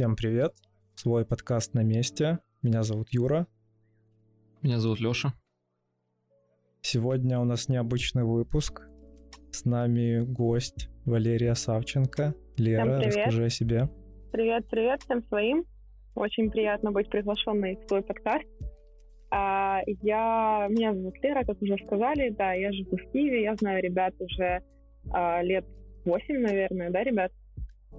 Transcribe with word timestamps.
Всем 0.00 0.16
привет. 0.16 0.54
Свой 0.94 1.26
подкаст 1.26 1.74
на 1.74 1.82
месте. 1.82 2.38
Меня 2.62 2.84
зовут 2.84 3.08
Юра. 3.10 3.46
Меня 4.62 4.78
зовут 4.78 4.98
Лёша. 4.98 5.34
Сегодня 6.80 7.38
у 7.38 7.44
нас 7.44 7.68
необычный 7.68 8.24
выпуск. 8.24 8.88
С 9.50 9.66
нами 9.66 10.20
гость 10.20 10.88
Валерия 11.04 11.54
Савченко. 11.54 12.34
Лера, 12.56 13.02
расскажи 13.02 13.44
о 13.44 13.50
себе. 13.50 13.90
Привет, 14.32 14.66
привет 14.70 15.02
всем 15.02 15.22
своим. 15.24 15.66
Очень 16.14 16.50
приятно 16.50 16.92
быть 16.92 17.10
приглашенной 17.10 17.76
в 17.76 17.86
свой 17.86 18.00
подкаст. 18.00 18.46
А, 19.30 19.80
я, 19.84 20.66
меня 20.70 20.94
зовут 20.94 21.22
Лера, 21.22 21.44
как 21.44 21.60
уже 21.60 21.76
сказали, 21.84 22.30
да, 22.30 22.54
я 22.54 22.72
живу 22.72 22.96
в 22.96 23.12
Киеве, 23.12 23.42
я 23.42 23.54
знаю 23.54 23.82
ребят 23.82 24.14
уже 24.18 24.62
а, 25.12 25.42
лет 25.42 25.66
8, 26.06 26.38
наверное, 26.38 26.88
да, 26.88 27.04
ребят? 27.04 27.32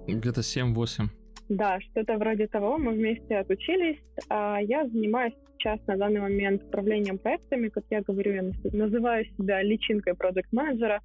Где-то 0.08 0.40
7-8. 0.40 1.21
Да, 1.48 1.80
что-то 1.80 2.16
вроде 2.18 2.46
того. 2.46 2.78
Мы 2.78 2.92
вместе 2.92 3.38
отучились. 3.38 3.98
А 4.28 4.58
я 4.60 4.86
занимаюсь 4.86 5.34
сейчас 5.58 5.78
на 5.86 5.96
данный 5.96 6.20
момент 6.20 6.62
управлением 6.64 7.18
проектами. 7.18 7.68
Как 7.68 7.84
я 7.90 8.02
говорю, 8.02 8.32
я 8.32 8.42
называю 8.72 9.24
себя 9.36 9.62
личинкой 9.62 10.14
проект-менеджера, 10.14 11.00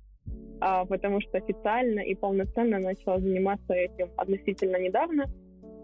а, 0.60 0.86
потому 0.86 1.22
что 1.22 1.38
официально 1.38 2.00
и 2.00 2.16
полноценно 2.16 2.80
начала 2.80 3.20
заниматься 3.20 3.74
этим 3.74 4.10
относительно 4.18 4.78
недавно. 4.78 5.26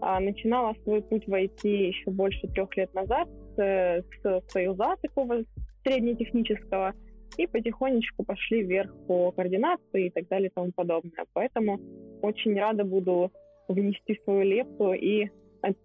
А, 0.00 0.20
начинала 0.20 0.74
свой 0.82 1.02
путь 1.02 1.26
в 1.26 1.32
IT 1.32 1.66
еще 1.66 2.10
больше 2.10 2.46
трех 2.48 2.76
лет 2.76 2.92
назад 2.94 3.28
с, 3.56 4.04
с 4.22 4.42
союза 4.48 4.96
такого 5.00 5.44
среднетехнического, 5.84 6.94
и 7.36 7.46
потихонечку 7.46 8.24
пошли 8.24 8.62
вверх 8.62 8.94
по 9.06 9.32
координации 9.32 10.06
и 10.06 10.10
так 10.10 10.28
далее 10.28 10.48
и 10.48 10.52
тому 10.54 10.72
подобное. 10.72 11.24
Поэтому 11.32 11.80
очень 12.22 12.58
рада 12.58 12.84
буду 12.84 13.32
внести 13.68 14.20
свою 14.24 14.42
лепту 14.42 14.92
и 14.92 15.28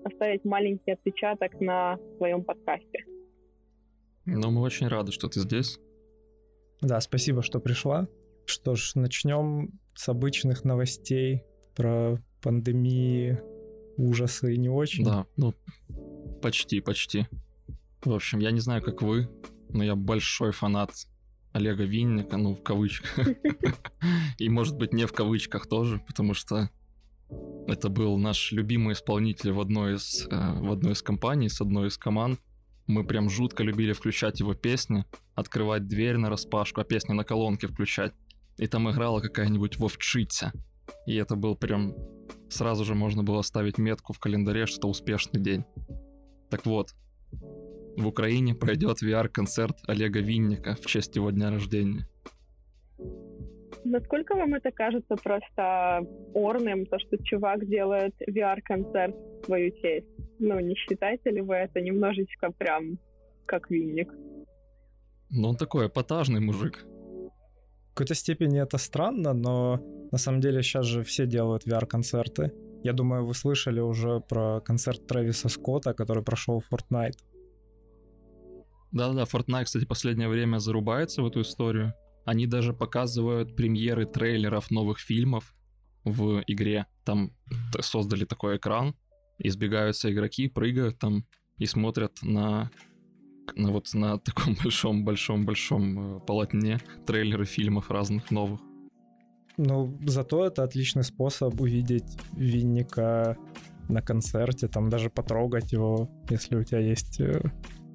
оставить 0.03 0.44
маленький 0.45 0.91
отпечаток 0.91 1.59
на 1.61 1.97
своем 2.17 2.44
подкасте. 2.44 3.05
Ну, 4.25 4.52
мы 4.52 4.61
очень 4.61 4.88
рады, 4.88 5.11
что 5.11 5.27
ты 5.27 5.39
здесь. 5.39 5.80
Да, 6.81 6.99
спасибо, 7.02 7.41
что 7.41 7.59
пришла. 7.59 8.08
Что 8.45 8.75
ж, 8.75 8.94
начнем 8.95 9.80
с 9.95 10.09
обычных 10.09 10.63
новостей 10.63 11.44
про 11.75 12.17
пандемии, 12.41 13.39
ужасы 13.97 14.53
и 14.53 14.58
не 14.58 14.69
очень. 14.69 15.03
Да, 15.03 15.25
ну, 15.36 15.53
почти, 16.41 16.80
почти. 16.81 17.27
В 18.03 18.14
общем, 18.14 18.39
я 18.39 18.52
не 18.52 18.59
знаю, 18.59 18.81
как 18.81 19.02
вы, 19.02 19.30
но 19.69 19.83
я 19.83 19.95
большой 19.95 20.52
фанат 20.52 20.91
Олега 21.52 21.83
Винника, 21.83 22.38
ну, 22.38 22.55
в 22.55 22.64
кавычках. 22.64 23.27
И, 24.38 24.49
может 24.49 24.77
быть, 24.77 24.93
не 24.93 25.05
в 25.05 25.14
кавычках 25.14 25.67
тоже, 25.67 26.02
потому 26.08 26.33
что 26.33 26.69
это 27.67 27.89
был 27.89 28.17
наш 28.17 28.52
любимый 28.52 28.94
исполнитель 28.94 29.52
в 29.52 29.59
одной 29.59 29.95
из, 29.95 30.27
э, 30.30 30.59
в 30.59 30.72
одной 30.72 30.94
из 30.94 31.02
компаний, 31.02 31.49
с 31.49 31.61
одной 31.61 31.88
из 31.88 31.97
команд. 31.97 32.39
Мы 32.88 33.03
прям 33.03 33.30
жутко 33.30 33.63
любили 33.63 33.94
включать 33.94 34.39
его 34.39 34.55
песни, 34.55 35.05
открывать 35.36 35.88
дверь 35.88 36.17
на 36.17 36.30
распашку, 36.30 36.81
а 36.81 36.83
песни 36.83 37.13
на 37.13 37.23
колонке 37.23 37.67
включать. 37.67 38.13
И 38.58 38.67
там 38.67 38.89
играла 38.89 39.19
какая-нибудь 39.19 39.77
вовчица. 39.77 40.52
И 41.05 41.16
это 41.16 41.36
был 41.36 41.55
прям... 41.55 41.94
Сразу 42.49 42.83
же 42.83 42.95
можно 42.95 43.23
было 43.23 43.43
ставить 43.43 43.77
метку 43.77 44.14
в 44.14 44.19
календаре, 44.19 44.66
что 44.66 44.80
это 44.80 44.88
успешный 44.88 45.39
день. 45.39 45.66
Так 46.49 46.66
вот, 46.66 46.95
в 47.95 48.08
Украине 48.08 48.55
пройдет 48.55 49.03
VR-концерт 49.03 49.77
Олега 49.86 50.19
Винника 50.19 50.75
в 50.75 50.86
честь 50.88 51.16
его 51.16 51.30
дня 51.30 51.52
рождения. 51.52 52.08
Насколько 53.85 54.35
вам 54.35 54.55
это 54.55 54.71
кажется 54.71 55.15
просто 55.15 56.05
орным, 56.33 56.85
то, 56.85 56.99
что 56.99 57.17
чувак 57.23 57.65
делает 57.67 58.13
VR-концерт 58.27 59.15
в 59.15 59.45
свою 59.45 59.71
честь? 59.81 60.07
Ну, 60.39 60.59
не 60.59 60.75
считаете 60.75 61.31
ли 61.31 61.41
вы 61.41 61.55
это 61.55 61.81
немножечко 61.81 62.51
прям 62.51 62.99
как 63.45 63.69
Винник? 63.71 64.13
Ну, 65.29 65.49
он 65.49 65.55
такой 65.55 65.87
эпатажный 65.87 66.41
мужик. 66.41 66.85
В 66.85 67.93
какой-то 67.93 68.15
степени 68.15 68.61
это 68.61 68.77
странно, 68.77 69.33
но 69.33 69.79
на 70.11 70.17
самом 70.17 70.41
деле 70.41 70.61
сейчас 70.61 70.85
же 70.85 71.03
все 71.03 71.25
делают 71.25 71.67
VR-концерты. 71.67 72.51
Я 72.83 72.93
думаю, 72.93 73.25
вы 73.25 73.33
слышали 73.33 73.81
уже 73.81 74.21
про 74.21 74.61
концерт 74.61 75.05
Трэвиса 75.07 75.49
Скотта, 75.49 75.93
который 75.93 76.23
прошел 76.23 76.59
в 76.59 76.71
Fortnite. 76.71 77.17
Да-да, 78.91 79.23
Fortnite, 79.23 79.65
кстати, 79.65 79.85
последнее 79.85 80.29
время 80.29 80.59
зарубается 80.59 81.21
в 81.21 81.27
эту 81.27 81.41
историю. 81.41 81.93
Они 82.25 82.47
даже 82.47 82.73
показывают 82.73 83.55
премьеры 83.55 84.05
трейлеров 84.05 84.71
новых 84.71 84.99
фильмов 84.99 85.53
в 86.03 86.43
игре. 86.47 86.85
Там 87.05 87.31
создали 87.80 88.25
такой 88.25 88.57
экран, 88.57 88.95
избегаются 89.37 90.11
игроки, 90.11 90.47
прыгают 90.47 90.99
там 90.99 91.25
и 91.58 91.65
смотрят 91.65 92.19
на, 92.21 92.71
на 93.55 93.71
вот 93.71 93.93
на 93.93 94.17
таком 94.19 94.55
большом-большом-большом 94.55 96.17
э, 96.17 96.19
полотне 96.21 96.79
трейлеры 97.05 97.45
фильмов 97.45 97.89
разных 97.89 98.31
новых. 98.31 98.61
Ну, 99.58 99.97
зато 100.05 100.45
это 100.45 100.63
отличный 100.63 101.03
способ 101.03 101.59
увидеть 101.59 102.17
Винника 102.31 103.37
на 103.89 104.02
концерте, 104.02 104.67
там 104.67 104.89
даже 104.89 105.09
потрогать 105.09 105.73
его, 105.73 106.09
если 106.29 106.55
у 106.55 106.63
тебя 106.63 106.79
есть 106.79 107.19
э, 107.19 107.41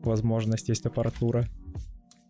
возможность, 0.03 0.69
есть 0.69 0.85
аппаратура. 0.85 1.47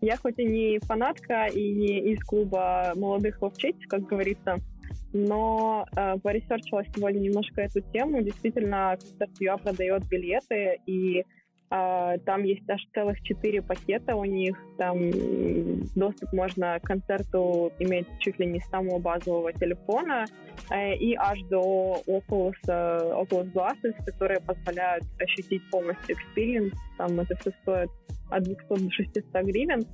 Я 0.04 0.18
хоть 0.18 0.38
и 0.38 0.44
не 0.44 0.78
фанатка 0.80 1.46
и 1.46 1.72
не 1.72 2.12
из 2.12 2.22
клуба 2.24 2.92
молодых 2.94 3.40
вовчиц, 3.40 3.74
как 3.88 4.02
говорится, 4.02 4.58
но 5.14 5.86
э, 5.96 6.16
поресерчила 6.22 6.84
сегодня 6.94 7.20
немножко 7.20 7.62
эту 7.62 7.80
тему. 7.80 8.20
Действительно, 8.20 8.98
концерт 9.00 9.30
ЮА 9.40 9.56
продает 9.56 10.06
билеты, 10.06 10.78
и 10.86 11.24
а, 11.70 12.18
там 12.18 12.44
есть 12.44 12.68
аж 12.68 12.80
целых 12.92 13.20
четыре 13.22 13.62
пакета 13.62 14.14
у 14.14 14.26
них. 14.26 14.56
Там 14.76 15.10
доступ 15.96 16.32
можно 16.34 16.78
к 16.80 16.86
концерту 16.86 17.72
иметь 17.78 18.06
чуть 18.20 18.38
ли 18.38 18.46
не 18.46 18.60
с 18.60 18.68
самого 18.68 18.98
базового 18.98 19.54
телефона 19.54 20.26
э, 20.70 20.96
и 20.96 21.14
аж 21.14 21.40
до 21.44 22.02
Oculus, 22.06 22.54
э, 22.68 23.22
Oculus 23.22 23.50
Glasses, 23.52 23.94
которые 24.04 24.40
позволяют 24.40 25.04
ощутить 25.18 25.62
полностью 25.70 26.14
experience. 26.14 26.74
Там 26.98 27.18
это 27.18 27.34
все 27.36 27.50
стоит 27.62 27.90
от 28.30 28.42
200 28.42 28.68
до 28.68 28.90
600 28.90 29.24
гривен. 29.44 29.86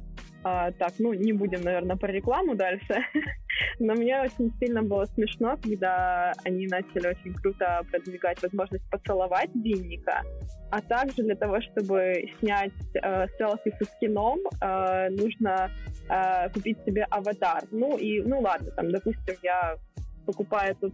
А, 0.43 0.73
так, 0.73 0.93
ну, 0.99 1.13
не 1.13 1.33
будем, 1.33 1.63
наверное, 1.63 1.97
про 1.97 2.11
рекламу 2.11 2.55
дальше. 2.55 3.05
Но 3.79 3.95
мне 3.95 4.21
очень 4.23 4.53
сильно 4.59 4.83
было 4.83 5.05
смешно, 5.05 5.59
когда 5.63 6.33
они 6.45 6.67
начали 6.67 7.09
очень 7.09 7.35
круто 7.35 7.83
продвигать 7.91 8.43
возможность 8.43 8.89
поцеловать 8.91 9.51
Винника, 9.55 10.23
а 10.71 10.81
также 10.81 11.23
для 11.23 11.35
того, 11.35 11.61
чтобы 11.61 12.25
снять 12.39 12.73
э, 12.95 13.27
селфи 13.37 13.75
со 13.79 13.85
скином, 13.85 14.39
э, 14.63 15.11
нужно 15.11 15.71
э, 16.09 16.49
купить 16.55 16.79
себе 16.87 17.05
аватар. 17.11 17.65
Ну 17.71 17.99
и, 17.99 18.23
ну 18.23 18.41
ладно, 18.41 18.71
там, 18.71 18.91
допустим, 18.91 19.35
я 19.43 19.77
покупаю 20.25 20.75
тот 20.77 20.93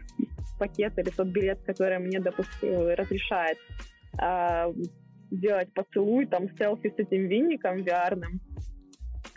пакет 0.59 0.99
или 0.99 1.11
тот 1.11 1.29
билет, 1.29 1.61
который 1.65 1.99
мне, 1.99 2.19
допустим, 2.19 2.89
разрешает 2.97 3.59
э, 4.21 4.73
делать 5.31 5.73
поцелуй, 5.73 6.27
там, 6.27 6.49
селфи 6.57 6.93
с 6.97 6.99
этим 6.99 7.29
винником 7.29 7.79
VR, 7.79 8.19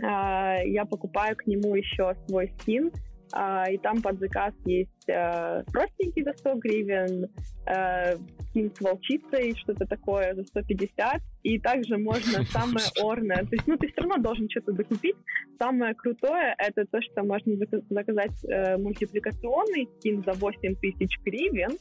а, 0.02 0.58
я 0.64 0.86
покупаю 0.86 1.36
к 1.36 1.46
нему 1.48 1.76
еще 1.76 2.16
свой 2.28 2.54
скин, 2.60 2.92
а, 3.32 3.70
и 3.70 3.78
там 3.78 4.02
под 4.02 4.20
заказ 4.20 4.54
есть 4.66 5.08
э, 5.08 5.64
простенький 5.72 6.24
за 6.24 6.34
100 6.34 6.56
гривен, 6.56 7.28
э, 7.68 8.16
скин 8.50 8.72
с 8.74 8.82
волчицей, 8.82 9.56
что-то 9.56 9.86
такое 9.86 10.34
за 10.34 10.44
150, 10.46 11.22
и 11.44 11.60
также 11.60 11.98
можно 11.98 12.44
самое 12.50 12.86
орное, 13.02 13.44
то 13.44 13.50
есть, 13.52 13.68
ну, 13.68 13.78
ты 13.78 13.88
все 13.88 14.02
равно 14.02 14.18
должен 14.18 14.50
что-то 14.50 14.72
докупить. 14.72 15.16
Самое 15.60 15.94
крутое— 15.94 16.56
это 16.58 16.86
то, 16.86 17.02
что 17.02 17.24
можно 17.24 17.54
заказать 17.90 18.44
э, 18.46 18.78
мультипликационный 18.78 19.88
скин 19.98 20.24
за 20.24 20.34
8 20.34 20.76
тысяч 20.76 21.20
гривен, 21.24 21.78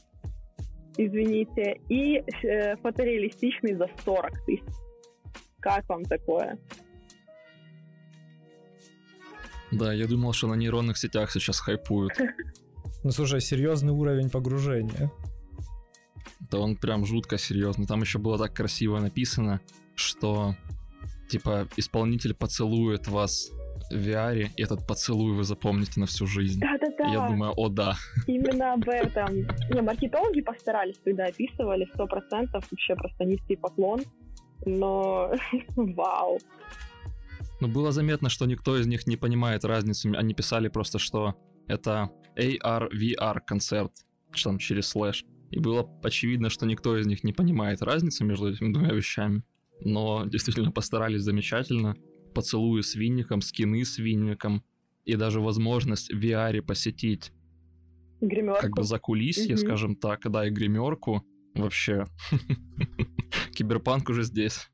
извините, 1.05 1.79
и 1.89 2.23
фотореалистичный 2.81 3.75
за 3.75 3.87
40 4.03 4.45
тысяч. 4.45 4.63
Как 5.59 5.87
вам 5.89 6.03
такое? 6.03 6.57
Да, 9.71 9.93
я 9.93 10.07
думал, 10.07 10.33
что 10.33 10.47
на 10.47 10.55
нейронных 10.55 10.97
сетях 10.97 11.31
сейчас 11.31 11.59
хайпуют. 11.59 12.13
Ну 13.01 13.11
слушай, 13.11 13.39
серьезный 13.39 13.93
уровень 13.93 14.29
погружения. 14.29 15.09
Да 16.51 16.59
он 16.59 16.75
прям 16.75 17.05
жутко 17.05 17.37
серьезный. 17.37 17.87
Там 17.87 18.01
еще 18.01 18.19
было 18.19 18.37
так 18.37 18.53
красиво 18.53 18.99
написано, 18.99 19.61
что 19.95 20.57
типа 21.29 21.69
исполнитель 21.77 22.33
поцелует 22.33 23.07
вас 23.07 23.51
VR, 23.91 24.49
этот 24.57 24.85
поцелуй 24.87 25.33
вы 25.33 25.43
запомните 25.43 25.99
на 25.99 26.05
всю 26.05 26.27
жизнь. 26.27 26.59
Да-да-да. 26.59 27.09
Я 27.09 27.27
думаю, 27.27 27.53
о 27.55 27.69
да. 27.69 27.95
Именно 28.27 28.73
об 28.73 28.87
этом. 28.87 29.35
Не, 29.73 29.81
маркетологи 29.81 30.41
постарались, 30.41 30.99
когда 31.03 31.25
описывали, 31.25 31.87
сто 31.93 32.05
процентов 32.05 32.65
вообще 32.69 32.95
просто 32.95 33.25
нести 33.25 33.55
поклон. 33.55 34.01
Но 34.65 35.31
вау. 35.75 36.39
Но 37.59 37.67
было 37.67 37.91
заметно, 37.91 38.29
что 38.29 38.45
никто 38.45 38.77
из 38.77 38.87
них 38.87 39.07
не 39.07 39.17
понимает 39.17 39.65
разницу. 39.65 40.09
Они 40.15 40.33
писали 40.33 40.69
просто, 40.69 40.99
что 40.99 41.35
это 41.67 42.09
AR-VR 42.37 43.39
концерт, 43.45 43.91
что 44.31 44.49
там 44.49 44.59
через 44.59 44.87
слэш. 44.87 45.25
И 45.51 45.59
было 45.59 45.89
очевидно, 46.03 46.49
что 46.49 46.65
никто 46.65 46.97
из 46.97 47.07
них 47.07 47.23
не 47.23 47.33
понимает 47.33 47.81
разницы 47.81 48.23
между 48.23 48.51
этими 48.51 48.71
двумя 48.71 48.93
вещами. 48.93 49.43
Но 49.81 50.25
действительно 50.25 50.71
постарались 50.71 51.21
замечательно. 51.21 51.95
Поцелуи 52.33 52.81
с 52.81 52.95
винником, 52.95 53.41
скины 53.41 53.83
с 53.85 53.97
винником. 53.97 54.63
И 55.05 55.15
даже 55.15 55.39
возможность 55.41 56.11
в 56.13 56.19
VR 56.23 56.61
посетить 56.61 57.31
Гримерку. 58.21 58.61
как 58.61 58.71
бы 58.75 58.83
закулисье, 58.83 59.55
Мгм. 59.55 59.57
скажем 59.57 59.95
так, 59.95 60.29
да, 60.29 60.47
и 60.47 60.51
гримерку. 60.51 61.23
Вообще. 61.55 62.05
Киберпанк 63.53 64.09
уже 64.09 64.23
здесь. 64.23 64.69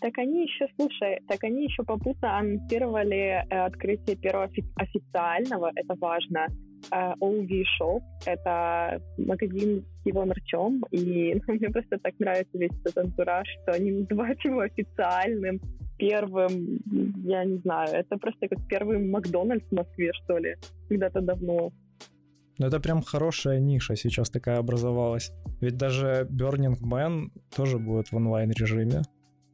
Так 0.00 0.16
они 0.18 0.44
еще, 0.44 0.66
слушай, 0.76 1.18
так 1.28 1.42
они 1.44 1.64
еще 1.64 1.82
попутно 1.82 2.38
анонсировали 2.38 3.44
э, 3.50 3.66
открытие 3.66 4.16
первого 4.16 4.44
офи- 4.46 4.64
официального, 4.76 5.70
это 5.74 5.94
важно, 6.00 6.46
э, 6.92 7.12
OV 7.20 7.64
Shop. 7.80 8.00
Это 8.24 9.02
магазин 9.18 9.84
с 10.02 10.06
его 10.06 10.24
мерчом, 10.24 10.84
и 10.92 11.34
ну, 11.46 11.54
мне 11.54 11.68
просто 11.70 11.98
так 11.98 12.14
нравится 12.20 12.56
весь 12.56 12.70
этот 12.84 12.98
антураж, 12.98 13.46
что 13.62 13.72
они 13.72 13.90
называют 13.90 14.38
его 14.44 14.60
официальным, 14.60 15.60
первым, 16.00 16.80
я 17.24 17.44
не 17.44 17.58
знаю, 17.58 17.88
это 17.92 18.16
просто 18.16 18.48
как 18.48 18.66
первый 18.66 18.98
Макдональдс 18.98 19.66
в 19.70 19.74
Москве, 19.74 20.12
что 20.24 20.38
ли, 20.38 20.56
когда-то 20.88 21.20
давно. 21.20 21.72
Ну, 22.58 22.66
это 22.66 22.80
прям 22.80 23.02
хорошая 23.02 23.60
ниша 23.60 23.96
сейчас 23.96 24.30
такая 24.30 24.58
образовалась. 24.58 25.32
Ведь 25.60 25.76
даже 25.76 26.26
Burning 26.30 26.78
Man 26.80 27.28
тоже 27.54 27.78
будет 27.78 28.12
в 28.12 28.16
онлайн-режиме. 28.16 29.02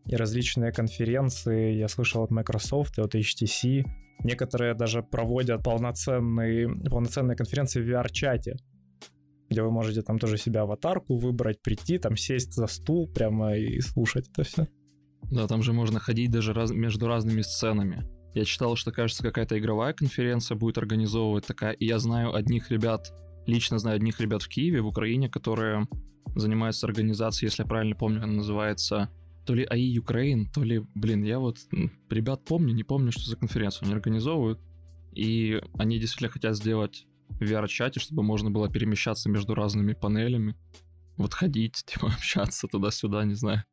И 0.06 0.16
различные 0.16 0.72
конференции, 0.72 1.72
я 1.72 1.88
слышал 1.88 2.22
от 2.22 2.30
Microsoft 2.30 2.98
и 2.98 3.02
от 3.02 3.14
HTC. 3.14 3.84
Некоторые 4.24 4.74
даже 4.74 5.02
проводят 5.02 5.62
полноценные, 5.62 6.68
полноценные 6.90 7.36
конференции 7.36 7.82
в 7.82 7.88
VR-чате, 7.88 8.56
где 9.50 9.62
вы 9.62 9.70
можете 9.70 10.02
там 10.02 10.18
тоже 10.18 10.38
себе 10.38 10.60
аватарку 10.60 11.16
выбрать, 11.16 11.60
прийти, 11.62 11.98
там 11.98 12.16
сесть 12.16 12.54
за 12.54 12.66
стул 12.66 13.08
прямо 13.12 13.56
и 13.56 13.80
слушать 13.80 14.28
это 14.28 14.42
все. 14.42 14.66
Да, 15.30 15.46
там 15.46 15.62
же 15.62 15.72
можно 15.72 15.98
ходить 15.98 16.30
даже 16.30 16.52
раз- 16.52 16.70
между 16.70 17.06
разными 17.06 17.42
сценами. 17.42 18.06
Я 18.34 18.44
читал, 18.44 18.76
что, 18.76 18.92
кажется, 18.92 19.22
какая-то 19.22 19.58
игровая 19.58 19.92
конференция 19.92 20.56
будет 20.56 20.78
организовывать 20.78 21.46
такая. 21.46 21.72
И 21.72 21.86
я 21.86 21.98
знаю 21.98 22.34
одних 22.34 22.70
ребят, 22.70 23.12
лично 23.46 23.78
знаю 23.78 23.96
одних 23.96 24.20
ребят 24.20 24.42
в 24.42 24.48
Киеве, 24.48 24.82
в 24.82 24.86
Украине, 24.86 25.28
которые 25.28 25.88
занимаются 26.34 26.86
организацией, 26.86 27.48
если 27.48 27.62
я 27.62 27.68
правильно 27.68 27.96
помню, 27.96 28.22
она 28.22 28.34
называется 28.34 29.10
то 29.46 29.54
ли 29.54 29.64
АИ 29.64 29.98
Украин, 29.98 30.50
то 30.50 30.62
ли, 30.62 30.84
блин, 30.94 31.22
я 31.22 31.38
вот 31.38 31.58
ребят 32.10 32.44
помню, 32.44 32.74
не 32.74 32.82
помню, 32.82 33.12
что 33.12 33.22
за 33.22 33.36
конференцию 33.36 33.86
они 33.86 33.94
организовывают. 33.94 34.60
И 35.14 35.62
они 35.78 35.98
действительно 35.98 36.30
хотят 36.30 36.56
сделать 36.56 37.06
в 37.30 37.42
VR-чате, 37.42 38.00
чтобы 38.00 38.22
можно 38.22 38.50
было 38.50 38.68
перемещаться 38.68 39.30
между 39.30 39.54
разными 39.54 39.94
панелями. 39.94 40.56
Вот 41.16 41.32
ходить, 41.32 41.84
типа 41.86 42.08
общаться 42.08 42.66
туда-сюда, 42.68 43.24
не 43.24 43.34
знаю. 43.34 43.64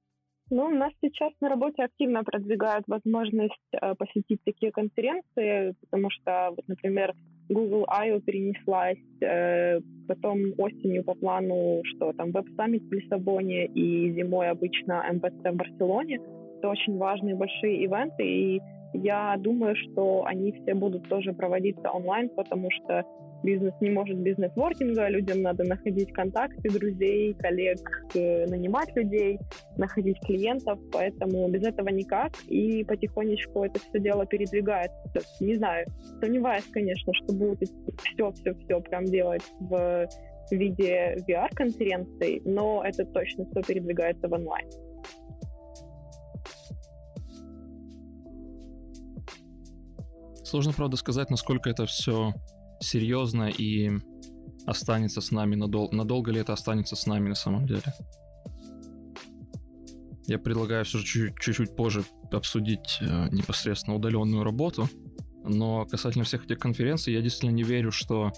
Ну, 0.49 0.65
у 0.65 0.69
нас 0.69 0.91
сейчас 1.01 1.31
на 1.41 1.49
работе 1.49 1.83
активно 1.83 2.23
продвигают 2.23 2.85
возможность 2.87 3.53
э, 3.71 3.95
посетить 3.95 4.41
такие 4.43 4.71
конференции, 4.71 5.73
потому 5.81 6.09
что, 6.09 6.49
вот, 6.55 6.67
например, 6.67 7.13
Google 7.49 7.85
I.O. 7.87 8.19
перенеслась, 8.19 8.97
э, 9.21 9.79
потом 10.07 10.53
осенью 10.57 11.03
по 11.03 11.13
плану, 11.13 11.81
что 11.85 12.13
там 12.13 12.31
веб-саммит 12.31 12.83
в 12.83 12.91
Лиссабоне 12.91 13.65
и 13.67 14.11
зимой 14.11 14.49
обычно 14.49 15.03
МВЦ 15.11 15.53
в 15.53 15.55
Барселоне. 15.55 16.19
Это 16.57 16.69
очень 16.69 16.97
важные 16.97 17.35
большие 17.35 17.83
ивенты, 17.83 18.23
и 18.23 18.61
я 18.93 19.35
думаю, 19.39 19.75
что 19.75 20.25
они 20.25 20.51
все 20.51 20.73
будут 20.73 21.07
тоже 21.09 21.33
проводиться 21.33 21.89
онлайн, 21.89 22.29
потому 22.29 22.69
что 22.71 23.03
бизнес 23.43 23.73
не 23.81 23.89
может 23.89 24.17
без 24.17 24.37
нетворкинга, 24.37 25.09
людям 25.09 25.41
надо 25.41 25.63
находить 25.63 26.11
контакты, 26.13 26.69
друзей, 26.69 27.33
коллег, 27.35 27.79
э, 28.15 28.45
нанимать 28.47 28.95
людей, 28.95 29.39
находить 29.77 30.19
клиентов, 30.25 30.79
поэтому 30.91 31.47
без 31.49 31.63
этого 31.63 31.89
никак, 31.89 32.31
и 32.47 32.83
потихонечку 32.83 33.63
это 33.65 33.79
все 33.79 33.99
дело 33.99 34.25
передвигается. 34.25 34.93
Не 35.39 35.55
знаю, 35.55 35.85
сомневаюсь, 36.21 36.65
конечно, 36.71 37.13
что 37.13 37.33
будут 37.33 37.59
все-все-все 38.03 38.79
прям 38.81 39.05
делать 39.05 39.43
в 39.59 40.07
виде 40.51 41.17
VR-конференций, 41.27 42.41
но 42.45 42.83
это 42.83 43.05
точно 43.05 43.45
все 43.45 43.61
передвигается 43.61 44.27
в 44.27 44.33
онлайн. 44.33 44.67
Сложно, 50.43 50.73
правда, 50.73 50.97
сказать, 50.97 51.29
насколько 51.31 51.69
это 51.69 51.85
все 51.85 52.31
серьезно 52.83 53.49
и 53.49 53.91
останется 54.65 55.21
с 55.21 55.31
нами 55.31 55.55
надолго. 55.55 55.95
Надолго 55.95 56.31
ли 56.31 56.39
это 56.39 56.53
останется 56.53 56.95
с 56.95 57.05
нами 57.05 57.29
на 57.29 57.35
самом 57.35 57.65
деле? 57.65 57.81
Я 60.25 60.39
предлагаю 60.39 60.85
все 60.85 60.99
же 60.99 61.05
чуть- 61.05 61.39
чуть-чуть 61.39 61.75
позже 61.75 62.03
обсудить 62.31 62.99
э, 63.01 63.27
непосредственно 63.31 63.95
удаленную 63.95 64.43
работу. 64.43 64.87
Но 65.43 65.85
касательно 65.85 66.23
всех 66.23 66.45
этих 66.45 66.59
конференций, 66.59 67.13
я 67.13 67.21
действительно 67.21 67.55
не 67.55 67.63
верю, 67.63 67.91
что, 67.91 68.31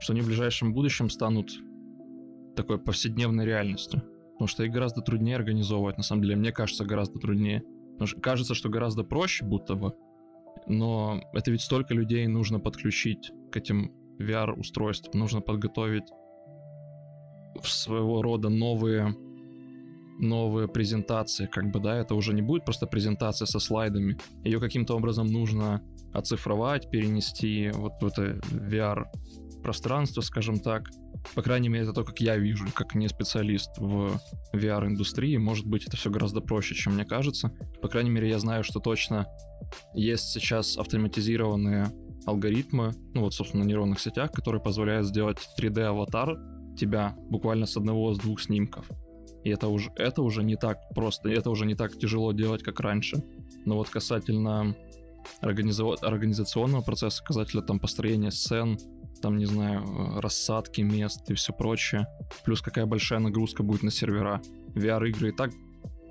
что 0.00 0.12
они 0.12 0.22
в 0.22 0.26
ближайшем 0.26 0.72
будущем 0.72 1.08
станут 1.08 1.50
такой 2.56 2.78
повседневной 2.78 3.44
реальностью. 3.44 4.02
Потому 4.32 4.48
что 4.48 4.64
их 4.64 4.72
гораздо 4.72 5.00
труднее 5.00 5.36
организовывать, 5.36 5.96
на 5.96 6.02
самом 6.02 6.22
деле. 6.22 6.36
Мне 6.36 6.50
кажется, 6.50 6.84
гораздо 6.84 7.20
труднее. 7.20 7.62
Потому 7.92 8.06
что 8.08 8.20
кажется, 8.20 8.54
что 8.54 8.68
гораздо 8.68 9.04
проще, 9.04 9.44
будто 9.44 9.74
бы. 9.74 9.94
Но 10.68 11.20
это 11.32 11.50
ведь 11.50 11.62
столько 11.62 11.94
людей 11.94 12.26
нужно 12.26 12.60
подключить 12.60 13.30
к 13.50 13.56
этим 13.56 13.92
VR-устройствам. 14.20 15.18
Нужно 15.18 15.40
подготовить 15.40 16.04
своего 17.62 18.22
рода 18.22 18.48
новые 18.48 19.14
новые 20.18 20.66
презентации, 20.66 21.46
как 21.46 21.70
бы, 21.70 21.78
да, 21.80 21.96
это 21.96 22.14
уже 22.14 22.34
не 22.34 22.42
будет 22.42 22.64
просто 22.64 22.86
презентация 22.86 23.46
со 23.46 23.60
слайдами. 23.60 24.18
Ее 24.42 24.58
каким-то 24.58 24.96
образом 24.96 25.28
нужно 25.28 25.80
оцифровать, 26.12 26.90
перенести 26.90 27.70
вот 27.72 27.92
в 28.00 28.06
это 28.06 28.40
VR-пространство, 28.50 30.20
скажем 30.20 30.58
так. 30.58 30.88
По 31.34 31.42
крайней 31.42 31.68
мере, 31.68 31.84
это 31.84 31.92
то, 31.92 32.04
как 32.04 32.20
я 32.20 32.36
вижу, 32.36 32.66
как 32.74 32.94
не 32.94 33.08
специалист 33.08 33.70
в 33.78 34.20
VR-индустрии. 34.52 35.36
Может 35.36 35.66
быть, 35.66 35.86
это 35.86 35.96
все 35.96 36.10
гораздо 36.10 36.40
проще, 36.40 36.74
чем 36.74 36.94
мне 36.94 37.04
кажется. 37.04 37.52
По 37.80 37.88
крайней 37.88 38.10
мере, 38.10 38.28
я 38.28 38.38
знаю, 38.38 38.64
что 38.64 38.80
точно 38.80 39.26
есть 39.94 40.28
сейчас 40.28 40.76
автоматизированные 40.76 41.90
алгоритмы, 42.26 42.92
ну 43.14 43.22
вот, 43.22 43.34
собственно, 43.34 43.64
на 43.64 43.68
нейронных 43.68 44.00
сетях, 44.00 44.32
которые 44.32 44.62
позволяют 44.62 45.06
сделать 45.06 45.38
3D-аватар 45.58 46.36
тебя 46.76 47.14
буквально 47.30 47.66
с 47.66 47.76
одного, 47.76 48.12
с 48.14 48.18
двух 48.18 48.40
снимков. 48.40 48.86
И 49.44 49.50
это 49.50 49.68
уже, 49.68 49.90
это 49.96 50.22
уже 50.22 50.42
не 50.42 50.56
так 50.56 50.78
просто, 50.94 51.28
это 51.28 51.50
уже 51.50 51.64
не 51.66 51.74
так 51.74 51.96
тяжело 51.96 52.32
делать, 52.32 52.62
как 52.62 52.80
раньше. 52.80 53.22
Но 53.64 53.76
вот 53.76 53.88
касательно 53.88 54.74
организа- 55.42 55.98
организационного 56.02 56.82
процесса, 56.82 57.22
касательно 57.24 57.62
там 57.62 57.78
построения 57.78 58.30
сцен, 58.30 58.78
там, 59.20 59.36
не 59.36 59.46
знаю, 59.46 59.82
э, 59.82 60.20
рассадки 60.20 60.80
мест 60.80 61.30
и 61.30 61.34
все 61.34 61.52
прочее, 61.52 62.06
плюс 62.44 62.62
какая 62.62 62.86
большая 62.86 63.18
нагрузка 63.18 63.62
будет 63.62 63.82
на 63.82 63.90
сервера. 63.90 64.40
VR-игры 64.74 65.30
и 65.30 65.32
так 65.32 65.50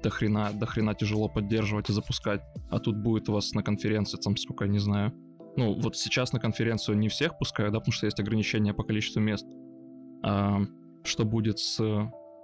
до 0.03 0.09
хрена, 0.09 0.51
до 0.53 0.65
хрена 0.65 0.93
тяжело 0.93 1.27
поддерживать 1.27 1.89
и 1.89 1.93
запускать, 1.93 2.41
а 2.69 2.79
тут 2.79 2.97
будет 2.97 3.29
у 3.29 3.33
вас 3.33 3.53
на 3.53 3.63
конференции, 3.63 4.17
там, 4.17 4.37
сколько, 4.37 4.67
не 4.67 4.79
знаю, 4.79 5.13
ну, 5.55 5.73
вот 5.73 5.97
сейчас 5.97 6.33
на 6.33 6.39
конференцию 6.39 6.97
не 6.97 7.09
всех 7.09 7.37
пускают, 7.37 7.73
да, 7.73 7.79
потому 7.79 7.93
что 7.93 8.05
есть 8.05 8.19
ограничения 8.19 8.73
по 8.73 8.83
количеству 8.83 9.21
мест. 9.21 9.45
А, 10.23 10.59
что 11.03 11.25
будет 11.25 11.57
с 11.57 11.79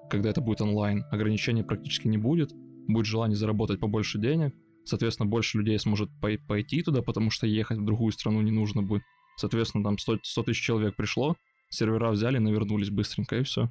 когда 0.09 0.29
это 0.29 0.41
будет 0.41 0.61
онлайн, 0.61 1.05
ограничений 1.11 1.63
практически 1.63 2.07
не 2.07 2.17
будет, 2.17 2.51
будет 2.87 3.05
желание 3.05 3.35
заработать 3.35 3.79
побольше 3.79 4.19
денег, 4.19 4.53
соответственно, 4.85 5.29
больше 5.29 5.57
людей 5.57 5.79
сможет 5.79 6.09
пой- 6.21 6.39
пойти 6.39 6.83
туда, 6.83 7.01
потому 7.01 7.29
что 7.31 7.47
ехать 7.47 7.77
в 7.77 7.85
другую 7.85 8.11
страну 8.11 8.41
не 8.41 8.51
нужно 8.51 8.83
будет. 8.83 9.03
Соответственно, 9.35 9.83
там 9.83 9.97
100, 9.97 10.19
100 10.23 10.43
тысяч 10.43 10.61
человек 10.61 10.95
пришло, 10.95 11.35
сервера 11.69 12.11
взяли, 12.11 12.37
навернулись 12.37 12.89
быстренько, 12.89 13.37
и 13.37 13.43
все. 13.43 13.69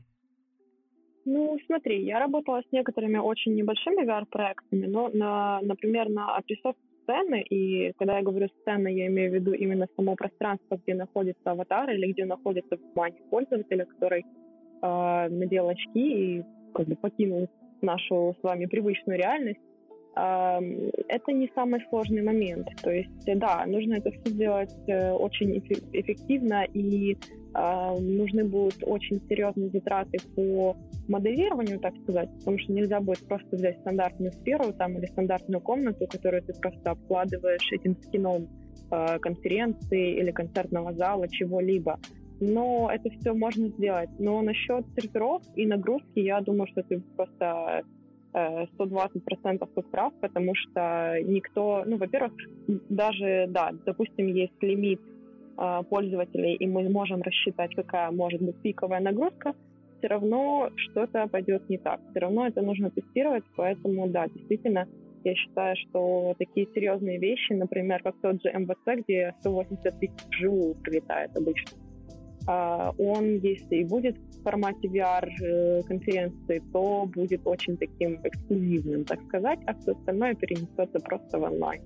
Ну, 1.25 1.57
смотри, 1.66 2.04
я 2.04 2.19
работала 2.19 2.62
с 2.62 2.73
некоторыми 2.73 3.19
очень 3.19 3.54
небольшими 3.54 4.04
VR-проектами, 4.04 4.87
но, 4.87 5.09
на, 5.12 5.61
например, 5.62 6.09
на 6.09 6.37
отрисовке 6.37 6.81
сцены, 7.02 7.42
и 7.42 7.92
когда 7.99 8.19
я 8.19 8.23
говорю 8.23 8.49
сцена, 8.61 8.88
я 8.88 9.07
имею 9.07 9.31
в 9.31 9.35
виду 9.35 9.52
именно 9.52 9.87
само 9.97 10.16
пространство, 10.16 10.76
где 10.76 10.95
находится 10.95 11.50
аватар 11.50 11.90
или 11.90 12.12
где 12.12 12.25
находится 12.25 12.76
внимание 12.76 13.23
пользователя, 13.31 13.85
который 13.85 14.25
э, 14.83 15.28
надел 15.28 15.69
очки 15.69 16.38
и 16.38 16.45
как 16.75 16.87
бы 16.87 16.97
покинул 16.97 17.49
нашу 17.83 18.37
с 18.40 18.42
вами 18.42 18.66
привычную 18.66 19.19
реальность, 19.19 19.61
это 20.14 21.33
не 21.33 21.50
самый 21.54 21.81
сложный 21.88 22.23
момент. 22.23 22.69
То 22.83 22.90
есть, 22.90 23.25
да, 23.26 23.64
нужно 23.66 23.95
это 23.95 24.11
все 24.11 24.31
сделать 24.31 24.75
э, 24.87 25.12
очень 25.12 25.59
эффе- 25.59 25.88
эффективно, 25.92 26.64
и 26.64 27.16
нужны 27.54 28.45
будут 28.45 28.83
очень 28.83 29.21
серьезные 29.28 29.69
затраты 29.69 30.16
по 30.35 30.75
моделированию, 31.07 31.78
так 31.81 31.95
сказать, 32.02 32.31
потому 32.38 32.59
что 32.59 32.73
нельзя 32.73 32.99
будет 33.00 33.26
просто 33.28 33.57
взять 33.57 33.78
стандартную 33.81 34.33
сферу 34.33 34.73
там 34.73 34.97
или 34.97 35.04
стандартную 35.04 35.61
комнату, 35.61 36.07
которую 36.11 36.42
ты 36.42 36.54
просто 36.54 36.92
обкладываешь 36.92 37.71
этим 37.73 37.95
скином 38.00 38.49
э, 38.90 39.19
конференции 39.19 40.19
или 40.19 40.31
концертного 40.31 40.95
зала, 40.95 41.28
чего-либо. 41.28 41.99
но 42.40 42.90
это 42.92 43.09
все 43.11 43.35
можно 43.35 43.69
сделать. 43.69 44.11
Но 44.19 44.42
насчет 44.42 44.85
серверов 44.97 45.42
и 45.54 45.66
нагрузки, 45.66 46.19
я 46.19 46.40
думаю, 46.40 46.66
что 46.69 46.83
ты 46.83 47.00
просто 47.16 47.83
120% 48.35 49.69
тут 49.75 49.91
прав, 49.91 50.12
потому 50.21 50.55
что 50.55 51.19
никто, 51.25 51.83
ну, 51.87 51.97
во-первых, 51.97 52.33
даже, 52.89 53.47
да, 53.49 53.73
допустим, 53.85 54.27
есть 54.27 54.62
лимит 54.62 55.01
э, 55.59 55.83
пользователей, 55.89 56.55
и 56.55 56.67
мы 56.67 56.89
можем 56.89 57.23
рассчитать, 57.23 57.75
какая 57.75 58.11
может 58.11 58.41
быть 58.41 58.57
пиковая 58.62 59.01
нагрузка, 59.01 59.55
все 59.99 60.09
равно 60.09 60.71
что-то 60.77 61.29
пойдет 61.29 61.69
не 61.69 61.79
так. 61.79 62.01
Все 62.11 62.21
равно 62.21 62.47
это 62.47 62.61
нужно 62.61 62.91
тестировать, 62.91 63.45
поэтому, 63.57 64.09
да, 64.09 64.27
действительно, 64.27 64.89
я 65.25 65.35
считаю, 65.37 65.77
что 65.77 66.35
такие 66.39 66.67
серьезные 66.75 67.19
вещи, 67.19 67.53
например, 67.53 68.03
как 68.03 68.17
тот 68.21 68.43
же 68.43 68.53
МВЦ, 68.53 69.05
где 69.05 69.35
180 69.41 70.01
тысяч 70.01 70.27
вживую 70.31 70.75
прилетает 70.75 71.37
обычно, 71.37 71.79
он, 72.47 73.39
если 73.39 73.77
и 73.77 73.85
будет 73.85 74.17
в 74.19 74.43
формате 74.43 74.89
VR-конференции, 74.89 76.59
э, 76.59 76.73
то 76.73 77.07
будет 77.07 77.43
очень 77.45 77.77
таким 77.77 78.21
эксклюзивным, 78.25 79.05
так 79.05 79.23
сказать, 79.29 79.61
а 79.67 79.75
все 79.75 79.93
остальное 79.93 80.35
перенесется 80.35 80.99
просто 80.99 81.39
в 81.39 81.43
онлайн. 81.43 81.83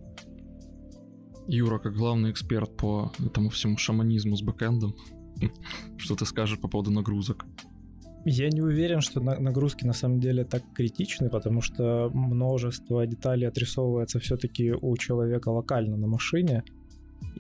Юра, 1.49 1.79
как 1.79 1.95
главный 1.95 2.31
эксперт 2.31 2.77
по 2.77 3.13
этому 3.25 3.51
всему 3.51 3.77
шаманизму 3.77 4.37
с 4.37 4.43
бэкэндом, 4.43 4.95
что 5.97 6.17
ты 6.17 6.25
скажешь 6.25 6.59
по 6.61 6.69
поводу 6.69 6.91
нагрузок? 6.91 7.47
Я 8.29 8.49
не 8.49 8.61
уверен, 8.61 9.03
что 9.03 9.21
нагрузки 9.21 9.85
на 9.85 9.93
самом 9.93 10.19
деле 10.19 10.45
так 10.45 10.63
критичны, 10.75 11.31
потому 11.31 11.61
что 11.61 12.11
множество 12.13 13.07
деталей 13.07 13.47
отрисовывается 13.47 14.19
все-таки 14.19 14.73
у 14.73 14.97
человека 14.97 15.51
локально 15.51 15.97
на 15.97 16.09
машине, 16.09 16.65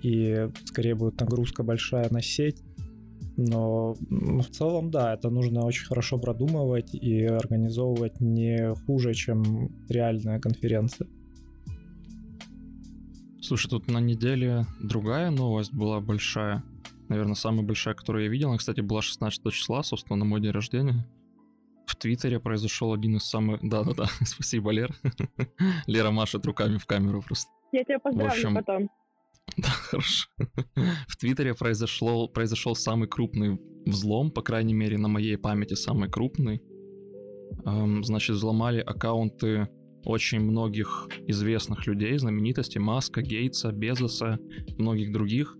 и 0.00 0.48
скорее 0.64 0.94
будет 0.94 1.20
нагрузка 1.20 1.64
большая 1.64 2.08
на 2.10 2.22
сеть, 2.22 2.62
но 3.36 3.94
в 3.94 4.46
целом, 4.50 4.90
да, 4.90 5.14
это 5.14 5.30
нужно 5.30 5.64
очень 5.64 5.86
хорошо 5.86 6.18
продумывать 6.18 6.94
и 6.94 7.24
организовывать 7.24 8.20
не 8.20 8.74
хуже, 8.86 9.12
чем 9.14 9.70
реальная 9.88 10.40
конференция. 10.40 11.06
Слушай, 13.42 13.68
тут 13.68 13.88
на 13.88 13.98
неделе 13.98 14.66
другая 14.80 15.30
новость 15.30 15.72
была 15.72 16.00
большая. 16.00 16.64
Наверное, 17.08 17.34
самая 17.34 17.64
большая, 17.64 17.94
которую 17.94 18.24
я 18.24 18.30
видел. 18.30 18.48
Она, 18.48 18.58
кстати, 18.58 18.80
была 18.80 19.02
16 19.02 19.52
числа, 19.52 19.82
собственно, 19.82 20.16
на 20.16 20.24
мой 20.24 20.40
день 20.40 20.50
рождения. 20.50 21.06
В 21.86 21.94
Твиттере 21.94 22.40
произошел 22.40 22.92
один 22.92 23.16
из 23.16 23.24
самых... 23.24 23.60
Да-да-да, 23.62 24.06
спасибо, 24.24 24.70
Лер. 24.72 24.96
Лера 25.86 26.10
машет 26.10 26.44
руками 26.46 26.78
в 26.78 26.86
камеру 26.86 27.22
просто. 27.22 27.50
Я 27.70 27.84
тебя 27.84 27.98
поздравлю 28.00 28.30
в 28.30 28.34
общем, 28.34 28.54
потом. 28.54 28.90
Да, 29.56 29.68
хорошо. 29.68 30.28
В 31.08 31.16
Твиттере 31.16 31.54
произошло, 31.54 32.28
произошел 32.28 32.74
самый 32.74 33.08
крупный 33.08 33.58
взлом, 33.86 34.30
по 34.30 34.42
крайней 34.42 34.74
мере, 34.74 34.98
на 34.98 35.08
моей 35.08 35.36
памяти 35.38 35.74
самый 35.74 36.10
крупный. 36.10 36.60
Эм, 37.64 38.04
значит, 38.04 38.36
взломали 38.36 38.80
аккаунты 38.80 39.68
очень 40.04 40.40
многих 40.40 41.08
известных 41.26 41.86
людей, 41.86 42.16
знаменитостей, 42.18 42.78
Маска, 42.78 43.22
Гейтса, 43.22 43.72
Безоса, 43.72 44.38
многих 44.78 45.12
других. 45.12 45.56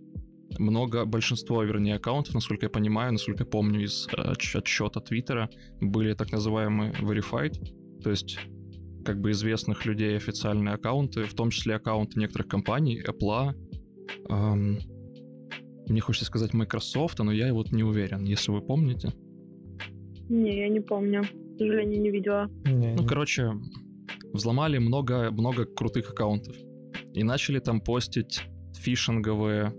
Много, 0.57 1.05
большинство, 1.05 1.61
вернее, 1.63 1.95
аккаунтов, 1.95 2.33
насколько 2.33 2.65
я 2.65 2.69
понимаю, 2.69 3.11
насколько 3.11 3.43
я 3.43 3.49
помню 3.49 3.83
из 3.83 4.07
э, 4.07 4.33
отчета 4.57 5.01
Твиттера, 5.01 5.49
были 5.81 6.13
так 6.13 6.31
называемые 6.31 6.93
verified, 6.93 7.53
то 8.01 8.09
есть 8.09 8.39
как 9.05 9.19
бы 9.19 9.31
известных 9.31 9.85
людей 9.85 10.15
официальные 10.15 10.75
аккаунты, 10.75 11.23
в 11.23 11.33
том 11.33 11.49
числе 11.49 11.75
аккаунты 11.75 12.19
некоторых 12.19 12.47
компаний, 12.47 13.01
Apple, 13.05 13.53
эм, 14.29 14.79
мне 15.87 16.01
хочется 16.01 16.25
сказать 16.25 16.53
Microsoft, 16.53 17.19
но 17.19 17.31
я 17.31 17.53
вот 17.53 17.71
не 17.71 17.83
уверен, 17.83 18.23
если 18.25 18.51
вы 18.51 18.61
помните. 18.61 19.13
Не, 20.29 20.59
я 20.59 20.69
не 20.69 20.81
помню. 20.81 21.23
К 21.23 21.57
сожалению, 21.57 22.01
не 22.01 22.11
видела. 22.11 22.49
Не, 22.65 22.93
ну, 22.93 23.01
не. 23.01 23.07
короче, 23.07 23.53
взломали 24.33 24.77
много, 24.77 25.31
много 25.31 25.65
крутых 25.65 26.11
аккаунтов. 26.11 26.55
И 27.13 27.23
начали 27.23 27.59
там 27.59 27.79
постить 27.79 28.41
фишинговые, 28.75 29.73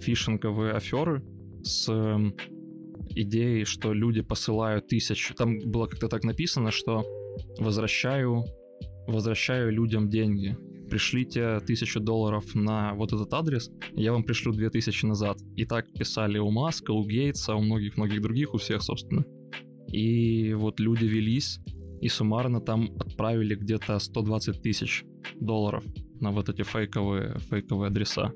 фишинговые 0.00 0.72
аферы 0.72 1.22
с 1.62 1.88
э, 1.88 2.18
идеей, 3.10 3.64
что 3.64 3.92
люди 3.92 4.22
посылают 4.22 4.88
тысячу. 4.88 5.34
Там 5.34 5.58
было 5.58 5.86
как-то 5.86 6.08
так 6.08 6.24
написано, 6.24 6.70
что 6.70 7.04
возвращаю, 7.58 8.44
возвращаю 9.06 9.70
людям 9.70 10.08
деньги 10.08 10.56
пришлите 10.90 11.60
тысячу 11.60 12.00
долларов 12.00 12.54
на 12.54 12.94
вот 12.94 13.12
этот 13.12 13.32
адрес, 13.32 13.70
я 13.92 14.12
вам 14.12 14.24
пришлю 14.24 14.52
две 14.52 14.68
тысячи 14.68 15.06
назад. 15.06 15.38
И 15.56 15.64
так 15.64 15.90
писали 15.92 16.38
у 16.38 16.50
Маска, 16.50 16.90
у 16.90 17.06
Гейтса, 17.06 17.54
у 17.54 17.60
многих-многих 17.60 18.20
других, 18.20 18.54
у 18.54 18.58
всех, 18.58 18.82
собственно. 18.82 19.24
И 19.88 20.52
вот 20.54 20.80
люди 20.80 21.04
велись, 21.04 21.60
и 22.00 22.08
суммарно 22.08 22.60
там 22.60 22.90
отправили 22.98 23.54
где-то 23.54 23.98
120 23.98 24.62
тысяч 24.62 25.04
долларов 25.40 25.84
на 26.20 26.30
вот 26.30 26.48
эти 26.48 26.62
фейковые, 26.62 27.38
фейковые 27.50 27.88
адреса. 27.88 28.32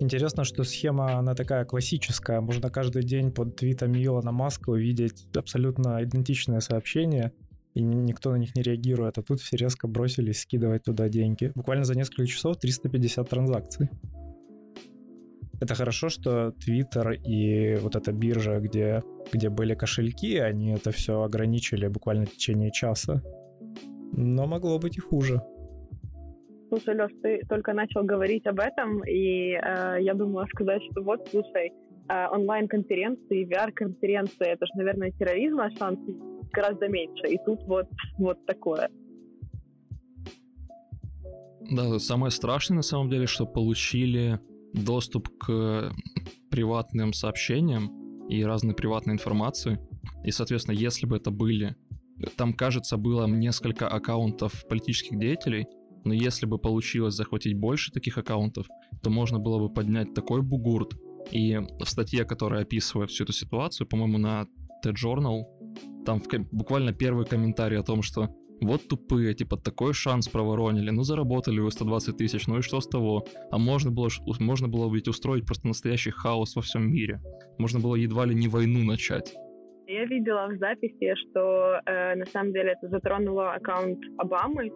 Интересно, 0.00 0.44
что 0.44 0.64
схема, 0.64 1.18
она 1.18 1.34
такая 1.34 1.64
классическая. 1.64 2.40
Можно 2.40 2.70
каждый 2.70 3.04
день 3.04 3.30
под 3.30 3.56
твитом 3.56 3.94
Илона 3.94 4.32
Маска 4.32 4.70
увидеть 4.70 5.26
абсолютно 5.36 6.02
идентичное 6.02 6.60
сообщение, 6.60 7.32
и 7.74 7.82
никто 7.82 8.30
на 8.30 8.36
них 8.36 8.54
не 8.54 8.62
реагирует, 8.62 9.18
а 9.18 9.22
тут 9.22 9.40
все 9.40 9.56
резко 9.56 9.88
бросились 9.88 10.42
скидывать 10.42 10.84
туда 10.84 11.08
деньги. 11.08 11.52
Буквально 11.54 11.84
за 11.84 11.96
несколько 11.96 12.26
часов 12.26 12.58
350 12.58 13.28
транзакций. 13.28 13.88
Это 15.60 15.74
хорошо, 15.74 16.08
что 16.08 16.48
Twitter 16.48 17.14
и 17.24 17.76
вот 17.76 17.94
эта 17.94 18.12
биржа, 18.12 18.58
где, 18.58 19.02
где 19.32 19.48
были 19.48 19.74
кошельки, 19.74 20.36
они 20.38 20.72
это 20.72 20.90
все 20.90 21.22
ограничили 21.22 21.86
буквально 21.86 22.26
в 22.26 22.30
течение 22.30 22.72
часа. 22.72 23.22
Но 24.12 24.46
могло 24.46 24.78
быть 24.78 24.96
и 24.96 25.00
хуже. 25.00 25.40
Слушай, 26.68 26.96
Леш, 26.96 27.12
ты 27.22 27.40
только 27.48 27.74
начал 27.74 28.02
говорить 28.02 28.46
об 28.46 28.58
этом, 28.58 29.04
и 29.04 29.52
э, 29.52 29.98
я 30.00 30.14
думала 30.14 30.46
сказать, 30.46 30.82
что 30.90 31.02
вот, 31.02 31.28
слушай, 31.30 31.70
онлайн-конференции, 32.08 33.46
VR-конференции, 33.46 34.46
это 34.46 34.66
же, 34.66 34.72
наверное, 34.74 35.10
терроризм, 35.12 35.60
а 35.60 35.70
шанс 35.70 35.98
гораздо 36.52 36.88
меньше. 36.88 37.26
И 37.28 37.38
тут 37.44 37.62
вот, 37.64 37.86
вот 38.18 38.44
такое. 38.46 38.90
Да, 41.70 41.98
самое 41.98 42.30
страшное 42.30 42.76
на 42.76 42.82
самом 42.82 43.08
деле, 43.08 43.26
что 43.26 43.46
получили 43.46 44.40
доступ 44.74 45.28
к 45.38 45.92
приватным 46.50 47.12
сообщениям 47.12 48.26
и 48.28 48.44
разной 48.44 48.74
приватной 48.74 49.14
информации. 49.14 49.78
И, 50.24 50.30
соответственно, 50.30 50.74
если 50.74 51.06
бы 51.06 51.16
это 51.16 51.30
были... 51.30 51.76
Там, 52.36 52.52
кажется, 52.52 52.96
было 52.96 53.26
несколько 53.26 53.88
аккаунтов 53.88 54.64
политических 54.68 55.18
деятелей, 55.18 55.66
но 56.04 56.12
если 56.12 56.46
бы 56.46 56.58
получилось 56.58 57.14
захватить 57.14 57.58
больше 57.58 57.90
таких 57.90 58.18
аккаунтов, 58.18 58.66
то 59.02 59.10
можно 59.10 59.38
было 59.38 59.58
бы 59.58 59.72
поднять 59.72 60.14
такой 60.14 60.42
бугурт. 60.42 60.94
И 61.30 61.56
в 61.56 61.88
статье, 61.88 62.24
которая 62.24 62.62
описывает 62.62 63.10
всю 63.10 63.24
эту 63.24 63.32
ситуацию, 63.32 63.86
по-моему, 63.86 64.18
на 64.18 64.46
TED-Journal, 64.84 65.44
там 66.04 66.20
в, 66.20 66.28
буквально 66.50 66.92
первый 66.92 67.26
комментарий 67.26 67.78
о 67.78 67.82
том, 67.82 68.02
что 68.02 68.28
вот 68.60 68.88
тупые, 68.88 69.34
типа, 69.34 69.56
такой 69.56 69.92
шанс 69.92 70.28
проворонили, 70.28 70.90
ну 70.90 71.02
заработали 71.02 71.60
вы 71.60 71.70
120 71.70 72.16
тысяч, 72.16 72.46
ну 72.46 72.58
и 72.58 72.62
что 72.62 72.80
с 72.80 72.88
того? 72.88 73.24
А 73.50 73.58
можно 73.58 73.90
было, 73.90 74.08
можно 74.38 74.68
было 74.68 74.92
ведь 74.92 75.08
устроить 75.08 75.46
просто 75.46 75.68
настоящий 75.68 76.10
хаос 76.10 76.56
во 76.56 76.62
всем 76.62 76.92
мире. 76.92 77.20
Можно 77.58 77.80
было 77.80 77.96
едва 77.96 78.24
ли 78.24 78.34
не 78.34 78.48
войну 78.48 78.84
начать. 78.84 79.34
Я 79.86 80.04
видела 80.04 80.48
в 80.48 80.58
записи, 80.58 81.14
что 81.16 81.80
э, 81.84 82.14
на 82.14 82.26
самом 82.26 82.52
деле 82.52 82.74
это 82.80 82.88
затронуло 82.88 83.52
аккаунт 83.52 83.98
Обамы, 84.16 84.70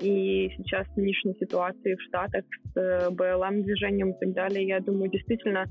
и 0.00 0.50
сейчас 0.56 0.86
нынешней 0.96 1.34
ситуации 1.38 1.94
в 1.94 2.02
Штатах 2.02 2.44
с 2.74 2.76
э, 2.76 3.10
БЛМ-движением 3.10 4.10
и 4.10 4.18
так 4.18 4.34
далее, 4.34 4.66
я 4.66 4.80
думаю, 4.80 5.10
действительно 5.10 5.64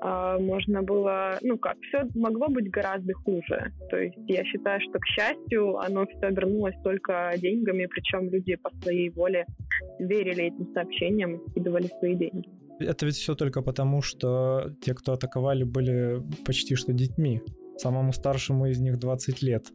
можно 0.00 0.82
было, 0.82 1.38
ну 1.42 1.58
как, 1.58 1.76
все 1.80 2.08
могло 2.14 2.48
быть 2.48 2.70
гораздо 2.70 3.14
хуже. 3.14 3.72
То 3.90 3.96
есть 3.96 4.16
я 4.26 4.44
считаю, 4.44 4.80
что, 4.80 4.98
к 4.98 5.06
счастью, 5.06 5.78
оно 5.78 6.06
все 6.06 6.30
вернулось 6.30 6.76
только 6.82 7.32
деньгами, 7.36 7.86
причем 7.86 8.30
люди 8.30 8.56
по 8.56 8.70
своей 8.82 9.10
воле 9.10 9.46
верили 9.98 10.44
этим 10.44 10.72
сообщениям 10.72 11.36
и 11.36 11.50
скидывали 11.50 11.88
свои 11.98 12.14
деньги. 12.14 12.48
Это 12.80 13.06
ведь 13.06 13.16
все 13.16 13.34
только 13.34 13.60
потому, 13.62 14.02
что 14.02 14.70
те, 14.80 14.94
кто 14.94 15.12
атаковали, 15.12 15.64
были 15.64 16.22
почти 16.44 16.76
что 16.76 16.92
детьми. 16.92 17.42
Самому 17.76 18.12
старшему 18.12 18.66
из 18.66 18.80
них 18.80 18.98
20 18.98 19.42
лет. 19.42 19.66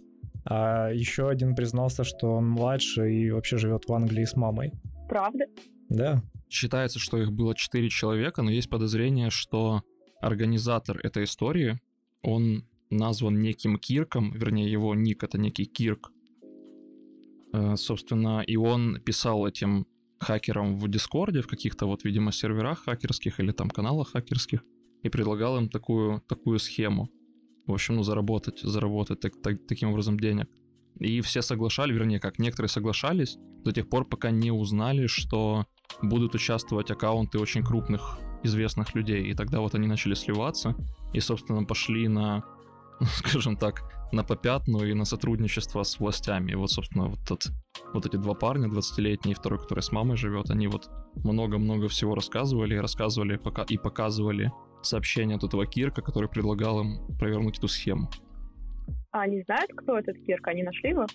А 0.46 0.90
еще 0.92 1.30
один 1.30 1.56
признался, 1.56 2.04
что 2.04 2.28
он 2.32 2.50
младше 2.50 3.12
и 3.12 3.32
вообще 3.32 3.58
живет 3.58 3.86
в 3.88 3.94
Англии 3.94 4.26
с 4.26 4.36
мамой. 4.36 4.74
Правда? 5.10 5.46
Да. 5.90 6.22
Считается, 6.50 7.00
что 7.00 7.18
их 7.18 7.32
было 7.32 7.56
4 7.56 7.90
человека, 7.90 8.42
но 8.42 8.52
есть 8.52 8.70
подозрение, 8.70 9.30
что 9.30 9.82
организатор 10.24 11.00
этой 11.04 11.24
истории, 11.24 11.80
он 12.22 12.66
назван 12.90 13.40
неким 13.40 13.78
Кирком, 13.78 14.32
вернее, 14.32 14.72
его 14.72 14.96
ник— 14.96 15.24
это 15.26 15.38
некий 15.38 15.66
Кирк. 15.66 16.12
Э, 17.54 17.76
собственно, 17.76 18.42
и 18.42 18.56
он 18.56 19.00
писал 19.02 19.48
этим 19.48 19.86
хакерам 20.20 20.78
в 20.78 20.88
Дискорде, 20.88 21.42
в 21.42 21.48
каких-то 21.48 21.86
вот, 21.86 22.04
видимо, 22.04 22.32
серверах 22.32 22.86
хакерских 22.86 23.40
или 23.40 23.52
там 23.52 23.70
каналах 23.70 24.12
хакерских, 24.12 24.64
и 25.04 25.10
предлагал 25.10 25.58
им 25.58 25.70
такую, 25.70 26.22
такую 26.28 26.60
схему. 26.60 27.10
В 27.68 27.74
общем, 27.74 27.96
ну, 27.96 28.04
заработать, 28.04 28.60
заработать 28.62 29.20
так, 29.20 29.34
так, 29.42 29.68
таким 29.68 29.90
образом 29.90 30.20
денег. 30.20 30.48
И 31.00 31.22
все 31.22 31.42
соглашали, 31.42 31.94
вернее, 31.94 32.20
как 32.20 32.40
некоторые 32.40 32.70
соглашались 32.70 33.38
до 33.64 33.72
тех 33.72 33.90
пор, 33.90 34.06
пока 34.06 34.32
не 34.32 34.52
узнали, 34.52 35.08
что 35.08 35.66
будут 36.02 36.36
участвовать 36.36 36.92
аккаунты 36.92 37.40
очень 37.40 37.64
крупных 37.64 38.20
известных 38.44 38.96
людей. 38.96 39.24
И 39.24 39.34
тогда 39.34 39.60
вот 39.60 39.76
они 39.76 39.88
начали 39.88 40.14
сливаться 40.14 40.76
и, 41.14 41.20
собственно, 41.20 41.64
пошли 41.64 42.08
на, 42.08 42.44
скажем 43.02 43.58
так, 43.58 43.84
на 44.12 44.24
попятную 44.24 44.92
и 44.92 44.94
на 44.94 45.06
сотрудничество 45.06 45.84
с 45.84 46.00
властями. 46.00 46.52
И 46.52 46.56
вот, 46.56 46.72
собственно, 46.72 47.08
вот, 47.08 47.20
тот, 47.28 47.48
вот 47.94 48.06
эти 48.06 48.16
два 48.18 48.36
парня, 48.36 48.68
20-летний 48.68 49.32
и 49.32 49.36
второй, 49.36 49.60
который 49.60 49.82
с 49.82 49.92
мамой 49.92 50.18
живет, 50.18 50.52
они 50.52 50.68
вот 50.68 50.90
много-много 51.16 51.88
всего 51.88 52.16
рассказывали, 52.16 52.76
рассказывали 52.76 53.38
пока, 53.38 53.64
и 53.64 53.78
показывали 53.78 54.52
сообщение 54.82 55.38
от 55.38 55.44
этого 55.44 55.66
Кирка, 55.66 56.02
который 56.02 56.30
предлагал 56.30 56.82
им 56.82 57.18
провернуть 57.18 57.58
эту 57.58 57.68
схему. 57.68 58.10
А 59.12 59.22
они 59.22 59.42
знают, 59.44 59.72
кто 59.76 59.98
этот 59.98 60.18
Кирк? 60.26 60.48
Они 60.48 60.64
нашли 60.64 60.90
его? 60.90 61.06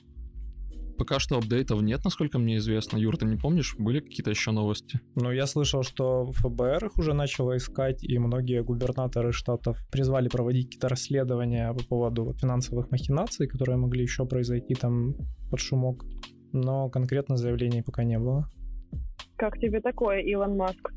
Пока 0.98 1.20
что 1.20 1.38
апдейтов 1.38 1.80
нет, 1.80 2.02
насколько 2.04 2.38
мне 2.38 2.56
известно. 2.56 2.96
Юр, 2.96 3.16
ты 3.16 3.24
не 3.24 3.36
помнишь, 3.36 3.76
были 3.78 4.00
какие-то 4.00 4.30
еще 4.30 4.50
новости? 4.50 5.00
Ну, 5.14 5.30
я 5.30 5.46
слышал, 5.46 5.84
что 5.84 6.26
ФБР 6.32 6.86
их 6.86 6.98
уже 6.98 7.14
начало 7.14 7.56
искать, 7.56 8.02
и 8.02 8.18
многие 8.18 8.64
губернаторы 8.64 9.32
штатов 9.32 9.78
призвали 9.92 10.28
проводить 10.28 10.66
какие-то 10.66 10.88
расследования 10.88 11.72
по 11.72 11.84
поводу 11.84 12.34
финансовых 12.34 12.90
махинаций, 12.90 13.46
которые 13.46 13.76
могли 13.76 14.02
еще 14.02 14.26
произойти 14.26 14.74
там 14.74 15.14
под 15.50 15.60
шумок. 15.60 16.04
Но 16.52 16.90
конкретно 16.90 17.36
заявлений 17.36 17.82
пока 17.82 18.02
не 18.02 18.18
было. 18.18 18.50
Как 19.36 19.56
тебе 19.58 19.80
такое, 19.80 20.18
Илон 20.18 20.56
Маск? 20.56 20.92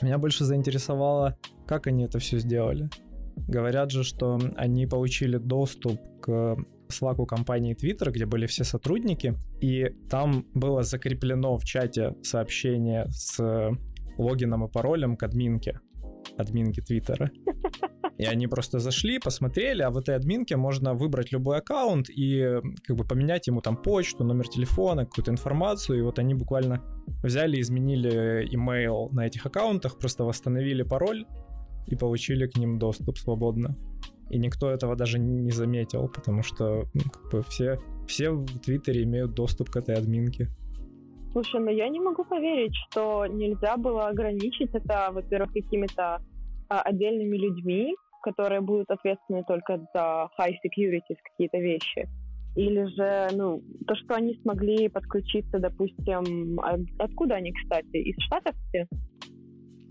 Меня 0.00 0.18
больше 0.18 0.44
заинтересовало, 0.44 1.36
как 1.66 1.88
они 1.88 2.04
это 2.04 2.20
все 2.20 2.38
сделали. 2.38 2.88
Говорят 3.48 3.90
же, 3.90 4.04
что 4.04 4.38
они 4.56 4.86
получили 4.86 5.36
доступ 5.38 5.98
к 6.20 6.56
Slack 6.90 7.24
компании 7.26 7.74
Twitter, 7.74 8.10
где 8.10 8.26
были 8.26 8.46
все 8.46 8.64
сотрудники, 8.64 9.34
и 9.60 9.90
там 10.10 10.46
было 10.54 10.82
закреплено 10.82 11.56
в 11.56 11.64
чате 11.64 12.14
сообщение 12.22 13.06
с 13.08 13.38
логином 14.16 14.64
и 14.64 14.70
паролем 14.70 15.16
к 15.16 15.22
админке, 15.22 15.80
админке 16.36 16.82
Твиттера. 16.82 17.30
И 18.18 18.24
они 18.24 18.48
просто 18.48 18.80
зашли, 18.80 19.20
посмотрели, 19.20 19.82
а 19.82 19.90
в 19.90 19.96
этой 19.96 20.16
админке 20.16 20.56
можно 20.56 20.94
выбрать 20.94 21.30
любой 21.30 21.58
аккаунт 21.58 22.10
и 22.10 22.60
как 22.82 22.96
бы 22.96 23.04
поменять 23.04 23.46
ему 23.46 23.60
там 23.60 23.76
почту, 23.76 24.24
номер 24.24 24.48
телефона, 24.48 25.04
какую-то 25.04 25.30
информацию. 25.30 25.98
И 25.98 26.02
вот 26.02 26.18
они 26.18 26.34
буквально 26.34 26.82
взяли, 27.22 27.60
изменили 27.60 28.48
имейл 28.50 29.08
на 29.12 29.24
этих 29.24 29.46
аккаунтах, 29.46 29.98
просто 29.98 30.24
восстановили 30.24 30.82
пароль 30.82 31.26
и 31.86 31.94
получили 31.94 32.48
к 32.48 32.56
ним 32.56 32.78
доступ 32.78 33.18
свободно 33.18 33.76
и 34.30 34.38
никто 34.38 34.70
этого 34.70 34.96
даже 34.96 35.18
не 35.18 35.50
заметил, 35.50 36.08
потому 36.08 36.42
что 36.42 36.84
ну, 36.94 37.02
как 37.12 37.30
бы 37.30 37.42
все, 37.42 37.78
все 38.06 38.30
в 38.30 38.58
Твиттере 38.60 39.02
имеют 39.04 39.34
доступ 39.34 39.70
к 39.70 39.76
этой 39.76 39.94
админке. 39.94 40.48
Слушай, 41.32 41.60
ну 41.60 41.70
я 41.70 41.88
не 41.88 42.00
могу 42.00 42.24
поверить, 42.24 42.74
что 42.90 43.26
нельзя 43.26 43.76
было 43.76 44.08
ограничить 44.08 44.70
это, 44.72 45.10
во-первых, 45.12 45.52
какими-то 45.52 46.20
а, 46.68 46.80
отдельными 46.82 47.36
людьми, 47.36 47.94
которые 48.22 48.60
будут 48.60 48.90
ответственны 48.90 49.44
только 49.44 49.78
за 49.94 50.28
high 50.38 50.54
security 50.64 51.14
какие-то 51.22 51.58
вещи. 51.58 52.08
Или 52.56 52.84
же, 52.86 53.28
ну, 53.36 53.62
то, 53.86 53.94
что 53.94 54.14
они 54.14 54.34
смогли 54.42 54.88
подключиться, 54.88 55.58
допустим, 55.58 56.58
от, 56.60 56.80
откуда 56.98 57.36
они, 57.36 57.52
кстати, 57.52 57.96
из 57.96 58.16
Штатов 58.24 58.54
все? 58.68 58.88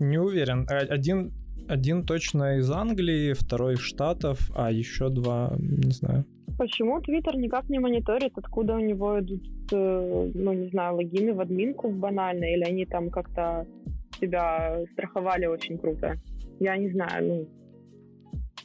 Не 0.00 0.18
уверен. 0.18 0.66
Один 0.68 1.32
один 1.68 2.04
точно 2.04 2.58
из 2.58 2.70
Англии, 2.70 3.32
второй 3.32 3.74
из 3.74 3.80
Штатов, 3.80 4.50
а 4.54 4.70
еще 4.70 5.08
два, 5.08 5.52
не 5.58 5.92
знаю. 5.92 6.24
Почему 6.58 7.00
Твиттер 7.00 7.36
никак 7.36 7.68
не 7.68 7.78
мониторит, 7.78 8.32
откуда 8.36 8.74
у 8.74 8.80
него 8.80 9.20
идут, 9.20 9.42
э, 9.72 10.30
ну, 10.34 10.52
не 10.52 10.68
знаю, 10.70 10.96
логины 10.96 11.32
в 11.32 11.40
админку 11.40 11.90
банально, 11.90 12.44
или 12.44 12.64
они 12.64 12.84
там 12.84 13.10
как-то 13.10 13.66
себя 14.20 14.80
страховали 14.92 15.46
очень 15.46 15.78
круто? 15.78 16.16
Я 16.58 16.76
не 16.76 16.90
знаю, 16.90 17.28
ну, 17.28 17.48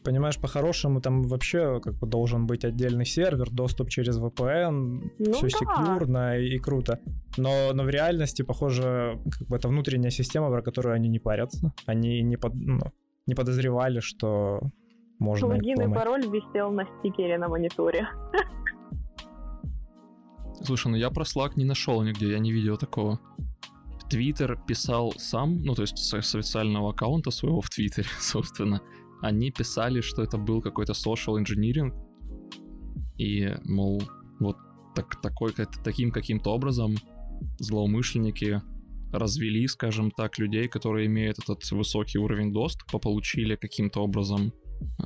Понимаешь, 0.04 0.38
по-хорошему 0.38 1.02
там 1.02 1.24
вообще 1.24 1.80
как 1.80 1.96
бы 1.96 2.08
должен 2.08 2.46
быть 2.46 2.66
отдельный 2.66 3.06
сервер, 3.06 3.50
доступ 3.50 3.90
через 3.90 4.20
VPN, 4.20 5.12
ну, 5.20 5.34
все 5.34 5.48
да. 5.48 5.50
секьюрно 5.50 6.38
и, 6.38 6.56
и 6.56 6.60
круто. 6.60 7.00
Но, 7.38 7.72
но 7.74 7.84
в 7.84 7.90
реальности, 7.90 8.42
похоже, 8.42 9.20
как 9.32 9.48
бы 9.48 9.56
это 9.56 9.68
внутренняя 9.68 10.12
система, 10.12 10.50
про 10.50 10.62
которую 10.62 10.94
они 10.94 11.10
не 11.10 11.20
парятся. 11.20 11.74
Они 11.86 12.22
не, 12.22 12.38
под, 12.38 12.54
ну, 12.56 12.82
не 13.28 13.36
подозревали, 13.36 14.02
что 14.02 14.62
можно 15.20 15.48
Логин 15.48 15.82
и 15.82 15.94
пароль 15.94 16.26
висел 16.28 16.72
на 16.72 16.86
стикере 17.00 17.38
на 17.38 17.48
мониторе. 17.48 18.08
Слушай, 20.62 20.92
ну 20.92 20.98
я 20.98 21.10
про 21.10 21.24
Slack 21.24 21.52
не 21.56 21.66
нашел 21.66 22.02
нигде, 22.04 22.32
я 22.32 22.40
не 22.40 22.52
видел 22.52 22.78
такого. 22.78 23.20
Твиттер 24.10 24.60
писал 24.68 25.14
сам, 25.18 25.64
ну 25.64 25.76
то 25.76 25.82
есть 25.82 25.98
с, 25.98 26.14
с 26.14 26.36
официального 26.36 26.92
аккаунта 26.92 27.32
своего 27.32 27.62
в 27.62 27.70
Твиттере, 27.70 28.08
собственно, 28.20 28.82
они 29.24 29.52
писали, 29.52 30.02
что 30.02 30.22
это 30.22 30.38
был 30.38 30.62
какой-то 30.62 30.92
social 30.92 31.42
engineering, 31.42 31.94
и, 33.18 33.56
мол, 33.64 34.04
вот 34.40 34.58
так, 34.96 35.22
такой, 35.22 35.54
таким 35.84 36.12
каким-то 36.12 36.52
образом 36.52 36.96
злоумышленники 37.58 38.62
развели, 39.14 39.68
скажем 39.68 40.12
так, 40.12 40.40
людей, 40.40 40.68
которые 40.68 41.08
имеют 41.08 41.40
этот 41.40 41.72
высокий 41.72 42.18
уровень 42.20 42.52
доступа, 42.52 43.00
получили 43.00 43.56
каким-то 43.56 44.02
образом 44.02 44.52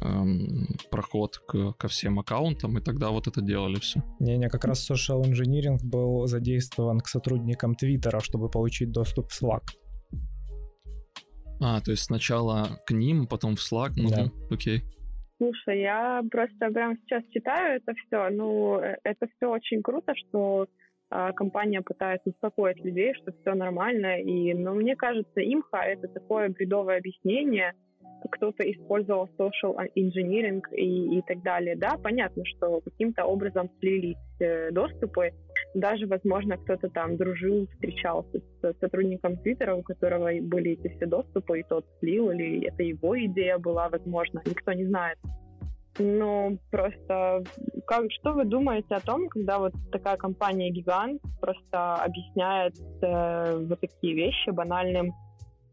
эм, 0.02 0.68
проход 0.90 1.38
к, 1.48 1.74
ко 1.74 1.88
всем 1.88 2.18
аккаунтам, 2.20 2.78
и 2.78 2.82
тогда 2.82 3.12
вот 3.12 3.28
это 3.28 3.42
делали 3.42 3.80
все. 3.80 4.02
Не-не, 4.20 4.50
как 4.50 4.66
раз 4.66 4.90
social 4.90 5.22
engineering 5.22 5.78
был 5.84 6.26
задействован 6.26 7.02
к 7.02 7.08
сотрудникам 7.08 7.76
Твиттера, 7.76 8.20
чтобы 8.20 8.50
получить 8.50 8.92
доступ 8.92 9.30
в 9.30 9.44
Slack. 9.44 9.64
А, 11.60 11.82
то 11.82 11.92
есть 11.92 12.04
сначала 12.04 12.80
к 12.86 12.92
ним, 12.92 13.28
потом 13.28 13.56
в 13.56 13.60
Slack, 13.60 13.94
ну, 13.96 14.10
да. 14.10 14.26
окей. 14.52 14.84
Слушай, 15.38 15.82
я 15.82 16.24
просто 16.32 16.70
прямо 16.72 16.96
сейчас 16.98 17.24
читаю 17.32 17.78
это 17.78 17.94
все. 17.94 18.30
Ну, 18.30 18.80
э, 18.80 18.98
это 19.04 19.28
все 19.36 19.48
очень 19.48 19.84
круто, 19.84 20.14
что 20.16 20.68
э, 21.12 21.34
компания 21.34 21.82
пытается 21.82 22.30
успокоить 22.30 22.84
людей, 22.84 23.14
что 23.14 23.32
все 23.32 23.54
нормально. 23.54 24.20
И, 24.22 24.54
ну, 24.54 24.74
мне 24.74 24.96
кажется, 24.96 25.40
имха 25.40 25.78
это 25.78 26.08
такое 26.08 26.50
бредовое 26.50 26.98
объяснение. 26.98 27.74
Кто-то 28.32 28.64
использовал 28.64 29.30
social 29.38 29.76
engineering 29.96 30.62
и, 30.72 31.18
и 31.18 31.22
так 31.22 31.42
далее. 31.44 31.76
Да, 31.76 31.98
понятно, 32.02 32.44
что 32.46 32.82
каким-то 32.82 33.26
образом 33.26 33.70
слились 33.80 34.18
э, 34.40 34.72
доступы, 34.72 35.32
даже, 35.74 36.08
возможно, 36.08 36.58
кто-то 36.58 36.90
там 36.90 37.18
дружил, 37.18 37.68
встречался 37.74 38.40
с 38.62 38.74
сотрудником 38.80 39.38
Твиттера, 39.38 39.76
у 39.76 39.84
которого 39.84 40.30
были 40.42 40.72
эти 40.72 40.88
все 40.96 41.06
доступы, 41.06 41.60
и 41.60 41.64
тот 41.64 41.86
слил, 42.00 42.32
или 42.32 42.68
это 42.68 42.84
его 42.84 43.18
идея 43.26 43.58
была, 43.58 43.90
возможно, 43.90 44.42
никто 44.46 44.74
не 44.74 44.86
знает. 44.86 45.18
Ну, 46.00 46.60
просто 46.70 47.44
как, 47.88 48.12
что 48.12 48.34
вы 48.34 48.46
думаете 48.46 48.96
о 48.96 49.00
том, 49.00 49.28
когда 49.30 49.58
вот 49.58 49.74
такая 49.92 50.18
компания-гигант 50.18 51.22
просто 51.42 51.96
объясняет 51.96 52.76
э, 53.02 53.66
вот 53.68 53.80
такие 53.80 54.14
вещи 54.14 54.52
банальным 54.52 55.12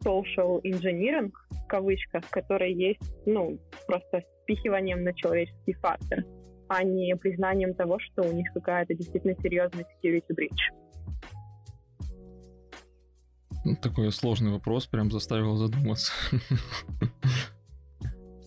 social 0.04 0.60
engineering, 0.62 1.32
в 1.50 1.66
кавычках, 1.66 2.28
которые 2.30 2.74
есть, 2.74 3.12
ну, 3.26 3.58
просто 3.86 4.22
спихиванием 4.42 5.02
на 5.02 5.14
человеческий 5.14 5.72
фактор 5.74 6.24
а 6.68 6.82
не 6.82 7.14
признанием 7.16 7.74
того, 7.74 7.98
что 7.98 8.22
у 8.22 8.32
них 8.32 8.52
какая-то 8.52 8.94
действительно 8.94 9.34
серьезная 9.40 9.84
security 9.84 10.30
breach. 10.30 10.60
Такой 13.80 14.12
сложный 14.12 14.50
вопрос, 14.52 14.86
прям 14.86 15.10
заставил 15.10 15.56
задуматься. 15.56 16.12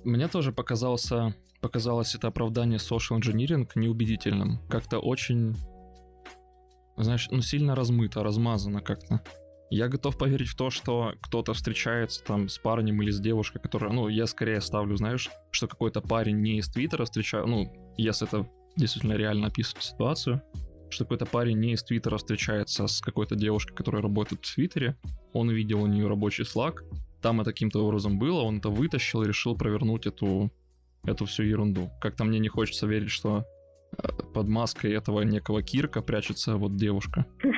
Мне 0.03 0.27
тоже 0.27 0.51
показался, 0.51 1.33
показалось 1.59 2.15
это 2.15 2.27
оправдание 2.27 2.77
social 2.77 3.19
engineering 3.19 3.67
неубедительным. 3.75 4.59
Как-то 4.69 4.99
очень, 4.99 5.55
знаешь, 6.97 7.27
ну 7.31 7.41
сильно 7.41 7.75
размыто, 7.75 8.23
размазано 8.23 8.81
как-то. 8.81 9.21
Я 9.69 9.89
готов 9.89 10.17
поверить 10.17 10.47
в 10.47 10.55
то, 10.55 10.69
что 10.69 11.13
кто-то 11.21 11.53
встречается 11.53 12.23
там 12.23 12.47
с 12.47 12.57
парнем 12.57 13.01
или 13.01 13.11
с 13.11 13.19
девушкой, 13.19 13.59
которая, 13.59 13.91
ну, 13.91 14.07
я 14.07 14.25
скорее 14.25 14.61
ставлю, 14.61 14.95
знаешь, 14.95 15.29
что 15.51 15.67
какой-то 15.67 15.99
парень 16.01 16.41
не 16.41 16.59
из 16.59 16.69
Твиттера 16.69 17.03
встречает, 17.03 17.47
ну, 17.47 17.93
если 17.97 18.27
это 18.27 18.47
действительно 18.77 19.13
реально 19.13 19.47
описывает 19.47 19.83
ситуацию, 19.83 20.41
что 20.89 21.03
какой-то 21.03 21.25
парень 21.25 21.59
не 21.59 21.73
из 21.73 21.83
Твиттера 21.83 22.17
встречается 22.17 22.87
с 22.87 23.01
какой-то 23.01 23.35
девушкой, 23.35 23.75
которая 23.75 24.01
работает 24.01 24.45
в 24.45 24.55
Твиттере, 24.55 24.95
он 25.33 25.49
видел 25.49 25.81
у 25.81 25.87
нее 25.87 26.07
рабочий 26.07 26.45
слаг, 26.45 26.83
там 27.21 27.41
это 27.41 27.51
каким-то 27.51 27.85
образом 27.85 28.19
было, 28.19 28.41
он 28.41 28.59
это 28.59 28.69
вытащил 28.69 29.23
и 29.23 29.27
решил 29.27 29.57
провернуть 29.57 30.07
эту, 30.07 30.51
эту 31.03 31.25
всю 31.25 31.43
ерунду. 31.43 31.89
Как-то 31.99 32.23
мне 32.23 32.39
не 32.39 32.47
хочется 32.47 32.87
верить, 32.87 33.09
что 33.09 33.45
э, 33.97 34.07
под 34.33 34.47
маской 34.47 34.93
этого 34.93 35.21
некого 35.21 35.61
Кирка 35.61 36.01
прячется 36.01 36.55
вот 36.55 36.77
девушка. 36.77 37.25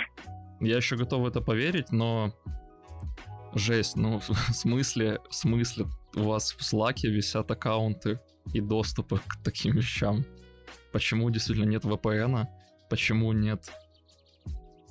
Я 0.59 0.77
еще 0.77 0.97
готов 0.97 1.21
в 1.21 1.27
это 1.27 1.41
поверить, 1.41 1.91
но 1.91 2.33
жесть, 3.53 3.95
ну 3.95 4.19
в 4.27 4.53
смысле, 4.53 5.19
в 5.29 5.35
смысле 5.35 5.85
у 6.15 6.23
вас 6.23 6.51
в 6.51 6.61
Slack 6.61 7.01
висят 7.03 7.49
аккаунты 7.51 8.19
и 8.53 8.61
доступы 8.61 9.19
к 9.19 9.43
таким 9.43 9.75
вещам? 9.75 10.25
Почему 10.91 11.29
действительно 11.29 11.69
нет 11.69 11.85
VPN? 11.85 12.45
Почему 12.89 13.31
нет... 13.31 13.71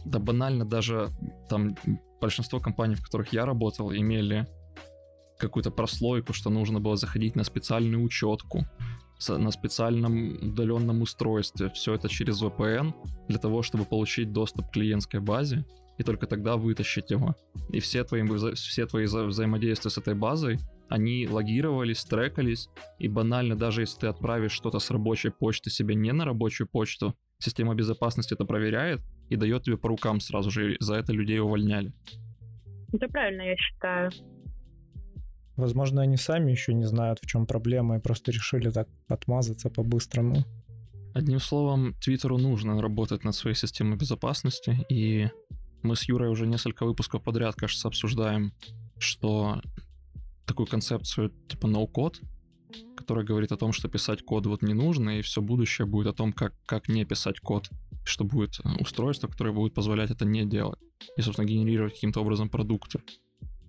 Да 0.04 0.20
банально 0.20 0.64
даже 0.64 1.08
там 1.48 1.76
большинство 2.20 2.60
компаний, 2.60 2.94
в 2.94 3.02
которых 3.02 3.32
я 3.32 3.44
работал, 3.44 3.92
имели 3.92 4.46
какую-то 5.38 5.70
прослойку, 5.70 6.32
что 6.32 6.50
нужно 6.50 6.80
было 6.80 6.96
заходить 6.96 7.36
на 7.36 7.44
специальную 7.44 8.02
учетку, 8.02 8.66
на 9.28 9.50
специальном 9.50 10.36
удаленном 10.42 11.02
устройстве. 11.02 11.70
Все 11.70 11.94
это 11.94 12.08
через 12.08 12.42
VPN 12.42 12.94
для 13.28 13.38
того, 13.38 13.62
чтобы 13.62 13.84
получить 13.84 14.32
доступ 14.32 14.68
к 14.68 14.72
клиентской 14.72 15.20
базе 15.20 15.64
и 15.98 16.02
только 16.02 16.26
тогда 16.26 16.56
вытащить 16.56 17.10
его. 17.10 17.34
И 17.70 17.80
все 17.80 18.04
твои, 18.04 18.22
все 18.54 18.86
твои 18.86 19.04
вза 19.04 19.24
взаимодействия 19.24 19.90
с 19.90 19.98
этой 19.98 20.14
базой, 20.14 20.58
они 20.88 21.28
логировались, 21.28 22.04
трекались, 22.04 22.68
и 22.98 23.08
банально 23.08 23.56
даже 23.56 23.82
если 23.82 24.00
ты 24.00 24.06
отправишь 24.06 24.52
что-то 24.52 24.78
с 24.78 24.90
рабочей 24.90 25.30
почты 25.30 25.70
себе 25.70 25.94
не 25.94 26.12
на 26.12 26.24
рабочую 26.24 26.68
почту, 26.68 27.14
система 27.38 27.74
безопасности 27.74 28.34
это 28.34 28.44
проверяет 28.44 29.00
и 29.28 29.36
дает 29.36 29.64
тебе 29.64 29.76
по 29.76 29.88
рукам 29.88 30.20
сразу 30.20 30.50
же, 30.50 30.74
и 30.74 30.76
за 30.80 30.94
это 30.94 31.12
людей 31.12 31.40
увольняли. 31.40 31.92
Это 32.92 33.06
правильно, 33.08 33.42
я 33.42 33.56
считаю. 33.56 34.10
Возможно, 35.58 36.02
они 36.02 36.16
сами 36.16 36.52
еще 36.52 36.72
не 36.72 36.84
знают, 36.84 37.18
в 37.20 37.26
чем 37.26 37.44
проблема, 37.44 37.96
и 37.96 38.00
просто 38.00 38.30
решили 38.30 38.70
так 38.70 38.88
отмазаться 39.08 39.68
по-быстрому. 39.68 40.44
Одним 41.14 41.40
словом, 41.40 41.94
Твиттеру 41.94 42.38
нужно 42.38 42.80
работать 42.80 43.24
над 43.24 43.34
своей 43.34 43.56
системой 43.56 43.96
безопасности, 43.96 44.86
и 44.88 45.28
мы 45.82 45.96
с 45.96 46.08
Юрой 46.08 46.30
уже 46.30 46.46
несколько 46.46 46.86
выпусков 46.86 47.24
подряд, 47.24 47.56
кажется, 47.56 47.88
обсуждаем, 47.88 48.52
что 48.98 49.60
такую 50.46 50.68
концепцию 50.68 51.32
типа 51.48 51.66
no-code, 51.66 52.22
которая 52.96 53.24
говорит 53.24 53.50
о 53.50 53.56
том, 53.56 53.72
что 53.72 53.88
писать 53.88 54.24
код 54.24 54.46
вот 54.46 54.62
не 54.62 54.74
нужно, 54.74 55.18
и 55.18 55.22
все 55.22 55.42
будущее 55.42 55.88
будет 55.88 56.06
о 56.06 56.12
том, 56.12 56.32
как, 56.32 56.54
как 56.66 56.88
не 56.88 57.04
писать 57.04 57.40
код, 57.40 57.68
что 58.04 58.22
будет 58.22 58.60
э, 58.62 58.68
устройство, 58.78 59.26
которое 59.26 59.52
будет 59.52 59.74
позволять 59.74 60.12
это 60.12 60.24
не 60.24 60.46
делать, 60.46 60.78
и, 61.16 61.20
собственно, 61.20 61.48
генерировать 61.48 61.94
каким-то 61.94 62.20
образом 62.20 62.48
продукты. 62.48 63.00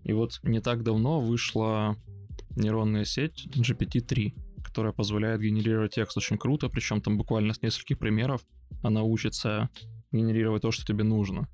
И 0.04 0.14
вот 0.14 0.40
не 0.44 0.62
так 0.62 0.84
давно 0.84 1.22
вышла 1.22 1.96
нейронная 2.56 3.06
сеть 3.06 3.48
GPT-3, 3.56 4.34
которая 4.64 4.94
позволяет 4.94 5.42
генерировать 5.42 5.96
текст 5.96 6.18
очень 6.18 6.38
круто, 6.38 6.70
причем 6.70 7.02
там 7.02 7.18
буквально 7.18 7.54
с 7.54 7.62
нескольких 7.62 8.00
примеров 8.00 8.42
она 8.82 9.04
учится 9.04 9.70
генерировать 10.12 10.62
то, 10.62 10.72
что 10.72 10.86
тебе 10.86 11.04
нужно. 11.04 11.48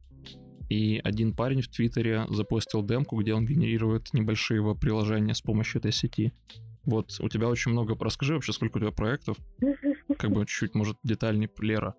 И 0.70 1.00
один 1.04 1.36
парень 1.36 1.62
в 1.62 1.68
Твиттере 1.68 2.26
запостил 2.30 2.84
демку, 2.84 3.18
где 3.18 3.34
он 3.34 3.46
генерирует 3.46 4.14
небольшие 4.14 4.76
приложения 4.76 5.36
с 5.36 5.42
помощью 5.42 5.80
этой 5.80 5.92
сети. 5.92 6.34
Вот 6.84 7.16
у 7.20 7.30
тебя 7.30 7.48
очень 7.50 7.72
много... 7.72 7.96
Расскажи 8.00 8.34
вообще, 8.34 8.54
сколько 8.54 8.78
у 8.78 8.80
тебя 8.80 8.92
проектов? 8.92 9.38
Как 10.18 10.32
бы 10.32 10.46
чуть-чуть, 10.46 10.76
может, 10.76 10.98
детальнее 11.04 11.50
Лера, 11.60 11.96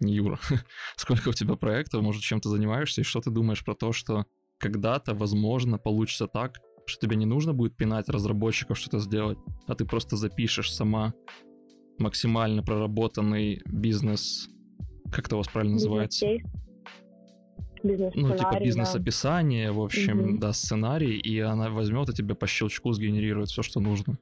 не 0.00 0.14
Юра. 0.14 0.40
сколько 0.96 1.28
у 1.28 1.32
тебя 1.32 1.54
проектов, 1.54 2.02
может, 2.02 2.22
чем 2.22 2.40
ты 2.40 2.48
занимаешься, 2.48 3.00
и 3.00 3.04
что 3.04 3.20
ты 3.20 3.30
думаешь 3.30 3.64
про 3.64 3.74
то, 3.74 3.92
что 3.92 4.26
когда-то, 4.60 5.14
возможно, 5.14 5.78
получится 5.78 6.26
так, 6.26 6.60
что 6.86 7.06
тебе 7.06 7.16
не 7.16 7.26
нужно 7.26 7.52
будет 7.52 7.76
пинать 7.76 8.08
разработчиков 8.08 8.78
что-то 8.78 8.98
сделать, 8.98 9.38
а 9.66 9.74
ты 9.74 9.84
просто 9.84 10.16
запишешь 10.16 10.72
сама 10.72 11.14
максимально 11.98 12.62
проработанный 12.62 13.62
бизнес, 13.66 14.48
как 15.10 15.26
это 15.26 15.36
у 15.36 15.38
вас 15.38 15.48
правильно 15.48 15.74
называется? 15.74 16.26
бизнес 17.82 18.12
Ну, 18.14 18.36
типа 18.36 18.60
бизнес-описание, 18.62 19.68
да. 19.68 19.72
в 19.72 19.80
общем, 19.80 20.20
угу. 20.20 20.38
да, 20.38 20.52
сценарий, 20.52 21.16
и 21.16 21.40
она 21.40 21.70
возьмет 21.70 22.10
и 22.10 22.12
тебе 22.12 22.34
по 22.34 22.46
щелчку 22.46 22.92
сгенерирует 22.92 23.48
все, 23.48 23.62
что 23.62 23.80
нужно. 23.80 24.18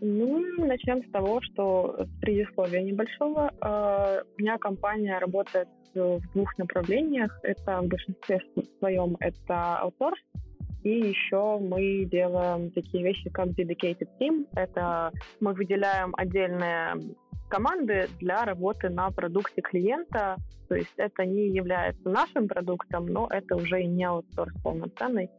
Ну, 0.00 0.44
начнем 0.66 1.04
с 1.08 1.10
того, 1.12 1.40
что 1.42 2.04
с 2.04 2.20
предисловия 2.20 2.82
небольшого. 2.82 3.52
Э, 3.60 4.24
у 4.36 4.40
меня 4.40 4.58
компания 4.58 5.16
работает 5.20 5.68
в 5.94 6.32
двух 6.32 6.56
направлениях. 6.58 7.38
Это 7.42 7.80
в 7.80 7.88
большинстве 7.88 8.40
своем 8.78 9.16
это 9.20 9.78
аутсорс, 9.78 10.20
и 10.82 10.90
еще 10.90 11.58
мы 11.60 12.04
делаем 12.06 12.70
такие 12.72 13.04
вещи, 13.04 13.30
как 13.30 13.48
dedicated 13.48 14.08
team. 14.20 14.46
Это 14.54 15.12
мы 15.40 15.52
выделяем 15.52 16.12
отдельные 16.16 16.94
команды 17.48 18.08
для 18.18 18.44
работы 18.44 18.88
на 18.88 19.10
продукте 19.10 19.60
клиента. 19.62 20.36
То 20.68 20.74
есть 20.74 20.92
это 20.96 21.24
не 21.24 21.50
является 21.50 22.08
нашим 22.08 22.48
продуктом, 22.48 23.06
но 23.06 23.28
это 23.30 23.56
уже 23.56 23.82
и 23.82 23.86
не 23.86 24.04
аутсорс 24.04 24.54
полноценный, 24.62 25.30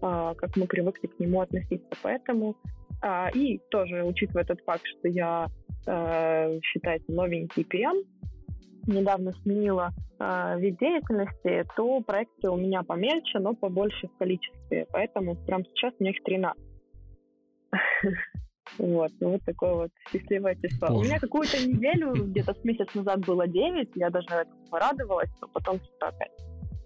а, 0.00 0.34
как 0.34 0.56
мы 0.56 0.66
привыкли 0.66 1.06
к 1.06 1.20
нему 1.20 1.42
относиться. 1.42 1.90
Поэтому 2.02 2.56
а, 3.00 3.30
и 3.32 3.58
тоже 3.70 4.02
учитывая 4.02 4.44
тот 4.44 4.60
факт, 4.62 4.82
что 4.98 5.08
я 5.08 5.46
а, 5.86 6.58
считается 6.62 7.12
новенький 7.12 7.62
PM, 7.62 8.02
недавно 8.88 9.32
сменила 9.42 9.90
вид 10.56 10.78
деятельности, 10.78 11.64
то 11.76 12.00
проекты 12.00 12.50
у 12.50 12.56
меня 12.56 12.82
помельче, 12.82 13.38
но 13.38 13.54
побольше 13.54 14.08
в 14.08 14.18
количестве. 14.18 14.86
Поэтому 14.90 15.36
прямо 15.36 15.64
сейчас 15.64 15.94
у 16.00 16.04
них 16.04 16.16
13. 16.24 16.62
Вот, 18.78 19.10
ну 19.20 19.30
вот 19.30 19.40
такое 19.46 19.74
вот 19.74 19.90
счастливое 20.10 20.54
число. 20.56 20.88
Боже. 20.88 21.00
У 21.00 21.04
меня 21.04 21.18
какую-то 21.18 21.56
неделю, 21.66 22.12
где-то 22.12 22.52
с 22.52 22.64
месяц 22.64 22.94
назад 22.94 23.24
было 23.24 23.48
9, 23.48 23.90
я 23.94 24.10
даже 24.10 24.26
этому 24.28 24.66
порадовалась, 24.70 25.30
но 25.40 25.48
потом 25.48 25.78
что-то 25.78 26.08
опять. 26.08 26.32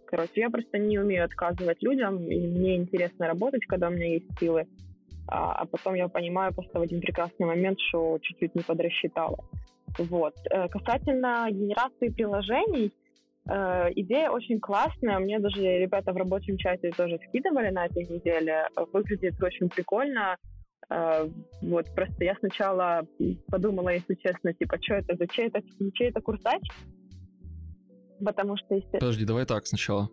Короче, 0.06 0.40
я 0.42 0.50
просто 0.50 0.78
не 0.78 0.98
умею 0.98 1.24
отказывать 1.24 1.82
людям, 1.82 2.18
и 2.18 2.46
мне 2.46 2.76
интересно 2.76 3.26
работать, 3.26 3.64
когда 3.66 3.88
у 3.88 3.90
меня 3.90 4.12
есть 4.14 4.26
силы. 4.38 4.66
А, 5.26 5.54
а 5.54 5.64
потом 5.66 5.94
я 5.94 6.08
понимаю 6.08 6.54
просто 6.54 6.78
в 6.78 6.82
один 6.82 7.00
прекрасный 7.00 7.46
момент, 7.46 7.78
что 7.88 8.18
чуть-чуть 8.20 8.54
не 8.54 8.62
подрасчитала. 8.62 9.38
Вот. 9.98 10.34
Э, 10.50 10.68
касательно 10.68 11.48
генерации 11.50 12.08
приложений, 12.08 12.92
э, 13.48 13.90
идея 13.96 14.30
очень 14.30 14.60
классная. 14.60 15.18
Мне 15.18 15.38
даже 15.38 15.60
ребята 15.60 16.12
в 16.12 16.16
рабочем 16.16 16.56
чате 16.56 16.90
тоже 16.90 17.18
скидывали 17.28 17.70
на 17.70 17.86
этой 17.86 18.04
неделе. 18.04 18.68
Выглядит 18.92 19.42
очень 19.42 19.68
прикольно. 19.68 20.36
А, 20.88 21.26
вот, 21.62 21.86
просто 21.94 22.24
я 22.24 22.34
сначала 22.40 23.06
подумала, 23.48 23.90
если 23.90 24.14
честно, 24.14 24.52
типа, 24.52 24.76
что 24.80 24.94
это 24.94 25.16
за 25.16 25.26
чей 25.28 25.46
это, 25.46 25.62
чей 25.94 26.10
это 26.10 26.20
курсач? 26.20 26.62
Потому 28.24 28.56
что... 28.56 28.74
Если... 28.74 28.98
Подожди, 28.98 29.24
давай 29.24 29.46
так 29.46 29.66
сначала. 29.66 30.10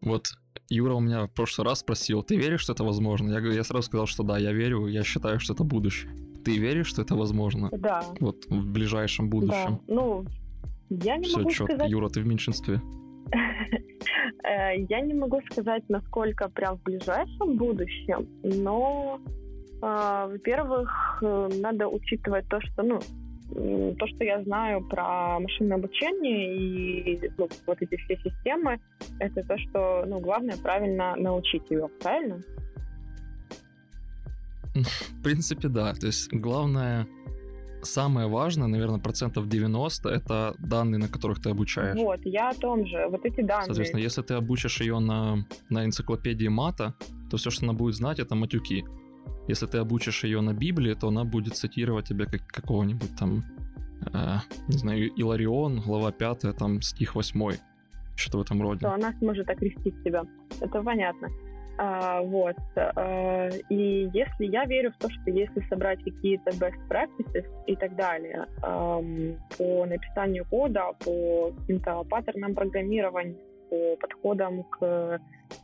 Вот 0.00 0.26
Юра 0.68 0.94
у 0.94 1.00
меня 1.00 1.26
в 1.26 1.32
прошлый 1.32 1.66
раз 1.66 1.80
спросил, 1.80 2.22
ты 2.22 2.36
веришь, 2.36 2.60
что 2.60 2.72
это 2.72 2.84
возможно? 2.84 3.30
Я, 3.30 3.40
я 3.52 3.64
сразу 3.64 3.86
сказал, 3.86 4.06
что 4.06 4.22
да, 4.22 4.38
я 4.38 4.52
верю, 4.52 4.86
я 4.86 5.02
считаю, 5.02 5.40
что 5.40 5.54
это 5.54 5.64
будущее. 5.64 6.12
Ты 6.46 6.58
веришь, 6.58 6.86
что 6.86 7.02
это 7.02 7.14
возможно? 7.16 7.68
Да. 7.72 8.02
Вот 8.20 8.44
в 8.46 8.72
ближайшем 8.72 9.28
будущем. 9.28 9.80
Да, 9.86 9.94
ну, 9.94 10.24
я 10.90 11.16
не 11.16 11.24
Все 11.24 11.38
могу 11.38 11.50
четко, 11.50 11.74
сказать... 11.74 11.90
Юра, 11.90 12.08
ты 12.08 12.20
в 12.20 12.26
меньшинстве. 12.26 12.80
Э, 14.44 14.78
я 14.88 15.00
не 15.00 15.12
могу 15.12 15.40
сказать, 15.50 15.82
насколько 15.88 16.48
прям 16.48 16.78
в 16.78 16.82
ближайшем 16.84 17.56
будущем, 17.56 18.28
но 18.44 19.20
а, 19.82 20.28
во-первых, 20.28 21.18
э, 21.22 21.48
надо 21.60 21.88
учитывать 21.88 22.48
то, 22.48 22.60
что, 22.60 22.82
ну, 22.82 23.00
то, 23.98 24.06
что 24.06 24.24
я 24.24 24.42
знаю 24.42 24.86
про 24.88 25.38
машинное 25.38 25.76
обучение 25.76 26.56
и 26.56 27.30
ну, 27.38 27.48
вот 27.66 27.78
эти 27.80 27.96
все 27.96 28.16
системы, 28.16 28.80
это 29.20 29.42
то, 29.42 29.58
что, 29.58 30.04
ну, 30.06 30.20
главное 30.20 30.56
правильно 30.56 31.14
научить 31.16 31.70
ее, 31.70 31.88
правильно? 32.00 32.40
В 34.84 35.22
принципе, 35.22 35.68
да. 35.68 35.94
То 35.94 36.06
есть 36.06 36.32
главное, 36.32 37.06
самое 37.82 38.28
важное, 38.28 38.68
наверное, 38.68 39.00
процентов 39.00 39.48
90 39.48 40.08
это 40.08 40.54
данные, 40.58 40.98
на 40.98 41.08
которых 41.08 41.40
ты 41.40 41.50
обучаешь. 41.50 41.96
Вот, 41.96 42.20
я 42.24 42.50
о 42.50 42.54
том 42.54 42.86
же. 42.86 43.06
Вот 43.08 43.24
эти 43.24 43.42
данные. 43.42 43.66
Соответственно, 43.66 44.00
если 44.00 44.22
ты 44.22 44.34
обучишь 44.34 44.80
ее 44.80 44.98
на, 44.98 45.46
на 45.70 45.84
энциклопедии 45.84 46.48
мата, 46.48 46.94
то 47.30 47.36
все, 47.36 47.50
что 47.50 47.64
она 47.64 47.72
будет 47.72 47.94
знать, 47.94 48.18
это 48.18 48.34
матюки. 48.34 48.84
Если 49.48 49.66
ты 49.66 49.78
обучишь 49.78 50.24
ее 50.24 50.40
на 50.40 50.52
Библии, 50.52 50.94
то 50.94 51.08
она 51.08 51.24
будет 51.24 51.56
цитировать 51.56 52.08
тебе 52.08 52.26
как 52.26 52.46
какого-нибудь 52.46 53.16
там, 53.16 53.44
э, 54.12 54.38
не 54.68 54.78
знаю, 54.78 55.08
Иларион, 55.16 55.80
глава 55.80 56.12
5, 56.12 56.56
там 56.56 56.82
стих 56.82 57.14
8, 57.14 57.52
что-то 58.16 58.38
в 58.38 58.40
этом 58.42 58.62
роде. 58.62 58.80
То 58.80 58.94
она 58.94 59.12
сможет 59.18 59.48
окрестить 59.48 59.94
себя. 60.04 60.24
Это 60.60 60.82
понятно. 60.82 61.28
А, 61.78 62.22
вот. 62.22 62.56
А, 62.76 63.48
и 63.68 64.08
если 64.12 64.46
я 64.46 64.64
верю 64.64 64.92
в 64.92 64.98
то, 64.98 65.08
что 65.10 65.30
если 65.30 65.60
собрать 65.68 66.02
какие-то 66.02 66.50
best 66.50 66.78
practices 66.88 67.46
и 67.66 67.76
так 67.76 67.94
далее 67.96 68.46
а, 68.62 68.98
по 69.58 69.86
написанию 69.86 70.44
кода, 70.48 70.92
по 71.04 71.52
каким-то 71.58 72.04
паттернам 72.04 72.54
программирования, 72.54 73.36
по 73.68 73.96
подходам 73.96 74.64
к 74.64 75.20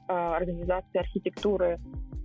а, 0.09 0.37
организации 0.37 0.99
архитектуры, 0.99 1.79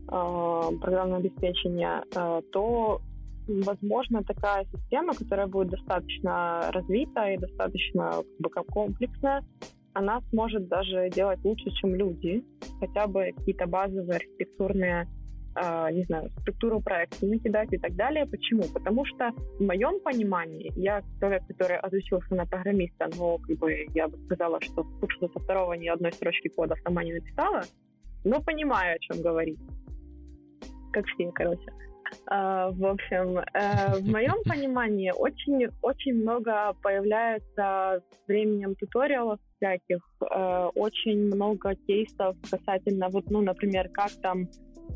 а, 0.10 0.70
программного 0.82 1.20
обеспечения, 1.20 2.04
а, 2.16 2.42
то 2.52 3.02
возможно 3.48 4.24
такая 4.24 4.66
система, 4.66 5.14
которая 5.14 5.48
будет 5.48 5.70
достаточно 5.70 6.70
развита 6.72 7.30
и 7.32 7.38
достаточно 7.38 8.24
как 8.52 8.66
бы, 8.66 8.72
комплексная, 8.74 9.44
она 9.98 10.22
сможет 10.30 10.68
даже 10.68 11.10
делать 11.10 11.40
лучше, 11.44 11.72
чем 11.72 11.96
люди, 11.96 12.44
хотя 12.80 13.08
бы 13.08 13.34
какие-то 13.36 13.66
базовые 13.66 14.18
архитектурные 14.18 15.08
э, 15.56 15.92
не 15.92 16.04
знаю, 16.04 16.30
структуру 16.42 16.82
проекта 16.82 17.26
накидать 17.26 17.74
и 17.74 17.78
так 17.78 17.96
далее. 17.96 18.28
Почему? 18.28 18.64
Потому 18.74 19.06
что 19.06 19.32
в 19.60 19.64
моем 19.64 20.00
понимании, 20.02 20.72
я 20.76 21.02
человек, 21.20 21.42
который 21.48 21.78
отучился 21.78 22.36
на 22.36 22.46
программиста, 22.46 23.10
но 23.18 23.40
как 23.40 23.58
бы 23.58 23.88
я 23.96 24.08
бы 24.08 24.18
сказала, 24.26 24.62
что 24.62 24.84
слушала 25.00 25.30
со 25.34 25.40
второго 25.40 25.74
ни 25.74 25.88
одной 25.88 26.14
строчки 26.14 26.50
кода 26.50 26.76
сама 26.84 27.04
не 27.04 27.14
написала, 27.14 27.64
но 28.24 28.40
понимаю, 28.40 28.96
о 28.96 29.00
чем 29.00 29.24
говорить. 29.24 29.60
Как 30.94 31.06
все, 31.08 31.32
короче. 31.32 31.72
Uh, 32.30 32.72
в 32.74 32.86
общем, 32.86 33.38
uh, 33.38 34.00
в 34.00 34.08
моем 34.10 34.44
понимании 34.46 35.12
очень, 35.16 35.70
очень 35.82 36.16
много 36.16 36.74
появляется 36.82 38.02
временем 38.28 38.76
туториалов 38.76 39.40
всяких, 39.56 40.00
uh, 40.22 40.70
очень 40.76 41.28
много 41.28 41.76
кейсов 41.88 42.36
касательно, 42.50 43.10
вот, 43.10 43.30
ну, 43.30 43.42
например, 43.42 43.90
как 43.90 44.12
там 44.22 44.48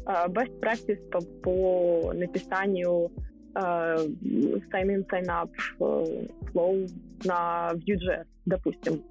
best 0.06 0.60
practice 0.60 1.02
по, 1.10 1.19
по 1.43 2.13
написанию 2.13 3.12
sign-in, 3.54 5.06
sign-up 5.10 5.52
flow 5.80 6.89
на 7.26 7.71
Vue.js, 7.74 8.26
допустим. 8.45 9.04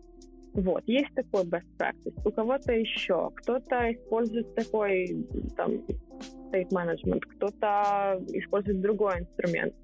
Вот, 0.54 0.82
есть 0.86 1.14
такой 1.14 1.44
best 1.44 1.66
practice. 1.78 2.14
У 2.24 2.30
кого-то 2.30 2.72
еще. 2.72 3.30
Кто-то 3.36 3.92
использует 3.92 4.54
такой 4.54 5.26
там 5.56 5.82
management, 6.52 7.20
кто-то 7.20 8.22
использует 8.28 8.80
другой 8.80 9.20
инструмент. 9.20 9.74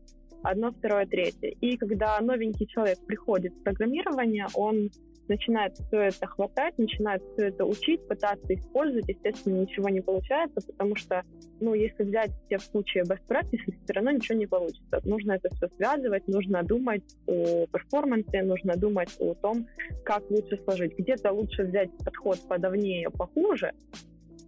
Одно, 0.42 0.70
второе, 0.70 1.06
третье. 1.06 1.48
И 1.60 1.76
когда 1.76 2.20
новенький 2.20 2.66
человек 2.66 2.98
приходит 3.06 3.52
в 3.54 3.62
программирование, 3.62 4.46
он 4.54 4.90
начинает 5.28 5.76
все 5.76 6.02
это 6.02 6.26
хватать, 6.26 6.78
начинает 6.78 7.22
все 7.32 7.48
это 7.48 7.64
учить, 7.64 8.06
пытаться 8.06 8.54
использовать, 8.54 9.08
естественно, 9.08 9.60
ничего 9.60 9.88
не 9.88 10.00
получается, 10.00 10.60
потому 10.66 10.94
что, 10.96 11.22
ну, 11.60 11.74
если 11.74 12.04
взять 12.04 12.30
все 12.46 12.58
в 12.58 12.62
случае 12.62 13.04
best 13.04 13.22
practices, 13.28 13.74
все 13.84 13.92
равно 13.92 14.12
ничего 14.12 14.38
не 14.38 14.46
получится. 14.46 15.00
Нужно 15.04 15.32
это 15.32 15.48
все 15.56 15.68
связывать, 15.76 16.26
нужно 16.28 16.62
думать 16.62 17.16
о 17.26 17.66
перформансе, 17.66 18.42
нужно 18.42 18.76
думать 18.76 19.14
о 19.18 19.34
том, 19.34 19.66
как 20.04 20.30
лучше 20.30 20.60
сложить. 20.64 20.96
Где-то 20.96 21.32
лучше 21.32 21.64
взять 21.64 21.90
подход 22.04 22.38
подавнее, 22.48 23.10
похуже, 23.10 23.72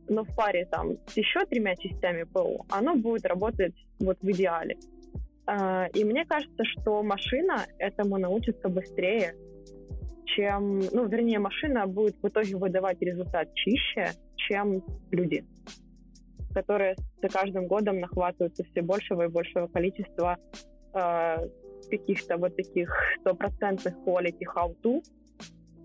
но 0.08 0.24
в 0.24 0.34
паре 0.34 0.66
там 0.66 0.96
с 1.06 1.16
еще 1.16 1.44
тремя 1.46 1.76
частями 1.76 2.24
ПО, 2.24 2.64
оно 2.70 2.94
будет 2.96 3.26
работать 3.26 3.74
вот 4.00 4.18
в 4.20 4.30
идеале. 4.30 4.76
А, 5.46 5.86
и 5.94 6.04
мне 6.04 6.24
кажется, 6.24 6.64
что 6.64 7.02
машина 7.02 7.66
этому 7.78 8.18
научится 8.18 8.68
быстрее, 8.68 9.34
чем, 10.24 10.80
ну, 10.92 11.06
вернее, 11.06 11.38
машина 11.38 11.86
будет 11.86 12.16
в 12.22 12.28
итоге 12.28 12.56
выдавать 12.56 13.00
результат 13.00 13.52
чище, 13.54 14.10
чем 14.36 14.84
люди, 15.10 15.44
которые 16.54 16.96
за 17.22 17.28
каждым 17.28 17.66
годом 17.66 18.00
нахватываются 18.00 18.64
все 18.64 18.82
большего 18.82 19.22
и 19.22 19.28
большего 19.28 19.68
количества 19.68 20.36
э, 20.94 21.48
каких-то 21.90 22.36
вот 22.36 22.56
таких 22.56 22.92
стопроцентных 23.20 23.94
quality 24.06 24.44
how-to, 24.54 25.02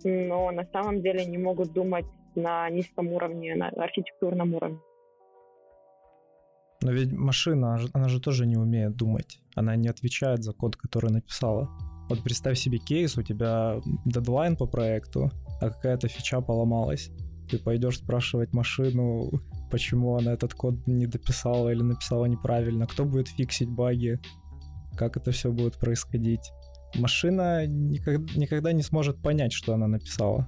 но 0.03 0.51
на 0.51 0.65
самом 0.73 1.01
деле 1.01 1.25
не 1.25 1.37
могут 1.37 1.71
думать 1.71 2.05
на 2.35 2.69
низком 2.69 3.07
уровне, 3.07 3.55
на 3.55 3.69
архитектурном 3.69 4.55
уровне. 4.55 4.79
Но 6.81 6.91
ведь 6.91 7.13
машина, 7.13 7.79
она 7.93 8.09
же 8.09 8.19
тоже 8.19 8.45
не 8.45 8.57
умеет 8.57 8.95
думать. 8.95 9.39
Она 9.55 9.75
не 9.77 9.87
отвечает 9.87 10.43
за 10.43 10.51
код, 10.51 10.75
который 10.75 11.11
написала. 11.11 11.69
Вот 12.09 12.23
представь 12.23 12.57
себе 12.57 12.77
кейс, 12.77 13.17
у 13.17 13.23
тебя 13.23 13.79
дедлайн 14.05 14.57
по 14.57 14.65
проекту, 14.65 15.31
а 15.61 15.69
какая-то 15.69 16.09
фича 16.09 16.41
поломалась. 16.41 17.09
Ты 17.49 17.57
пойдешь 17.57 17.99
спрашивать 17.99 18.53
машину, 18.53 19.31
почему 19.71 20.17
она 20.17 20.33
этот 20.33 20.53
код 20.53 20.85
не 20.85 21.07
дописала 21.07 21.69
или 21.69 21.81
написала 21.81 22.25
неправильно, 22.25 22.85
кто 22.85 23.05
будет 23.05 23.29
фиксить 23.29 23.69
баги, 23.69 24.19
как 24.97 25.15
это 25.15 25.31
все 25.31 25.51
будет 25.51 25.79
происходить. 25.79 26.51
Машина 26.95 27.65
никогда, 27.65 28.33
никогда 28.35 28.71
не 28.73 28.83
сможет 28.83 29.21
понять, 29.21 29.53
что 29.53 29.73
она 29.73 29.87
написала. 29.87 30.47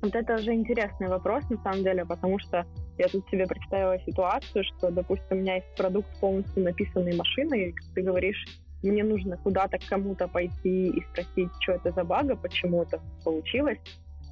Вот 0.00 0.14
это 0.14 0.34
уже 0.34 0.54
интересный 0.54 1.08
вопрос, 1.08 1.48
на 1.50 1.56
самом 1.62 1.82
деле, 1.82 2.04
потому 2.04 2.38
что 2.38 2.64
я 2.98 3.08
тут 3.08 3.28
себе 3.30 3.46
представила 3.46 3.98
ситуацию, 4.00 4.64
что, 4.64 4.90
допустим, 4.90 5.38
у 5.38 5.40
меня 5.40 5.56
есть 5.56 5.76
продукт 5.76 6.08
полностью 6.20 6.62
написанный 6.62 7.16
машиной, 7.16 7.70
и 7.70 7.74
ты 7.94 8.02
говоришь, 8.02 8.44
мне 8.82 9.02
нужно 9.02 9.36
куда-то 9.36 9.78
кому-то 9.88 10.28
пойти 10.28 10.88
и 10.88 11.02
спросить, 11.10 11.50
что 11.60 11.72
это 11.72 11.90
за 11.90 12.04
бага, 12.04 12.36
почему 12.36 12.82
это 12.82 13.00
получилось. 13.24 13.78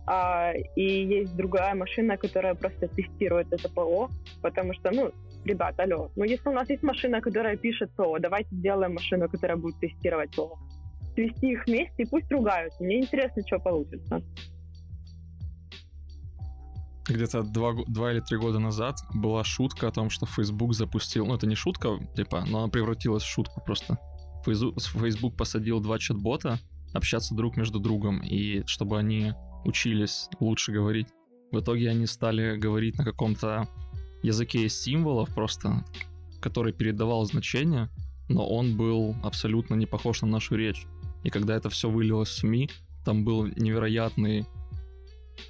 А, 0.07 0.53
и 0.77 0.83
есть 0.83 1.35
другая 1.35 1.75
машина, 1.75 2.17
которая 2.17 2.55
просто 2.55 2.87
тестирует 2.87 3.53
это 3.53 3.69
ПО, 3.69 4.09
потому 4.43 4.73
что, 4.75 4.93
ну, 4.93 5.11
ребят, 5.45 5.81
алло, 5.81 6.13
ну 6.15 6.25
если 6.25 6.49
у 6.49 6.53
нас 6.53 6.71
есть 6.71 6.85
машина, 6.85 7.21
которая 7.21 7.57
пишет 7.57 7.91
ПО, 7.97 8.19
давайте 8.21 8.55
сделаем 8.55 8.95
машину, 8.95 9.29
которая 9.29 9.57
будет 9.57 9.81
тестировать 9.81 10.35
ПО. 10.37 10.59
Свести 11.15 11.53
их 11.53 11.67
вместе 11.67 12.05
и 12.05 12.07
пусть 12.07 12.31
ругаются. 12.31 12.85
Мне 12.85 13.01
интересно, 13.01 13.43
что 13.45 13.59
получится. 13.59 14.23
Где-то 17.09 17.43
два, 17.43 17.73
два 17.87 18.13
или 18.13 18.21
три 18.21 18.37
года 18.37 18.59
назад 18.59 18.99
была 19.15 19.45
шутка 19.45 19.89
о 19.89 19.93
том, 19.93 20.11
что 20.11 20.27
Facebook 20.27 20.75
запустил... 20.75 21.27
Ну, 21.27 21.35
это 21.35 21.47
не 21.47 21.55
шутка, 21.55 21.99
типа, 22.17 22.45
но 22.49 22.59
она 22.59 22.69
превратилась 22.69 23.23
в 23.23 23.29
шутку 23.29 23.63
просто 23.65 23.99
Facebook 24.47 25.37
посадил 25.37 25.81
два 25.81 25.99
чат-бота 25.99 26.59
общаться 26.93 27.35
друг 27.35 27.57
между 27.57 27.79
другом, 27.79 28.21
и 28.21 28.65
чтобы 28.67 28.99
они 28.99 29.33
учились 29.65 30.29
лучше 30.41 30.73
говорить. 30.73 31.09
В 31.53 31.61
итоге 31.61 31.91
они 31.91 32.07
стали 32.07 32.57
говорить 32.57 32.97
на 32.99 33.05
каком-то 33.05 33.69
языке 34.23 34.65
из 34.65 34.81
символов 34.81 35.35
просто, 35.35 35.85
который 36.41 36.73
передавал 36.73 37.25
значение, 37.25 37.89
но 38.29 38.49
он 38.49 38.77
был 38.77 39.15
абсолютно 39.23 39.75
не 39.75 39.87
похож 39.87 40.23
на 40.23 40.29
нашу 40.29 40.57
речь. 40.57 40.87
И 41.23 41.31
когда 41.31 41.57
это 41.57 41.71
все 41.71 41.91
вылилось 41.91 42.29
в 42.29 42.39
СМИ, 42.39 42.71
там 43.05 43.25
был 43.25 43.47
невероятный 43.47 44.47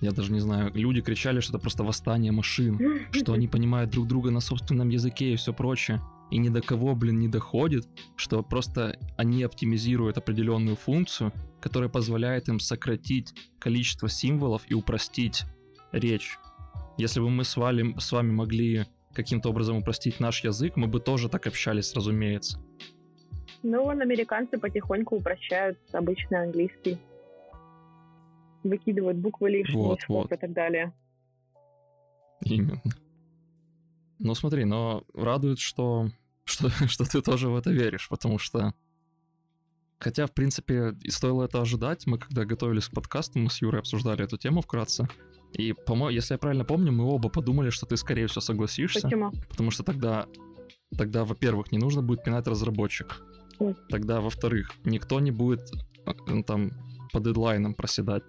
я 0.00 0.10
даже 0.12 0.32
не 0.32 0.40
знаю, 0.40 0.72
люди 0.74 1.00
кричали, 1.00 1.40
что 1.40 1.52
это 1.52 1.58
просто 1.60 1.84
восстание 1.84 2.32
машин, 2.32 2.80
что 3.12 3.32
они 3.32 3.48
понимают 3.48 3.90
друг 3.90 4.06
друга 4.06 4.30
на 4.30 4.40
собственном 4.40 4.88
языке 4.88 5.32
и 5.32 5.36
все 5.36 5.52
прочее 5.52 6.00
и 6.30 6.38
ни 6.38 6.48
до 6.48 6.60
кого, 6.60 6.94
блин, 6.94 7.18
не 7.18 7.28
доходит, 7.28 7.86
что 8.16 8.42
просто 8.42 8.98
они 9.16 9.42
оптимизируют 9.42 10.18
определенную 10.18 10.76
функцию, 10.76 11.32
которая 11.60 11.88
позволяет 11.88 12.48
им 12.48 12.58
сократить 12.60 13.34
количество 13.58 14.08
символов 14.08 14.62
и 14.68 14.74
упростить 14.74 15.44
речь. 15.92 16.38
Если 16.98 17.20
бы 17.20 17.30
мы 17.30 17.44
с 17.44 17.56
вами, 17.56 17.98
с 17.98 18.10
вами 18.10 18.32
могли 18.32 18.86
каким-то 19.12 19.50
образом 19.50 19.76
упростить 19.76 20.20
наш 20.20 20.42
язык, 20.44 20.76
мы 20.76 20.86
бы 20.88 21.00
тоже 21.00 21.28
так 21.28 21.46
общались, 21.46 21.94
разумеется. 21.94 22.58
Ну, 23.62 23.88
американцы 23.88 24.58
потихоньку 24.58 25.16
упрощают 25.16 25.78
обычный 25.92 26.42
английский. 26.42 26.98
Выкидывают 28.68 29.18
буквы 29.18 29.50
лишние, 29.50 29.82
вот, 29.82 30.00
вот. 30.08 30.32
и 30.32 30.36
так 30.36 30.52
далее. 30.52 30.92
Именно. 32.40 32.82
Ну 34.18 34.34
смотри, 34.34 34.64
но 34.64 35.04
радует, 35.14 35.58
что, 35.58 36.08
что, 36.44 36.68
что 36.88 37.04
ты 37.04 37.22
тоже 37.22 37.48
в 37.48 37.56
это 37.56 37.70
веришь, 37.70 38.08
потому 38.08 38.38
что... 38.38 38.74
Хотя, 39.98 40.26
в 40.26 40.32
принципе, 40.32 40.94
и 41.02 41.10
стоило 41.10 41.44
это 41.44 41.62
ожидать. 41.62 42.06
Мы, 42.06 42.18
когда 42.18 42.44
готовились 42.44 42.88
к 42.88 42.92
подкасту, 42.92 43.38
мы 43.38 43.48
с 43.48 43.62
Юрой 43.62 43.80
обсуждали 43.80 44.24
эту 44.24 44.36
тему 44.36 44.60
вкратце. 44.60 45.08
И, 45.54 45.72
по-моему, 45.72 46.10
если 46.10 46.34
я 46.34 46.38
правильно 46.38 46.66
помню, 46.66 46.92
мы 46.92 47.04
оба 47.04 47.30
подумали, 47.30 47.70
что 47.70 47.86
ты, 47.86 47.96
скорее 47.96 48.26
всего, 48.26 48.42
согласишься. 48.42 49.00
Почему? 49.00 49.32
Потому 49.48 49.70
что 49.70 49.84
тогда, 49.84 50.26
тогда 50.98 51.24
во-первых, 51.24 51.72
не 51.72 51.78
нужно 51.78 52.02
будет 52.02 52.24
пинать 52.24 52.46
разработчик. 52.46 53.22
Тогда, 53.88 54.20
во-вторых, 54.20 54.70
никто 54.84 55.18
не 55.18 55.30
будет 55.30 55.70
э, 56.04 56.42
там 56.46 56.72
по 57.12 57.20
дедлайнам 57.20 57.72
проседать. 57.72 58.24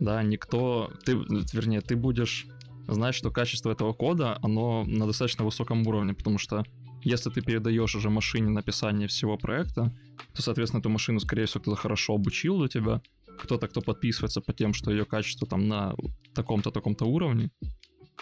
Да, 0.00 0.22
никто... 0.22 0.90
Ты, 1.04 1.12
вернее, 1.52 1.80
ты 1.80 1.96
будешь 1.96 2.46
знать, 2.86 3.14
что 3.14 3.30
качество 3.30 3.70
этого 3.70 3.92
кода, 3.92 4.38
оно 4.42 4.84
на 4.84 5.06
достаточно 5.06 5.44
высоком 5.44 5.86
уровне, 5.86 6.14
потому 6.14 6.38
что 6.38 6.64
если 7.02 7.30
ты 7.30 7.40
передаешь 7.40 7.94
уже 7.94 8.10
машине 8.10 8.50
написание 8.50 9.08
всего 9.08 9.36
проекта, 9.36 9.92
то, 10.34 10.42
соответственно, 10.42 10.80
эту 10.80 10.88
машину, 10.88 11.20
скорее 11.20 11.46
всего, 11.46 11.60
кто-то 11.62 11.80
хорошо 11.80 12.14
обучил 12.14 12.58
для 12.58 12.68
тебя, 12.68 13.00
кто-то, 13.38 13.68
кто 13.68 13.80
подписывается 13.80 14.40
по 14.40 14.52
тем, 14.52 14.74
что 14.74 14.90
ее 14.90 15.04
качество 15.04 15.46
там 15.46 15.68
на 15.68 15.94
таком-то, 16.34 16.70
таком-то 16.70 17.04
уровне. 17.04 17.50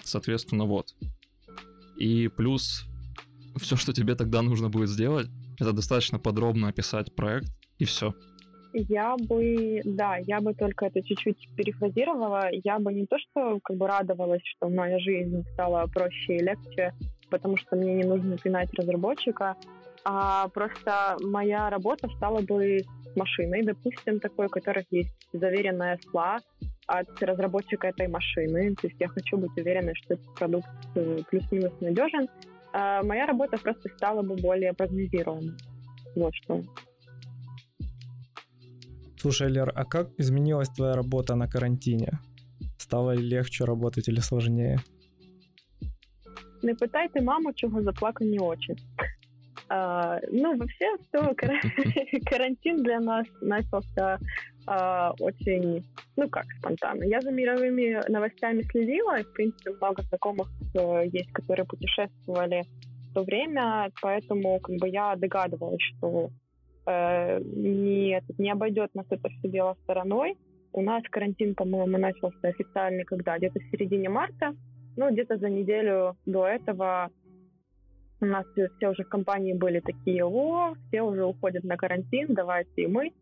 Соответственно, 0.02 0.64
вот. 0.64 0.94
И 1.96 2.28
плюс 2.28 2.84
все, 3.56 3.76
что 3.76 3.92
тебе 3.92 4.14
тогда 4.14 4.42
нужно 4.42 4.68
будет 4.68 4.88
сделать, 4.88 5.28
это 5.58 5.72
достаточно 5.72 6.18
подробно 6.18 6.68
описать 6.68 7.14
проект, 7.14 7.52
и 7.78 7.84
все. 7.84 8.14
Я 8.74 9.14
бы, 9.16 9.80
да, 9.84 10.16
я 10.26 10.40
бы 10.40 10.52
только 10.52 10.86
это 10.86 11.00
чуть-чуть 11.00 11.48
перефразировала. 11.56 12.48
Я 12.50 12.80
бы 12.80 12.92
не 12.92 13.06
то, 13.06 13.16
что 13.18 13.60
как 13.62 13.76
бы 13.76 13.86
радовалась, 13.86 14.42
что 14.44 14.68
моя 14.68 14.98
жизнь 14.98 15.44
стала 15.52 15.86
проще 15.86 16.36
и 16.36 16.42
легче, 16.42 16.92
потому 17.30 17.56
что 17.56 17.76
мне 17.76 17.94
не 17.94 18.04
нужно 18.04 18.36
пинать 18.36 18.68
разработчика, 18.74 19.56
а 20.04 20.48
просто 20.48 21.16
моя 21.22 21.70
работа 21.70 22.08
стала 22.16 22.40
бы 22.40 22.80
машиной, 23.14 23.62
допустим, 23.62 24.18
такой, 24.18 24.46
у 24.46 24.50
которых 24.50 24.84
есть 24.90 25.14
заверенная 25.32 25.98
SLA, 26.12 26.38
от 26.86 27.22
разработчика 27.22 27.88
этой 27.88 28.08
машины. 28.08 28.74
То 28.74 28.88
есть 28.88 29.00
я 29.00 29.08
хочу 29.08 29.38
быть 29.38 29.56
уверенной, 29.56 29.94
что 29.94 30.14
этот 30.14 30.34
продукт 30.34 30.68
э, 30.96 31.18
плюс-минус 31.30 31.72
надежен. 31.80 32.28
А 32.72 33.02
моя 33.02 33.24
работа 33.26 33.56
просто 33.56 33.88
стала 33.96 34.22
бы 34.22 34.34
более 34.36 34.72
прогнозируемой. 34.74 35.54
Вот 36.16 36.34
что. 36.34 36.60
Слушай, 39.24 39.48
Лер, 39.48 39.72
а 39.74 39.84
как 39.86 40.08
изменилась 40.18 40.68
твоя 40.68 40.94
работа 40.94 41.34
на 41.34 41.48
карантине? 41.48 42.08
Стало 42.78 43.12
ли 43.12 43.22
легче 43.22 43.64
работать 43.64 44.08
или 44.08 44.20
сложнее? 44.20 44.78
Не 46.62 46.74
питайте 46.74 47.22
маму, 47.22 47.52
чого 47.54 47.82
заплакані 47.82 48.38
очі. 48.38 48.76
А, 49.68 50.20
ну, 50.32 50.56
вообще, 50.56 50.96
все, 51.02 51.34
карантин 52.30 52.82
для 52.82 53.00
нас 53.00 53.26
начался 53.42 54.18
а, 54.66 55.12
очень, 55.18 55.84
ну 56.16 56.28
как, 56.28 56.44
спонтанно. 56.58 57.04
Я 57.04 57.20
за 57.20 57.30
мировыми 57.30 58.02
новостями 58.10 58.62
следила, 58.62 59.20
и, 59.20 59.22
в 59.22 59.32
принципе, 59.32 59.70
много 59.70 60.02
знакомых 60.02 60.48
э, 60.74 61.08
есть, 61.18 61.32
которые 61.32 61.64
путешествовали 61.64 62.62
в 63.10 63.14
то 63.14 63.22
время, 63.22 63.90
поэтому 64.02 64.60
как 64.60 64.76
бы 64.76 64.88
я 64.88 65.16
догадывалась, 65.16 65.82
что 65.96 66.30
э, 66.86 67.40
не, 67.40 68.22
не 68.38 68.50
обойдет 68.50 68.94
нас 68.94 69.06
это 69.10 69.28
все 69.28 69.48
дело 69.48 69.76
стороной. 69.84 70.36
У 70.72 70.82
нас 70.82 71.02
карантин, 71.10 71.54
по-моему, 71.54 71.98
начался 71.98 72.48
официальный 72.48 73.04
когда? 73.04 73.38
Где-то 73.38 73.60
в 73.60 73.70
середине 73.70 74.08
марта. 74.08 74.54
Ну, 74.96 75.10
где-то 75.10 75.38
за 75.38 75.48
неделю 75.48 76.16
до 76.26 76.46
этого 76.46 77.10
у 78.20 78.26
нас 78.26 78.46
все 78.54 78.88
уже 78.88 79.04
в 79.04 79.08
компании 79.08 79.52
были 79.52 79.80
такие, 79.80 80.24
о, 80.24 80.74
все 80.88 81.02
уже 81.02 81.24
уходят 81.24 81.64
на 81.64 81.76
карантин, 81.76 82.28
давайте 82.34 82.82
и 82.82 82.86
мы. 82.86 83.12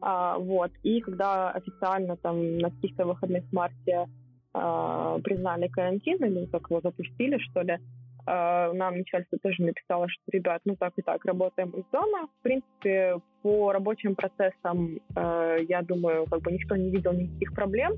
А, 0.00 0.38
вот. 0.38 0.70
И 0.82 1.00
когда 1.00 1.50
официально 1.50 2.16
там 2.16 2.58
на 2.58 2.70
каких-то 2.70 3.04
выходных 3.04 3.44
в 3.44 3.52
марте 3.52 4.06
а, 4.52 5.18
признали 5.20 5.68
карантин, 5.68 6.24
или 6.24 6.46
как 6.46 6.70
его 6.70 6.80
запустили, 6.80 7.38
что 7.38 7.62
ли, 7.62 7.78
нам 8.28 8.98
начальство 8.98 9.38
тоже 9.38 9.62
написало, 9.62 10.08
что, 10.08 10.22
ребят, 10.32 10.60
ну 10.64 10.76
так 10.76 10.92
и 10.96 11.02
так, 11.02 11.24
работаем 11.24 11.70
из 11.70 11.84
дома. 11.92 12.28
В 12.38 12.42
принципе, 12.42 13.16
по 13.42 13.72
рабочим 13.72 14.14
процессам, 14.14 14.98
а, 15.14 15.56
я 15.56 15.82
думаю, 15.82 16.26
как 16.26 16.42
бы 16.42 16.52
никто 16.52 16.76
не 16.76 16.90
видел 16.90 17.12
никаких 17.12 17.54
проблем. 17.54 17.94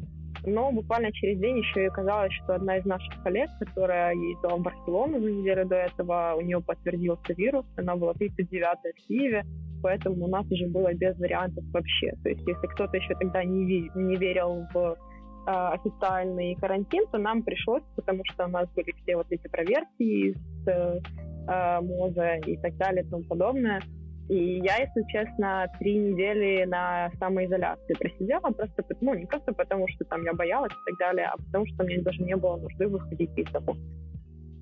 Но 0.46 0.72
буквально 0.72 1.12
через 1.12 1.38
день 1.38 1.58
еще 1.58 1.82
и 1.82 1.86
оказалось, 1.86 2.32
что 2.32 2.54
одна 2.54 2.78
из 2.78 2.84
наших 2.84 3.22
коллег, 3.22 3.50
которая 3.58 4.14
ездила 4.14 4.56
в 4.56 4.62
Барселону 4.62 5.20
за 5.20 5.30
неделю 5.30 5.66
до 5.66 5.76
этого, 5.76 6.34
у 6.38 6.40
нее 6.40 6.62
подтвердился 6.62 7.34
вирус, 7.34 7.66
она 7.76 7.96
была 7.96 8.12
39-я 8.12 8.92
в 8.92 9.06
Киеве, 9.06 9.44
поэтому 9.82 10.24
у 10.24 10.28
нас 10.28 10.46
уже 10.50 10.66
было 10.68 10.94
без 10.94 11.18
вариантов 11.18 11.64
вообще. 11.72 12.12
То 12.22 12.30
есть 12.30 12.46
если 12.46 12.66
кто-то 12.68 12.96
еще 12.96 13.14
тогда 13.14 13.44
не, 13.44 13.90
не 13.94 14.16
верил 14.16 14.66
в 14.72 14.78
э, 14.78 14.94
официальный 15.50 16.54
карантин, 16.56 17.06
то 17.10 17.18
нам 17.18 17.42
пришлось, 17.42 17.82
потому 17.96 18.22
что 18.24 18.46
у 18.46 18.48
нас 18.48 18.68
были 18.74 18.92
все 19.02 19.16
вот 19.16 19.26
эти 19.30 19.48
проверки 19.48 20.34
с 20.64 20.68
э, 20.68 21.80
МОЗа 21.80 22.36
и 22.46 22.56
так 22.56 22.76
далее 22.76 23.04
и 23.04 23.08
тому 23.08 23.24
подобное. 23.24 23.80
И 24.28 24.58
я, 24.58 24.76
если 24.76 25.02
честно, 25.08 25.66
три 25.80 25.96
недели 25.96 26.64
на 26.64 27.10
самоизоляции 27.18 27.94
просидела, 27.94 28.50
просто, 28.50 28.84
ну, 29.00 29.14
не 29.14 29.26
просто 29.26 29.52
потому, 29.52 29.88
что 29.88 30.04
там 30.04 30.22
я 30.22 30.32
боялась 30.32 30.72
и 30.72 30.90
так 30.90 30.98
далее, 31.00 31.26
а 31.26 31.36
потому 31.36 31.66
что 31.66 31.82
мне 31.84 32.00
даже 32.00 32.22
не 32.22 32.36
было 32.36 32.56
нужды 32.56 32.86
выходить 32.86 33.36
из 33.36 33.50
дома. 33.50 33.76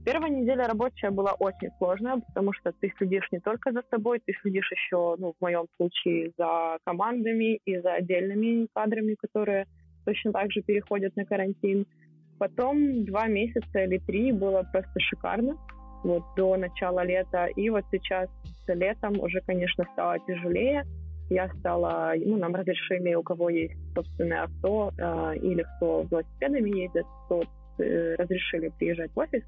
Первая 0.06 0.30
неделя 0.30 0.66
рабочая 0.66 1.10
была 1.10 1.34
очень 1.34 1.68
сложная, 1.76 2.16
потому 2.16 2.54
что 2.54 2.72
ты 2.80 2.90
следишь 2.96 3.28
не 3.30 3.40
только 3.40 3.72
за 3.72 3.82
собой, 3.90 4.22
ты 4.24 4.32
следишь 4.40 4.70
еще, 4.72 5.16
ну, 5.18 5.34
в 5.38 5.42
моем 5.42 5.66
случае, 5.76 6.32
за 6.38 6.78
командами 6.84 7.60
и 7.66 7.78
за 7.78 7.92
отдельными 7.92 8.68
кадрами, 8.72 9.16
которые 9.20 9.66
точно 10.08 10.32
так 10.32 10.50
же 10.50 10.62
переходят 10.62 11.14
на 11.16 11.24
карантин. 11.26 11.84
Потом 12.38 13.04
два 13.04 13.26
месяца 13.26 13.84
или 13.84 13.98
три 13.98 14.32
было 14.32 14.62
просто 14.72 14.98
шикарно, 15.00 15.56
вот 16.02 16.22
до 16.36 16.56
начала 16.56 17.04
лета. 17.04 17.46
И 17.56 17.68
вот 17.68 17.84
сейчас 17.90 18.30
летом 18.68 19.20
уже, 19.20 19.40
конечно, 19.42 19.84
стало 19.92 20.18
тяжелее. 20.26 20.84
Я 21.28 21.48
стала, 21.60 22.14
ну, 22.16 22.38
нам 22.38 22.54
разрешили, 22.54 23.14
у 23.14 23.22
кого 23.22 23.50
есть 23.50 23.74
собственное 23.94 24.44
авто 24.44 24.92
э, 24.96 25.36
или 25.42 25.62
кто 25.76 26.06
велосипедами 26.10 26.70
ездит, 26.84 27.04
то 27.28 27.42
э, 27.78 28.14
разрешили 28.14 28.72
приезжать 28.78 29.10
в 29.14 29.18
офис. 29.18 29.42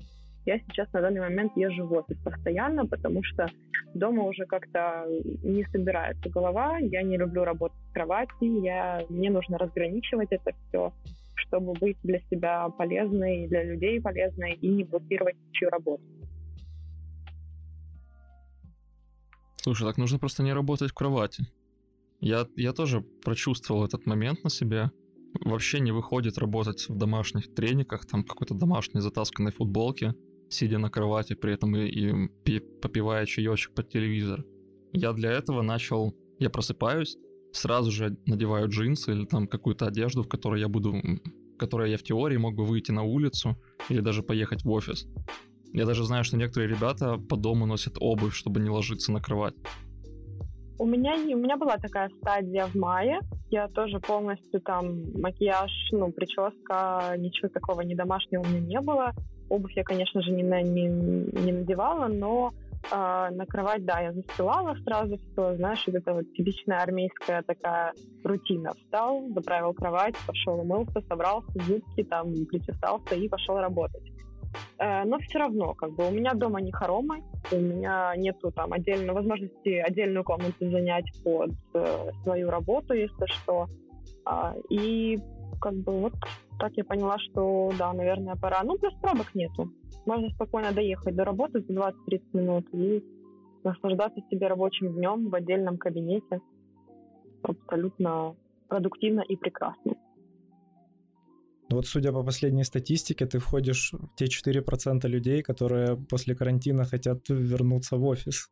Я 0.46 0.58
сейчас 0.58 0.90
на 0.92 1.02
данный 1.02 1.20
момент 1.20 1.52
езжу 1.56 1.86
в 1.86 1.92
офис 1.92 2.16
постоянно, 2.24 2.86
потому 2.86 3.22
что 3.22 3.46
дома 3.94 4.24
уже 4.24 4.46
как-то 4.46 5.06
не 5.42 5.64
собирается 5.64 6.30
голова. 6.30 6.78
Я 6.78 7.02
не 7.02 7.18
люблю 7.18 7.44
работать 7.44 7.78
в 7.90 7.92
кровати. 7.92 8.44
Я, 8.64 9.04
мне 9.08 9.30
нужно 9.30 9.58
разграничивать 9.58 10.28
это 10.30 10.52
все, 10.68 10.92
чтобы 11.34 11.74
быть 11.74 11.98
для 12.02 12.20
себя 12.30 12.68
полезной, 12.70 13.48
для 13.48 13.64
людей 13.64 14.00
полезной 14.00 14.54
и 14.54 14.68
не 14.68 14.84
блокировать 14.84 15.36
чью 15.52 15.68
работу. 15.68 16.02
Слушай, 19.56 19.84
так 19.88 19.98
нужно 19.98 20.18
просто 20.18 20.42
не 20.42 20.54
работать 20.54 20.90
в 20.90 20.94
кровати. 20.94 21.44
Я, 22.20 22.46
я 22.56 22.72
тоже 22.72 23.02
прочувствовал 23.02 23.84
этот 23.84 24.06
момент 24.06 24.42
на 24.42 24.50
себе. 24.50 24.90
Вообще 25.44 25.80
не 25.80 25.92
выходит 25.92 26.38
работать 26.38 26.88
в 26.88 26.96
домашних 26.96 27.54
трениках, 27.54 28.06
там 28.06 28.24
какой-то 28.24 28.54
домашней 28.54 29.00
затасканной 29.00 29.52
футболке, 29.52 30.14
сидя 30.50 30.78
на 30.78 30.90
кровати, 30.90 31.34
при 31.34 31.54
этом 31.54 31.76
и, 31.76 31.86
и 31.86 32.60
попивая 32.82 33.24
чаечек 33.24 33.72
под 33.74 33.88
телевизор. 33.88 34.44
Я 34.92 35.12
для 35.12 35.30
этого 35.32 35.62
начал... 35.62 36.14
Я 36.38 36.50
просыпаюсь, 36.50 37.16
сразу 37.52 37.90
же 37.90 38.16
надеваю 38.26 38.68
джинсы 38.68 39.12
или 39.12 39.24
там 39.24 39.46
какую-то 39.46 39.86
одежду, 39.86 40.22
в 40.22 40.28
которой 40.28 40.60
я 40.60 40.68
буду... 40.68 40.92
в 40.92 41.56
которой 41.58 41.90
я 41.90 41.96
в 41.96 42.02
теории 42.02 42.36
мог 42.36 42.54
бы 42.54 42.64
выйти 42.64 42.90
на 42.90 43.02
улицу 43.02 43.56
или 43.88 44.00
даже 44.00 44.22
поехать 44.22 44.64
в 44.64 44.70
офис. 44.70 45.06
Я 45.72 45.86
даже 45.86 46.04
знаю, 46.04 46.24
что 46.24 46.36
некоторые 46.36 46.68
ребята 46.68 47.16
по 47.16 47.36
дому 47.36 47.66
носят 47.66 47.96
обувь, 48.00 48.34
чтобы 48.34 48.60
не 48.60 48.70
ложиться 48.70 49.12
на 49.12 49.20
кровать. 49.20 49.54
У 50.78 50.86
меня, 50.86 51.14
у 51.14 51.38
меня 51.38 51.56
была 51.56 51.76
такая 51.76 52.10
стадия 52.20 52.66
в 52.66 52.74
мае. 52.74 53.20
Я 53.50 53.68
тоже 53.68 54.00
полностью 54.00 54.60
там 54.62 55.12
макияж, 55.12 55.70
ну, 55.92 56.10
прическа, 56.10 57.14
ничего 57.18 57.48
такого 57.48 57.82
не 57.82 57.94
домашнего 57.94 58.42
у 58.42 58.46
меня 58.46 58.60
не 58.60 58.80
было. 58.80 59.12
Обувь 59.50 59.76
я, 59.76 59.84
конечно 59.84 60.22
же, 60.22 60.30
не, 60.30 60.42
не, 60.42 60.86
не 60.86 61.52
надевала, 61.52 62.06
но 62.06 62.52
э, 62.90 62.94
на 62.94 63.46
кровать, 63.46 63.84
да, 63.84 64.00
я 64.00 64.12
застилала 64.12 64.76
сразу 64.84 65.18
все, 65.18 65.56
знаешь, 65.56 65.86
это 65.88 66.14
вот 66.14 66.32
типичная 66.34 66.82
армейская 66.82 67.42
такая 67.42 67.92
рутина. 68.24 68.72
Встал, 68.74 69.28
заправил 69.34 69.74
кровать, 69.74 70.14
пошел 70.26 70.60
умылся, 70.60 71.02
собрался, 71.08 71.50
зубки 71.66 72.04
там, 72.04 72.32
причесался 72.46 73.16
и 73.16 73.28
пошел 73.28 73.58
работать. 73.58 74.04
Э, 74.78 75.04
но 75.04 75.18
все 75.18 75.38
равно, 75.38 75.74
как 75.74 75.92
бы 75.92 76.08
у 76.08 76.10
меня 76.10 76.34
дома 76.34 76.60
не 76.60 76.72
хоромы, 76.72 77.22
у 77.52 77.56
меня 77.56 78.14
нету 78.16 78.50
там 78.50 78.72
отдельной 78.72 79.12
возможности 79.12 79.78
отдельную 79.78 80.24
комнату 80.24 80.70
занять 80.70 81.06
под 81.24 81.50
э, 81.74 82.10
свою 82.22 82.50
работу, 82.50 82.94
если 82.94 83.26
что. 83.26 83.66
А, 84.24 84.54
и 84.68 85.18
как 85.60 85.74
бы 85.74 85.92
вот 86.00 86.14
так 86.60 86.72
я 86.76 86.84
поняла, 86.84 87.18
что 87.18 87.72
да, 87.78 87.92
наверное, 87.92 88.36
пора. 88.36 88.62
Ну, 88.62 88.78
плюс 88.78 88.94
пробок 89.00 89.34
нету. 89.34 89.72
Можно 90.06 90.30
спокойно 90.30 90.72
доехать 90.72 91.16
до 91.16 91.24
работы 91.24 91.60
за 91.60 91.72
20-30 91.72 92.20
минут 92.32 92.66
и 92.72 93.02
наслаждаться 93.64 94.20
себе 94.30 94.46
рабочим 94.46 94.92
днем 94.94 95.28
в 95.30 95.34
отдельном 95.34 95.78
кабинете. 95.78 96.40
Абсолютно 97.42 98.34
продуктивно 98.68 99.22
и 99.22 99.36
прекрасно. 99.36 99.94
Ну 101.70 101.76
вот 101.76 101.86
судя 101.86 102.12
по 102.12 102.24
последней 102.24 102.64
статистике, 102.64 103.26
ты 103.26 103.38
входишь 103.38 103.92
в 103.92 104.14
те 104.16 104.24
4% 104.24 105.06
людей, 105.08 105.42
которые 105.42 105.96
после 105.96 106.34
карантина 106.34 106.84
хотят 106.84 107.28
вернуться 107.28 107.96
в 107.96 108.04
офис. 108.04 108.50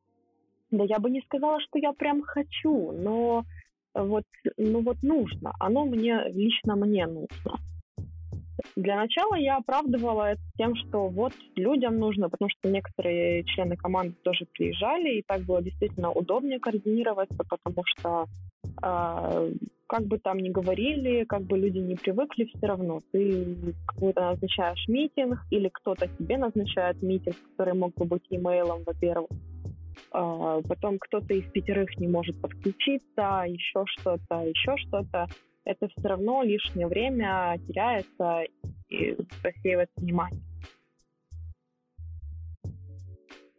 Да 0.71 0.85
я 0.85 0.99
бы 0.99 1.11
не 1.11 1.21
сказала, 1.23 1.61
что 1.61 1.79
я 1.79 1.93
прям 1.93 2.23
хочу, 2.23 2.93
но 2.93 3.45
вот, 3.95 4.25
ну 4.57 4.83
вот 4.83 5.03
нужно. 5.03 5.53
Оно 5.59 5.85
мне, 5.85 6.29
лично 6.29 6.77
мне 6.77 7.07
нужно. 7.07 7.59
Для 8.77 8.97
начала 8.97 9.35
я 9.35 9.57
оправдывала 9.57 10.33
это 10.33 10.43
тем, 10.57 10.75
что 10.77 11.09
вот 11.09 11.33
людям 11.57 11.99
нужно, 11.99 12.29
потому 12.29 12.49
что 12.51 12.69
некоторые 12.69 13.45
члены 13.45 13.77
команды 13.77 14.15
тоже 14.23 14.47
приезжали, 14.53 15.19
и 15.19 15.23
так 15.23 15.43
было 15.43 15.63
действительно 15.63 16.11
удобнее 16.11 16.59
координироваться, 16.59 17.45
потому 17.49 17.83
что 17.85 18.27
э, 18.83 19.53
как 19.87 20.07
бы 20.07 20.19
там 20.19 20.39
ни 20.39 20.51
говорили, 20.51 21.25
как 21.25 21.43
бы 21.43 21.59
люди 21.59 21.79
не 21.79 21.97
привыкли, 21.97 22.45
все 22.45 22.67
равно 22.67 23.03
ты 23.11 23.57
какой-то 23.87 24.21
назначаешь 24.21 24.87
митинг, 24.87 25.39
или 25.51 25.69
кто-то 25.69 26.07
тебе 26.07 26.37
назначает 26.37 27.03
митинг, 27.03 27.37
который 27.51 27.75
мог 27.75 27.95
бы 27.95 28.05
быть 28.05 28.27
имейлом, 28.31 28.83
во-первых. 28.85 29.31
А, 30.11 30.61
потом 30.63 30.99
кто-то 30.99 31.35
из 31.35 31.51
пятерых 31.51 31.97
не 31.99 32.09
может 32.09 32.41
подключиться, 32.41 33.45
еще 33.47 33.85
что-то, 33.87 34.43
еще 34.45 34.77
что-то. 34.77 35.27
Это 35.65 35.89
все 35.89 36.09
равно 36.09 36.43
лишнее 36.43 36.87
время 36.87 37.59
теряется 37.67 38.45
и 38.89 39.17
рассеивается 39.43 40.01
внимание. 40.01 40.43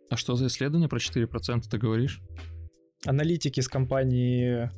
А 0.10 0.18
что 0.18 0.36
за 0.36 0.48
исследование 0.48 0.90
про 0.90 0.98
4% 0.98 1.62
ты 1.70 1.78
говоришь? 1.78 2.22
Аналитики 3.06 3.60
с 3.62 3.68
компании 3.68 4.70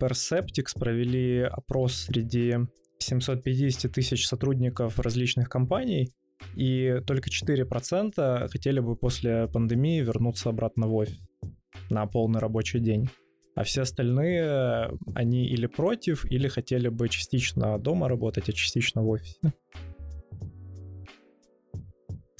Perceptics 0.00 0.78
провели 0.78 1.40
опрос 1.40 1.94
среди 1.94 2.54
750 2.98 3.92
тысяч 3.92 4.26
сотрудников 4.26 4.98
различных 5.00 5.48
компаний, 5.48 6.12
и 6.54 7.00
только 7.06 7.28
4% 7.28 8.48
хотели 8.48 8.80
бы 8.80 8.96
после 8.96 9.48
пандемии 9.48 10.00
вернуться 10.00 10.50
обратно 10.50 10.86
в 10.86 10.94
офис 10.94 11.20
на 11.90 12.06
полный 12.06 12.40
рабочий 12.40 12.80
день. 12.80 13.08
А 13.58 13.64
все 13.64 13.82
остальные, 13.82 14.96
они 15.16 15.48
или 15.48 15.66
против, 15.66 16.24
или 16.30 16.46
хотели 16.46 16.86
бы 16.86 17.08
частично 17.08 17.76
дома 17.80 18.08
работать, 18.08 18.48
а 18.48 18.52
частично 18.52 19.02
в 19.02 19.08
офисе. 19.08 19.52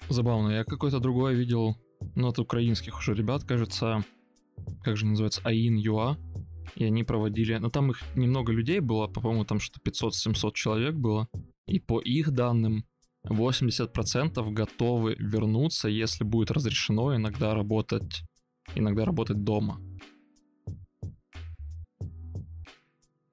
Забавно. 0.09 0.51
Я 0.51 0.63
какой-то 0.63 1.01
другой 1.01 1.35
видел, 1.35 1.75
ну, 2.15 2.29
от 2.29 2.39
украинских 2.39 2.97
уже 2.99 3.15
ребят, 3.15 3.43
кажется, 3.43 4.05
как 4.85 4.97
же 4.97 5.07
называется, 5.07 5.41
АИН 5.43 5.75
ЮА, 5.79 6.19
и 6.77 6.85
они 6.85 7.03
проводили, 7.03 7.57
ну, 7.57 7.69
там 7.69 7.91
их 7.91 8.01
немного 8.15 8.53
людей 8.53 8.79
было, 8.79 9.09
по-моему, 9.09 9.45
там 9.45 9.59
что 9.59 9.81
500-700 9.81 10.53
человек 10.55 10.95
было, 10.95 11.27
и 11.67 11.81
по 11.81 11.99
их 12.01 12.31
данным 12.31 12.85
80% 13.27 14.53
готовы 14.53 15.17
вернуться, 15.19 15.89
если 15.89 16.23
будет 16.23 16.53
разрешено 16.53 17.17
иногда 17.17 17.57
работать, 17.57 18.23
иногда 18.77 19.05
работать 19.05 19.43
дома. 19.43 19.81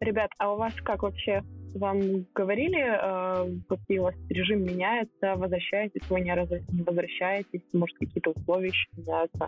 Ребят, 0.06 0.30
а 0.38 0.54
у 0.54 0.58
вас 0.58 0.72
как 0.84 1.02
вообще? 1.02 1.42
Вам 1.74 2.28
говорили, 2.36 2.78
э, 2.78 3.60
какие 3.68 3.98
у 3.98 4.04
вас 4.04 4.14
режим 4.30 4.64
меняется, 4.64 5.34
возвращаетесь 5.36 6.08
вы, 6.12 6.22
не 6.22 6.84
возвращаетесь, 6.84 7.64
может, 7.74 7.98
какие-то 7.98 8.30
условия 8.30 8.68
еще 8.68 8.88
меняются? 8.96 9.48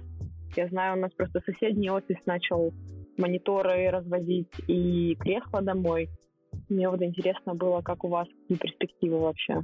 Я 0.55 0.68
знаю, 0.70 0.97
у 0.97 1.01
нас 1.01 1.12
просто 1.14 1.41
соседний 1.45 1.91
офис 1.91 2.18
начал 2.26 2.74
мониторы 3.20 3.91
развозить 3.91 4.51
и 4.68 5.14
кресло 5.20 5.62
домой. 5.62 6.10
Мне 6.70 6.89
вот 6.89 7.03
интересно 7.03 7.53
было, 7.53 7.82
как 7.84 8.03
у 8.03 8.08
вас, 8.08 8.28
какие 8.41 8.58
перспективы 8.58 9.20
вообще? 9.20 9.62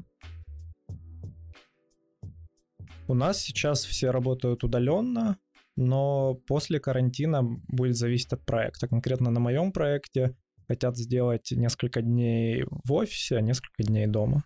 У 3.08 3.16
нас 3.16 3.41
сейчас 3.41 3.84
все 3.84 4.12
работают 4.12 4.64
удаленно, 4.64 5.39
но 5.76 6.36
после 6.48 6.80
карантина 6.80 7.41
будет 7.68 7.96
зависеть 7.96 8.34
от 8.34 8.46
проекта. 8.46 8.88
Конкретно 8.88 9.32
на 9.32 9.39
моем 9.39 9.72
проекте 9.72 10.36
хотят 10.74 10.97
сделать 10.97 11.51
несколько 11.51 12.01
дней 12.01 12.65
в 12.67 12.93
офисе, 12.93 13.38
а 13.38 13.41
несколько 13.41 13.84
дней 13.84 14.07
дома. 14.07 14.43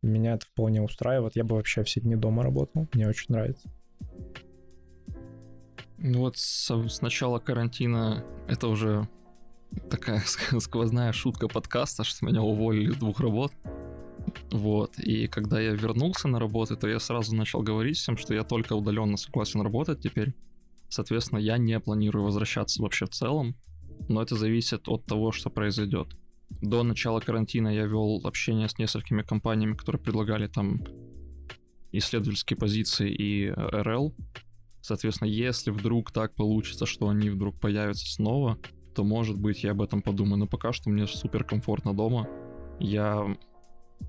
Меня 0.00 0.34
это 0.34 0.46
вполне 0.46 0.80
устраивает. 0.80 1.36
Я 1.36 1.44
бы 1.44 1.56
вообще 1.56 1.82
все 1.82 2.00
дни 2.00 2.16
дома 2.16 2.42
работал. 2.42 2.88
Мне 2.94 3.06
очень 3.06 3.26
нравится. 3.28 3.68
Ну 5.98 6.20
вот 6.20 6.38
с, 6.38 6.70
с 6.70 7.02
начала 7.02 7.40
карантина 7.40 8.24
это 8.48 8.68
уже 8.68 9.06
такая 9.90 10.22
сквозная 10.60 11.12
шутка 11.12 11.46
подкаста, 11.46 12.04
что 12.04 12.24
меня 12.24 12.40
уволили 12.40 12.92
с 12.92 12.96
двух 12.96 13.20
работ. 13.20 13.52
Вот. 14.50 14.98
И 14.98 15.26
когда 15.26 15.60
я 15.60 15.72
вернулся 15.72 16.26
на 16.26 16.40
работу, 16.40 16.74
то 16.76 16.88
я 16.88 17.00
сразу 17.00 17.34
начал 17.36 17.60
говорить 17.60 17.98
всем, 17.98 18.16
что 18.16 18.32
я 18.32 18.44
только 18.44 18.72
удаленно 18.72 19.18
согласен 19.18 19.60
работать 19.60 20.00
теперь. 20.00 20.32
Соответственно, 20.88 21.38
я 21.38 21.58
не 21.58 21.78
планирую 21.80 22.24
возвращаться 22.24 22.80
вообще 22.80 23.04
в 23.04 23.10
целом, 23.10 23.56
но 24.08 24.22
это 24.22 24.36
зависит 24.36 24.88
от 24.88 25.04
того, 25.06 25.32
что 25.32 25.50
произойдет. 25.50 26.08
До 26.62 26.82
начала 26.82 27.20
карантина 27.20 27.68
я 27.68 27.86
вел 27.86 28.20
общение 28.24 28.68
с 28.68 28.78
несколькими 28.78 29.22
компаниями, 29.22 29.74
которые 29.74 30.00
предлагали 30.00 30.46
там 30.46 30.82
исследовательские 31.92 32.56
позиции 32.56 33.10
и 33.10 33.50
РЛ. 33.50 34.14
Соответственно, 34.80 35.28
если 35.28 35.70
вдруг 35.70 36.12
так 36.12 36.34
получится, 36.34 36.86
что 36.86 37.08
они 37.08 37.30
вдруг 37.30 37.58
появятся 37.58 38.06
снова, 38.06 38.58
то, 38.94 39.04
может 39.04 39.38
быть, 39.38 39.64
я 39.64 39.72
об 39.72 39.82
этом 39.82 40.00
подумаю. 40.00 40.38
Но 40.38 40.46
пока 40.46 40.72
что 40.72 40.90
мне 40.90 41.06
супер 41.06 41.44
комфортно 41.44 41.94
дома. 41.94 42.28
Я 42.78 43.36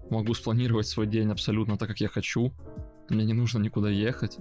могу 0.09 0.33
спланировать 0.33 0.87
свой 0.87 1.07
день 1.07 1.31
абсолютно 1.31 1.77
так, 1.77 1.89
как 1.89 1.99
я 1.99 2.07
хочу. 2.07 2.53
Мне 3.09 3.25
не 3.25 3.33
нужно 3.33 3.59
никуда 3.59 3.89
ехать. 3.89 4.37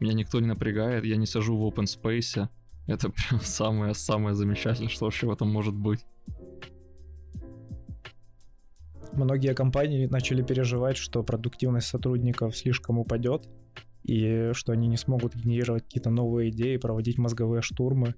Меня 0.00 0.14
никто 0.14 0.40
не 0.40 0.46
напрягает, 0.46 1.04
я 1.04 1.16
не 1.16 1.26
сижу 1.26 1.56
в 1.56 1.66
open 1.66 1.84
space. 1.84 2.48
Это 2.90 3.08
прям 3.08 3.40
самое-самое 3.42 4.34
замечательное, 4.34 4.90
что 4.90 5.04
вообще 5.04 5.26
в 5.26 5.30
этом 5.30 5.48
может 5.48 5.74
быть. 5.74 6.00
Многие 9.12 9.54
компании 9.54 10.06
начали 10.06 10.42
переживать, 10.42 10.96
что 10.96 11.22
продуктивность 11.22 11.86
сотрудников 11.86 12.56
слишком 12.56 12.98
упадет, 12.98 13.48
и 14.02 14.50
что 14.54 14.72
они 14.72 14.88
не 14.88 14.96
смогут 14.96 15.36
генерировать 15.36 15.84
какие-то 15.84 16.10
новые 16.10 16.50
идеи, 16.50 16.76
проводить 16.78 17.18
мозговые 17.18 17.62
штурмы. 17.62 18.14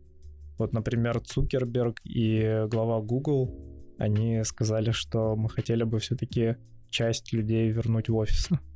Вот, 0.58 0.72
например, 0.72 1.20
Цукерберг 1.20 2.00
и 2.04 2.64
глава 2.70 3.00
Google 3.00 3.54
они 3.98 4.42
сказали, 4.44 4.90
что 4.90 5.36
мы 5.36 5.48
хотели 5.50 5.84
бы 5.84 5.98
все-таки 5.98 6.56
часть 6.88 7.32
людей 7.32 7.70
вернуть 7.70 8.08
в 8.08 8.16
офис. 8.16 8.48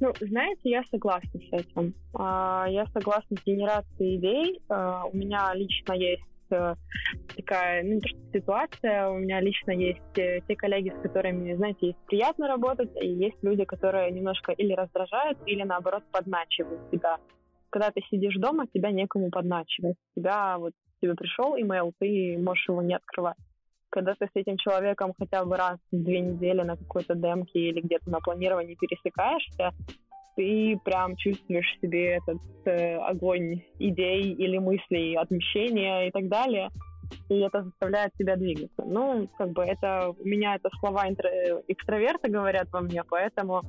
Ну, 0.00 0.14
знаете, 0.18 0.60
я 0.64 0.82
согласна 0.90 1.38
с 1.38 1.52
этим. 1.52 1.94
А, 2.14 2.66
я 2.68 2.86
согласна 2.86 3.36
с 3.36 3.44
генерацией 3.44 4.16
идей. 4.16 4.60
А, 4.70 5.04
у 5.04 5.14
меня 5.14 5.52
лично 5.54 5.92
есть 5.92 6.22
э, 6.50 6.74
такая, 7.36 7.82
ну, 7.82 7.94
не 7.94 8.00
то 8.00 8.08
что 8.08 8.18
ситуация, 8.32 9.08
у 9.10 9.18
меня 9.18 9.40
лично 9.40 9.72
есть 9.72 10.18
э, 10.18 10.40
те 10.48 10.56
коллеги, 10.56 10.90
с 10.98 11.02
которыми, 11.02 11.54
знаете, 11.54 11.88
есть 11.88 11.98
приятно 12.06 12.48
работать, 12.48 12.90
и 13.00 13.08
есть 13.08 13.36
люди, 13.42 13.64
которые 13.64 14.10
немножко 14.10 14.52
или 14.52 14.72
раздражают, 14.72 15.38
или 15.46 15.62
наоборот 15.64 16.02
подначивают 16.10 16.90
тебя. 16.90 17.18
Когда 17.68 17.90
ты 17.90 18.00
сидишь 18.10 18.36
дома, 18.36 18.66
тебя 18.66 18.90
некому 18.90 19.30
подначивать. 19.30 19.96
Тебя 20.16 20.56
вот 20.58 20.72
тебе 21.02 21.14
пришел 21.14 21.56
имейл, 21.56 21.92
ты 21.98 22.38
можешь 22.38 22.68
его 22.68 22.82
не 22.82 22.94
открывать 22.94 23.36
когда 23.90 24.14
ты 24.14 24.26
с 24.26 24.30
этим 24.34 24.56
человеком 24.56 25.12
хотя 25.18 25.44
бы 25.44 25.56
раз 25.56 25.78
в 25.90 26.02
две 26.02 26.20
недели 26.20 26.62
на 26.62 26.76
какой-то 26.76 27.14
демке 27.14 27.58
или 27.58 27.80
где-то 27.80 28.10
на 28.10 28.20
планировании 28.20 28.76
пересекаешься, 28.76 29.72
ты 30.36 30.78
прям 30.84 31.16
чувствуешь 31.16 31.66
в 31.66 31.80
себе 31.80 32.16
этот 32.16 32.38
э, 32.64 32.96
огонь 32.96 33.62
идей 33.78 34.32
или 34.32 34.58
мыслей, 34.58 35.16
отмещения 35.16 36.08
и 36.08 36.10
так 36.10 36.28
далее. 36.28 36.68
И 37.28 37.38
это 37.40 37.64
заставляет 37.64 38.12
тебя 38.14 38.36
двигаться. 38.36 38.82
Ну, 38.84 39.28
как 39.36 39.50
бы 39.50 39.64
это 39.64 40.14
у 40.16 40.24
меня 40.24 40.54
это 40.54 40.70
слова 40.78 41.08
интро, 41.08 41.28
экстраверта 41.66 42.30
говорят 42.30 42.68
во 42.72 42.80
мне, 42.80 43.02
поэтому 43.02 43.62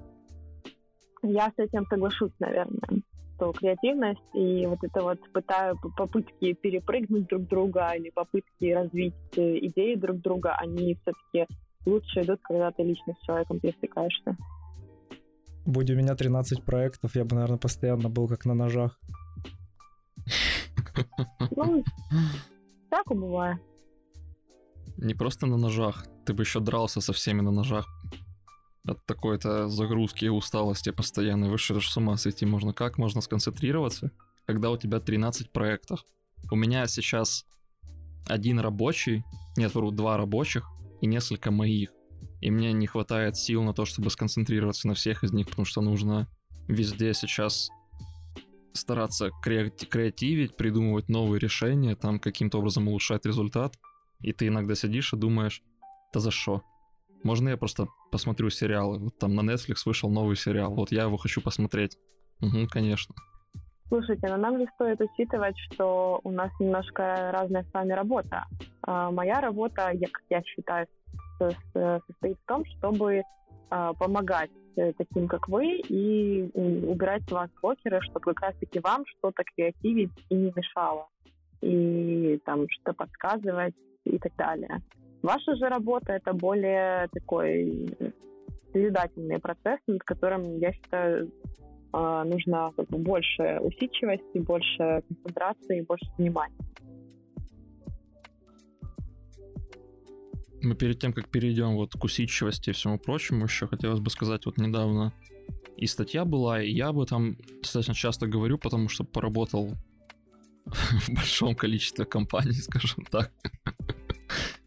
я 1.24 1.48
с 1.48 1.58
этим 1.58 1.86
соглашусь, 1.88 2.34
наверное 2.40 3.02
что 3.42 3.52
креативность 3.54 4.22
и 4.34 4.66
вот 4.68 4.80
это 4.84 5.02
вот 5.02 5.20
пытаю, 5.34 5.76
попытки 5.98 6.54
перепрыгнуть 6.54 7.28
друг 7.28 7.48
друга 7.48 7.92
или 7.98 8.12
попытки 8.12 8.72
развить 8.72 9.16
э, 9.36 9.58
идеи 9.66 9.96
друг 9.96 10.22
друга, 10.22 10.56
они 10.56 10.96
все-таки 11.02 11.48
лучше 11.86 12.22
идут, 12.22 12.40
когда 12.44 12.72
ты 12.72 12.84
лично 12.84 13.14
с 13.14 13.26
человеком 13.26 13.60
пересекаешься. 13.60 14.38
Будь 15.66 15.90
у 15.90 15.96
меня 15.96 16.16
13 16.16 16.64
проектов, 16.64 17.16
я 17.16 17.26
бы, 17.26 17.36
наверное, 17.36 17.58
постоянно 17.58 18.10
был 18.10 18.28
как 18.28 18.46
на 18.46 18.54
ножах. 18.54 19.00
Ну, 21.56 21.84
так 22.90 23.10
и 23.10 23.16
бывает. 23.16 23.58
Не 24.98 25.16
просто 25.16 25.48
на 25.48 25.58
ножах, 25.58 26.06
ты 26.26 26.34
бы 26.34 26.44
еще 26.44 26.60
дрался 26.60 27.02
со 27.02 27.14
всеми 27.14 27.42
на 27.42 27.52
ножах 27.52 27.88
от 28.86 29.06
такой-то 29.06 29.70
загрузки 29.70 30.26
и 30.26 30.30
усталости 30.30 30.92
постоянной. 30.92 31.50
Вы 31.50 31.58
что, 31.58 31.80
с 31.80 31.98
ума 31.98 32.18
сойти 32.18 32.46
можно? 32.46 32.74
Как 32.74 32.98
можно 32.98 33.22
сконцентрироваться, 33.22 34.12
когда 34.46 34.72
у 34.72 34.78
тебя 34.78 35.00
13 35.00 35.52
проектов? 35.52 36.04
У 36.50 36.56
меня 36.56 36.88
сейчас 36.88 37.46
один 38.28 38.60
рабочий, 38.60 39.24
нет, 39.58 39.74
вру, 39.76 39.92
два 39.92 40.18
рабочих 40.18 40.68
и 41.02 41.08
несколько 41.08 41.52
моих. 41.52 41.92
И 42.40 42.50
мне 42.50 42.74
не 42.74 42.88
хватает 42.88 43.38
сил 43.38 43.64
на 43.64 43.74
то, 43.74 43.86
чтобы 43.86 44.10
сконцентрироваться 44.10 44.88
на 44.88 44.96
всех 44.96 45.24
из 45.24 45.32
них, 45.32 45.48
потому 45.48 45.66
что 45.66 45.82
нужно 45.82 46.28
везде 46.68 47.14
сейчас 47.14 47.70
стараться 48.74 49.30
креати- 49.44 49.86
креативить, 49.86 50.56
придумывать 50.56 51.10
новые 51.10 51.40
решения, 51.40 51.96
там 51.96 52.20
каким-то 52.20 52.60
образом 52.60 52.88
улучшать 52.88 53.26
результат. 53.26 53.78
И 54.22 54.34
ты 54.34 54.48
иногда 54.48 54.76
сидишь 54.76 55.14
и 55.14 55.18
думаешь, 55.18 55.62
да 56.14 56.20
за 56.20 56.32
что? 56.32 56.64
Можно 57.24 57.50
я 57.50 57.58
просто 57.58 57.88
посмотрю 58.12 58.50
сериалы? 58.50 58.98
Вот 59.00 59.18
там 59.18 59.36
на 59.36 59.42
Netflix 59.42 59.84
вышел 59.86 60.10
новый 60.10 60.36
сериал, 60.36 60.74
вот 60.74 60.92
я 60.92 61.04
его 61.04 61.18
хочу 61.18 61.42
посмотреть. 61.42 61.98
Угу, 62.42 62.68
конечно. 62.70 63.16
Слушайте, 63.88 64.28
но 64.30 64.38
нам 64.38 64.58
не 64.58 64.68
стоит 64.76 65.02
учитывать, 65.02 65.56
что 65.70 66.22
у 66.24 66.32
нас 66.32 66.50
немножко 66.60 67.30
разная 67.34 67.64
с 67.64 67.74
вами 67.74 67.92
работа. 67.92 68.46
А, 68.84 69.12
моя 69.12 69.42
работа, 69.42 69.92
я, 69.92 70.08
как 70.08 70.24
я 70.30 70.42
считаю, 70.44 70.88
состоит 71.38 72.38
в 72.40 72.48
том, 72.48 72.64
чтобы 72.78 73.24
а, 73.70 73.94
помогать 73.94 74.52
э, 74.78 74.94
таким, 74.94 75.28
как 75.28 75.50
вы, 75.50 75.80
и 75.80 76.50
убирать 76.54 77.24
с 77.28 77.32
вас 77.32 77.50
блокеры, 77.62 78.00
чтобы 78.02 78.34
как 78.34 78.42
раз-таки 78.42 78.80
вам 78.80 79.04
что-то 79.08 79.44
креативить 79.56 80.12
и 80.30 80.36
не 80.36 80.54
мешало. 80.56 81.08
И 81.62 82.40
там 82.46 82.68
что 82.70 82.94
подсказывать 82.94 83.76
и 84.06 84.18
так 84.20 84.36
далее. 84.38 84.82
Ваша 85.22 85.56
же 85.56 85.70
работа— 85.70 86.14
это 86.14 86.34
более 86.34 87.08
такой 87.14 87.88
созидательный 88.74 89.40
процесс, 89.40 89.80
над 89.88 90.04
которым, 90.04 90.58
я 90.58 90.74
считаю, 90.74 91.32
а, 91.94 92.24
нужно 92.24 92.74
больше 92.90 93.60
усидчивости, 93.62 94.40
больше 94.40 95.04
концентрации, 95.08 95.82
больше 95.82 96.06
внимания. 96.18 96.56
Мы 100.64 100.76
перед 100.76 101.00
тем, 101.00 101.12
как 101.12 101.28
перейдем 101.28 101.76
вот 101.76 101.94
к 101.94 102.04
усидчивости 102.04 102.70
и 102.70 102.74
всему 102.74 103.00
прочему, 103.00 103.46
еще 103.46 103.68
хотелось 103.68 104.00
бы 104.00 104.10
сказать, 104.10 104.46
вот 104.46 104.58
недавно 104.58 105.12
и 105.76 105.88
статья 105.88 106.26
была, 106.26 106.62
и 106.62 106.72
я 106.72 106.90
об 106.90 107.00
этом 107.00 107.38
достаточно 107.62 107.96
часто 107.96 108.28
говорю, 108.28 108.58
потому 108.60 108.90
что 108.90 109.04
поработал 109.04 109.72
в 110.66 111.10
большом 111.10 111.56
количестве 111.56 112.06
компаний, 112.06 112.54
скажем 112.54 113.06
так. 113.06 113.32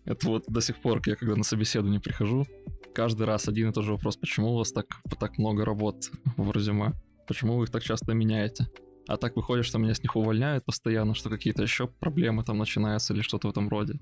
Это 0.04 0.28
вот 0.28 0.44
до 0.48 0.60
сих 0.60 0.80
пор, 0.80 1.00
я 1.06 1.16
когда 1.16 1.34
на 1.34 1.44
собеседование 1.44 2.00
прихожу, 2.00 2.46
каждый 2.94 3.26
раз 3.26 3.48
один 3.48 3.70
и 3.70 3.72
тот 3.72 3.84
же 3.84 3.92
вопрос, 3.92 4.16
почему 4.16 4.52
у 4.52 4.58
вас 4.58 4.72
так, 4.72 4.86
так 5.18 5.38
много 5.38 5.64
работ 5.64 6.10
в 6.36 6.50
резюме? 6.52 6.92
Почему 7.26 7.56
вы 7.56 7.64
их 7.64 7.70
так 7.70 7.82
часто 7.82 8.12
меняете? 8.12 8.68
А 9.06 9.16
так 9.16 9.36
выходит, 9.36 9.64
что 9.64 9.78
меня 9.78 9.94
с 9.94 10.02
них 10.02 10.16
увольняют 10.16 10.64
постоянно, 10.64 11.14
что 11.14 11.30
какие-то 11.30 11.62
еще 11.62 11.86
проблемы 11.86 12.44
там 12.44 12.58
начинаются 12.58 13.12
или 13.14 13.22
что-то 13.22 13.48
в 13.48 13.50
этом 13.50 13.68
роде. 13.68 13.98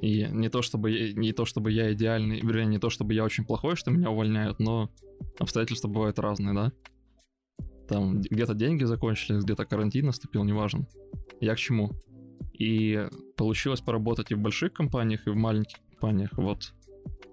И 0.00 0.26
не 0.30 0.48
то 0.48 0.62
чтобы 0.62 1.12
не 1.12 1.32
то 1.32 1.44
чтобы 1.44 1.72
я 1.72 1.92
идеальный, 1.92 2.40
вернее, 2.40 2.66
не 2.66 2.78
то 2.78 2.88
чтобы 2.88 3.12
я 3.12 3.24
очень 3.24 3.44
плохой, 3.44 3.76
что 3.76 3.90
меня 3.90 4.10
увольняют, 4.10 4.58
но 4.58 4.90
обстоятельства 5.38 5.88
бывают 5.88 6.18
разные, 6.18 6.54
да? 6.54 6.72
Там 7.86 8.20
где-то 8.20 8.54
деньги 8.54 8.84
закончились, 8.84 9.44
где-то 9.44 9.66
карантин 9.66 10.06
наступил, 10.06 10.44
неважно. 10.44 10.86
Я 11.40 11.54
к 11.54 11.58
чему? 11.58 11.90
И 12.52 13.08
получилось 13.36 13.80
поработать 13.80 14.30
и 14.30 14.34
в 14.34 14.38
больших 14.38 14.72
компаниях, 14.72 15.26
и 15.26 15.30
в 15.30 15.36
маленьких 15.36 15.78
компаниях. 15.90 16.30
Вот 16.32 16.72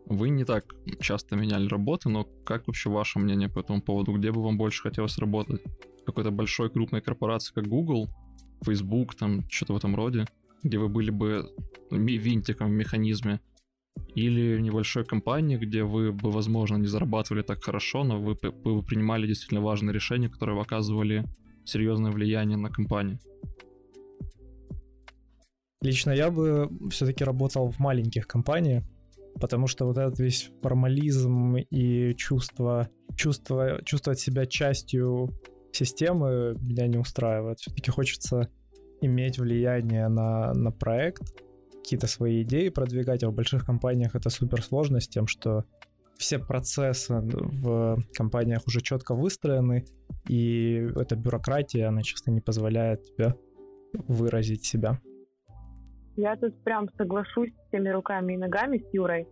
вы 0.05 0.30
не 0.30 0.45
так 0.45 0.74
часто 0.99 1.36
меняли 1.36 1.68
работы, 1.68 2.10
но 2.10 2.24
как 2.45 2.68
вообще 2.68 2.89
ваше 2.89 3.20
мнение 3.20 3.49
по 3.49 3.60
этому 3.60 3.82
поводу? 3.82 4.14
Где 4.14 4.32
бы 4.32 4.41
вам 4.41 4.58
больше 4.58 4.82
хотелось 4.82 5.18
работать? 5.18 5.62
Какой-то 6.05 6.32
большой 6.32 6.70
крупной 6.70 7.01
корпорации, 7.01 7.53
как 7.53 7.68
Google, 7.68 8.08
Facebook, 8.64 9.16
там 9.16 9.43
что-то 9.49 9.74
в 9.74 9.78
этом 9.78 9.95
роде, 9.95 10.26
где 10.64 10.78
вы 10.78 10.88
были 10.88 11.12
бы 11.12 11.49
винтиком 11.91 12.70
в 12.70 12.74
механизме, 12.74 13.41
или 14.16 14.60
небольшой 14.60 15.05
компании, 15.05 15.58
где 15.58 15.84
вы 15.84 16.12
бы, 16.12 16.32
возможно, 16.32 16.78
не 16.78 16.88
зарабатывали 16.88 17.41
так 17.41 17.64
хорошо, 17.64 18.03
но 18.03 18.20
вы, 18.20 18.38
вы 18.41 18.76
бы 18.76 18.84
принимали 18.84 19.28
действительно 19.28 19.62
важные 19.62 19.93
решения, 19.93 20.30
которые 20.30 20.60
оказывали 20.60 21.26
серьезное 21.66 22.12
влияние 22.12 22.58
на 22.58 22.70
компанию. 22.70 23.20
Лично 25.82 26.11
я 26.11 26.32
бы 26.32 26.69
все-таки 26.89 27.23
работал 27.23 27.69
в 27.69 27.80
маленьких 27.80 28.28
компаниях, 28.28 28.84
потому 29.39 29.67
что 29.67 29.86
вот 29.86 29.97
этот 29.97 30.19
весь 30.19 30.51
формализм 30.61 31.55
и 31.57 32.15
чувство, 32.15 32.89
чувство, 33.15 33.80
чувствовать 33.84 34.19
себя 34.19 34.45
частью 34.45 35.30
системы 35.71 36.55
меня 36.59 36.88
не 36.88 36.97
устраивает. 36.97 37.59
Все-таки 37.59 37.91
хочется 37.91 38.49
иметь 39.01 39.38
влияние 39.38 40.07
на, 40.07 40.53
на 40.53 40.71
проект, 40.71 41.36
какие-то 41.71 42.07
свои 42.07 42.41
идеи 42.41 42.69
продвигать, 42.69 43.23
а 43.23 43.30
в 43.30 43.34
больших 43.34 43.65
компаниях 43.65 44.15
это 44.15 44.30
супер 44.30 44.63
сложно 44.63 44.99
с 44.99 45.07
тем, 45.07 45.28
что 45.28 45.65
все 46.17 46.39
процессы 46.39 47.13
в 47.21 48.03
компаниях 48.15 48.65
уже 48.65 48.82
четко 48.82 49.13
выстроены, 49.13 49.86
и 50.28 50.89
эта 50.95 51.15
бюрократия, 51.15 51.86
она 51.86 52.01
часто 52.01 52.32
не 52.32 52.41
позволяет 52.41 53.03
тебе 53.03 53.36
выразить 53.93 54.65
себя. 54.65 54.99
Я 56.18 56.36
тут 56.36 56.63
прям 56.63 56.89
соглашусь 56.97 57.51
всеми 57.68 57.89
руками 57.89 58.34
и 58.34 58.38
ногами 58.38 58.80
с 58.80 58.93
Юрой, 58.93 59.28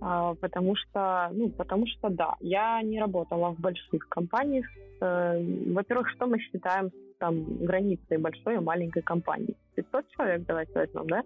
а, 0.00 0.34
потому 0.34 0.76
что, 0.76 1.30
ну, 1.32 1.48
потому 1.48 1.86
что 1.86 2.10
да, 2.10 2.34
я 2.40 2.82
не 2.82 3.00
работала 3.00 3.54
в 3.54 3.58
больших 3.58 4.06
компаниях. 4.08 4.66
Э, 5.00 5.42
во-первых, 5.72 6.10
что 6.10 6.26
мы 6.26 6.38
считаем 6.38 6.90
там 7.18 7.64
границей 7.64 8.18
большой 8.18 8.56
и 8.56 8.58
маленькой 8.58 9.02
компании? 9.02 9.56
500 9.76 10.08
человек, 10.10 10.46
давайте 10.46 10.72
возьмем, 10.74 11.06
да? 11.06 11.22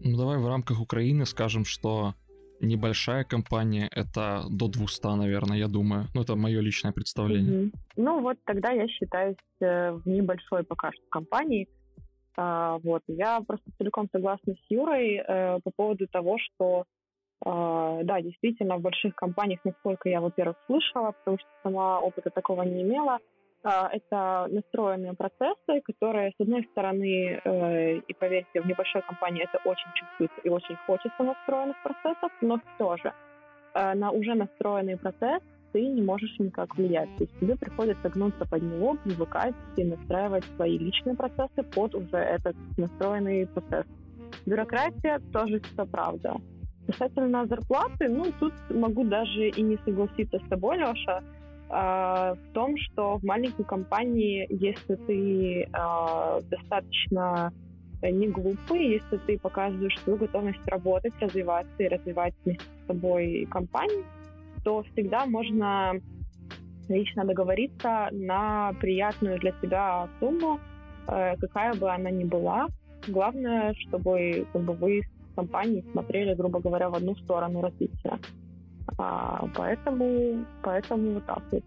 Ну, 0.00 0.16
давай 0.16 0.38
в 0.38 0.48
рамках 0.48 0.80
Украины 0.80 1.24
скажем, 1.24 1.64
что 1.64 2.14
небольшая 2.60 3.22
компания 3.22 3.88
это 3.94 4.42
до 4.50 4.66
200, 4.66 5.16
наверное, 5.16 5.58
я 5.58 5.68
думаю. 5.68 6.06
Ну, 6.12 6.22
это 6.22 6.34
мое 6.34 6.60
личное 6.60 6.92
представление. 6.92 7.52
Mm-hmm. 7.52 7.72
Ну, 7.96 8.20
вот 8.20 8.36
тогда 8.44 8.72
я 8.72 8.88
считаюсь 8.88 9.36
э, 9.60 9.92
в 9.92 10.06
небольшой 10.06 10.64
пока 10.64 10.90
что 10.90 11.02
компании. 11.08 11.68
А, 12.40 12.78
вот, 12.84 13.02
я 13.08 13.40
просто 13.44 13.64
целиком 13.78 14.08
согласна 14.12 14.54
с 14.54 14.70
Юрой 14.70 15.16
э, 15.16 15.58
по 15.64 15.72
поводу 15.74 16.06
того, 16.06 16.38
что 16.38 16.84
э, 17.44 18.00
да, 18.04 18.20
действительно, 18.20 18.76
в 18.76 18.80
больших 18.80 19.16
компаниях, 19.16 19.58
насколько 19.64 20.08
я, 20.08 20.20
во-первых, 20.20 20.56
слышала, 20.66 21.10
потому 21.10 21.38
что 21.38 21.48
сама 21.64 21.98
опыта 21.98 22.30
такого 22.30 22.62
не 22.62 22.82
имела, 22.82 23.18
э, 23.64 23.68
это 23.90 24.46
настроенные 24.52 25.14
процессы, 25.14 25.80
которые, 25.82 26.30
с 26.30 26.40
одной 26.40 26.62
стороны, 26.70 27.40
э, 27.44 27.96
и 27.96 28.14
поверьте, 28.14 28.60
в 28.62 28.66
небольшой 28.68 29.02
компании 29.02 29.42
это 29.42 29.58
очень 29.68 29.90
чувствуется 29.94 30.40
и 30.44 30.48
очень 30.48 30.76
хочется 30.86 31.20
настроенных 31.24 31.82
процессов, 31.82 32.30
но 32.40 32.60
все 32.76 32.96
же 32.98 33.12
э, 33.74 33.94
на 33.94 34.12
уже 34.12 34.34
настроенный 34.36 34.96
процесс 34.96 35.42
ты 35.78 35.86
не 35.86 36.02
можешь 36.02 36.36
никак 36.40 36.76
влиять. 36.76 37.08
То 37.18 37.24
есть 37.24 37.38
тебе 37.38 37.54
приходится 37.54 38.08
гнуться 38.08 38.44
под 38.44 38.62
него, 38.62 38.96
привыкать 39.04 39.54
и 39.76 39.84
настраивать 39.84 40.44
свои 40.56 40.76
личные 40.76 41.14
процессы 41.14 41.62
под 41.72 41.94
уже 41.94 42.16
этот 42.16 42.56
настроенный 42.76 43.46
процесс. 43.46 43.86
Бюрократия 44.44 45.20
тоже 45.32 45.60
все 45.60 45.86
правда. 45.86 46.34
Касательно 46.88 47.46
зарплаты, 47.46 48.08
ну, 48.08 48.24
тут 48.40 48.52
могу 48.70 49.04
даже 49.04 49.50
и 49.50 49.62
не 49.62 49.76
согласиться 49.84 50.40
с 50.44 50.48
тобой, 50.48 50.78
Леша, 50.78 51.20
э, 51.20 52.34
в 52.34 52.52
том, 52.54 52.76
что 52.76 53.18
в 53.18 53.22
маленькой 53.22 53.64
компании, 53.64 54.48
если 54.50 54.96
ты 55.06 55.62
э, 55.62 56.40
достаточно 56.50 57.52
не 58.02 58.26
глупый, 58.26 58.94
если 58.94 59.18
ты 59.26 59.38
показываешь 59.38 59.98
свою 60.00 60.18
готовность 60.18 60.66
работать, 60.66 61.12
развиваться 61.20 61.82
и 61.82 61.88
развивать 61.88 62.34
вместе 62.44 62.64
с 62.64 62.86
собой 62.88 63.46
компанию, 63.50 64.04
то 64.64 64.82
всегда 64.92 65.26
можно 65.26 66.00
лично 66.88 67.24
договориться 67.24 68.08
на 68.12 68.72
приятную 68.80 69.38
для 69.38 69.52
себя 69.62 70.08
сумму, 70.20 70.60
э, 71.06 71.36
какая 71.36 71.74
бы 71.74 71.90
она 71.90 72.10
ни 72.10 72.24
была. 72.24 72.68
Главное, 73.06 73.74
чтобы 73.74 74.46
как 74.52 74.62
бы, 74.62 74.72
вы 74.74 75.02
с 75.02 75.34
компанией 75.36 75.84
смотрели, 75.92 76.34
грубо 76.34 76.60
говоря, 76.60 76.88
в 76.90 76.94
одну 76.94 77.14
сторону 77.16 77.60
развития. 77.60 78.18
А, 78.96 79.46
поэтому, 79.54 80.44
поэтому 80.62 81.14
вот 81.14 81.26
так 81.26 81.42
вот. 81.52 81.64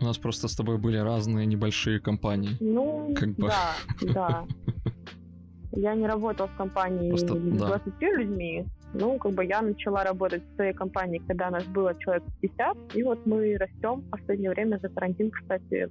У 0.00 0.04
нас 0.04 0.16
просто 0.16 0.48
с 0.48 0.54
тобой 0.54 0.78
были 0.78 0.96
разные 0.96 1.46
небольшие 1.46 2.00
компании. 2.00 2.56
Ну, 2.60 3.14
как 3.18 3.30
бы. 3.30 3.48
да, 3.48 3.74
да. 4.14 4.44
Я 5.72 5.94
не 5.94 6.06
работала 6.06 6.48
в 6.48 6.56
компании 6.56 7.10
Просто, 7.10 7.34
с 7.34 7.38
20 7.38 7.92
да. 8.00 8.06
людьми, 8.12 8.64
ну, 8.94 9.18
как 9.18 9.32
бы 9.32 9.44
я 9.44 9.62
начала 9.62 10.04
работать 10.04 10.42
в 10.42 10.54
своей 10.56 10.72
компании, 10.72 11.22
когда 11.26 11.50
нас 11.50 11.64
было 11.64 11.94
человек 11.98 12.24
50, 12.40 12.96
и 12.96 13.02
вот 13.02 13.26
мы 13.26 13.56
растем 13.56 14.00
в 14.00 14.10
последнее 14.10 14.50
время 14.50 14.78
за 14.78 14.88
карантин, 14.88 15.30
кстати. 15.30 15.90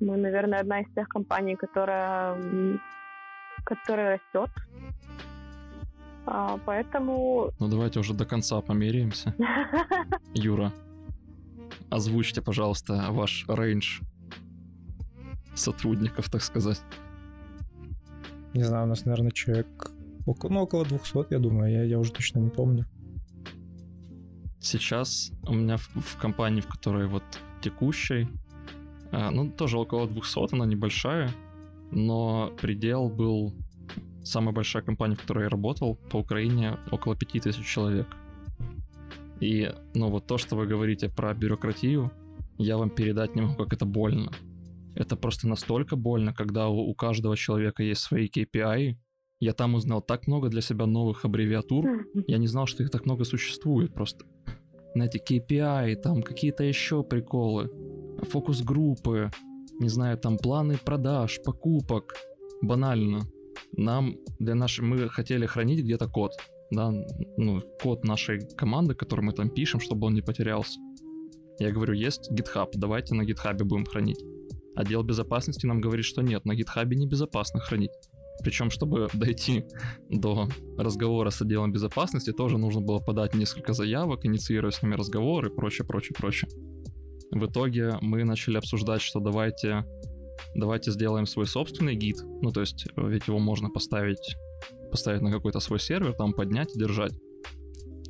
Мы, 0.00 0.16
наверное, 0.16 0.60
одна 0.60 0.80
из 0.80 0.92
тех 0.94 1.08
компаний, 1.08 1.56
которая, 1.56 2.36
которая 3.64 4.18
растет. 4.18 4.50
А, 6.26 6.58
поэтому... 6.66 7.50
Ну, 7.58 7.68
давайте 7.68 8.00
уже 8.00 8.14
до 8.14 8.24
конца 8.24 8.60
померяемся. 8.60 9.34
Юра, 10.34 10.72
озвучьте, 11.90 12.42
пожалуйста, 12.42 13.06
ваш 13.10 13.46
рейндж 13.48 14.00
сотрудников, 15.54 16.28
так 16.30 16.42
сказать. 16.42 16.82
Не 18.52 18.62
знаю, 18.62 18.84
у 18.84 18.88
нас, 18.88 19.04
наверное, 19.04 19.30
человек 19.30 19.90
ну, 20.26 20.60
около 20.60 20.84
200, 20.84 21.26
я 21.30 21.38
думаю, 21.38 21.72
я, 21.72 21.84
я 21.84 21.98
уже 21.98 22.12
точно 22.12 22.40
не 22.40 22.50
помню. 22.50 22.86
Сейчас 24.60 25.30
у 25.46 25.54
меня 25.54 25.76
в, 25.76 25.88
в 25.96 26.16
компании, 26.16 26.60
в 26.60 26.66
которой 26.66 27.06
вот 27.06 27.22
текущей, 27.62 28.28
а, 29.12 29.30
ну, 29.30 29.50
тоже 29.50 29.78
около 29.78 30.08
200, 30.08 30.54
она 30.54 30.66
небольшая, 30.66 31.30
но 31.90 32.52
предел 32.60 33.08
был 33.08 33.52
самая 34.22 34.54
большая 34.54 34.82
компания, 34.82 35.14
в 35.14 35.20
которой 35.20 35.44
я 35.44 35.50
работал 35.50 35.96
по 36.10 36.16
Украине, 36.16 36.78
около 36.90 37.14
5000 37.16 37.64
человек. 37.64 38.06
И, 39.40 39.70
ну, 39.94 40.08
вот 40.10 40.26
то, 40.26 40.38
что 40.38 40.56
вы 40.56 40.66
говорите 40.66 41.08
про 41.08 41.34
бюрократию, 41.34 42.10
я 42.58 42.76
вам 42.76 42.90
передать 42.90 43.34
не 43.34 43.42
могу, 43.42 43.56
как 43.56 43.72
это 43.72 43.84
больно. 43.84 44.32
Это 44.94 45.16
просто 45.16 45.48
настолько 45.48 45.96
больно, 45.96 46.32
когда 46.32 46.68
у, 46.68 46.78
у 46.78 46.94
каждого 46.94 47.36
человека 47.36 47.82
есть 47.82 48.00
свои 48.00 48.28
KPI, 48.28 48.96
я 49.44 49.52
там 49.52 49.74
узнал 49.74 50.00
так 50.00 50.26
много 50.26 50.48
для 50.48 50.62
себя 50.62 50.86
новых 50.86 51.26
аббревиатур. 51.26 52.06
Я 52.26 52.38
не 52.38 52.46
знал, 52.46 52.66
что 52.66 52.82
их 52.82 52.90
так 52.90 53.04
много 53.04 53.24
существует 53.24 53.92
просто. 53.92 54.24
Знаете, 54.94 55.18
KPI, 55.18 55.96
там 55.96 56.22
какие-то 56.22 56.64
еще 56.64 57.02
приколы, 57.02 57.70
фокус-группы, 58.30 59.30
не 59.80 59.88
знаю, 59.88 60.16
там 60.16 60.38
планы 60.38 60.78
продаж, 60.78 61.40
покупок. 61.44 62.14
Банально. 62.62 63.20
Нам, 63.76 64.16
для 64.38 64.54
нашей, 64.54 64.82
мы 64.82 65.08
хотели 65.10 65.46
хранить 65.46 65.84
где-то 65.84 66.08
код, 66.08 66.32
да, 66.70 66.90
ну, 67.36 67.60
код 67.82 68.04
нашей 68.04 68.40
команды, 68.56 68.94
который 68.94 69.20
мы 69.20 69.32
там 69.32 69.50
пишем, 69.50 69.80
чтобы 69.80 70.06
он 70.06 70.14
не 70.14 70.22
потерялся. 70.22 70.80
Я 71.58 71.70
говорю, 71.70 71.92
есть 71.92 72.30
GitHub, 72.32 72.68
давайте 72.74 73.14
на 73.14 73.22
GitHub 73.22 73.62
будем 73.64 73.84
хранить. 73.84 74.24
Отдел 74.74 75.02
безопасности 75.02 75.66
нам 75.66 75.80
говорит, 75.82 76.06
что 76.06 76.22
нет, 76.22 76.46
на 76.46 76.52
GitHub 76.52 76.94
небезопасно 76.94 77.60
хранить. 77.60 77.92
Причем, 78.42 78.70
чтобы 78.70 79.08
дойти 79.14 79.64
до 80.08 80.48
разговора 80.76 81.30
с 81.30 81.40
отделом 81.42 81.72
безопасности, 81.72 82.32
тоже 82.32 82.58
нужно 82.58 82.80
было 82.80 82.98
подать 82.98 83.34
несколько 83.34 83.72
заявок, 83.72 84.24
инициировать 84.24 84.74
с 84.74 84.82
ними 84.82 84.94
разговоры 84.94 85.48
и 85.48 85.54
прочее, 85.54 85.86
прочее, 85.86 86.14
прочее. 86.18 86.50
В 87.30 87.46
итоге 87.46 87.98
мы 88.00 88.24
начали 88.24 88.58
обсуждать, 88.58 89.02
что 89.02 89.20
давайте, 89.20 89.84
давайте 90.54 90.90
сделаем 90.90 91.26
свой 91.26 91.46
собственный 91.46 91.96
гид. 91.96 92.16
Ну, 92.42 92.50
то 92.50 92.60
есть, 92.60 92.86
ведь 92.96 93.26
его 93.26 93.38
можно 93.38 93.70
поставить, 93.70 94.36
поставить 94.90 95.22
на 95.22 95.32
какой-то 95.32 95.60
свой 95.60 95.80
сервер, 95.80 96.12
там 96.12 96.32
поднять 96.32 96.74
и 96.76 96.78
держать. 96.78 97.12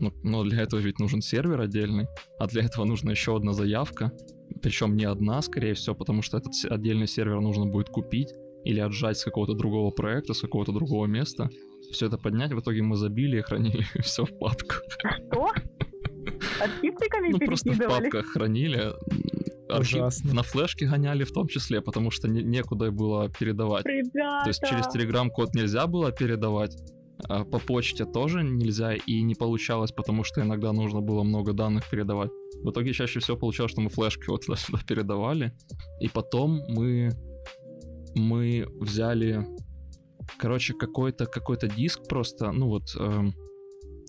Ну, 0.00 0.12
но 0.24 0.42
для 0.42 0.62
этого 0.62 0.80
ведь 0.80 0.98
нужен 0.98 1.22
сервер 1.22 1.60
отдельный, 1.60 2.06
а 2.38 2.48
для 2.48 2.64
этого 2.64 2.84
нужна 2.84 3.12
еще 3.12 3.36
одна 3.36 3.52
заявка, 3.52 4.12
причем 4.60 4.96
не 4.96 5.04
одна, 5.04 5.40
скорее 5.40 5.74
всего, 5.74 5.94
потому 5.94 6.20
что 6.20 6.36
этот 6.38 6.52
отдельный 6.68 7.06
сервер 7.06 7.40
нужно 7.40 7.66
будет 7.66 7.88
купить 7.88 8.34
или 8.64 8.80
отжать 8.80 9.18
с 9.18 9.24
какого-то 9.24 9.54
другого 9.54 9.90
проекта, 9.90 10.34
с 10.34 10.40
какого-то 10.40 10.72
другого 10.72 11.06
места. 11.06 11.48
Все 11.92 12.06
это 12.06 12.16
поднять, 12.18 12.52
в 12.52 12.60
итоге 12.60 12.82
мы 12.82 12.96
забили 12.96 13.38
и 13.38 13.42
хранили 13.42 13.84
все 14.02 14.24
в 14.24 14.38
папках. 14.38 14.82
Что? 14.98 15.48
Архивчиками 16.60 17.28
Ну, 17.32 17.38
просто 17.38 17.72
в 17.72 17.78
папках 17.78 18.26
хранили. 18.26 18.92
Архив 19.68 19.94
Ужасно. 19.96 20.34
на 20.34 20.42
флешке 20.42 20.86
гоняли 20.86 21.24
в 21.24 21.32
том 21.32 21.48
числе, 21.48 21.80
потому 21.80 22.10
что 22.10 22.28
не- 22.28 22.42
некуда 22.42 22.90
было 22.90 23.28
передавать. 23.30 23.84
Ребята! 23.86 24.44
То 24.44 24.50
есть 24.50 24.62
через 24.68 24.86
Telegram-код 24.94 25.54
нельзя 25.54 25.86
было 25.86 26.12
передавать, 26.12 26.76
а 27.28 27.44
по 27.44 27.58
почте 27.58 28.04
тоже 28.04 28.42
нельзя 28.44 28.94
и 28.94 29.22
не 29.22 29.34
получалось, 29.34 29.90
потому 29.92 30.22
что 30.24 30.42
иногда 30.42 30.72
нужно 30.72 31.00
было 31.00 31.22
много 31.22 31.52
данных 31.54 31.88
передавать. 31.90 32.30
В 32.62 32.70
итоге 32.70 32.92
чаще 32.92 33.20
всего 33.20 33.36
получалось, 33.38 33.72
что 33.72 33.80
мы 33.80 33.88
флешки 33.90 34.28
вот 34.28 34.42
туда-сюда 34.46 34.78
передавали, 34.86 35.52
и 36.00 36.08
потом 36.08 36.60
мы 36.68 37.10
мы 38.14 38.66
взяли, 38.80 39.46
короче, 40.38 40.74
какой-то 40.74 41.26
какой-то 41.26 41.68
диск 41.68 42.08
просто, 42.08 42.52
ну 42.52 42.68
вот 42.68 42.94
эм, 42.98 43.34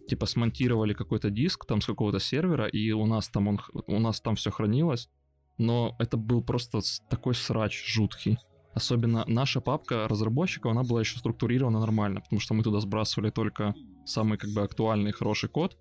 типа 0.07 0.25
смонтировали 0.25 0.93
какой-то 0.93 1.29
диск 1.29 1.65
там 1.65 1.81
с 1.81 1.85
какого-то 1.85 2.19
сервера, 2.19 2.67
и 2.67 2.91
у 2.91 3.05
нас 3.05 3.29
там 3.29 3.47
он, 3.47 3.59
у 3.87 3.99
нас 3.99 4.21
там 4.21 4.35
все 4.35 4.51
хранилось, 4.51 5.09
но 5.57 5.95
это 5.99 6.17
был 6.17 6.43
просто 6.43 6.79
такой 7.09 7.35
срач 7.35 7.83
жуткий. 7.85 8.37
Особенно 8.73 9.23
наша 9.27 9.61
папка 9.61 10.07
разработчиков, 10.07 10.71
она 10.71 10.83
была 10.83 10.99
еще 10.99 11.17
структурирована 11.17 11.79
нормально, 11.79 12.19
потому 12.21 12.41
что 12.41 12.53
мы 12.53 12.63
туда 12.63 12.81
сбрасывали 12.81 13.29
только 13.29 13.73
самый 14.05 14.37
как 14.37 14.49
бы 14.51 14.61
актуальный 14.61 15.13
хороший 15.13 15.47
код, 15.47 15.77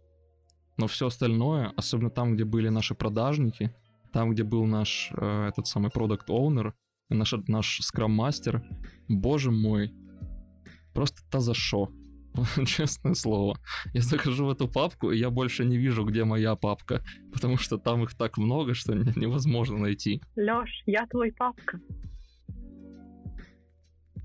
но 0.76 0.86
все 0.86 1.08
остальное, 1.08 1.72
особенно 1.76 2.10
там, 2.10 2.34
где 2.34 2.44
были 2.44 2.68
наши 2.68 2.94
продажники, 2.94 3.74
там, 4.12 4.30
где 4.30 4.44
был 4.44 4.64
наш 4.64 5.10
э, 5.16 5.48
этот 5.48 5.66
самый 5.66 5.90
продукт 5.90 6.30
оунер 6.30 6.74
наш, 7.10 7.34
наш 7.48 7.80
скрам-мастер, 7.82 8.62
боже 9.08 9.50
мой, 9.50 9.92
просто 10.92 11.22
та 11.30 11.40
за 11.40 11.54
шо. 11.54 11.88
Честное 12.66 13.14
слово. 13.14 13.58
Я 13.92 14.02
захожу 14.02 14.46
в 14.46 14.50
эту 14.50 14.66
папку, 14.68 15.12
и 15.12 15.18
я 15.18 15.30
больше 15.30 15.64
не 15.64 15.76
вижу, 15.78 16.04
где 16.04 16.24
моя 16.24 16.56
папка, 16.56 17.04
потому 17.32 17.56
что 17.56 17.78
там 17.78 18.02
их 18.02 18.14
так 18.14 18.38
много, 18.38 18.74
что 18.74 18.94
не- 18.94 19.12
невозможно 19.16 19.78
найти. 19.78 20.20
Лёш, 20.36 20.68
я 20.86 21.06
твой 21.06 21.32
папка. 21.32 21.80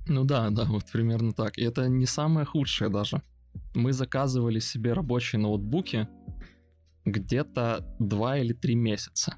Ну 0.07 0.23
да, 0.23 0.49
да, 0.49 0.65
вот 0.65 0.85
примерно 0.91 1.33
так. 1.33 1.57
И 1.59 1.61
это 1.63 1.87
не 1.87 2.07
самое 2.07 2.45
худшее 2.45 2.89
даже. 2.89 3.21
Мы 3.75 3.93
заказывали 3.93 4.59
себе 4.59 4.93
рабочие 4.93 5.39
ноутбуки 5.39 6.07
где-то 7.05 7.85
2 7.99 8.37
или 8.39 8.53
3 8.53 8.75
месяца. 8.75 9.35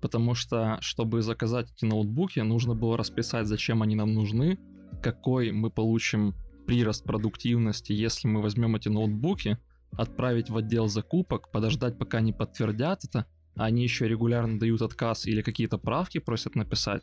Потому 0.00 0.34
что, 0.34 0.78
чтобы 0.80 1.22
заказать 1.22 1.72
эти 1.72 1.84
ноутбуки, 1.84 2.40
нужно 2.40 2.74
было 2.74 2.96
расписать, 2.96 3.46
зачем 3.46 3.82
они 3.82 3.94
нам 3.94 4.14
нужны, 4.14 4.58
какой 5.02 5.52
мы 5.52 5.70
получим 5.70 6.34
прирост 6.66 7.04
продуктивности, 7.04 7.92
если 7.92 8.28
мы 8.28 8.42
возьмем 8.42 8.76
эти 8.76 8.88
ноутбуки, 8.88 9.58
отправить 9.92 10.50
в 10.50 10.56
отдел 10.56 10.88
закупок, 10.88 11.50
подождать, 11.50 11.98
пока 11.98 12.18
они 12.18 12.32
подтвердят 12.32 13.04
это, 13.04 13.26
а 13.54 13.64
они 13.64 13.82
еще 13.82 14.06
регулярно 14.06 14.58
дают 14.58 14.82
отказ 14.82 15.26
или 15.26 15.42
какие-то 15.42 15.78
правки 15.78 16.18
просят 16.18 16.54
написать. 16.54 17.02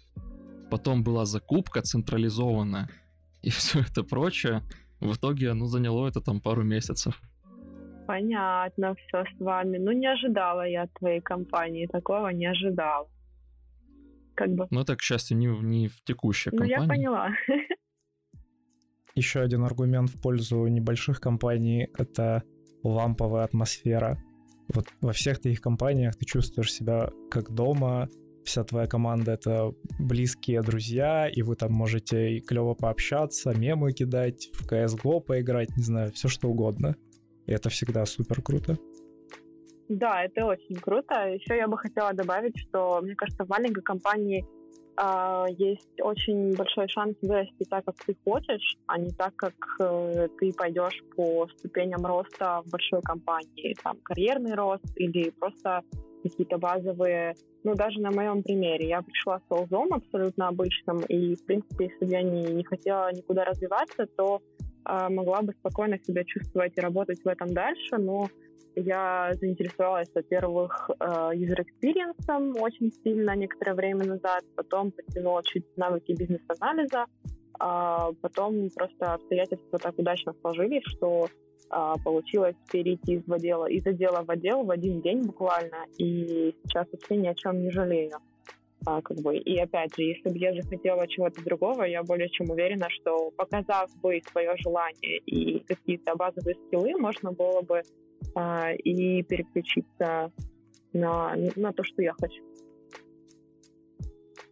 Потом 0.69 1.03
была 1.03 1.25
закупка 1.25 1.81
централизованная 1.81 2.89
и 3.41 3.49
все 3.49 3.81
это 3.81 4.03
прочее. 4.03 4.63
В 4.99 5.15
итоге, 5.15 5.53
ну, 5.53 5.65
заняло 5.67 6.07
это 6.07 6.21
там 6.21 6.39
пару 6.39 6.63
месяцев. 6.63 7.19
Понятно 8.07 8.95
все 8.95 9.23
с 9.23 9.39
вами. 9.39 9.77
Ну, 9.77 9.91
не 9.91 10.07
ожидала 10.07 10.67
я 10.67 10.83
от 10.83 10.93
твоей 10.93 11.21
компании. 11.21 11.87
Такого 11.87 12.27
не 12.29 12.45
ожидала. 12.45 13.07
Как 14.35 14.49
бы. 14.49 14.67
Но 14.71 14.81
это, 14.81 14.95
к 14.95 15.01
счастью, 15.01 15.37
не, 15.37 15.47
в- 15.47 15.63
не 15.63 15.87
в 15.87 16.01
текущей 16.03 16.49
Ну, 16.51 16.59
компании. 16.59 16.81
я 16.81 16.87
поняла. 16.87 17.29
Еще 19.15 19.41
один 19.41 19.63
аргумент 19.63 20.09
в 20.09 20.19
пользу 20.21 20.65
небольших 20.67 21.19
компаний— 21.21 21.87
это 21.97 22.41
ламповая 22.83 23.43
атмосфера. 23.43 24.17
Вот 24.73 24.85
во 25.01 25.11
всех 25.11 25.39
твоих 25.39 25.61
компаниях 25.61 26.15
ты 26.15 26.25
чувствуешь 26.25 26.73
себя 26.73 27.11
как 27.29 27.51
дома, 27.51 28.09
вся 28.43 28.63
твоя 28.63 28.87
команда— 28.87 29.31
это 29.33 29.71
близкие 29.99 30.61
друзья, 30.63 31.29
и 31.29 31.43
вы 31.43 31.55
там 31.55 31.71
можете 31.73 32.37
и 32.37 32.41
клево 32.41 32.73
пообщаться, 32.73 33.53
мемы 33.55 33.91
кидать, 33.93 34.49
в 34.53 34.65
CSGO 34.67 35.21
поиграть, 35.21 35.77
не 35.77 35.83
знаю, 35.83 36.11
все 36.11 36.27
что 36.27 36.49
угодно. 36.49 36.95
И 37.45 37.51
это 37.51 37.69
всегда 37.69 38.05
супер 38.05 38.41
круто. 38.41 38.77
Да, 39.89 40.23
это 40.23 40.45
очень 40.45 40.75
круто. 40.75 41.27
Еще 41.27 41.57
я 41.57 41.67
бы 41.67 41.77
хотела 41.77 42.13
добавить, 42.13 42.57
что, 42.57 43.01
мне 43.01 43.15
кажется, 43.15 43.45
в 43.45 43.49
маленькой 43.49 43.83
компании 43.83 44.45
а, 44.95 45.45
есть 45.49 45.99
очень 46.01 46.55
большой 46.55 46.87
шанс 46.87 47.15
вырасти 47.21 47.63
так, 47.69 47.85
как 47.85 47.95
ты 48.05 48.15
хочешь, 48.23 48.77
а 48.85 48.97
не 48.99 49.09
так, 49.11 49.35
как 49.35 49.53
э, 49.79 50.27
ты 50.39 50.53
пойдешь 50.53 51.03
по 51.15 51.47
ступеням 51.57 52.05
роста 52.05 52.61
в 52.65 52.69
большой 52.69 53.01
компании. 53.01 53.75
Там 53.83 53.97
карьерный 54.03 54.53
рост 54.53 54.85
или 54.95 55.31
просто 55.31 55.81
какие-то 56.21 56.57
базовые... 56.57 57.35
Ну, 57.63 57.75
даже 57.75 57.99
на 58.01 58.11
моем 58.11 58.43
примере. 58.43 58.89
Я 58.89 59.01
пришла 59.01 59.39
с 59.39 59.47
солзом 59.47 59.93
абсолютно 59.93 60.49
обычным, 60.49 60.99
и, 61.01 61.35
в 61.35 61.45
принципе, 61.45 61.85
если 61.85 62.05
бы 62.05 62.11
я 62.11 62.21
не, 62.21 62.43
не 62.53 62.63
хотела 62.63 63.11
никуда 63.13 63.45
развиваться, 63.45 64.05
то 64.17 64.41
могла 64.85 65.41
бы 65.41 65.53
спокойно 65.53 65.97
себя 65.99 66.23
чувствовать 66.23 66.77
и 66.77 66.81
работать 66.81 67.23
в 67.23 67.27
этом 67.27 67.53
дальше, 67.53 67.97
но 67.97 68.27
я 68.75 69.31
заинтересовалась, 69.39 70.09
во-первых, 70.13 70.89
э, 70.99 71.05
user 71.33 71.63
experience 71.63 72.59
очень 72.59 72.91
сильно 73.03 73.35
некоторое 73.35 73.75
время 73.75 74.05
назад, 74.05 74.43
потом 74.55 74.91
потянула 74.91 75.43
чуть 75.43 75.65
навыки 75.77 76.13
бизнес-анализа, 76.13 77.05
а 77.59 78.11
потом 78.21 78.69
просто 78.75 79.13
обстоятельства 79.13 79.77
так 79.79 79.97
удачно 79.99 80.33
сложились, 80.41 80.83
что 80.85 81.27
а, 81.69 81.95
получилось 82.03 82.55
перейти 82.71 83.13
из 83.13 83.31
отдела, 83.31 83.65
из 83.65 83.85
отдела 83.85 84.23
в 84.23 84.29
отдел 84.29 84.63
в 84.63 84.71
один 84.71 85.01
день 85.01 85.21
буквально, 85.21 85.85
и 85.97 86.55
сейчас 86.63 86.87
вообще 86.91 87.17
ни 87.17 87.27
о 87.27 87.35
чем 87.35 87.61
не 87.61 87.71
жалею. 87.71 88.17
А, 88.85 89.01
как 89.01 89.17
бы. 89.21 89.37
И 89.37 89.57
опять 89.57 89.95
же, 89.95 90.03
если 90.03 90.29
бы 90.29 90.37
я 90.37 90.53
захотела 90.53 91.07
чего-то 91.07 91.43
другого, 91.43 91.83
я 91.83 92.03
более 92.03 92.29
чем 92.29 92.49
уверена, 92.49 92.87
что 92.89 93.31
показав 93.31 93.89
бы 94.01 94.21
свое 94.31 94.55
желание 94.57 95.19
и 95.19 95.59
какие-то 95.59 96.15
базовые 96.15 96.55
скиллы, 96.67 96.97
можно 96.99 97.31
было 97.31 97.61
бы 97.61 97.81
а, 98.35 98.73
и 98.73 99.23
переключиться 99.23 100.31
на, 100.91 101.35
на 101.55 101.71
то, 101.71 101.83
что 101.83 102.01
я 102.01 102.13
хочу. 102.13 102.43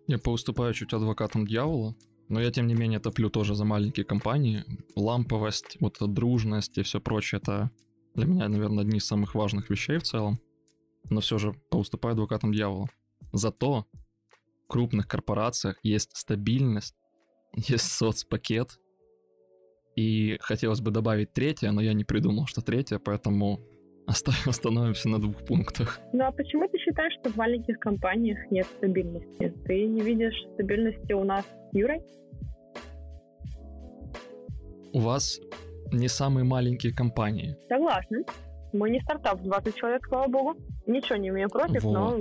Я 0.08 0.18
поуступаю 0.18 0.74
чуть 0.74 0.94
адвокатом 0.94 1.46
дьявола, 1.46 1.96
но 2.30 2.42
я, 2.42 2.52
тем 2.52 2.68
не 2.68 2.74
менее, 2.74 3.00
топлю 3.00 3.30
тоже 3.30 3.56
за 3.56 3.66
маленькие 3.66 4.06
компании. 4.06 4.64
Ламповость, 4.96 5.78
вот 5.80 5.98
эта 5.98 6.08
дружность 6.08 6.78
и 6.78 6.84
все 6.84 7.02
прочее, 7.02 7.40
это 7.42 7.72
для 8.16 8.26
меня, 8.26 8.48
наверное, 8.48 8.84
одни 8.84 8.98
из 8.98 9.06
самых 9.06 9.36
важных 9.36 9.70
вещей 9.70 9.98
в 9.98 10.04
целом. 10.04 10.40
Но 11.10 11.20
все 11.20 11.38
же 11.38 11.54
поуступаю 11.70 12.14
адвокатом 12.14 12.54
дьявола. 12.54 12.88
Зато 13.34 13.86
крупных 14.72 15.08
корпорациях 15.08 15.78
есть 15.84 16.16
стабильность, 16.16 16.96
есть 17.54 17.92
соцпакет, 17.92 18.80
и 19.98 20.38
хотелось 20.40 20.80
бы 20.80 20.92
добавить 20.92 21.34
третье, 21.34 21.72
но 21.72 21.82
я 21.82 21.94
не 21.94 22.06
придумал, 22.06 22.48
что 22.48 22.62
третье, 22.62 22.98
поэтому 22.98 23.60
оста- 24.08 24.32
остановимся 24.50 25.10
на 25.10 25.20
двух 25.20 25.46
пунктах. 25.46 26.00
Ну 26.14 26.24
а 26.24 26.32
почему 26.32 26.70
ты 26.70 26.78
считаешь, 26.78 27.14
что 27.20 27.30
в 27.30 27.36
маленьких 27.36 27.78
компаниях 27.80 28.40
нет 28.50 28.66
стабильности? 28.78 29.54
Ты 29.66 29.86
не 29.88 30.02
видишь 30.02 30.42
стабильности 30.54 31.12
у 31.12 31.26
нас 31.26 31.46
Юрой? 31.74 32.02
У 34.94 35.00
вас 35.00 35.40
не 35.92 36.08
самые 36.08 36.46
маленькие 36.46 36.94
компании. 36.94 37.58
Согласна. 37.68 38.20
Мы 38.72 38.90
не 38.90 39.02
стартап 39.02 39.42
в 39.42 39.44
20 39.44 39.76
человек, 39.76 40.06
слава 40.08 40.28
богу. 40.30 40.56
Ничего 40.88 41.18
не 41.18 41.28
имею 41.28 41.50
против, 41.50 41.84
но 41.84 42.18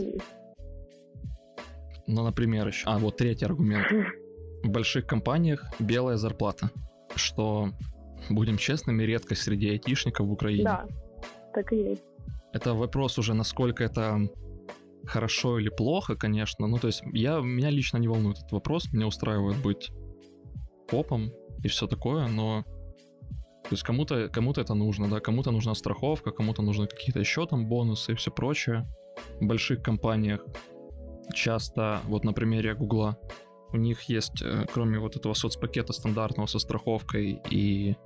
Ну, 2.10 2.24
например, 2.24 2.68
еще. 2.68 2.86
А, 2.86 2.98
вот 2.98 3.16
третий 3.16 3.44
аргумент. 3.44 3.86
В 4.62 4.68
больших 4.68 5.06
компаниях 5.06 5.64
белая 5.78 6.16
зарплата, 6.16 6.70
что, 7.14 7.70
будем 8.28 8.58
честными, 8.58 9.02
редкость 9.04 9.42
среди 9.42 9.70
айтишников 9.70 10.26
в 10.26 10.32
Украине. 10.32 10.64
да, 10.64 10.86
так 11.54 11.72
и 11.72 11.76
есть. 11.76 12.02
Это 12.52 12.74
вопрос 12.74 13.18
уже, 13.18 13.34
насколько 13.34 13.84
это 13.84 14.28
хорошо 15.06 15.58
или 15.58 15.70
плохо, 15.70 16.16
конечно. 16.16 16.66
Ну, 16.66 16.78
то 16.78 16.88
есть, 16.88 17.02
я, 17.12 17.40
меня 17.40 17.70
лично 17.70 17.98
не 17.98 18.08
волнует 18.08 18.38
этот 18.38 18.52
вопрос. 18.52 18.92
Меня 18.92 19.06
устраивает 19.06 19.62
быть 19.62 19.90
копом 20.90 21.32
и 21.62 21.68
все 21.68 21.86
такое, 21.86 22.26
но 22.26 22.64
то 23.70 23.74
есть 23.74 23.84
кому-то 23.84 24.28
кому 24.28 24.50
это 24.50 24.74
нужно, 24.74 25.08
да, 25.08 25.20
кому-то 25.20 25.52
нужна 25.52 25.74
страховка, 25.74 26.32
кому-то 26.32 26.62
нужны 26.62 26.88
какие-то 26.88 27.20
еще 27.20 27.46
там 27.46 27.66
бонусы 27.66 28.12
и 28.12 28.14
все 28.16 28.30
прочее. 28.30 28.86
В 29.40 29.46
больших 29.46 29.82
компаниях 29.82 30.44
часто, 31.32 32.00
вот 32.06 32.24
на 32.24 32.32
примере 32.32 32.74
Гугла, 32.74 33.18
у 33.72 33.76
них 33.76 34.02
есть, 34.02 34.42
э, 34.42 34.66
кроме 34.72 34.98
вот 34.98 35.16
этого 35.16 35.34
соцпакета 35.34 35.92
стандартного 35.92 36.46
со 36.46 36.58
страховкой 36.58 37.40
и 37.50 37.96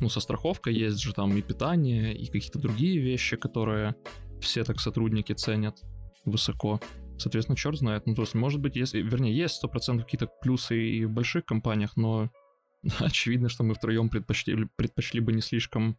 ну, 0.00 0.08
со 0.08 0.20
страховкой 0.20 0.74
есть 0.74 0.98
же 0.98 1.12
там 1.12 1.36
и 1.36 1.42
питание, 1.42 2.14
и 2.14 2.26
какие-то 2.26 2.58
другие 2.58 2.98
вещи, 2.98 3.36
которые 3.36 3.94
все 4.40 4.64
так 4.64 4.80
сотрудники 4.80 5.32
ценят 5.32 5.82
высоко. 6.24 6.80
Соответственно, 7.18 7.56
черт 7.56 7.76
знает. 7.76 8.06
Ну, 8.06 8.14
то 8.14 8.22
есть, 8.22 8.34
может 8.34 8.60
быть, 8.60 8.76
если, 8.76 9.02
вернее, 9.02 9.36
есть 9.36 9.62
100% 9.62 10.02
какие-то 10.02 10.26
плюсы 10.40 10.80
и 10.80 11.04
в 11.04 11.10
больших 11.10 11.44
компаниях, 11.44 11.96
но 11.96 12.30
очевидно, 12.98 13.48
что 13.48 13.62
мы 13.62 13.74
втроем 13.74 14.08
предпочли, 14.08 14.66
предпочли 14.76 15.20
бы 15.20 15.32
не 15.32 15.42
слишком, 15.42 15.98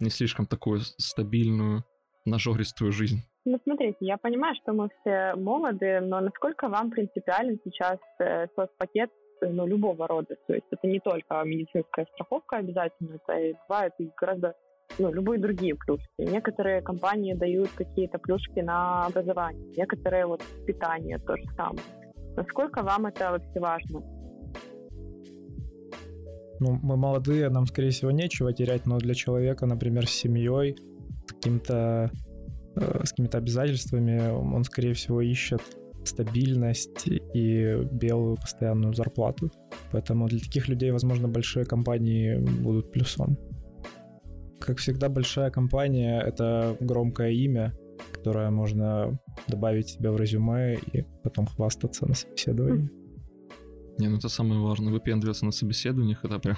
не 0.00 0.10
слишком 0.10 0.46
такую 0.46 0.82
стабильную, 0.82 1.84
нажористую 2.26 2.92
жизнь. 2.92 3.22
Ну, 3.46 3.60
смотрите, 3.62 3.96
я 4.00 4.16
понимаю, 4.16 4.54
что 4.62 4.72
мы 4.72 4.88
все 5.00 5.34
молоды, 5.36 6.00
но 6.00 6.20
насколько 6.20 6.68
вам 6.68 6.90
принципиален 6.90 7.58
сейчас 7.62 7.98
э, 8.18 8.46
соцпакет 8.56 9.10
ну, 9.42 9.66
любого 9.66 10.08
рода? 10.08 10.34
То 10.46 10.54
есть 10.54 10.66
это 10.70 10.86
не 10.86 10.98
только 10.98 11.42
медицинская 11.44 12.06
страховка 12.14 12.56
обязательно, 12.56 13.16
это 13.16 13.38
и 13.38 13.54
бывает 13.68 13.92
и 13.98 14.10
гораздо 14.16 14.54
ну, 14.98 15.12
любые 15.12 15.38
другие 15.38 15.74
плюшки. 15.74 16.08
Некоторые 16.18 16.80
компании 16.80 17.34
дают 17.34 17.68
какие-то 17.74 18.18
плюшки 18.18 18.60
на 18.60 19.06
образование, 19.06 19.66
некоторые 19.76 20.24
вот 20.24 20.42
питание 20.66 21.18
то 21.18 21.36
же 21.36 21.44
самое. 21.54 21.82
Насколько 22.36 22.82
вам 22.82 23.06
это 23.06 23.30
вообще 23.30 23.60
важно? 23.60 24.00
Ну, 26.60 26.78
мы 26.82 26.96
молодые, 26.96 27.50
нам, 27.50 27.66
скорее 27.66 27.90
всего, 27.90 28.10
нечего 28.10 28.54
терять, 28.54 28.86
но 28.86 28.96
для 28.98 29.12
человека, 29.12 29.66
например, 29.66 30.06
с 30.06 30.12
семьей, 30.12 30.76
каким-то 31.26 32.10
э, 32.12 32.23
с 32.76 33.10
какими-то 33.10 33.38
обязательствами, 33.38 34.30
он, 34.30 34.64
скорее 34.64 34.92
всего, 34.94 35.20
ищет 35.20 35.62
стабильность 36.04 37.06
и 37.06 37.76
белую 37.92 38.36
постоянную 38.36 38.94
зарплату. 38.94 39.50
Поэтому 39.92 40.28
для 40.28 40.38
таких 40.38 40.68
людей, 40.68 40.90
возможно, 40.90 41.28
большие 41.28 41.64
компании 41.64 42.36
будут 42.62 42.92
плюсом. 42.92 43.38
Как 44.60 44.78
всегда, 44.78 45.08
большая 45.08 45.50
компания— 45.50 46.20
это 46.26 46.76
громкое 46.80 47.30
имя, 47.30 47.72
которое 48.12 48.50
можно 48.50 49.18
добавить 49.48 49.88
себе 49.88 50.10
в 50.10 50.16
резюме 50.16 50.74
и 50.92 51.04
потом 51.22 51.46
хвастаться 51.46 52.06
на 52.06 52.14
собеседовании. 52.14 52.90
Не, 53.98 54.08
ну 54.08 54.16
это 54.16 54.28
самое 54.28 54.60
важное. 54.60 54.92
Выпендриваться 54.92 55.44
на 55.44 55.52
собеседованиях, 55.52 56.24
это 56.24 56.38
прям... 56.38 56.56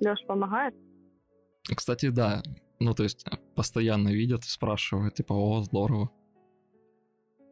Леш 0.00 0.24
помогает? 0.26 0.74
Кстати, 1.74 2.10
да. 2.10 2.42
Ну, 2.80 2.94
то 2.94 3.02
есть, 3.02 3.24
постоянно 3.54 4.08
видят, 4.08 4.44
спрашивают, 4.44 5.14
типа, 5.14 5.32
о, 5.32 5.62
здорово. 5.62 6.10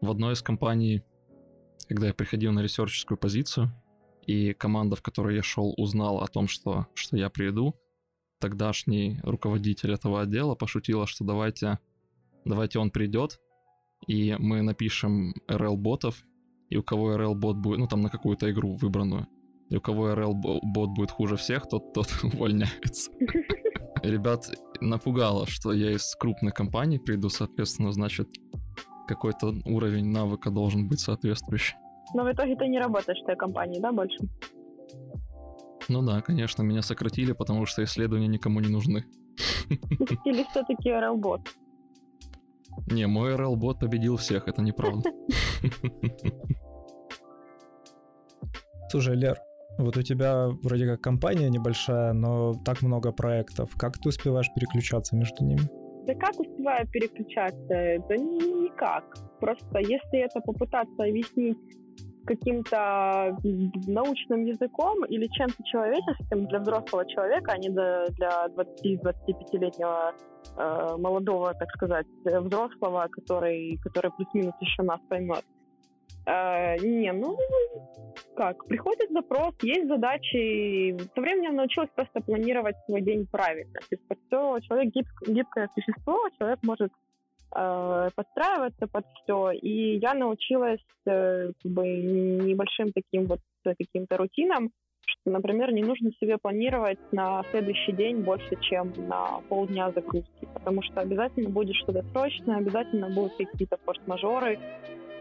В 0.00 0.10
одной 0.10 0.34
из 0.34 0.42
компаний, 0.42 1.02
когда 1.88 2.08
я 2.08 2.14
приходил 2.14 2.52
на 2.52 2.60
ресерческую 2.60 3.18
позицию, 3.18 3.72
и 4.26 4.52
команда, 4.52 4.96
в 4.96 5.02
которой 5.02 5.36
я 5.36 5.42
шел, 5.42 5.74
узнала 5.76 6.24
о 6.24 6.28
том, 6.28 6.48
что, 6.48 6.86
что 6.94 7.16
я 7.16 7.30
приду, 7.30 7.74
тогдашний 8.38 9.20
руководитель 9.22 9.92
этого 9.92 10.20
отдела 10.22 10.54
пошутила, 10.54 11.06
что 11.06 11.24
давайте, 11.24 11.78
давайте 12.44 12.78
он 12.78 12.90
придет, 12.90 13.40
и 14.06 14.36
мы 14.38 14.62
напишем 14.62 15.34
RL-ботов, 15.48 16.24
и 16.68 16.76
у 16.76 16.82
кого 16.82 17.14
RL-бот 17.16 17.56
будет, 17.56 17.78
ну 17.78 17.86
там 17.86 18.00
на 18.02 18.10
какую-то 18.10 18.50
игру 18.50 18.74
выбранную, 18.74 19.28
и 19.70 19.76
у 19.76 19.80
кого 19.80 20.10
RL-бот 20.10 20.90
будет 20.90 21.10
хуже 21.10 21.36
всех, 21.36 21.68
тот, 21.68 21.92
тот 21.92 22.08
увольняется. 22.22 23.10
Ребят 24.02 24.50
напугало, 24.80 25.46
что 25.46 25.72
я 25.72 25.92
из 25.92 26.14
крупной 26.16 26.52
компании 26.52 26.98
приду, 26.98 27.28
соответственно, 27.28 27.92
значит, 27.92 28.28
какой-то 29.06 29.54
уровень 29.64 30.06
навыка 30.06 30.50
должен 30.50 30.88
быть 30.88 31.00
соответствующий. 31.00 31.76
Но 32.14 32.24
в 32.24 32.32
итоге 32.32 32.56
ты 32.56 32.66
не 32.66 32.80
работаешь 32.80 33.20
в 33.22 33.26
той 33.26 33.36
компании, 33.36 33.80
да, 33.80 33.92
больше? 33.92 34.18
Ну 35.88 36.02
да, 36.02 36.20
конечно, 36.20 36.62
меня 36.62 36.82
сократили, 36.82 37.32
потому 37.32 37.66
что 37.66 37.82
исследования 37.84 38.28
никому 38.28 38.60
не 38.60 38.68
нужны. 38.68 39.04
Или 40.24 40.44
все-таки 40.50 40.90
RL-бот? 40.90 41.40
Не, 42.90 43.06
мой 43.06 43.34
RL-бот 43.34 43.80
победил 43.80 44.16
всех, 44.16 44.48
это 44.48 44.62
неправда. 44.62 45.10
Слушай, 48.90 49.16
Лер, 49.16 49.38
вот 49.78 49.96
у 49.96 50.02
тебя 50.02 50.48
вроде 50.62 50.86
как 50.86 51.00
компания 51.00 51.48
небольшая, 51.48 52.12
но 52.12 52.54
так 52.64 52.82
много 52.82 53.12
проектов. 53.12 53.74
Как 53.76 53.98
ты 53.98 54.08
успеваешь 54.08 54.50
переключаться 54.54 55.16
между 55.16 55.44
ними? 55.44 55.62
Да 56.06 56.14
как 56.14 56.38
успеваю 56.40 56.86
переключаться? 56.88 57.58
Да 57.68 58.16
никак. 58.16 59.04
Просто 59.40 59.78
если 59.78 60.24
это 60.24 60.40
попытаться 60.40 61.02
объяснить 61.02 61.58
каким-то 62.26 63.36
научным 63.86 64.44
языком 64.44 65.04
или 65.06 65.26
чем-то 65.26 65.62
человеческим 65.64 66.46
для 66.46 66.60
взрослого 66.60 67.06
человека, 67.08 67.52
а 67.52 67.58
не 67.58 67.68
для 67.68 68.06
20-25-летнего 68.48 70.12
э, 70.56 70.96
молодого, 70.98 71.54
так 71.54 71.68
сказать, 71.70 72.06
взрослого, 72.24 73.08
который, 73.10 73.78
который 73.82 74.10
плюс-минус 74.16 74.54
еще 74.60 74.82
нас 74.82 75.00
поймет. 75.08 75.44
Э, 76.24 76.76
не, 76.78 77.12
ну, 77.12 77.36
как, 78.36 78.64
приходит 78.66 79.10
запрос, 79.10 79.54
есть 79.62 79.88
задачи, 79.88 80.36
и 80.36 80.98
со 81.14 81.20
временем 81.20 81.56
научилась 81.56 81.90
просто 81.94 82.20
планировать 82.20 82.76
свой 82.86 83.00
день 83.00 83.26
правильно. 83.26 83.72
То 83.72 83.86
есть 83.90 84.02
все, 84.26 84.58
человек 84.60 84.92
гиб, 84.94 85.06
гибкое 85.26 85.68
существо, 85.74 86.28
человек 86.38 86.60
может 86.62 86.92
э, 87.54 88.08
подстраиваться 88.14 88.86
под 88.86 89.04
все, 89.14 89.50
и 89.50 89.98
я 89.98 90.14
научилась 90.14 90.84
э, 91.06 91.50
как 91.60 91.72
бы 91.72 91.86
небольшим 91.86 92.92
таким 92.92 93.26
вот 93.26 93.40
каким-то 93.64 94.16
рутинам, 94.16 94.70
что, 95.04 95.30
например, 95.30 95.72
не 95.72 95.82
нужно 95.82 96.12
себе 96.20 96.38
планировать 96.38 97.00
на 97.10 97.42
следующий 97.50 97.92
день 97.92 98.22
больше, 98.22 98.56
чем 98.60 98.92
на 99.08 99.40
полдня 99.48 99.90
загрузки, 99.90 100.46
потому 100.54 100.82
что 100.82 101.00
обязательно 101.00 101.50
будет 101.50 101.74
что-то 101.74 102.04
срочное, 102.12 102.58
обязательно 102.58 103.08
будут 103.08 103.36
какие-то 103.36 103.76
форс-мажоры, 103.84 104.58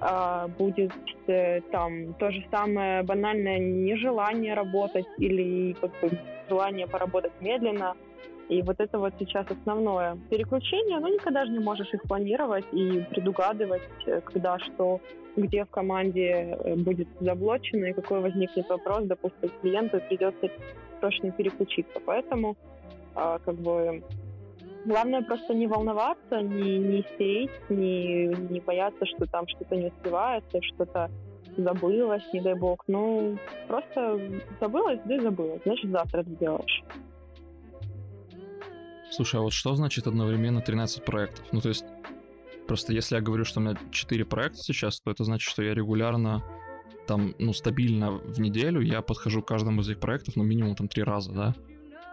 а, 0.04 0.48
будет 0.48 0.92
э, 1.28 1.62
там 1.72 2.16
то 2.16 2.32
же 2.32 2.44
самое 2.50 3.04
банальное 3.04 3.60
нежелание 3.60 4.56
работать 4.56 5.06
или 5.20 5.74
как 5.74 5.92
бы, 6.02 6.18
желание 6.50 6.88
поработать 6.88 7.34
медленно. 7.40 7.96
И 8.50 8.64
вот 8.64 8.80
это 8.80 8.98
вот 8.98 9.14
сейчас 9.20 9.46
основное. 9.52 10.18
Переключение, 10.32 11.00
ну, 11.00 11.08
никогда 11.08 11.46
же 11.46 11.52
не 11.52 11.60
можешь 11.60 11.94
их 11.94 12.02
планировать 12.02 12.66
и 12.72 13.06
предугадывать, 13.12 13.84
э, 14.08 14.22
когда 14.22 14.58
что, 14.58 15.00
где 15.38 15.66
в 15.66 15.70
команде 15.70 16.58
э, 16.60 16.76
будет 16.76 17.08
заблочено 17.20 17.86
и 17.86 17.94
какой 17.94 18.22
возникнет 18.22 18.68
вопрос, 18.70 19.04
допустим, 19.04 19.52
клиенту 19.62 20.02
придется 20.10 20.50
срочно 21.00 21.32
переключиться. 21.32 22.00
Поэтому 22.04 22.58
а, 23.14 23.38
как 23.40 23.56
бы 23.56 24.02
Главное 24.86 25.22
просто 25.22 25.54
не 25.54 25.68
волноваться, 25.68 26.42
не, 26.42 26.80
не 26.80 27.02
истерить, 27.02 27.52
не, 27.70 28.28
не 28.28 28.60
бояться, 28.60 29.06
что 29.06 29.26
там 29.28 29.48
что-то 29.48 29.76
не 29.76 29.88
успевается, 29.88 30.60
что-то 30.62 31.10
забылось, 31.58 32.24
не 32.34 32.42
дай 32.42 32.56
бог. 32.56 32.84
Ну, 32.88 33.38
просто 33.68 34.20
забылось, 34.60 35.00
да 35.06 35.16
и 35.16 35.20
забылось. 35.20 35.62
Значит, 35.64 35.92
завтра 35.92 36.24
сделаешь. 36.24 36.84
Слушай, 39.12 39.40
а 39.40 39.44
вот 39.44 39.54
что 39.54 39.76
значит 39.76 40.08
одновременно 40.08 40.62
13 40.62 41.04
проектов? 41.04 41.46
Ну, 41.52 41.60
то 41.60 41.70
есть, 41.70 41.86
просто 42.68 42.94
если 42.94 43.16
я 43.16 43.22
говорю, 43.22 43.44
что 43.44 43.60
у 43.60 43.64
меня 43.64 43.76
4 43.92 44.26
проекта 44.26 44.58
сейчас, 44.60 45.00
то 45.02 45.12
это 45.12 45.26
значит, 45.26 45.50
что 45.50 45.62
я 45.62 45.74
регулярно 45.74 46.44
там, 47.08 47.36
ну, 47.40 47.52
стабильно 47.52 48.12
в 48.12 48.40
неделю 48.40 48.80
я 48.80 49.02
подхожу 49.02 49.42
к 49.42 49.48
каждому 49.48 49.82
из 49.82 49.90
этих 49.90 50.00
проектов, 50.00 50.36
ну, 50.38 50.44
минимум 50.44 50.76
там 50.76 50.88
три 50.88 51.04
раза, 51.04 51.34
да? 51.34 51.56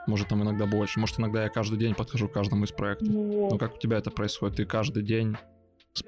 Может, 0.08 0.28
там 0.28 0.42
иногда 0.42 0.66
больше. 0.66 0.98
Может, 0.98 1.20
иногда 1.20 1.42
я 1.42 1.50
каждый 1.50 1.78
день 1.78 1.94
подхожу 1.94 2.28
к 2.28 2.32
каждому 2.32 2.64
из 2.64 2.72
проектов. 2.72 3.08
Вот. 3.08 3.52
Ну, 3.52 3.58
как 3.58 3.74
у 3.74 3.78
тебя 3.78 3.98
это 3.98 4.10
происходит? 4.10 4.56
Ты 4.56 4.64
каждый 4.64 5.02
день 5.02 5.36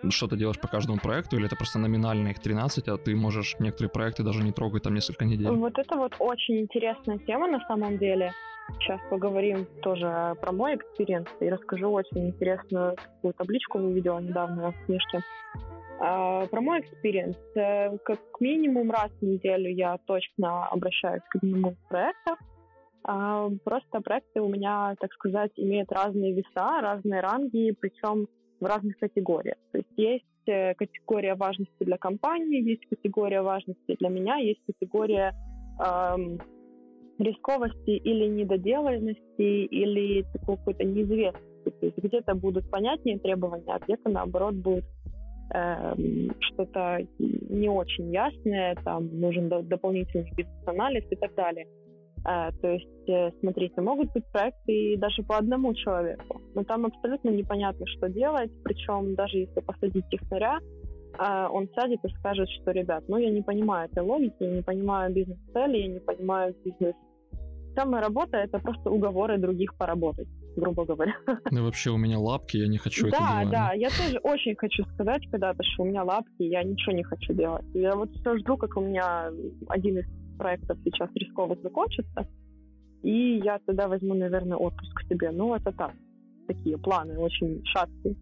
что-то 0.08 0.36
делаешь 0.36 0.58
по 0.58 0.68
каждому 0.68 0.98
проекту, 0.98 1.36
или 1.36 1.46
это 1.46 1.56
просто 1.56 1.78
номинально 1.78 2.28
их 2.28 2.38
13, 2.38 2.88
а 2.88 2.96
ты 2.96 3.14
можешь 3.14 3.56
некоторые 3.58 3.90
проекты 3.90 4.22
даже 4.22 4.42
не 4.42 4.52
трогать 4.52 4.84
там 4.84 4.94
несколько 4.94 5.24
недель? 5.26 5.50
Вот 5.50 5.78
это 5.78 5.96
вот 5.96 6.14
очень 6.18 6.60
интересная 6.60 7.18
тема 7.18 7.46
на 7.48 7.60
самом 7.66 7.98
деле. 7.98 8.32
Сейчас 8.78 9.00
поговорим 9.10 9.66
тоже 9.82 10.34
про 10.40 10.52
мой 10.52 10.76
experience 10.76 11.28
и 11.40 11.48
расскажу 11.50 11.90
очень 11.90 12.28
интересную 12.28 12.96
такую 12.96 13.34
табличку 13.34 13.78
увидела 13.78 14.20
недавно 14.20 14.72
в 14.72 14.86
книжке. 14.86 15.20
Э, 16.00 16.48
про 16.48 16.60
мой 16.62 16.80
experience. 16.80 17.36
Э, 17.54 17.98
как 18.04 18.20
минимум 18.40 18.90
раз 18.90 19.10
в 19.20 19.22
неделю 19.22 19.70
я 19.70 19.98
точно 20.06 20.66
обращаюсь 20.68 21.22
к 21.28 21.36
одному 21.36 21.72
из 21.72 21.76
проектов, 21.90 22.38
а, 22.38 22.49
просто 23.02 24.00
проекты 24.02 24.40
у 24.40 24.48
меня, 24.48 24.94
так 25.00 25.12
сказать, 25.14 25.52
имеют 25.56 25.90
разные 25.92 26.32
веса, 26.32 26.80
разные 26.80 27.20
ранги, 27.20 27.74
причем 27.80 28.28
в 28.60 28.64
разных 28.64 28.98
категориях. 28.98 29.56
То 29.72 29.78
есть 29.78 29.90
есть 29.96 30.24
э, 30.46 30.74
категория 30.74 31.34
важности 31.34 31.84
для 31.84 31.96
компании, 31.96 32.62
есть 32.62 32.86
категория 32.86 33.42
важности 33.42 33.96
для 33.98 34.08
меня, 34.08 34.36
есть 34.36 34.60
категория 34.66 35.34
эм, 35.80 36.38
рисковости 37.18 37.90
или 37.90 38.26
недоделанности, 38.26 39.64
или 39.64 40.24
такой 40.32 40.56
какой-то 40.56 40.84
неизвестности. 40.84 41.70
То 41.80 41.86
есть 41.86 41.98
где-то 41.98 42.34
будут 42.34 42.70
понятнее 42.70 43.18
требования, 43.18 43.74
а 43.74 43.78
где-то, 43.78 44.10
наоборот, 44.10 44.54
будет 44.54 44.84
э, 45.54 45.94
что-то 46.40 46.98
не 47.18 47.68
очень 47.68 48.12
ясное, 48.12 48.76
там 48.84 49.08
нужен 49.20 49.48
дополнительный 49.48 50.30
бизнес-анализ 50.36 51.04
и 51.10 51.16
так 51.16 51.34
далее. 51.34 51.66
Э, 52.26 52.50
то 52.60 52.68
есть, 52.68 53.08
э, 53.08 53.30
смотрите, 53.40 53.80
могут 53.80 54.12
быть 54.12 54.24
проекты 54.32 54.72
и 54.72 54.96
даже 54.96 55.22
по 55.22 55.38
одному 55.38 55.74
человеку, 55.74 56.40
но 56.54 56.64
там 56.64 56.86
абсолютно 56.86 57.30
непонятно, 57.30 57.86
что 57.86 58.08
делать, 58.08 58.50
причем 58.62 59.14
даже 59.14 59.38
если 59.38 59.60
посадить 59.60 60.04
технаря, 60.10 60.58
э, 61.18 61.48
он 61.50 61.68
сядет 61.74 62.04
и 62.04 62.08
скажет, 62.18 62.48
что, 62.60 62.72
ребят, 62.72 63.04
ну 63.08 63.16
я 63.16 63.30
не 63.30 63.42
понимаю 63.42 63.88
этой 63.90 64.02
логики, 64.02 64.36
я 64.40 64.50
не 64.50 64.62
понимаю 64.62 65.14
бизнес-цели, 65.14 65.78
я 65.78 65.88
не 65.88 66.00
понимаю 66.00 66.54
бизнес 66.64 66.94
Вся 67.72 67.84
моя 67.84 68.02
работа— 68.02 68.36
это 68.38 68.58
просто 68.58 68.90
уговоры 68.90 69.38
других 69.38 69.76
поработать, 69.76 70.28
грубо 70.56 70.84
говоря. 70.84 71.14
Ну 71.50 71.64
вообще 71.64 71.90
у 71.90 71.96
меня 71.96 72.18
лапки, 72.18 72.56
я 72.56 72.66
не 72.66 72.78
хочу 72.78 73.06
это 73.06 73.18
делать. 73.18 73.50
Да, 73.50 73.68
да, 73.68 73.72
я 73.74 73.88
тоже 73.88 74.18
очень 74.22 74.56
хочу 74.56 74.84
сказать 74.94 75.22
когда-то, 75.30 75.62
что 75.62 75.84
у 75.84 75.86
меня 75.86 76.02
лапки, 76.02 76.42
я 76.42 76.62
ничего 76.64 76.92
не 76.92 77.04
хочу 77.04 77.32
делать. 77.32 77.64
Я 77.74 77.94
вот 77.94 78.10
все 78.10 78.36
жду, 78.38 78.56
как 78.56 78.76
у 78.76 78.80
меня 78.80 79.30
один 79.68 79.98
из 79.98 80.06
проектов 80.40 80.78
сейчас 80.84 81.10
рисковых 81.14 81.60
закончится, 81.62 82.26
и 83.02 83.40
я 83.44 83.58
тогда 83.66 83.88
возьму, 83.88 84.14
наверное, 84.14 84.56
отпуск 84.56 85.02
себе. 85.08 85.30
Ну, 85.30 85.54
это 85.54 85.70
так, 85.72 85.92
такие 86.48 86.78
планы 86.78 87.18
очень 87.18 87.62
шаткие. 87.66 88.16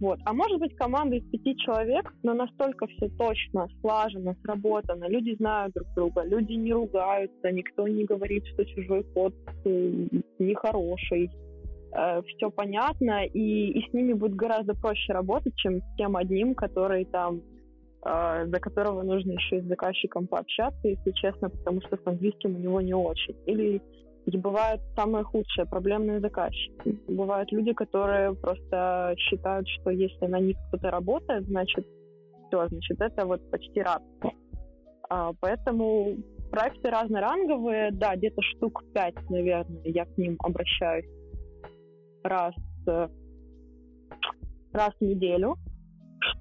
Вот. 0.00 0.18
А 0.24 0.32
может 0.32 0.58
быть 0.58 0.74
команда 0.74 1.14
из 1.14 1.24
пяти 1.30 1.56
человек, 1.56 2.12
но 2.24 2.34
настолько 2.34 2.88
все 2.88 3.08
точно, 3.10 3.68
слажено, 3.80 4.34
сработано, 4.42 5.08
люди 5.08 5.36
знают 5.36 5.72
друг 5.74 5.86
друга, 5.94 6.24
люди 6.24 6.54
не 6.54 6.72
ругаются, 6.72 7.52
никто 7.52 7.86
не 7.86 8.04
говорит, 8.04 8.44
что 8.46 8.64
чужой 8.64 9.04
код 9.14 9.32
э, 9.64 10.08
нехороший, 10.40 11.30
э, 11.92 12.22
все 12.22 12.50
понятно, 12.50 13.24
и, 13.26 13.78
и 13.78 13.88
с 13.88 13.92
ними 13.92 14.14
будет 14.14 14.34
гораздо 14.34 14.74
проще 14.74 15.12
работать, 15.12 15.54
чем 15.54 15.78
с 15.78 15.96
тем 15.96 16.16
одним, 16.16 16.56
который 16.56 17.04
там 17.04 17.40
за 18.04 18.58
которого 18.60 19.02
нужно 19.02 19.32
еще 19.32 19.58
и 19.58 19.60
с 19.60 19.64
заказчиком 19.64 20.26
пообщаться, 20.26 20.88
если 20.88 21.12
честно, 21.12 21.50
потому 21.50 21.80
что 21.82 21.96
с 21.96 22.06
английским 22.06 22.56
у 22.56 22.58
него 22.58 22.80
не 22.80 22.94
очень. 22.94 23.36
Или 23.46 23.80
и 24.26 24.38
бывают 24.38 24.80
самые 24.94 25.24
худшие 25.24 25.66
проблемные 25.66 26.20
заказчики. 26.20 26.98
Бывают 27.08 27.50
люди, 27.50 27.72
которые 27.72 28.34
просто 28.34 29.14
считают, 29.18 29.66
что 29.68 29.90
если 29.90 30.26
на 30.26 30.38
них 30.38 30.56
кто-то 30.68 30.90
работает, 30.90 31.44
значит, 31.46 31.84
все, 32.46 32.68
значит, 32.68 33.00
это 33.00 33.26
вот 33.26 33.50
почти 33.50 33.82
рабство. 33.82 34.32
А, 35.08 35.32
поэтому 35.40 36.16
проекты 36.50 36.90
разноранговые, 36.90 37.90
да, 37.92 38.14
где-то 38.14 38.42
штук 38.42 38.84
пять, 38.94 39.14
наверное, 39.28 39.82
я 39.84 40.04
к 40.04 40.16
ним 40.16 40.36
обращаюсь 40.38 41.06
раз, 42.22 42.54
э, 42.86 43.08
раз 44.72 44.90
в 45.00 45.04
неделю. 45.04 45.56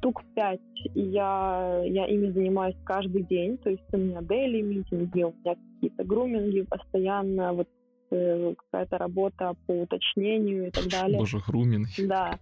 Штук 0.02 0.24
пять 0.34 0.60
я, 0.96 1.84
я 1.86 2.08
ими 2.08 2.32
занимаюсь 2.32 2.76
каждый 2.86 3.22
день, 3.24 3.60
то 3.60 3.70
есть 3.70 3.84
у 3.94 3.98
меня 3.98 4.22
дейли 4.22 4.62
митинги, 4.62 5.22
у 5.22 5.34
меня 5.44 5.56
какие-то 5.76 6.04
груминги 6.04 6.62
постоянно, 6.64 7.54
вот 7.54 7.68
э, 8.10 8.56
какая-то 8.58 8.98
работа 8.98 9.54
по 9.68 9.72
уточнению 9.84 10.70
и 10.70 10.72
так 10.72 10.88
далее. 10.88 11.20
Боже, 11.20 11.38
груминг. 11.46 11.88
Да. 12.00 12.40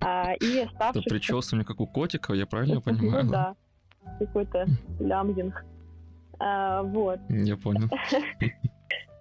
А, 0.00 0.32
и 0.34 0.58
оставшихся... 0.58 1.00
Это 1.00 1.08
причесывание, 1.08 1.64
как 1.64 1.80
у 1.80 1.86
котика, 1.86 2.32
я 2.34 2.44
правильно 2.44 2.80
понимаю? 2.82 3.24
Ну 3.24 3.30
да, 3.30 3.54
какой-то 4.18 4.66
лямбдинг. 4.98 5.64
А, 6.40 6.82
вот. 6.82 7.20
Я 7.28 7.56
понял. 7.56 7.88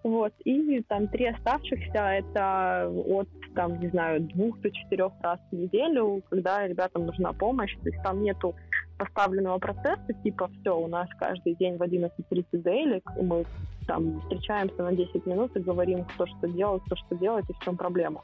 Вот, 0.03 0.33
и 0.45 0.83
там 0.83 1.07
три 1.07 1.25
оставшихся, 1.25 1.97
это 1.97 2.87
от, 2.87 3.27
там, 3.55 3.79
не 3.79 3.87
знаю, 3.89 4.21
двух 4.21 4.59
до 4.61 4.71
четырех 4.71 5.11
раз 5.21 5.39
в 5.51 5.55
неделю, 5.55 6.21
когда 6.29 6.67
ребятам 6.67 7.05
нужна 7.05 7.33
помощь, 7.33 7.73
то 7.75 7.89
есть 7.89 8.01
там 8.03 8.21
нету 8.21 8.55
поставленного 8.97 9.57
процесса, 9.57 10.13
типа, 10.23 10.49
все, 10.59 10.77
у 10.77 10.87
нас 10.87 11.07
каждый 11.19 11.55
день 11.55 11.77
в 11.77 11.81
11.30 11.81 12.45
дейлик, 12.51 13.03
и 13.17 13.23
мы 13.23 13.45
там 13.87 14.21
встречаемся 14.21 14.83
на 14.83 14.93
10 14.93 15.25
минут 15.25 15.55
и 15.55 15.59
говорим, 15.59 16.05
кто 16.05 16.25
что 16.25 16.47
делает, 16.47 16.83
кто 16.85 16.95
что 16.95 17.15
делает 17.15 17.49
и 17.49 17.53
в 17.53 17.59
чем 17.59 17.77
проблема. 17.77 18.21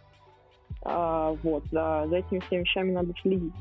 А, 0.84 1.32
вот, 1.44 1.66
за, 1.72 2.06
за 2.10 2.18
этими 2.18 2.40
всеми 2.40 2.62
вещами 2.62 2.92
надо 2.92 3.14
следить. 3.22 3.54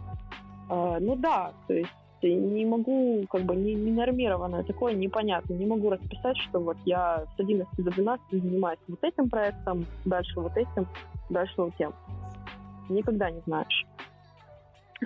А, 0.69 0.99
ну 1.01 1.17
да, 1.17 1.53
то 1.67 1.75
есть 1.75 1.91
не 2.29 2.65
могу, 2.67 3.25
как 3.31 3.43
бы, 3.43 3.57
не, 3.57 3.75
не 3.75 3.91
нормированное, 3.91 4.63
такое 4.65 4.95
непонятно. 4.95 5.55
Не 5.55 5.67
могу 5.67 5.91
расписать, 5.91 6.37
что 6.37 6.61
вот 6.61 6.77
я 6.85 7.25
с 7.37 7.41
11 7.41 7.69
до 7.77 7.91
12 7.91 8.25
занимаюсь 8.31 8.79
вот 8.89 9.03
этим 9.03 9.29
проектом, 9.29 9.87
дальше 10.05 10.41
вот 10.41 10.57
этим, 10.57 10.87
дальше 11.29 11.55
вот 11.57 11.73
тем. 11.79 11.93
Никогда 12.89 13.31
не 13.31 13.41
знаешь. 13.47 13.87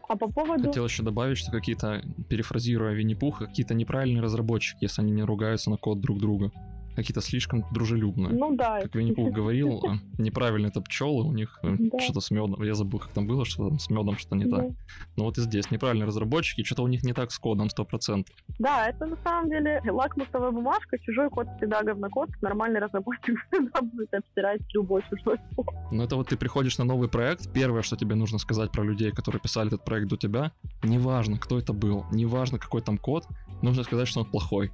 А 0.08 0.16
по 0.16 0.28
поводу... 0.28 0.64
Хотел 0.64 0.86
еще 0.86 1.02
добавить, 1.02 1.38
что 1.38 1.52
какие-то, 1.52 2.02
перефразируя 2.28 2.94
Винни-Пуха, 2.94 3.46
какие-то 3.46 3.74
неправильные 3.74 4.22
разработчики, 4.22 4.84
если 4.84 5.02
они 5.02 5.12
не 5.12 5.22
ругаются 5.22 5.70
на 5.70 5.76
код 5.76 6.00
друг 6.00 6.18
друга 6.18 6.50
какие-то 6.94 7.20
слишком 7.20 7.64
дружелюбные. 7.72 8.32
Ну 8.32 8.56
да. 8.56 8.80
Как 8.80 8.94
Винни-Пух 8.94 9.32
говорил, 9.34 9.82
а, 9.86 9.96
неправильно 10.18 10.68
это 10.68 10.80
пчелы, 10.80 11.24
у 11.24 11.32
них 11.32 11.58
э, 11.62 11.74
да. 11.78 11.98
что-то 12.00 12.20
с 12.20 12.30
медом. 12.30 12.62
Я 12.62 12.74
забыл, 12.74 13.00
как 13.00 13.10
там 13.10 13.26
было, 13.26 13.44
что 13.44 13.68
там 13.68 13.78
с 13.78 13.90
медом 13.90 14.16
что-то 14.16 14.36
не 14.36 14.44
да. 14.44 14.58
так. 14.58 14.70
Но 15.16 15.24
вот 15.24 15.38
и 15.38 15.40
здесь 15.40 15.70
неправильные 15.70 16.06
разработчики, 16.06 16.64
что-то 16.64 16.82
у 16.82 16.88
них 16.88 17.02
не 17.02 17.12
так 17.12 17.30
с 17.30 17.38
кодом 17.38 17.68
100%. 17.68 18.26
Да, 18.58 18.88
это 18.88 19.06
на 19.06 19.16
самом 19.24 19.50
деле 19.50 19.80
лакмусовая 19.84 20.50
бумажка, 20.50 20.98
чужой 20.98 21.30
код 21.30 21.46
всегда 21.56 21.82
говнокод, 21.82 22.30
нормальный 22.42 22.80
разработчик 22.80 23.36
всегда 23.52 23.80
будет 23.82 24.12
обстирать 24.14 24.60
любой 24.72 25.02
чужой 25.10 25.38
код. 25.56 25.66
Ну 25.90 26.02
это 26.02 26.16
вот 26.16 26.28
ты 26.28 26.36
приходишь 26.36 26.78
на 26.78 26.84
новый 26.84 27.08
проект, 27.08 27.52
первое, 27.52 27.82
что 27.82 27.96
тебе 27.96 28.14
нужно 28.14 28.38
сказать 28.38 28.70
про 28.70 28.82
людей, 28.82 29.10
которые 29.10 29.40
писали 29.40 29.68
этот 29.68 29.84
проект 29.84 30.08
до 30.08 30.16
тебя, 30.16 30.52
неважно, 30.82 31.38
кто 31.38 31.58
это 31.58 31.72
был, 31.72 32.04
неважно, 32.12 32.58
какой 32.58 32.82
там 32.82 32.98
код, 32.98 33.26
нужно 33.62 33.82
сказать, 33.84 34.08
что 34.08 34.20
он 34.20 34.26
плохой. 34.30 34.72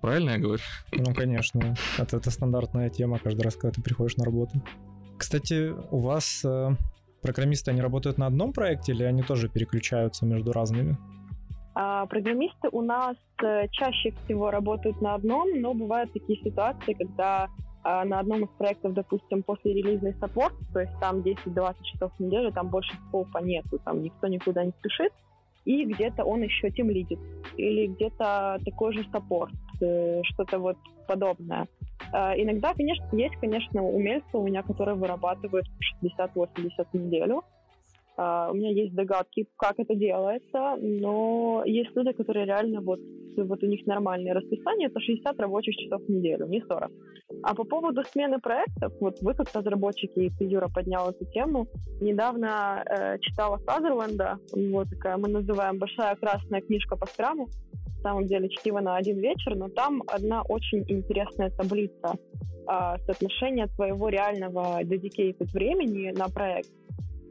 Правильно 0.00 0.30
я 0.30 0.38
говорю? 0.38 0.62
Ну, 0.92 1.14
конечно. 1.14 1.74
Это, 1.98 2.18
это 2.18 2.30
стандартная 2.30 2.90
тема 2.90 3.18
каждый 3.18 3.42
раз, 3.42 3.56
когда 3.56 3.72
ты 3.72 3.82
приходишь 3.82 4.16
на 4.16 4.24
работу. 4.24 4.60
Кстати, 5.16 5.72
у 5.90 5.98
вас 5.98 6.44
э, 6.44 6.70
программисты, 7.22 7.70
они 7.70 7.80
работают 7.80 8.18
на 8.18 8.26
одном 8.26 8.52
проекте 8.52 8.92
или 8.92 9.02
они 9.02 9.22
тоже 9.22 9.48
переключаются 9.48 10.26
между 10.26 10.52
разными? 10.52 10.96
А, 11.74 12.06
программисты 12.06 12.68
у 12.72 12.82
нас 12.82 13.16
э, 13.42 13.68
чаще 13.70 14.14
всего 14.24 14.50
работают 14.50 15.00
на 15.00 15.14
одном, 15.14 15.60
но 15.60 15.74
бывают 15.74 16.12
такие 16.12 16.42
ситуации, 16.42 16.94
когда 16.94 17.48
а, 17.82 18.04
на 18.04 18.20
одном 18.20 18.44
из 18.44 18.48
проектов, 18.58 18.94
допустим, 18.94 19.42
после 19.42 19.74
релизный 19.74 20.14
саппорт, 20.14 20.54
то 20.72 20.80
есть 20.80 20.98
там 21.00 21.20
10-20 21.20 21.76
часов 21.84 22.12
в 22.16 22.20
неделю, 22.20 22.50
там 22.52 22.68
больше 22.68 22.92
скопа 23.08 23.38
нету, 23.38 23.78
там 23.84 24.02
никто 24.02 24.26
никуда 24.26 24.64
не 24.64 24.72
спешит, 24.72 25.12
и 25.66 25.84
где-то 25.84 26.24
он 26.24 26.42
еще 26.42 26.70
тем 26.70 26.88
лидит, 26.90 27.18
или 27.58 27.88
где-то 27.88 28.58
такой 28.64 28.94
же 28.94 29.04
саппорт, 29.12 29.52
э, 29.82 30.22
что-то 30.22 30.58
вот 30.58 30.78
подобное. 31.06 31.66
Э, 32.12 32.32
иногда, 32.36 32.72
конечно, 32.72 33.04
есть, 33.12 33.36
конечно, 33.36 33.82
умельцы 33.82 34.28
у 34.32 34.46
меня, 34.46 34.62
которые 34.62 34.94
вырабатывают 34.94 35.66
60-80 36.02 36.86
в 36.92 36.94
неделю, 36.94 37.42
Uh, 38.18 38.50
у 38.50 38.54
меня 38.54 38.70
есть 38.70 38.94
догадки, 38.94 39.46
как 39.58 39.78
это 39.78 39.94
делается, 39.94 40.76
но 40.80 41.62
есть 41.66 41.94
люди, 41.94 42.12
которые 42.12 42.46
реально 42.46 42.80
вот, 42.80 42.98
вот 43.36 43.62
у 43.62 43.66
них 43.66 43.86
нормальное 43.86 44.32
расписание, 44.32 44.88
это 44.88 45.00
60 45.00 45.38
рабочих 45.38 45.76
часов 45.76 46.00
в 46.02 46.08
неделю, 46.08 46.46
не 46.46 46.62
40. 46.62 46.90
А 47.42 47.54
по 47.54 47.64
поводу 47.64 48.02
смены 48.04 48.38
проектов, 48.38 48.94
вот 49.00 49.20
вы 49.20 49.34
как 49.34 49.54
разработчики, 49.54 50.32
и 50.40 50.44
Юра 50.44 50.68
поднял 50.74 51.10
эту 51.10 51.26
тему, 51.26 51.66
недавно 52.00 52.82
э, 52.88 53.18
читала 53.18 53.58
Сазерленда, 53.58 54.38
вот 54.72 54.88
такая 54.88 55.18
мы 55.18 55.28
называем 55.28 55.78
«Большая 55.78 56.16
красная 56.16 56.62
книжка 56.62 56.96
по 56.96 57.04
скраму», 57.06 57.48
на 57.98 58.02
самом 58.02 58.26
деле 58.26 58.48
чтиво 58.48 58.80
на 58.80 58.96
один 58.96 59.18
вечер, 59.18 59.56
но 59.56 59.68
там 59.68 60.02
одна 60.06 60.40
очень 60.42 60.84
интересная 60.88 61.50
таблица 61.50 62.14
э, 62.14 62.96
соотношения 63.04 63.66
твоего 63.66 64.08
реального 64.08 64.82
dedicated 64.84 65.52
времени 65.52 66.16
на 66.16 66.28
проект 66.28 66.70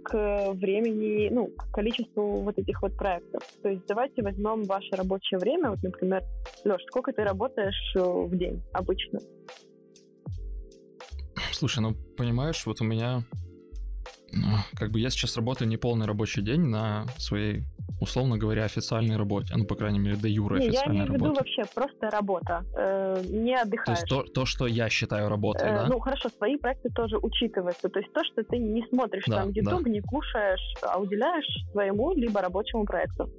к 0.06 0.54
времени, 0.54 1.30
ну, 1.30 1.48
к 1.48 1.72
количеству 1.74 2.42
вот 2.42 2.58
этих 2.58 2.82
вот 2.82 2.96
проектов. 2.96 3.42
То 3.62 3.70
есть 3.70 3.86
давайте 3.88 4.22
возьмем 4.22 4.64
ваше 4.64 4.96
рабочее 4.96 5.40
время. 5.40 5.72
Вот, 5.72 5.82
например, 5.82 6.24
Леш, 6.64 6.82
сколько 6.88 7.12
ты 7.12 7.24
работаешь 7.24 7.96
э, 7.96 8.00
в 8.00 8.38
день 8.38 8.62
обычно? 8.72 9.20
Слушай, 11.52 11.80
ну, 11.80 11.96
понимаешь, 12.18 12.66
вот 12.66 12.82
у 12.82 12.84
меня... 12.84 13.24
Ну, 14.32 14.58
как 14.76 14.92
бы 14.92 15.00
я 15.00 15.10
сейчас 15.10 15.38
работаю 15.38 15.68
не 15.68 15.78
полный 15.78 16.06
рабочий 16.06 16.42
день 16.42 16.62
на 16.62 17.06
своей 17.18 17.64
условно 18.00 18.38
говоря, 18.38 18.66
официальной 18.66 19.18
работе. 19.18 19.54
Ну, 19.56 19.66
по 19.66 19.76
крайней 19.76 20.00
мере, 20.00 20.16
до 20.16 20.28
юра 20.28 20.58
официальной 20.58 20.76
работе. 20.78 20.88
Я 20.88 20.96
имею 20.96 21.12
в 21.12 21.14
виду 21.14 21.34
вообще 21.34 21.64
просто 21.74 22.10
работа. 22.10 22.66
Э, 22.76 23.24
не 23.28 23.56
отдыхаешь. 23.56 23.86
То 23.86 23.92
есть 23.92 24.08
то, 24.08 24.24
то, 24.24 24.46
что 24.46 24.68
я 24.68 24.90
считаю 24.90 25.30
работой, 25.30 25.70
э, 25.70 25.74
да? 25.74 25.88
Ну, 25.88 26.00
хорошо, 26.00 26.30
свои 26.30 26.58
проекты 26.58 26.90
тоже 26.90 27.18
учитываются. 27.18 27.90
То 27.90 28.00
есть 28.00 28.12
то, 28.14 28.24
что 28.24 28.44
ты 28.44 28.58
не 28.58 28.86
смотришь 28.88 29.24
да, 29.28 29.38
там 29.38 29.50
YouTube, 29.52 29.84
да. 29.84 29.90
не 29.90 30.02
кушаешь, 30.02 30.76
а 30.82 31.00
уделяешь 31.00 31.72
своему 31.72 32.14
либо 32.14 32.42
рабочему 32.42 32.86
проекту. 32.86 33.30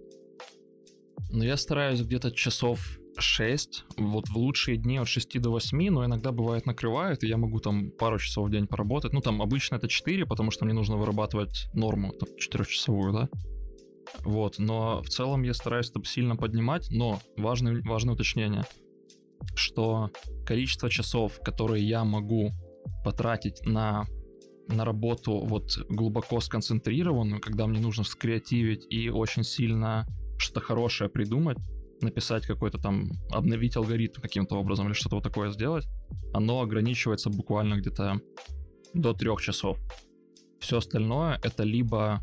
Ну, 1.31 1.45
я 1.45 1.57
стараюсь 1.57 2.01
где-то 2.01 2.31
часов 2.31 2.99
6, 3.19 3.85
вот 3.97 4.29
в 4.29 4.37
лучшие 4.37 4.77
дни 4.77 4.99
от 4.99 5.09
6 5.09 5.41
до 5.41 5.51
8, 5.51 5.91
но 5.91 6.05
иногда 6.05 6.33
бывает 6.33 6.67
накрывает, 6.67 7.25
и 7.25 7.29
я 7.29 7.37
могу 7.37 7.61
там 7.61 7.91
пару 7.91 8.19
часов 8.19 8.49
в 8.49 8.51
день 8.51 8.67
поработать. 8.67 9.13
Ну, 9.13 9.21
там 9.21 9.43
обычно 9.43 9.77
это 9.77 9.89
4, 9.89 10.27
потому 10.27 10.51
что 10.51 10.65
мне 10.65 10.75
нужно 10.75 10.97
вырабатывать 10.97 11.69
норму, 11.73 12.13
там, 12.13 12.29
4-часовую, 12.39 13.13
да. 13.13 13.29
Вот, 14.25 14.59
но 14.59 15.03
в 15.03 15.09
целом 15.09 15.43
я 15.43 15.55
стараюсь 15.55 15.91
это 15.91 16.03
сильно 16.05 16.37
поднимать, 16.37 16.89
но 16.91 17.21
важное, 17.37 17.81
важное 17.83 18.15
уточнение, 18.15 18.65
что 19.55 20.11
количество 20.45 20.91
часов, 20.91 21.41
которые 21.45 21.87
я 21.87 22.05
могу 22.05 22.51
потратить 23.05 23.65
на, 23.65 24.05
на 24.69 24.85
работу 24.85 25.39
вот 25.39 25.79
глубоко 25.89 26.41
сконцентрированную, 26.41 27.41
когда 27.41 27.67
мне 27.67 27.81
нужно 27.81 28.05
скреативить 28.05 28.87
и 28.91 29.09
очень 29.09 29.45
сильно 29.45 30.07
что-то 30.39 30.61
хорошее 30.61 31.09
придумать, 31.09 31.59
написать 32.01 32.47
какой-то 32.47 32.79
там, 32.79 33.11
обновить 33.31 33.77
алгоритм 33.77 34.21
каким-то 34.21 34.57
образом 34.57 34.87
или 34.87 34.93
что-то 34.93 35.17
вот 35.17 35.25
такое 35.25 35.51
сделать, 35.51 35.87
оно 36.33 36.61
ограничивается 36.61 37.31
буквально 37.31 37.77
где-то 37.77 38.21
до 38.93 39.13
трех 39.13 39.41
часов. 39.41 39.79
Все 40.59 40.79
остальное 40.79 41.39
это 41.43 41.63
либо 41.63 42.21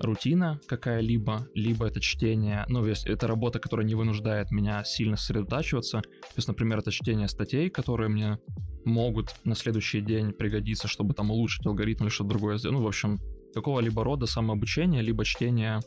рутина 0.00 0.60
какая-либо, 0.66 1.48
либо 1.54 1.86
это 1.86 2.00
чтение, 2.00 2.64
ну, 2.68 2.84
это 2.84 3.26
работа, 3.26 3.58
которая 3.58 3.86
не 3.86 3.94
вынуждает 3.94 4.50
меня 4.50 4.84
сильно 4.84 5.16
сосредотачиваться. 5.16 6.00
То 6.00 6.34
есть, 6.36 6.48
например, 6.48 6.78
это 6.78 6.90
чтение 6.90 7.28
статей, 7.28 7.70
которые 7.70 8.08
мне 8.08 8.38
могут 8.84 9.34
на 9.44 9.54
следующий 9.54 10.00
день 10.00 10.32
пригодиться, 10.32 10.88
чтобы 10.88 11.14
там 11.14 11.30
улучшить 11.30 11.66
алгоритм 11.66 12.04
или 12.04 12.10
что-то 12.10 12.30
другое 12.30 12.58
сделать. 12.58 12.78
Ну, 12.78 12.84
в 12.84 12.86
общем, 12.86 13.18
какого-либо 13.54 14.04
рода 14.04 14.26
самообучение, 14.26 15.02
либо 15.02 15.24
чтение 15.24 15.80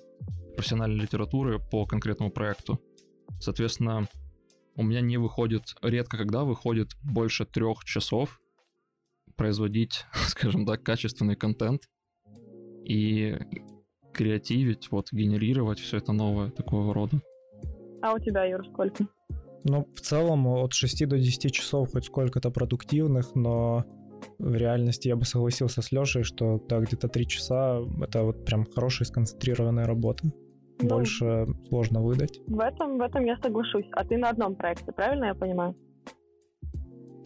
профессиональной 0.56 1.02
литературы 1.02 1.60
по 1.60 1.86
конкретному 1.86 2.32
проекту. 2.32 2.80
Соответственно, 3.40 4.08
у 4.76 4.84
меня 4.84 5.02
не 5.02 5.18
выходит, 5.18 5.76
редко 5.82 6.18
когда 6.18 6.44
выходит 6.44 6.92
больше 7.02 7.46
трех 7.46 7.84
часов 7.86 8.40
производить, 9.36 10.06
скажем 10.28 10.66
так, 10.66 10.84
качественный 10.84 11.36
контент. 11.36 11.84
И 12.86 13.38
креативить, 14.14 14.92
вот, 14.92 15.08
генерировать 15.12 15.80
все 15.80 15.98
это 15.98 16.12
новое 16.14 16.50
такого 16.50 16.94
рода. 16.94 17.22
А 18.02 18.14
у 18.14 18.20
тебя, 18.20 18.46
Юр, 18.46 18.66
сколько? 18.68 19.06
Ну, 19.64 19.88
в 19.94 20.02
целом 20.02 20.48
от 20.48 20.74
6 20.74 21.08
до 21.08 21.18
10 21.18 21.54
часов 21.54 21.92
хоть 21.92 22.06
сколько-то 22.06 22.50
продуктивных, 22.50 23.36
но 23.36 23.86
в 24.40 24.56
реальности 24.56 25.08
я 25.08 25.16
бы 25.16 25.26
согласился 25.26 25.82
с 25.82 25.92
Лешей, 25.92 26.24
что 26.24 26.60
да, 26.68 26.80
где-то 26.80 27.08
3 27.08 27.28
часа— 27.28 27.80
это 28.02 28.24
вот 28.24 28.46
прям 28.46 28.66
хорошая 28.66 29.06
сконцентрированная 29.06 29.86
работа. 29.86 30.24
Ну, 30.82 30.90
Больше 30.90 31.48
сложно 31.68 32.02
выдать. 32.02 32.40
В 32.48 32.60
этом, 32.60 32.98
в 32.98 33.02
этом 33.02 33.24
я 33.26 33.38
соглашусь. 33.38 33.86
А 33.92 34.04
ты 34.04 34.18
на 34.18 34.30
одном 34.30 34.56
проекте, 34.56 34.92
правильно 34.92 35.26
я 35.26 35.36
понимаю? 35.36 35.76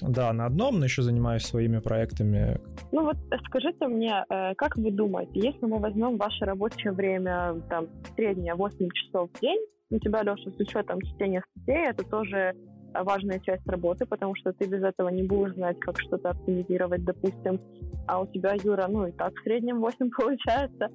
Да, 0.07 0.33
на 0.33 0.45
одном, 0.45 0.79
но 0.79 0.85
еще 0.85 1.01
занимаюсь 1.01 1.43
своими 1.43 1.79
проектами. 1.79 2.59
Ну 2.91 3.03
вот 3.03 3.17
скажите 3.47 3.87
мне, 3.87 4.25
э, 4.29 4.53
как 4.55 4.75
вы 4.77 4.91
думаете, 4.91 5.39
если 5.39 5.65
мы 5.65 5.79
возьмем 5.79 6.17
ваше 6.17 6.45
рабочее 6.45 6.91
время, 6.91 7.61
там, 7.69 7.87
среднее 8.15 8.55
8 8.55 8.89
часов 8.91 9.29
в 9.33 9.41
день, 9.41 9.59
у 9.91 9.99
тебя, 9.99 10.23
Леша, 10.23 10.51
с 10.51 10.59
учетом 10.59 11.01
чтения 11.01 11.43
статей, 11.51 11.89
это 11.89 12.03
тоже 12.03 12.55
важная 13.03 13.39
часть 13.39 13.67
работы, 13.67 14.05
потому 14.05 14.35
что 14.35 14.53
ты 14.53 14.67
без 14.67 14.83
этого 14.83 15.09
не 15.09 15.23
будешь 15.23 15.53
знать, 15.55 15.79
как 15.79 15.99
что-то 15.99 16.29
оптимизировать, 16.29 17.03
допустим. 17.03 17.59
А 18.07 18.21
у 18.21 18.27
тебя, 18.27 18.53
Юра, 18.63 18.87
ну 18.87 19.07
и 19.07 19.11
так 19.11 19.33
в 19.33 19.43
среднем 19.43 19.81
8 19.81 20.09
получается. 20.17 20.89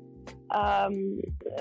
А, 0.49 0.89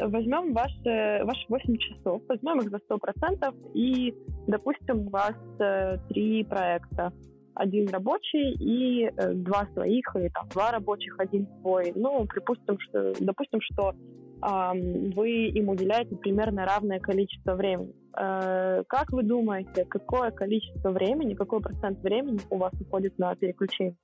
возьмем 0.01 0.53
ваши, 0.53 1.23
ваши 1.23 1.45
8 1.47 1.77
часов, 1.77 2.21
возьмем 2.27 2.59
их 2.61 2.69
за 2.69 2.79
100% 2.89 3.55
и, 3.73 4.15
допустим, 4.47 5.07
у 5.07 5.09
вас 5.09 5.35
э, 5.59 5.97
три 6.09 6.43
проекта 6.43 7.13
один 7.59 7.89
рабочий 7.89 8.53
и 8.53 9.05
э, 9.05 9.33
два 9.33 9.67
своих, 9.73 10.05
или 10.15 10.29
там 10.29 10.47
два 10.49 10.71
рабочих, 10.71 11.15
один 11.19 11.47
свой. 11.59 11.91
Ну, 11.95 12.25
припустим, 12.25 12.77
что, 12.79 13.13
допустим, 13.19 13.59
что 13.61 13.91
э, 13.91 15.11
вы 15.13 15.49
им 15.49 15.69
уделяете 15.69 16.15
примерно 16.15 16.65
равное 16.65 16.99
количество 16.99 17.55
времени. 17.55 17.93
Э, 18.17 18.83
как 18.87 19.11
вы 19.11 19.23
думаете, 19.23 19.85
какое 19.85 20.31
количество 20.31 20.91
времени, 20.91 21.33
какой 21.33 21.59
процент 21.59 21.99
времени 22.01 22.39
у 22.49 22.57
вас 22.57 22.73
уходит 22.79 23.19
на 23.19 23.35
переключение? 23.35 23.95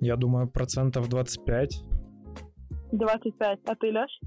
Я 0.00 0.16
думаю, 0.16 0.48
процентов 0.48 1.08
25. 1.08 1.82
25. 2.92 3.58
А 3.66 3.74
ты, 3.74 3.86
Леш? 3.88 4.20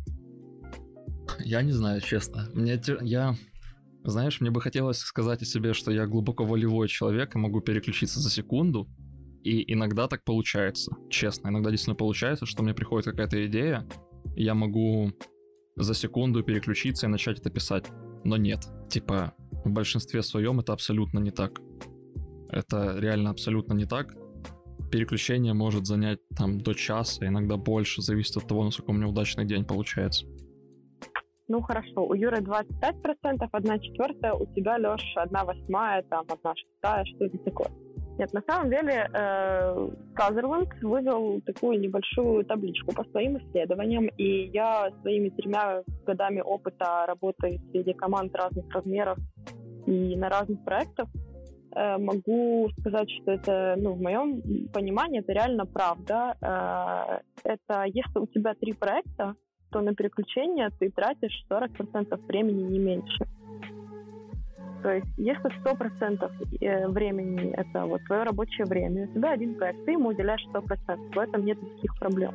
Я 1.39 1.61
не 1.61 1.71
знаю, 1.71 2.01
честно. 2.01 2.43
Мне 2.53 2.79
я 3.01 3.33
знаешь, 4.03 4.41
мне 4.41 4.51
бы 4.51 4.61
хотелось 4.61 4.99
сказать 4.99 5.41
о 5.41 5.45
себе, 5.45 5.73
что 5.73 5.91
я 5.91 6.05
глубоко 6.05 6.45
волевой 6.45 6.87
человек 6.87 7.35
и 7.35 7.39
могу 7.39 7.61
переключиться 7.61 8.19
за 8.19 8.29
секунду. 8.29 8.89
И 9.43 9.73
иногда 9.73 10.07
так 10.07 10.23
получается, 10.23 10.95
честно. 11.09 11.49
Иногда 11.49 11.69
действительно 11.69 11.95
получается, 11.95 12.45
что 12.45 12.63
мне 12.63 12.73
приходит 12.73 13.05
какая-то 13.05 13.45
идея, 13.45 13.87
и 14.35 14.43
я 14.43 14.55
могу 14.55 15.11
за 15.75 15.93
секунду 15.93 16.43
переключиться 16.43 17.07
и 17.07 17.09
начать 17.09 17.39
это 17.39 17.49
писать. 17.49 17.85
Но 18.23 18.37
нет. 18.37 18.65
Типа, 18.89 19.33
в 19.65 19.69
большинстве 19.69 20.21
своем 20.21 20.59
это 20.59 20.73
абсолютно 20.73 21.19
не 21.19 21.31
так. 21.31 21.59
Это 22.49 22.97
реально 22.99 23.31
абсолютно 23.31 23.73
не 23.73 23.85
так. 23.85 24.13
Переключение 24.91 25.53
может 25.53 25.87
занять 25.87 26.19
там 26.37 26.61
до 26.61 26.73
часа, 26.73 27.25
иногда 27.25 27.57
больше, 27.57 28.01
зависит 28.01 28.37
от 28.37 28.47
того, 28.47 28.63
насколько 28.63 28.91
у 28.91 28.93
меня 28.93 29.07
удачный 29.07 29.45
день 29.45 29.65
получается. 29.65 30.25
Ну 31.49 31.61
хорошо, 31.61 32.05
у 32.05 32.13
Юры 32.13 32.37
25%, 32.37 33.47
одна 33.51 33.79
четвертая, 33.79 34.33
у 34.33 34.45
тебя, 34.45 34.77
Леш, 34.77 35.13
одна 35.15 35.43
восьмая, 35.43 36.01
там, 36.03 36.25
одна 36.29 36.53
шестая, 36.55 37.03
что 37.05 37.25
это 37.25 37.37
такое? 37.39 37.69
Нет, 38.17 38.31
на 38.31 38.43
самом 38.47 38.69
деле 38.69 39.09
э, 39.11 39.89
вывел 40.83 41.41
такую 41.41 41.79
небольшую 41.79 42.45
табличку 42.45 42.93
по 42.93 43.03
своим 43.05 43.37
исследованиям, 43.39 44.07
и 44.17 44.45
я 44.53 44.91
своими 45.01 45.29
тремя 45.29 45.83
годами 46.05 46.39
опыта 46.39 47.05
работы 47.07 47.59
среди 47.71 47.93
команд 47.93 48.35
разных 48.35 48.69
размеров 48.71 49.17
и 49.87 50.15
на 50.15 50.29
разных 50.29 50.63
проектах 50.63 51.09
э, 51.75 51.97
могу 51.97 52.69
сказать, 52.79 53.09
что 53.09 53.31
это, 53.31 53.75
ну, 53.77 53.93
в 53.93 54.01
моем 54.01 54.69
понимании, 54.71 55.21
это 55.21 55.33
реально 55.33 55.65
правда. 55.65 56.37
Э, 56.39 57.19
это 57.43 57.83
если 57.85 58.19
у 58.19 58.27
тебя 58.27 58.53
три 58.53 58.73
проекта, 58.73 59.35
то 59.73 59.81
на 59.81 59.95
переключение 59.95 60.69
ты 60.79 60.91
тратишь 60.91 61.45
40% 61.49 62.27
времени 62.27 62.63
не 62.63 62.79
меньше. 62.79 63.25
То 64.83 64.91
есть, 64.91 65.07
если 65.17 65.49
100% 65.63 66.31
э, 66.61 66.87
времени 66.89 67.51
это 67.53 67.85
вот 67.85 68.03
твое 68.05 68.23
рабочее 68.23 68.65
время, 68.65 69.05
у 69.05 69.13
тебя 69.13 69.31
один 69.31 69.55
проект, 69.55 69.83
ты 69.85 69.91
ему 69.93 70.09
уделяешь 70.09 70.45
100%, 70.53 71.13
в 71.13 71.17
этом 71.17 71.45
нет 71.45 71.61
никаких 71.61 71.97
проблем. 71.97 72.33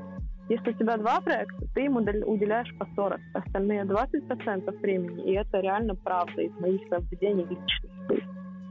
Если 0.48 0.70
у 0.70 0.72
тебя 0.72 0.96
два 0.96 1.20
проекта, 1.20 1.66
ты 1.74 1.82
ему 1.82 2.00
уделяешь 2.00 2.74
по 2.78 2.86
40, 2.96 3.20
остальные 3.34 3.82
20% 3.82 4.80
времени, 4.80 5.30
и 5.30 5.34
это 5.34 5.60
реально 5.60 5.94
правда 5.94 6.40
из 6.40 6.52
моих 6.58 6.90
наблюдений 6.90 7.44
личных. 7.44 8.24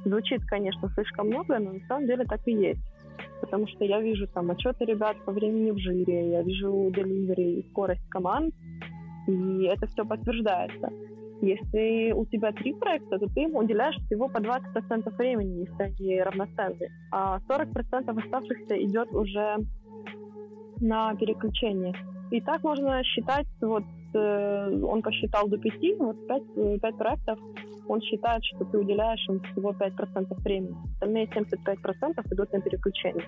Звучит, 0.05 0.43
конечно, 0.47 0.89
слишком 0.95 1.27
много, 1.27 1.59
но 1.59 1.73
на 1.73 1.85
самом 1.87 2.07
деле 2.07 2.25
так 2.25 2.41
и 2.47 2.51
есть 2.51 2.81
потому 3.41 3.67
что 3.67 3.85
я 3.85 4.01
вижу 4.01 4.27
там 4.27 4.51
отчеты 4.51 4.85
ребят 4.85 5.17
по 5.25 5.31
времени 5.31 5.71
в 5.71 5.77
жире, 5.77 6.31
я 6.31 6.41
вижу 6.43 6.91
деливери 6.95 7.59
и 7.59 7.69
скорость 7.69 8.07
команд, 8.09 8.53
и 9.27 9.63
это 9.63 9.87
все 9.87 10.05
подтверждается. 10.05 10.89
Если 11.41 12.13
у 12.13 12.25
тебя 12.25 12.51
три 12.51 12.73
проекта, 12.73 13.19
то 13.19 13.27
ты 13.27 13.41
им 13.41 13.55
уделяешь 13.55 13.97
всего 14.05 14.27
по 14.27 14.39
20% 14.39 15.15
времени, 15.17 15.67
если 15.67 15.83
они 15.83 16.21
равноценны. 16.21 16.89
А 17.11 17.39
40% 17.47 18.23
оставшихся 18.23 18.83
идет 18.83 19.13
уже 19.13 19.57
на 20.79 21.15
переключение. 21.15 21.93
И 22.31 22.41
так 22.41 22.63
можно 22.63 23.03
считать, 23.03 23.47
вот 23.61 23.83
э, 24.13 24.81
он 24.83 25.01
посчитал 25.01 25.47
до 25.47 25.57
5, 25.57 25.73
вот 25.99 26.27
5, 26.27 26.81
5 26.81 26.93
э, 26.93 26.97
проектов, 26.97 27.39
он 27.89 28.01
считает, 28.01 28.43
что 28.43 28.65
ты 28.65 28.77
уделяешь 28.77 29.25
им 29.29 29.39
всего 29.41 29.71
5% 29.71 30.43
времени. 30.43 30.75
Остальные 30.93 31.27
75% 31.27 32.33
идут 32.33 32.53
на 32.53 32.61
переключение. 32.61 33.27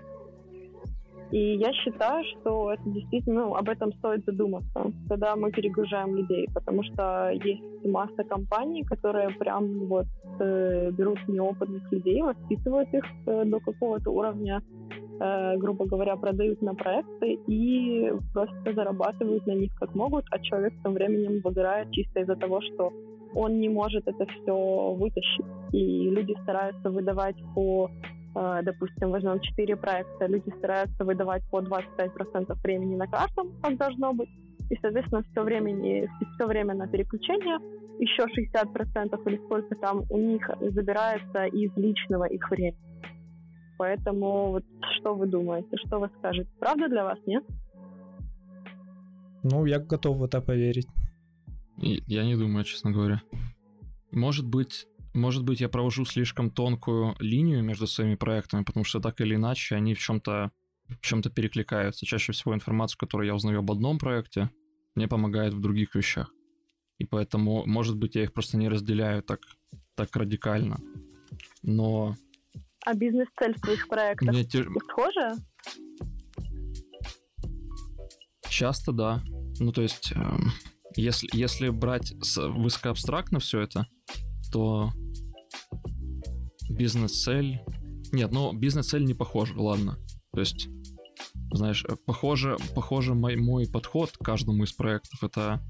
И 1.32 1.57
я 1.57 1.72
считаю, 1.74 2.24
что 2.26 2.74
это 2.74 2.82
действительно, 2.86 3.45
ну, 3.45 3.55
об 3.55 3.70
этом 3.70 3.93
стоит 3.93 4.26
задуматься, 4.26 4.91
когда 5.07 5.36
мы 5.36 5.51
перегружаем 5.51 6.16
людей, 6.16 6.47
потому 6.53 6.82
что 6.84 7.30
есть 7.30 7.62
масса 7.86 8.24
компаний, 8.24 8.84
которые 8.84 9.30
прям 9.30 9.86
вот 9.86 10.07
э, 10.39 10.89
берут 10.91 11.20
неопытных 11.28 11.91
людей, 11.91 12.24
воспитывают 12.24 12.91
их 12.93 13.03
э, 13.28 13.45
до 13.45 13.60
какого-то 13.60 14.10
уровня, 14.10 14.64
э, 15.20 15.57
грубо 15.57 15.86
говоря, 15.86 16.16
продают 16.16 16.64
на 16.64 16.74
проекты 16.74 17.38
и 17.47 18.12
просто 18.34 18.74
зарабатывают 18.74 19.45
на 19.45 19.53
них 19.53 19.72
как 19.76 19.93
могут, 19.93 20.26
а 20.32 20.39
человек 20.39 20.74
тем 20.84 20.93
временем 20.93 21.41
выгорает 21.43 21.91
чисто 21.91 22.22
из-за 22.22 22.38
того, 22.38 22.60
что 22.62 22.91
он 23.36 23.60
не 23.60 23.70
может 23.70 24.08
это 24.08 24.26
все 24.26 24.94
вытащить. 24.94 25.46
И 25.72 26.10
люди 26.10 26.36
стараются 26.44 26.90
выдавать 26.90 27.36
по, 27.56 27.90
э, 28.36 28.60
допустим, 28.64 29.12
возьмем 29.12 29.40
4 29.40 29.76
проекта, 29.76 30.28
люди 30.28 30.52
стараются 30.58 31.04
выдавать 31.04 31.44
по 31.50 31.62
25% 31.62 32.56
времени 32.64 32.96
на 32.96 33.08
каждом, 33.08 33.52
как 33.62 33.78
должно 33.78 34.14
быть. 34.14 34.30
и, 34.70 34.78
соответственно, 34.82 35.24
все, 35.32 35.44
времени, 35.44 36.08
все 36.36 36.46
время 36.46 36.76
на 36.76 36.88
переключение, 36.88 37.58
еще 38.00 38.24
60% 38.28 39.20
или 39.26 39.38
сколько 39.46 39.76
там 39.76 40.04
у 40.10 40.18
них 40.18 40.48
забирается 40.60 41.46
из 41.46 41.76
личного 41.76 42.26
их 42.26 42.50
времени. 42.52 42.78
Поэтому 43.80 44.52
вот 44.52 44.64
что 45.00 45.16
вы 45.16 45.26
думаете, 45.26 45.70
что 45.88 46.00
вы 46.00 46.10
скажете? 46.20 46.50
Правда 46.60 46.88
для 46.88 47.04
вас, 47.04 47.18
нет? 47.26 47.44
Ну, 49.44 49.66
я 49.66 49.80
готов 49.80 50.18
в 50.18 50.24
это 50.24 50.42
поверить. 50.42 50.88
Я 51.82 52.26
не 52.26 52.36
думаю, 52.36 52.64
честно 52.66 52.92
говоря. 52.92 53.22
Может 54.12 54.46
быть, 54.46 54.88
может 55.14 55.44
быть, 55.44 55.62
я 55.62 55.70
провожу 55.70 56.06
слишком 56.06 56.52
тонкую 56.52 57.16
линию 57.20 57.64
между 57.64 57.88
своими 57.88 58.16
проектами, 58.16 58.64
потому 58.64 58.84
что 58.84 59.00
так 59.00 59.22
или 59.22 59.36
иначе 59.36 59.76
они 59.76 59.94
в 59.94 60.00
чем-то 60.00 60.52
в 60.90 61.02
чем-то 61.02 61.30
перекликаются. 61.30 62.06
Чаще 62.06 62.32
всего 62.32 62.54
информацию, 62.56 62.98
которую 62.98 63.28
я 63.28 63.36
узнаю 63.36 63.60
об 63.60 63.72
одном 63.72 64.00
проекте, 64.00 64.50
мне 64.96 65.08
помогает 65.08 65.54
в 65.54 65.62
других 65.62 65.96
вещах. 65.96 66.34
И 66.98 67.06
поэтому, 67.06 67.66
может 67.66 67.96
быть, 67.96 68.16
я 68.16 68.24
их 68.24 68.34
просто 68.34 68.58
не 68.58 68.68
разделяю 68.70 69.24
так, 69.24 69.40
так 69.96 70.16
радикально. 70.16 70.80
Но... 71.62 72.16
А 72.86 72.94
бизнес-цель 72.94 73.54
твоих 73.56 73.88
проектов 73.88 74.30
мне 74.30 74.44
те... 74.44 74.64
схожа? 74.64 75.36
Часто 78.50 78.92
да. 78.92 79.24
Ну, 79.60 79.72
то 79.72 79.82
есть, 79.82 80.12
э, 80.16 80.38
если, 80.96 81.30
если 81.34 81.70
брать 81.70 82.14
высокоабстрактно 82.36 83.40
все 83.40 83.62
это, 83.62 83.88
то 84.52 84.92
бизнес-цель... 86.70 87.62
Нет, 88.12 88.32
ну, 88.32 88.54
бизнес-цель 88.54 89.06
не 89.06 89.14
похожа, 89.14 89.54
ладно. 89.56 89.98
То 90.34 90.40
есть, 90.40 90.68
знаешь, 91.54 91.86
похоже, 92.06 92.58
похоже 92.76 93.14
мой, 93.14 93.36
мой 93.36 93.68
подход 93.68 94.12
к 94.12 94.24
каждому 94.24 94.64
из 94.64 94.72
проектов, 94.72 95.24
это 95.24 95.62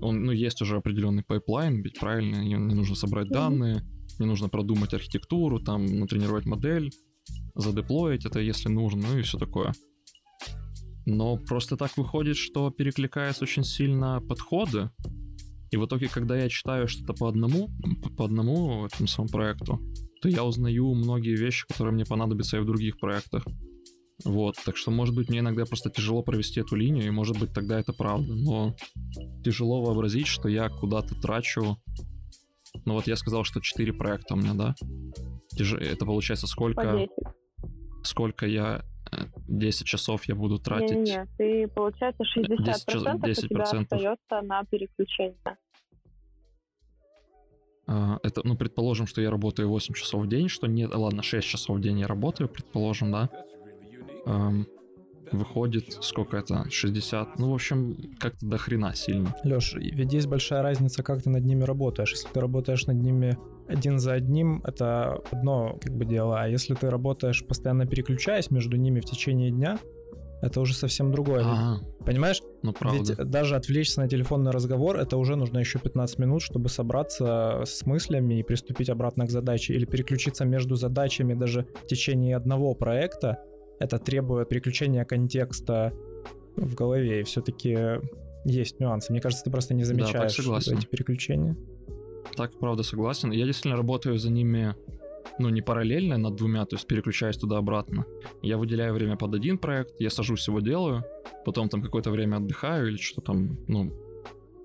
он, 0.00 0.24
ну, 0.24 0.32
есть 0.32 0.62
уже 0.62 0.76
определенный 0.76 1.24
pipeline, 1.24 1.82
ведь 1.82 1.98
правильно, 1.98 2.38
мне 2.38 2.74
нужно 2.74 2.94
собрать 2.94 3.28
mm-hmm. 3.28 3.32
данные, 3.32 3.82
мне 4.18 4.28
нужно 4.28 4.48
продумать 4.48 4.94
архитектуру, 4.94 5.60
там, 5.60 5.84
натренировать 5.86 6.46
модель, 6.46 6.92
задеплоить 7.54 8.24
это, 8.24 8.40
если 8.40 8.68
нужно, 8.68 9.08
ну 9.08 9.18
и 9.18 9.22
все 9.22 9.38
такое. 9.38 9.72
Но 11.06 11.36
просто 11.36 11.76
так 11.76 11.96
выходит, 11.96 12.36
что 12.36 12.70
перекликаются 12.70 13.44
очень 13.44 13.64
сильно 13.64 14.20
подходы. 14.20 14.90
И 15.70 15.76
в 15.76 15.86
итоге, 15.86 16.08
когда 16.08 16.36
я 16.36 16.48
читаю 16.48 16.86
что-то 16.86 17.14
по 17.14 17.28
одному, 17.28 17.70
по 18.16 18.26
одному 18.26 18.86
этому 18.86 19.08
самому 19.08 19.30
проекту, 19.30 19.80
то 20.20 20.28
я 20.28 20.44
узнаю 20.44 20.94
многие 20.94 21.34
вещи, 21.34 21.66
которые 21.66 21.94
мне 21.94 22.04
понадобятся 22.04 22.58
и 22.58 22.60
в 22.60 22.66
других 22.66 22.98
проектах. 22.98 23.44
Вот, 24.24 24.56
так 24.64 24.76
что, 24.76 24.90
может 24.92 25.16
быть, 25.16 25.28
мне 25.28 25.40
иногда 25.40 25.64
просто 25.64 25.90
тяжело 25.90 26.22
провести 26.22 26.60
эту 26.60 26.76
линию, 26.76 27.06
и, 27.06 27.10
может 27.10 27.40
быть, 27.40 27.52
тогда 27.52 27.80
это 27.80 27.92
правда, 27.92 28.32
но 28.32 28.76
тяжело 29.42 29.82
вообразить, 29.82 30.28
что 30.28 30.48
я 30.48 30.68
куда-то 30.68 31.20
трачу... 31.20 31.78
Ну 32.84 32.94
вот 32.94 33.06
я 33.06 33.16
сказал, 33.16 33.42
что 33.44 33.60
4 33.60 33.92
проекта 33.94 34.34
у 34.34 34.36
меня, 34.36 34.54
да? 34.54 34.74
Это 35.58 36.04
получается 36.06 36.46
сколько... 36.46 37.08
Сколько 38.04 38.46
я 38.46 38.84
10 39.48 39.86
часов 39.86 40.24
я 40.24 40.34
буду 40.34 40.58
тратить. 40.58 40.96
Нет, 40.96 41.06
нет, 41.06 41.28
ты, 41.36 41.68
получается, 41.68 42.22
60% 42.22 42.56
10, 42.56 43.24
10 43.24 43.44
у 43.44 43.48
тебя 43.48 43.62
остается 43.62 44.40
на 44.42 44.64
переключение. 44.64 45.36
А, 47.86 48.18
это, 48.22 48.40
ну, 48.44 48.56
предположим, 48.56 49.06
что 49.06 49.20
я 49.20 49.30
работаю 49.30 49.68
8 49.68 49.94
часов 49.94 50.22
в 50.22 50.28
день, 50.28 50.48
что 50.48 50.66
нет, 50.66 50.94
ладно, 50.94 51.22
6 51.22 51.46
часов 51.46 51.78
в 51.78 51.80
день 51.80 52.00
я 52.00 52.06
работаю, 52.06 52.48
предположим, 52.48 53.12
да. 53.12 53.28
Um, 54.24 54.66
выходит, 55.32 55.98
сколько 56.00 56.36
это, 56.36 56.70
60, 56.70 57.38
ну, 57.38 57.50
в 57.50 57.54
общем, 57.54 57.96
как-то 58.18 58.46
до 58.46 58.58
хрена 58.58 58.94
сильно. 58.94 59.34
Леш, 59.44 59.74
ведь 59.74 60.12
есть 60.12 60.26
большая 60.26 60.62
разница, 60.62 61.02
как 61.02 61.22
ты 61.22 61.30
над 61.30 61.44
ними 61.44 61.64
работаешь. 61.64 62.12
Если 62.12 62.28
ты 62.28 62.40
работаешь 62.40 62.86
над 62.86 62.96
ними 62.96 63.36
один 63.72 63.98
за 63.98 64.12
одним, 64.12 64.62
это 64.64 65.20
одно 65.30 65.78
как 65.80 65.94
бы 65.94 66.04
дело, 66.04 66.40
а 66.40 66.48
если 66.48 66.74
ты 66.74 66.90
работаешь 66.90 67.44
постоянно 67.44 67.86
переключаясь 67.86 68.50
между 68.50 68.76
ними 68.76 69.00
в 69.00 69.04
течение 69.04 69.50
дня, 69.50 69.78
это 70.42 70.60
уже 70.60 70.74
совсем 70.74 71.12
другое. 71.12 71.42
Ага. 71.44 71.80
Понимаешь? 72.04 72.42
Ну, 72.62 72.72
правда. 72.72 72.98
Ведь 72.98 73.30
даже 73.30 73.54
отвлечься 73.54 74.00
на 74.00 74.08
телефонный 74.08 74.50
разговор, 74.50 74.96
это 74.96 75.16
уже 75.16 75.36
нужно 75.36 75.58
еще 75.58 75.78
15 75.78 76.18
минут, 76.18 76.42
чтобы 76.42 76.68
собраться 76.68 77.62
с 77.64 77.86
мыслями 77.86 78.40
и 78.40 78.42
приступить 78.42 78.90
обратно 78.90 79.26
к 79.26 79.30
задаче. 79.30 79.74
Или 79.74 79.84
переключиться 79.84 80.44
между 80.44 80.74
задачами 80.74 81.34
даже 81.34 81.66
в 81.84 81.86
течение 81.86 82.36
одного 82.36 82.74
проекта, 82.74 83.38
это 83.78 83.98
требует 83.98 84.48
переключения 84.48 85.04
контекста 85.04 85.92
в 86.56 86.74
голове, 86.74 87.20
и 87.20 87.22
все-таки 87.22 88.00
есть 88.44 88.80
нюансы. 88.80 89.12
Мне 89.12 89.20
кажется, 89.20 89.44
ты 89.44 89.50
просто 89.50 89.74
не 89.74 89.84
замечаешь 89.84 90.36
да, 90.36 90.58
эти 90.58 90.86
переключения. 90.86 91.56
Так, 92.36 92.58
правда, 92.58 92.82
согласен. 92.82 93.30
Я 93.30 93.44
действительно 93.44 93.76
работаю 93.76 94.18
за 94.18 94.30
ними, 94.30 94.74
ну, 95.38 95.48
не 95.48 95.60
параллельно 95.60 96.16
над 96.16 96.34
двумя, 96.34 96.64
то 96.64 96.76
есть 96.76 96.86
переключаюсь 96.86 97.36
туда-обратно. 97.36 98.06
Я 98.42 98.56
выделяю 98.56 98.94
время 98.94 99.16
под 99.16 99.34
один 99.34 99.58
проект, 99.58 99.94
я 99.98 100.10
сажусь 100.10 100.48
его 100.48 100.60
делаю, 100.60 101.04
потом 101.44 101.68
там 101.68 101.82
какое-то 101.82 102.10
время 102.10 102.36
отдыхаю 102.36 102.88
или 102.88 102.96
что 102.96 103.20
там, 103.20 103.58
ну, 103.68 103.92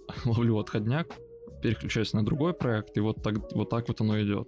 ловлю 0.26 0.58
отходняк, 0.58 1.08
переключаюсь 1.62 2.14
на 2.14 2.24
другой 2.24 2.54
проект, 2.54 2.98
и 2.98 3.02
вот 3.02 3.22
так 3.22 3.36
вот, 3.54 3.70
так 3.70 3.88
вот 3.88 4.02
оно 4.02 4.22
идет. 4.22 4.48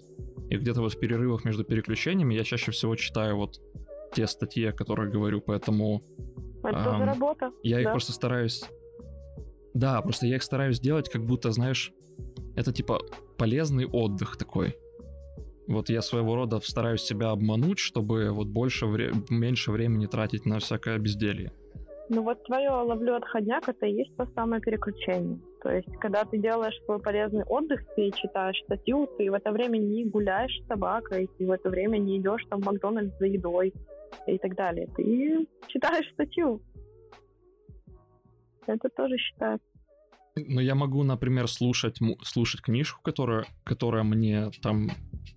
И 0.50 0.58
где-то 0.58 0.82
вот 0.82 0.94
в 0.94 1.00
перерывах 1.00 1.46
между 1.46 1.64
переключениями 1.64 2.34
я 2.34 2.44
чаще 2.44 2.72
всего 2.72 2.96
читаю 2.96 3.38
вот 3.38 3.62
те 4.14 4.26
статьи, 4.28 4.66
о 4.66 4.72
которых 4.72 5.12
говорю, 5.12 5.42
поэтому... 5.42 6.04
Это 6.64 6.78
эм, 6.78 7.04
работа. 7.04 7.52
Я 7.64 7.78
да. 7.78 7.82
их 7.82 7.92
просто 7.92 8.12
стараюсь... 8.12 8.64
Да, 9.74 10.02
просто 10.02 10.26
я 10.26 10.38
их 10.38 10.44
стараюсь 10.44 10.80
делать, 10.80 11.10
как 11.10 11.24
будто, 11.26 11.52
знаешь, 11.52 11.94
это 12.60 12.74
типа 12.74 13.00
полезный 13.38 13.86
отдых 13.86 14.38
такой. 14.38 14.76
Вот 15.68 15.90
я 15.90 16.02
своего 16.02 16.36
рода 16.36 16.60
стараюсь 16.62 17.02
себя 17.02 17.30
обмануть, 17.30 17.80
чтобы 17.80 18.32
вот 18.32 18.48
больше 18.48 18.86
вре- 18.86 19.14
меньше 19.30 19.72
времени 19.72 20.08
тратить 20.08 20.46
на 20.46 20.60
всякое 20.60 20.98
безделье. 20.98 21.52
Ну 22.10 22.24
вот 22.24 22.44
твое 22.44 22.72
ловлю 22.72 23.16
отходняк, 23.16 23.70
это 23.70 23.86
и 23.86 23.94
есть 23.94 24.16
то 24.18 24.26
самое 24.34 24.62
переключение. 24.62 25.40
То 25.62 25.70
есть, 25.70 25.88
когда 26.02 26.26
ты 26.26 26.40
делаешь 26.40 26.78
свой 26.86 27.00
полезный 27.00 27.44
отдых, 27.44 27.82
ты 27.96 28.10
читаешь 28.12 28.60
статью, 28.64 29.08
ты 29.18 29.30
в 29.30 29.34
это 29.36 29.52
время 29.52 29.78
не 29.78 30.06
гуляешь 30.06 30.60
с 30.64 30.68
собакой, 30.68 31.30
ты 31.38 31.46
в 31.46 31.52
это 31.52 31.70
время 31.70 31.98
не 31.98 32.18
идешь 32.18 32.44
там 32.50 32.62
в 32.62 32.66
Макдональдс 32.66 33.16
за 33.20 33.28
едой 33.28 33.74
и 34.26 34.38
так 34.40 34.56
далее. 34.56 34.88
Ты 34.96 35.48
читаешь 35.68 36.12
статью. 36.14 36.62
Это 38.66 38.90
тоже 38.90 39.18
считается. 39.18 39.69
Ну, 40.36 40.62
я 40.62 40.76
могу, 40.76 41.04
например, 41.04 41.48
слушать, 41.48 42.00
слушать 42.24 42.62
книжку, 42.62 43.02
которая, 43.02 43.46
которая 43.64 44.04
мне 44.04 44.52
там 44.62 44.92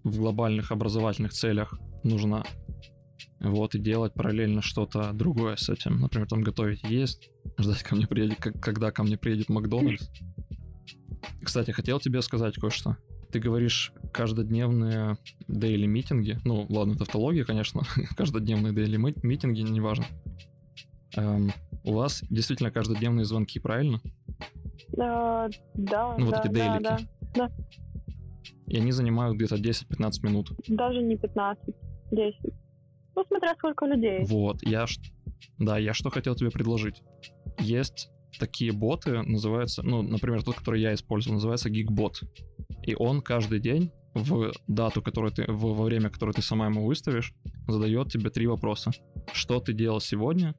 в 0.04 0.18
глобальных 0.18 0.72
образовательных 0.72 1.32
целях 1.32 1.78
нужна. 2.02 2.44
Вот, 3.40 3.74
и 3.74 3.78
делать 3.78 4.14
параллельно 4.14 4.62
что-то 4.62 5.12
другое 5.12 5.56
с 5.56 5.68
этим. 5.68 6.00
Например, 6.00 6.28
там 6.28 6.42
готовить 6.42 6.82
есть, 6.84 7.30
ждать, 7.58 7.82
ко 7.82 7.96
мне 7.96 8.06
приедет, 8.06 8.38
когда 8.38 8.92
ко 8.92 9.02
мне 9.02 9.16
приедет 9.16 9.48
Макдональдс. 9.48 10.08
Кстати, 11.42 11.72
хотел 11.72 11.98
тебе 11.98 12.22
сказать 12.22 12.54
кое-что. 12.54 12.96
Ты 13.32 13.40
говоришь 13.40 13.92
каждодневные 14.12 15.16
дейли 15.48 15.86
митинги. 15.86 16.38
Ну, 16.44 16.66
ладно, 16.68 16.96
тавтология, 16.96 17.44
конечно. 17.44 17.82
каждодневные 18.16 18.72
дейли 18.72 18.96
митинги, 18.96 19.62
неважно. 19.62 20.04
Эм, 21.16 21.52
у 21.82 21.94
вас 21.94 22.22
действительно 22.30 22.70
каждодневные 22.70 23.24
звонки, 23.24 23.58
правильно? 23.58 24.00
А, 24.98 25.48
да, 25.74 26.16
Ну, 26.18 26.30
да, 26.30 26.36
вот 26.36 26.44
эти 26.44 26.52
дейлики. 26.52 26.82
Да, 26.82 26.98
да, 27.34 27.50
И 28.66 28.76
они 28.76 28.92
занимают 28.92 29.36
где-то 29.36 29.56
10-15 29.56 30.10
минут. 30.22 30.52
Даже 30.68 31.02
не 31.02 31.16
15, 31.16 31.74
10. 32.10 32.40
Ну, 33.14 33.24
смотря 33.26 33.54
сколько 33.54 33.86
людей. 33.86 34.24
Вот, 34.24 34.62
я... 34.62 34.86
Да, 35.58 35.78
я 35.78 35.92
что 35.94 36.10
хотел 36.10 36.34
тебе 36.34 36.50
предложить. 36.50 37.02
Есть 37.58 38.10
такие 38.38 38.72
боты, 38.72 39.22
называются, 39.22 39.82
ну, 39.82 40.02
например, 40.02 40.42
тот, 40.42 40.56
который 40.56 40.80
я 40.80 40.94
использую, 40.94 41.34
называется 41.34 41.68
Geekbot. 41.68 42.24
И 42.82 42.94
он 42.94 43.20
каждый 43.20 43.60
день 43.60 43.92
в 44.14 44.52
дату, 44.66 45.02
которую 45.02 45.32
ты, 45.32 45.50
в, 45.50 45.74
во 45.74 45.84
время, 45.84 46.10
которое 46.10 46.32
ты 46.32 46.42
сама 46.42 46.66
ему 46.66 46.84
выставишь, 46.84 47.34
задает 47.68 48.10
тебе 48.10 48.30
три 48.30 48.46
вопроса. 48.46 48.90
Что 49.32 49.60
ты 49.60 49.72
делал 49.72 50.00
сегодня? 50.00 50.54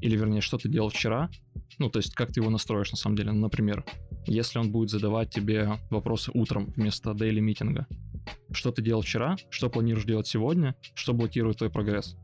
Или, 0.00 0.16
вернее, 0.16 0.40
что 0.40 0.58
ты 0.58 0.68
делал 0.68 0.90
вчера? 0.90 1.30
Ну, 1.78 1.90
то 1.90 1.98
есть, 1.98 2.14
как 2.14 2.32
ты 2.32 2.40
его 2.40 2.50
настроишь, 2.50 2.90
на 2.90 2.96
самом 2.96 3.16
деле. 3.16 3.32
Например, 3.32 3.84
если 4.26 4.58
он 4.58 4.72
будет 4.72 4.90
задавать 4.90 5.30
тебе 5.30 5.78
вопросы 5.90 6.30
утром 6.34 6.72
вместо 6.76 7.14
дейли 7.14 7.40
митинга. 7.40 7.86
Что 8.50 8.72
ты 8.72 8.82
делал 8.82 9.02
вчера? 9.02 9.36
Что 9.50 9.70
планируешь 9.70 10.06
делать 10.06 10.26
сегодня? 10.26 10.74
Что 10.94 11.12
блокирует 11.12 11.58
твой 11.58 11.70
прогресс? 11.70 12.16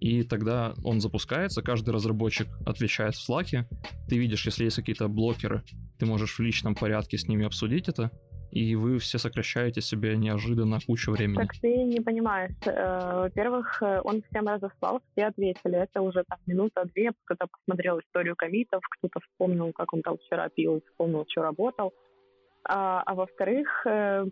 И 0.00 0.22
тогда 0.22 0.74
он 0.84 1.00
запускается, 1.00 1.62
каждый 1.62 1.90
разработчик 1.90 2.46
отвечает 2.66 3.14
в 3.14 3.28
Slack. 3.28 3.66
Ты 4.08 4.18
видишь, 4.18 4.44
если 4.44 4.64
есть 4.64 4.76
какие-то 4.76 5.08
блокеры, 5.08 5.62
ты 5.98 6.06
можешь 6.06 6.38
в 6.38 6.40
личном 6.40 6.74
порядке 6.74 7.16
с 7.16 7.26
ними 7.26 7.46
обсудить 7.46 7.88
это, 7.88 8.10
и 8.54 8.76
вы 8.76 8.98
все 8.98 9.18
сокращаете 9.18 9.80
себе 9.80 10.16
неожиданно 10.16 10.78
кучу 10.86 11.10
времени. 11.10 11.38
Так 11.38 11.52
ты 11.60 11.82
не 11.82 12.00
понимаешь. 12.00 12.52
Э, 12.66 13.22
во-первых, 13.22 13.82
э, 13.82 14.00
он 14.04 14.22
всем 14.22 14.46
разослал, 14.46 15.00
все 15.10 15.26
ответили. 15.26 15.76
Это 15.76 16.00
уже 16.02 16.22
там 16.28 16.38
минута-две, 16.46 17.10
кто-то 17.24 17.48
посмотрел 17.48 17.98
историю 17.98 18.36
комитов, 18.36 18.80
кто-то 18.88 19.18
вспомнил, 19.20 19.72
как 19.72 19.92
он 19.92 20.02
там 20.02 20.18
вчера 20.18 20.48
пил, 20.48 20.80
вспомнил, 20.86 21.26
что 21.28 21.42
работал. 21.42 21.92
А, 22.62 23.02
а 23.04 23.14
во-вторых, 23.14 23.86
э, 23.86 24.26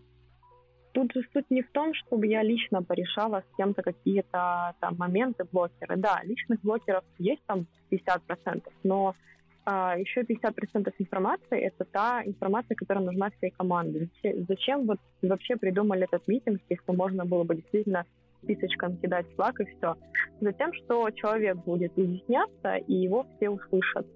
тут 0.93 1.13
же 1.13 1.23
суть 1.33 1.51
не 1.51 1.63
в 1.63 1.73
том, 1.73 1.93
чтобы 1.95 2.29
я 2.29 2.45
лично 2.45 2.81
порешала 2.83 3.41
с 3.41 3.57
кем-то 3.57 3.83
какие-то 3.83 4.77
там 4.81 4.97
моменты, 4.99 5.45
блокеры. 5.51 5.97
Да, 5.97 6.21
личных 6.23 6.61
блокеров 6.63 7.05
есть 7.19 7.43
там 7.47 7.67
50%, 7.91 8.63
но 8.85 9.17
а, 9.65 9.97
еще 9.97 10.23
50% 10.23 10.93
информации— 10.99 11.59
это 11.61 11.85
та 11.85 12.23
информация, 12.25 12.75
которая 12.75 13.05
нужна 13.05 13.31
всей 13.31 13.51
команде. 13.51 14.09
Зачем 14.49 14.87
вот 14.87 14.99
вообще 15.23 15.57
придумали 15.57 16.05
этот 16.05 16.27
митинг, 16.27 16.61
если 16.69 16.93
можно 16.93 17.25
было 17.25 17.45
бы 17.45 17.57
действительно 17.57 18.05
списочком 18.43 18.97
кидать 18.97 19.27
флаг 19.37 19.61
и 19.61 19.65
все? 19.65 19.95
Затем, 20.41 20.73
что 20.73 21.11
человек 21.11 21.57
будет 21.59 21.93
изъясняться, 21.97 22.77
и 22.77 22.95
его 22.95 23.27
все 23.37 23.51
услышат. 23.51 24.07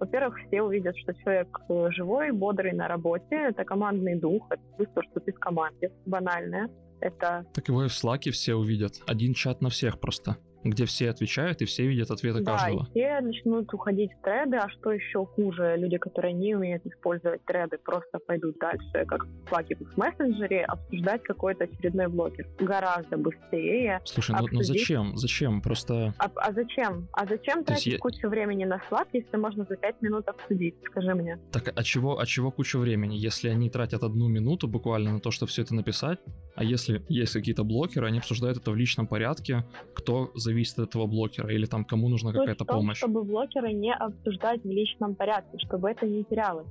Во-первых, 0.00 0.38
все 0.46 0.62
увидят, 0.62 0.96
что 0.96 1.12
человек 1.14 1.48
э, 1.68 1.88
живой, 1.90 2.30
бодрый 2.30 2.72
на 2.72 2.86
работе, 2.86 3.34
это 3.50 3.64
командный 3.64 4.14
дух, 4.14 4.46
это 4.50 4.62
чувство, 4.76 5.02
что 5.10 5.20
ты 5.20 5.32
в 5.32 5.38
команде, 5.38 5.92
банальное. 6.06 6.68
Это... 7.00 7.44
Так 7.52 7.68
его 7.68 7.84
и 7.84 7.88
в 7.88 7.92
Слаке 7.92 8.30
все 8.30 8.54
увидят. 8.54 9.00
Один 9.06 9.34
чат 9.34 9.60
на 9.60 9.70
всех 9.70 10.00
просто 10.00 10.36
где 10.64 10.84
все 10.84 11.10
отвечают 11.10 11.62
и 11.62 11.64
все 11.64 11.86
видят 11.86 12.10
ответы 12.10 12.40
да, 12.40 12.52
каждого. 12.52 12.84
Да, 12.84 12.90
все 12.90 13.20
начнут 13.20 13.72
уходить 13.72 14.12
в 14.12 14.22
треды, 14.22 14.56
а 14.56 14.68
что 14.68 14.92
еще 14.92 15.24
хуже, 15.26 15.76
люди, 15.76 15.98
которые 15.98 16.32
не 16.32 16.54
умеют 16.54 16.84
использовать 16.86 17.44
треды, 17.44 17.78
просто 17.78 18.18
пойдут 18.18 18.58
дальше, 18.58 19.04
как 19.06 19.24
в 19.24 19.48
в 19.48 19.96
мессенджере, 19.96 20.64
обсуждать 20.64 21.22
какой-то 21.22 21.64
очередной 21.64 22.08
блокер. 22.08 22.46
Гораздо 22.58 23.16
быстрее. 23.16 24.00
Слушай, 24.04 24.36
ну, 24.38 24.46
ну 24.50 24.62
зачем? 24.62 25.16
Зачем? 25.16 25.60
Просто... 25.60 26.14
А, 26.18 26.30
а 26.36 26.52
зачем? 26.52 27.08
А 27.12 27.26
зачем 27.26 27.60
То 27.60 27.72
тратить 27.72 27.94
я... 27.94 27.98
кучу 27.98 28.28
времени 28.28 28.64
на 28.64 28.80
Slack, 28.90 29.08
если 29.12 29.36
можно 29.36 29.64
за 29.68 29.76
пять 29.76 30.00
минут 30.02 30.28
обсудить? 30.28 30.76
Скажи 30.84 31.14
мне. 31.14 31.38
Так, 31.52 31.72
а 31.74 31.82
чего, 31.82 32.18
а 32.18 32.26
чего 32.26 32.50
куча 32.50 32.78
времени? 32.78 33.14
Если 33.14 33.48
они 33.48 33.70
тратят 33.70 34.02
одну 34.02 34.28
минуту 34.28 34.68
буквально 34.68 35.12
на 35.12 35.20
то, 35.20 35.30
чтобы 35.30 35.50
все 35.50 35.62
это 35.62 35.74
написать, 35.74 36.18
а 36.54 36.64
если 36.64 37.04
есть 37.08 37.32
какие-то 37.32 37.64
блокеры, 37.64 38.06
они 38.06 38.18
обсуждают 38.18 38.58
это 38.58 38.70
в 38.70 38.76
личном 38.76 39.06
порядке, 39.06 39.64
кто 39.94 40.30
зависит 40.48 40.78
от 40.78 40.88
этого 40.88 41.06
блокера, 41.06 41.48
или 41.52 41.66
там 41.66 41.84
кому 41.84 42.08
нужна 42.08 42.32
какая-то 42.32 42.64
помощь. 42.64 42.98
чтобы 42.98 43.22
блокеры 43.24 43.72
не 43.72 43.94
обсуждать 43.94 44.62
в 44.64 44.70
личном 44.70 45.14
порядке, 45.14 45.58
чтобы 45.66 45.90
это 45.90 46.06
не 46.06 46.24
терялось. 46.24 46.68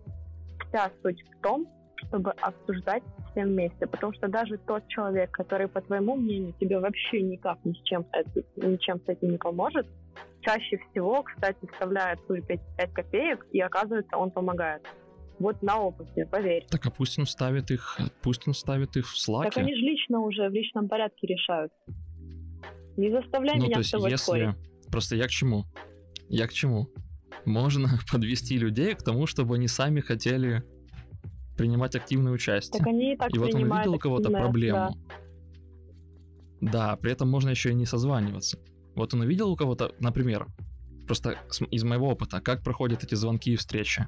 Вся 0.68 0.92
суть 1.02 1.22
в 1.22 1.42
том, 1.44 1.68
чтобы 2.08 2.32
обсуждать 2.42 3.04
все 3.32 3.44
вместе, 3.44 3.88
потому 3.88 4.14
что 4.14 4.28
даже 4.28 4.58
тот 4.58 4.88
человек, 4.88 5.32
который, 5.32 5.68
по 5.68 5.82
твоему 5.82 6.16
мнению, 6.16 6.54
тебе 6.60 6.80
вообще 6.80 7.22
никак 7.22 7.58
ни 7.66 7.74
с 7.74 7.82
чем, 7.84 8.06
ничем 8.56 9.00
с 9.06 9.10
этим 9.10 9.32
не 9.32 9.38
поможет, 9.38 9.86
чаще 10.42 10.78
всего, 10.90 11.24
кстати, 11.24 11.58
вставляет 11.72 12.20
свои 12.26 12.42
5, 12.42 12.60
5 12.78 12.94
копеек, 12.94 13.46
и 13.52 13.60
оказывается, 13.60 14.18
он 14.18 14.32
помогает. 14.32 14.82
Вот 15.40 15.62
на 15.62 15.80
опыте, 15.80 16.26
поверь. 16.26 16.66
Так, 16.70 16.86
а 16.88 16.90
пусть 16.90 17.20
он 17.20 17.26
ставит 17.26 17.70
их, 17.70 18.00
пусть 18.24 18.48
он 18.48 18.54
ставит 18.54 18.98
их 18.98 19.06
в 19.06 19.18
слаке. 19.18 19.52
Так 19.52 19.64
они 19.64 19.76
же 19.76 19.82
лично 19.82 20.20
уже 20.22 20.50
в 20.50 20.54
личном 20.54 20.88
порядке 20.88 21.28
решают. 21.28 21.72
Не 22.98 23.12
заставляй 23.12 23.58
ну, 23.58 23.66
меня 23.66 23.76
то 23.76 23.80
есть, 23.80 23.94
если... 23.94 24.16
спорить. 24.16 24.56
Просто 24.92 25.16
я 25.16 25.28
к 25.28 25.30
чему? 25.30 25.66
Я 26.30 26.48
к 26.48 26.54
чему? 26.54 26.90
Можно 27.46 28.00
подвести 28.12 28.58
людей 28.58 28.96
к 28.96 29.04
тому, 29.04 29.28
чтобы 29.28 29.56
они 29.56 29.68
сами 29.68 30.02
хотели 30.02 30.64
принимать 31.56 31.96
активное 31.96 32.34
участие. 32.34 32.80
Так 32.80 32.88
они 32.88 33.14
и 33.14 33.18
так 33.18 33.34
и 33.34 33.40
вот 33.40 33.54
он 33.54 33.64
видел 33.64 33.94
у 33.94 34.00
кого-то 34.00 34.30
проблему. 34.30 34.96
Да. 36.60 36.72
да, 36.72 36.96
при 36.98 37.12
этом 37.12 37.30
можно 37.30 37.50
еще 37.50 37.72
и 37.72 37.76
не 37.76 37.86
созваниваться. 37.86 38.60
Вот 38.96 39.14
он 39.14 39.22
увидел 39.22 39.52
у 39.52 39.56
кого-то, 39.56 39.94
например, 40.00 40.48
просто 41.06 41.38
из 41.72 41.84
моего 41.84 42.10
опыта, 42.10 42.42
как 42.42 42.64
проходят 42.64 43.04
эти 43.04 43.16
звонки 43.16 43.54
и 43.54 43.56
встречи. 43.56 44.08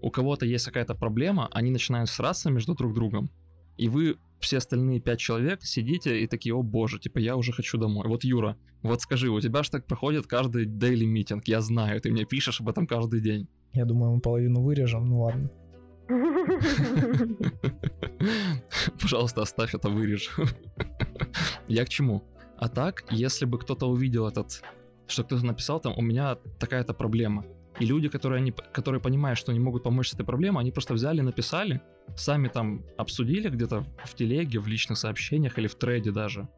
У 0.00 0.10
кого-то 0.10 0.46
есть 0.46 0.64
какая-то 0.64 0.94
проблема, 0.94 1.48
они 1.52 1.70
начинают 1.70 2.08
сраться 2.08 2.50
между 2.50 2.74
друг 2.74 2.94
другом, 2.94 3.30
и 3.76 3.88
вы 3.88 4.16
все 4.42 4.58
остальные 4.58 5.00
пять 5.00 5.20
человек 5.20 5.62
сидите 5.62 6.20
и 6.20 6.26
такие, 6.26 6.54
о 6.54 6.62
боже, 6.62 6.98
типа 6.98 7.18
я 7.18 7.36
уже 7.36 7.52
хочу 7.52 7.78
домой. 7.78 8.06
Вот 8.08 8.24
Юра, 8.24 8.56
вот 8.82 9.00
скажи, 9.00 9.30
у 9.30 9.40
тебя 9.40 9.62
же 9.62 9.70
так 9.70 9.86
проходит 9.86 10.26
каждый 10.26 10.66
daily 10.66 11.04
митинг, 11.04 11.48
я 11.48 11.60
знаю, 11.60 12.00
ты 12.00 12.10
мне 12.10 12.24
пишешь 12.24 12.60
об 12.60 12.68
этом 12.68 12.86
каждый 12.86 13.20
день. 13.20 13.48
Я 13.72 13.84
думаю, 13.84 14.14
мы 14.14 14.20
половину 14.20 14.62
вырежем, 14.62 15.06
ну 15.06 15.22
ладно. 15.22 15.50
Пожалуйста, 19.00 19.42
оставь 19.42 19.74
это, 19.74 19.88
вырежь. 19.88 20.30
Я 21.68 21.84
к 21.84 21.88
чему? 21.88 22.22
А 22.58 22.68
так, 22.68 23.04
если 23.10 23.46
бы 23.46 23.58
кто-то 23.58 23.86
увидел 23.86 24.26
этот, 24.26 24.62
что 25.06 25.24
кто-то 25.24 25.46
написал 25.46 25.80
там, 25.80 25.94
у 25.96 26.02
меня 26.02 26.36
такая-то 26.58 26.92
проблема, 26.92 27.44
и 27.80 27.86
люди, 27.86 28.08
которые, 28.08 28.38
они, 28.38 28.52
которые 28.72 29.00
понимают, 29.00 29.38
что 29.38 29.50
они 29.50 29.60
могут 29.60 29.82
помочь 29.82 30.08
с 30.08 30.14
этой 30.14 30.24
проблемой, 30.24 30.60
они 30.62 30.72
просто 30.72 30.94
взяли, 30.94 31.20
написали, 31.20 31.80
сами 32.16 32.48
там 32.48 32.84
обсудили 32.96 33.48
где-то 33.48 33.84
в 34.04 34.14
телеге, 34.14 34.58
в 34.58 34.68
личных 34.68 34.98
сообщениях 34.98 35.58
или 35.58 35.66
в 35.66 35.74
трейде 35.74 36.10
даже. 36.10 36.48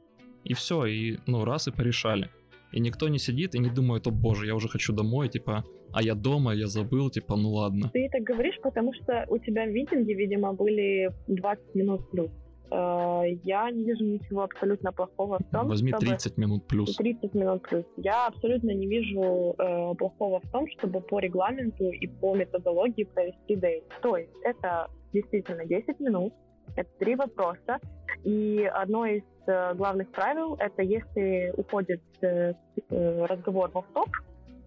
И 0.45 0.55
все, 0.55 0.85
и 0.87 1.19
ну 1.27 1.45
раз 1.45 1.69
и 1.69 1.71
порешали. 1.71 2.31
И 2.73 2.81
никто 2.81 3.09
не 3.09 3.19
сидит 3.19 3.55
и 3.55 3.59
не 3.61 3.71
думает, 3.71 4.07
о 4.07 4.11
боже, 4.11 4.47
я 4.47 4.55
уже 4.55 4.69
хочу 4.69 4.93
домой, 4.93 5.29
типа, 5.29 5.65
а 5.93 6.03
я 6.03 6.15
дома, 6.15 6.53
я 6.55 6.67
забыл, 6.67 7.09
типа, 7.09 7.37
ну 7.37 7.51
ладно. 7.53 7.89
Ты 7.93 8.09
так 8.11 8.23
говоришь, 8.23 8.59
потому 8.63 8.93
что 8.95 9.25
у 9.29 9.39
тебя 9.39 9.65
митинги, 9.65 10.13
видимо, 10.13 10.53
были 10.53 11.13
20 11.29 11.75
минут 11.77 12.11
плюс. 12.11 12.31
Э, 12.71 13.23
я 13.45 13.71
не 13.71 13.85
вижу 13.85 14.05
ничего 14.05 14.43
абсолютно 14.43 14.93
плохого 14.93 15.39
в 15.39 15.53
том, 15.53 15.69
Возьми 15.69 15.91
чтобы... 15.91 16.07
30 16.07 16.39
минут 16.39 16.67
плюс. 16.67 16.97
30 16.97 17.35
минут 17.35 17.63
плюс. 17.63 17.85
Я 17.97 18.27
абсолютно 18.27 18.71
не 18.71 18.87
вижу 18.87 19.55
э, 19.59 19.95
плохого 19.97 20.41
в 20.41 20.51
том, 20.51 20.67
чтобы 20.79 21.01
по 21.01 21.19
регламенту 21.19 21.91
и 21.91 22.07
по 22.07 22.35
методологии 22.35 23.05
провести 23.05 23.57
дейт. 23.57 23.85
То 24.03 24.17
есть 24.17 24.33
это 24.43 24.89
действительно 25.13 25.65
10 25.65 26.01
минут, 26.01 26.33
это 26.77 26.89
три 26.99 27.15
вопроса, 27.15 27.79
и 28.25 28.69
одно 28.73 29.07
из 29.07 29.23
э, 29.47 29.75
главных 29.75 30.11
правил— 30.11 30.57
это 30.59 30.83
если 30.83 31.53
уходит 31.57 32.03
э, 32.23 32.55
э 32.91 33.27
разговор 33.27 33.71
в 33.71 33.85
топ 33.95 34.09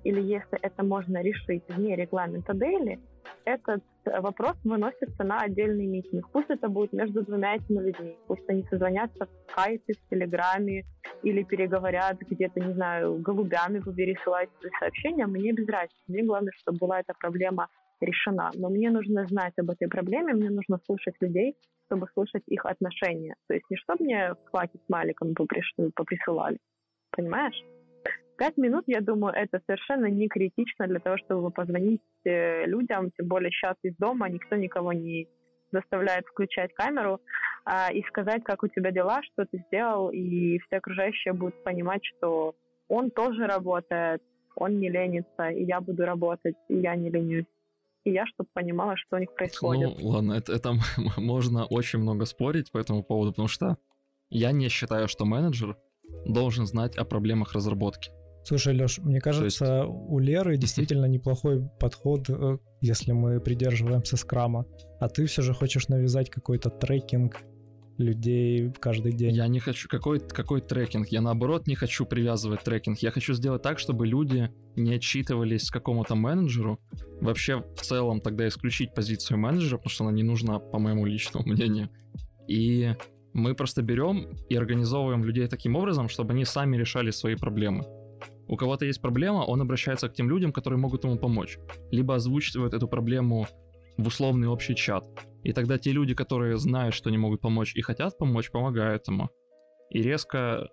или 0.04 0.22
если 0.22 0.58
это 0.62 0.84
можно 0.84 1.22
решить 1.22 1.64
вне 1.68 1.96
регламента 1.96 2.54
дейли, 2.54 3.00
этот 3.46 3.84
вопрос 4.06 4.56
выносится 4.64 5.24
на 5.24 5.42
отдельный 5.42 5.86
митинг. 5.86 6.30
Пусть 6.32 6.50
это 6.50 6.70
будет 6.70 6.94
между 6.94 7.24
двумя 7.24 7.56
этими 7.56 7.80
людьми. 7.80 8.18
Пусть 8.28 8.48
они 8.50 8.64
созвонятся 8.70 9.26
в 9.26 9.52
скайпе, 9.52 9.94
в 9.94 10.10
телеграме 10.10 10.86
или 11.24 11.44
переговорят 11.44 12.20
где-то, 12.20 12.60
не 12.60 12.74
знаю, 12.74 13.18
голубями 13.20 13.80
вы 13.80 13.94
пересылаете 13.94 14.52
сообщения. 14.80 15.26
Мне 15.28 15.52
без 15.52 15.68
разницы. 15.68 16.04
Мне 16.08 16.24
главное, 16.24 16.52
чтобы 16.58 16.78
была 16.80 17.00
эта 17.00 17.14
проблема 17.20 17.68
решена. 18.02 18.52
Но 18.54 18.70
мне 18.70 18.90
нужно 18.92 19.26
знать 19.28 19.54
об 19.58 19.70
этой 19.70 19.88
проблеме, 19.88 20.34
мне 20.34 20.50
нужно 20.50 20.80
слушать 20.86 21.16
людей, 21.20 21.56
чтобы 21.86 22.08
слушать 22.14 22.44
их 22.48 22.66
отношения. 22.66 23.36
То 23.48 23.54
есть 23.54 23.66
не 23.70 23.78
чтобы 23.78 24.04
мне 24.04 24.34
в 24.34 24.52
с 24.54 24.90
Маликом 24.90 25.34
поприсылали. 25.34 26.58
Понимаешь? 27.12 27.64
Пять 28.38 28.58
минут, 28.58 28.84
я 28.88 29.02
думаю, 29.02 29.34
это 29.34 29.60
совершенно 29.66 30.06
не 30.06 30.28
критично 30.28 30.88
для 30.88 31.00
того, 31.00 31.18
чтобы 31.18 31.50
позвонить 31.50 32.02
э, 32.24 32.66
людям, 32.66 33.12
тем 33.18 33.28
более 33.28 33.50
сейчас 33.50 33.76
из 33.82 33.96
дома 33.96 34.30
никто 34.30 34.56
никого 34.56 34.94
не 34.94 35.28
заставляет 35.72 36.26
включать 36.28 36.74
камеру 36.74 37.20
а, 37.66 37.92
и 37.92 38.04
сказать, 38.04 38.44
как 38.44 38.64
у 38.64 38.68
тебя 38.68 38.92
дела, 38.92 39.22
что 39.24 39.46
ты 39.46 39.64
сделал, 39.68 40.10
и 40.10 40.60
все 40.60 40.78
окружающие 40.78 41.34
будут 41.34 41.64
понимать, 41.64 42.02
что 42.06 42.56
он 42.88 43.12
тоже 43.12 43.48
работает, 43.48 44.22
он 44.56 44.80
не 44.80 44.90
ленится, 44.90 45.50
и 45.50 45.66
я 45.66 45.82
буду 45.82 46.06
работать, 46.06 46.56
и 46.70 46.78
я 46.78 46.96
не 46.96 47.10
ленюсь. 47.10 47.46
И 48.06 48.12
я, 48.12 48.26
чтобы 48.28 48.50
понимала, 48.54 48.96
что 48.96 49.18
у 49.18 49.20
них 49.20 49.34
происходит. 49.34 49.98
Ну, 50.00 50.08
ладно, 50.08 50.34
это, 50.34 50.54
это 50.54 50.74
можно 51.18 51.66
очень 51.66 52.00
много 52.00 52.26
спорить 52.26 52.72
по 52.72 52.78
этому 52.78 53.04
поводу, 53.04 53.32
потому 53.32 53.50
что 53.50 53.78
я 54.30 54.52
не 54.52 54.70
считаю, 54.70 55.08
что 55.08 55.26
менеджер 55.26 55.78
должен 56.26 56.66
знать 56.66 56.96
о 56.98 57.06
проблемах 57.06 57.54
разработки. 57.54 58.12
Слушай, 58.44 58.76
Леш, 58.76 59.00
мне 59.00 59.20
кажется, 59.20 59.66
есть... 59.66 59.90
у 59.90 60.20
Леры 60.20 60.56
действительно 60.58 61.06
неплохой 61.06 61.68
подход, 61.80 62.30
э, 62.30 62.58
если 62.80 63.12
мы 63.12 63.42
придерживаемся 63.42 64.16
скрама. 64.16 64.66
А 65.02 65.10
ты 65.10 65.26
все 65.26 65.42
же 65.42 65.54
хочешь 65.54 65.90
навязать 65.90 66.30
какой-то 66.30 66.70
трекинг 66.70 67.42
людей 67.98 68.72
каждый 68.80 69.12
день. 69.12 69.36
Я 69.36 69.48
не 69.48 69.60
хочу 69.60 69.90
какой 69.90 70.20
какой 70.20 70.62
трекинг. 70.62 71.10
Я 71.10 71.22
наоборот 71.22 71.68
не 71.68 71.76
хочу 71.76 72.06
привязывать 72.06 72.64
трекинг. 72.64 73.00
Я 73.00 73.12
хочу 73.12 73.34
сделать 73.34 73.64
так, 73.64 73.80
чтобы 73.80 74.08
люди 74.08 74.50
не 74.76 74.94
отчитывались 74.94 75.70
какому-то 75.70 76.16
менеджеру. 76.16 76.80
Вообще 77.20 77.66
в 77.76 77.82
целом 77.82 78.22
тогда 78.22 78.48
исключить 78.48 78.94
позицию 78.94 79.40
менеджера, 79.40 79.78
потому 79.78 79.92
что 79.92 80.04
она 80.06 80.14
не 80.14 80.24
нужна, 80.24 80.60
по 80.60 80.80
моему 80.80 81.06
личному 81.06 81.46
мнению. 81.48 81.90
И 82.48 82.96
мы 83.38 83.54
просто 83.54 83.84
берем 83.84 84.36
и 84.50 84.56
организовываем 84.56 85.24
людей 85.24 85.48
таким 85.48 85.76
образом, 85.76 86.10
чтобы 86.10 86.34
они 86.34 86.44
сами 86.44 86.76
решали 86.76 87.12
свои 87.12 87.36
проблемы. 87.36 87.86
У 88.48 88.58
кого-то 88.58 88.86
есть 88.86 89.00
проблема, 89.00 89.46
он 89.46 89.62
обращается 89.62 90.10
к 90.10 90.14
тем 90.14 90.30
людям, 90.30 90.52
которые 90.52 90.80
могут 90.80 91.04
ему 91.04 91.18
помочь. 91.18 91.60
Либо 91.92 92.16
озвучивает 92.16 92.74
эту 92.74 92.88
проблему 92.88 93.48
в 93.98 94.08
условный 94.08 94.48
общий 94.48 94.76
чат. 94.76 95.06
И 95.44 95.54
тогда 95.54 95.78
те 95.78 95.92
люди, 95.92 96.16
которые 96.16 96.58
знают, 96.58 96.96
что 96.96 97.10
они 97.10 97.20
могут 97.20 97.42
помочь 97.42 97.76
и 97.76 97.82
хотят 97.82 98.18
помочь, 98.18 98.50
помогают 98.50 99.08
ему. 99.08 99.30
И 99.92 100.02
резко 100.02 100.70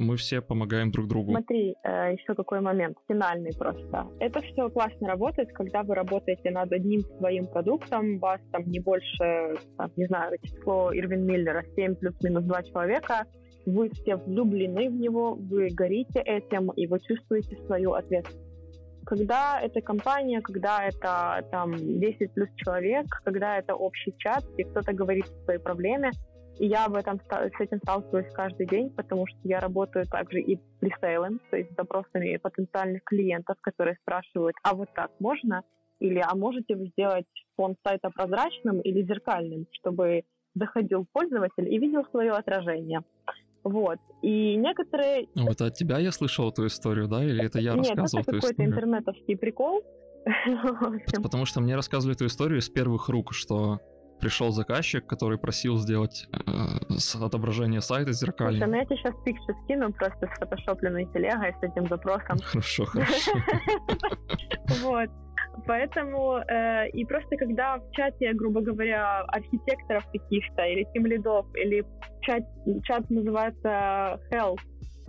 мы 0.00 0.16
все 0.16 0.40
помогаем 0.40 0.90
друг 0.90 1.06
другу. 1.06 1.32
Смотри, 1.32 1.76
э, 1.84 2.12
еще 2.14 2.34
какой 2.34 2.60
момент, 2.60 2.96
финальный 3.06 3.52
просто. 3.56 4.06
Это 4.18 4.40
все 4.40 4.68
классно 4.70 5.08
работает, 5.08 5.52
когда 5.52 5.82
вы 5.82 5.94
работаете 5.94 6.50
над 6.50 6.72
одним 6.72 7.00
своим 7.18 7.46
продуктом, 7.46 8.18
вас 8.18 8.40
там 8.50 8.64
не 8.66 8.80
больше, 8.80 9.56
там, 9.76 9.90
не 9.96 10.06
знаю, 10.06 10.36
число 10.42 10.90
Ирвин 10.92 11.26
Миллера, 11.26 11.62
7 11.76 11.94
плюс-минус 11.96 12.44
2 12.44 12.62
человека, 12.64 13.26
вы 13.66 13.90
все 13.90 14.16
влюблены 14.16 14.88
в 14.88 14.94
него, 14.94 15.34
вы 15.34 15.68
горите 15.68 16.20
этим, 16.20 16.70
и 16.70 16.86
вы 16.86 16.98
чувствуете 17.00 17.56
свою 17.66 17.92
ответственность. 17.92 18.48
Когда 19.04 19.60
это 19.60 19.80
компания, 19.80 20.40
когда 20.40 20.84
это 20.84 21.46
там 21.50 21.72
10 21.74 22.32
плюс 22.32 22.48
человек, 22.56 23.06
когда 23.24 23.58
это 23.58 23.74
общий 23.74 24.14
чат, 24.18 24.44
и 24.56 24.64
кто-то 24.64 24.92
говорит 24.92 25.24
о 25.24 25.44
своей 25.44 25.60
проблеме, 25.60 26.10
и 26.60 26.66
я 26.66 26.84
об 26.84 26.94
этом, 26.94 27.18
с 27.18 27.60
этим 27.60 27.78
сталкиваюсь 27.78 28.30
каждый 28.34 28.66
день, 28.66 28.90
потому 28.90 29.26
что 29.26 29.38
я 29.44 29.60
работаю 29.60 30.04
также 30.06 30.40
и 30.40 30.60
пресейлом, 30.78 31.40
то 31.50 31.56
есть 31.56 31.72
с 31.72 31.74
запросами 31.74 32.36
потенциальных 32.36 33.02
клиентов, 33.04 33.56
которые 33.62 33.96
спрашивают, 34.02 34.54
а 34.62 34.74
вот 34.74 34.88
так 34.94 35.10
можно? 35.20 35.62
Или 36.00 36.18
а 36.18 36.34
можете 36.34 36.76
вы 36.76 36.88
сделать 36.88 37.24
фон 37.56 37.76
сайта 37.82 38.10
прозрачным 38.10 38.80
или 38.80 39.02
зеркальным, 39.02 39.66
чтобы 39.72 40.24
заходил 40.54 41.06
пользователь 41.10 41.72
и 41.72 41.78
видел 41.78 42.04
свое 42.10 42.32
отражение. 42.32 43.00
Вот. 43.64 43.98
И 44.20 44.56
некоторые... 44.56 45.28
Ну, 45.34 45.48
это 45.48 45.66
от 45.66 45.74
тебя 45.74 45.98
я 45.98 46.12
слышал 46.12 46.50
эту 46.50 46.66
историю, 46.66 47.08
да? 47.08 47.24
Или 47.24 47.42
это 47.42 47.58
я 47.58 47.72
Нет, 47.72 47.88
рассказывал 47.96 48.22
это 48.22 48.32
какой-то 48.32 48.64
интернетовский 48.64 49.36
прикол. 49.38 49.82
Потому 51.22 51.46
что 51.46 51.62
мне 51.62 51.74
рассказывали 51.74 52.16
эту 52.16 52.26
историю 52.26 52.60
с 52.60 52.68
первых 52.68 53.08
рук, 53.08 53.32
что 53.32 53.80
пришел 54.20 54.50
заказчик, 54.50 55.06
который 55.06 55.38
просил 55.38 55.76
сделать 55.78 56.28
э, 56.32 57.24
отображение 57.24 57.80
сайта 57.80 58.12
зеркальным. 58.12 58.60
Слушай, 58.60 58.70
ну 58.70 58.76
я 58.76 58.84
тебе 58.84 58.96
сейчас 58.96 59.14
пикчу 59.24 59.64
скину 59.64 59.92
просто 59.92 60.26
с 60.26 60.38
фотошопленной 60.38 61.06
телегой 61.06 61.54
с 61.60 61.62
этим 61.62 61.88
запросом. 61.88 62.38
Хорошо, 62.42 62.84
хорошо. 62.86 63.32
Вот. 64.82 65.10
Поэтому 65.66 66.38
э, 66.38 66.88
и 66.90 67.04
просто 67.04 67.36
когда 67.36 67.78
в 67.78 67.90
чате, 67.92 68.32
грубо 68.34 68.60
говоря, 68.60 69.20
архитекторов 69.28 70.06
каких-то 70.12 70.62
или 70.62 70.86
тем 70.94 71.06
лидов, 71.06 71.46
или 71.54 71.84
чат, 72.22 72.44
чат 72.84 73.10
называется 73.10 74.20
Health, 74.30 74.60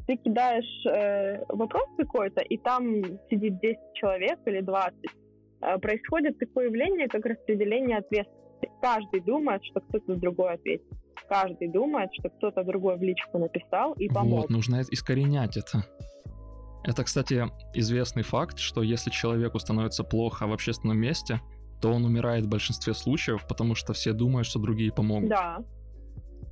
ты 0.07 0.17
кидаешь 0.17 0.85
э, 0.87 1.43
вопрос 1.49 1.87
какой-то, 1.97 2.41
и 2.41 2.57
там 2.57 3.03
сидит 3.29 3.59
10 3.59 3.77
человек 3.93 4.39
или 4.45 4.61
20, 4.61 4.93
э, 5.61 5.77
происходит 5.77 6.37
такое 6.39 6.65
явление, 6.65 7.07
как 7.07 7.25
распределение 7.25 7.97
ответственности. 7.97 8.40
Каждый 8.81 9.21
думает, 9.21 9.63
что 9.63 9.79
кто-то 9.79 10.15
другой 10.15 10.53
ответит. 10.53 10.87
Каждый 11.29 11.67
думает, 11.67 12.09
что 12.13 12.29
кто-то 12.29 12.63
другой 12.63 12.97
в 12.97 13.01
личку 13.01 13.37
написал 13.37 13.93
и 13.93 14.09
помог. 14.09 14.41
Вот, 14.41 14.49
нужно 14.49 14.81
искоренять 14.81 15.57
это. 15.57 15.85
Это, 16.83 17.03
кстати, 17.03 17.45
известный 17.75 18.23
факт, 18.23 18.57
что 18.57 18.81
если 18.81 19.11
человеку 19.11 19.59
становится 19.59 20.03
плохо 20.03 20.47
в 20.47 20.53
общественном 20.53 20.97
месте, 20.97 21.39
то 21.79 21.91
он 21.91 22.05
умирает 22.05 22.45
в 22.45 22.49
большинстве 22.49 22.93
случаев, 22.93 23.45
потому 23.47 23.75
что 23.75 23.93
все 23.93 24.13
думают, 24.13 24.47
что 24.47 24.59
другие 24.59 24.91
помогут. 24.91 25.29
Да. 25.29 25.59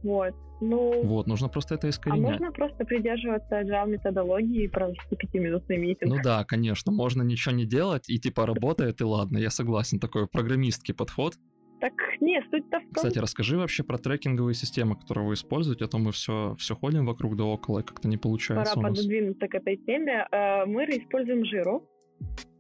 Вот. 0.04 0.34
Ну, 0.62 1.04
вот, 1.04 1.28
нужно 1.28 1.48
просто 1.48 1.76
это 1.76 1.88
а 1.88 1.90
искоренять. 1.90 2.28
А 2.28 2.32
можно 2.32 2.52
просто 2.52 2.84
придерживаться 2.84 3.62
agile 3.62 3.88
методологии 3.88 4.66
и 4.66 4.68
провести 4.68 5.16
пятиминутный 5.16 5.78
митинг. 5.78 6.14
Ну 6.14 6.22
да, 6.22 6.44
конечно, 6.44 6.92
можно 6.92 7.22
ничего 7.22 7.56
не 7.56 7.66
делать, 7.66 8.10
и 8.10 8.20
типа 8.20 8.46
работает, 8.46 9.00
и 9.00 9.04
ладно, 9.04 9.38
я 9.38 9.50
согласен, 9.50 10.00
такой 10.00 10.28
программистский 10.28 10.94
подход. 10.94 11.36
Так 11.80 11.94
не, 12.20 12.42
суть-то 12.52 12.80
в 12.80 12.84
том... 12.84 12.94
Кстати, 12.94 13.20
расскажи 13.20 13.58
вообще 13.58 13.84
про 13.84 13.98
трекинговые 13.98 14.54
системы, 14.54 14.98
которые 14.98 15.28
вы 15.28 15.34
используете, 15.34 15.86
а 15.86 15.88
то 15.88 15.98
мы 15.98 16.12
все, 16.12 16.56
все 16.60 16.76
ходим 16.76 17.06
вокруг 17.06 17.38
да 17.38 17.46
около, 17.46 17.80
и 17.80 17.84
как-то 17.84 18.08
не 18.08 18.18
получается 18.18 18.76
Пора 18.76 18.88
у 18.88 18.92
нас. 18.92 18.98
пододвинуться 18.98 19.48
к 19.48 19.56
этой 19.56 19.78
теме. 19.78 20.28
Э, 20.32 20.66
мы 20.66 20.84
используем 20.86 21.46
жиру. 21.46 21.88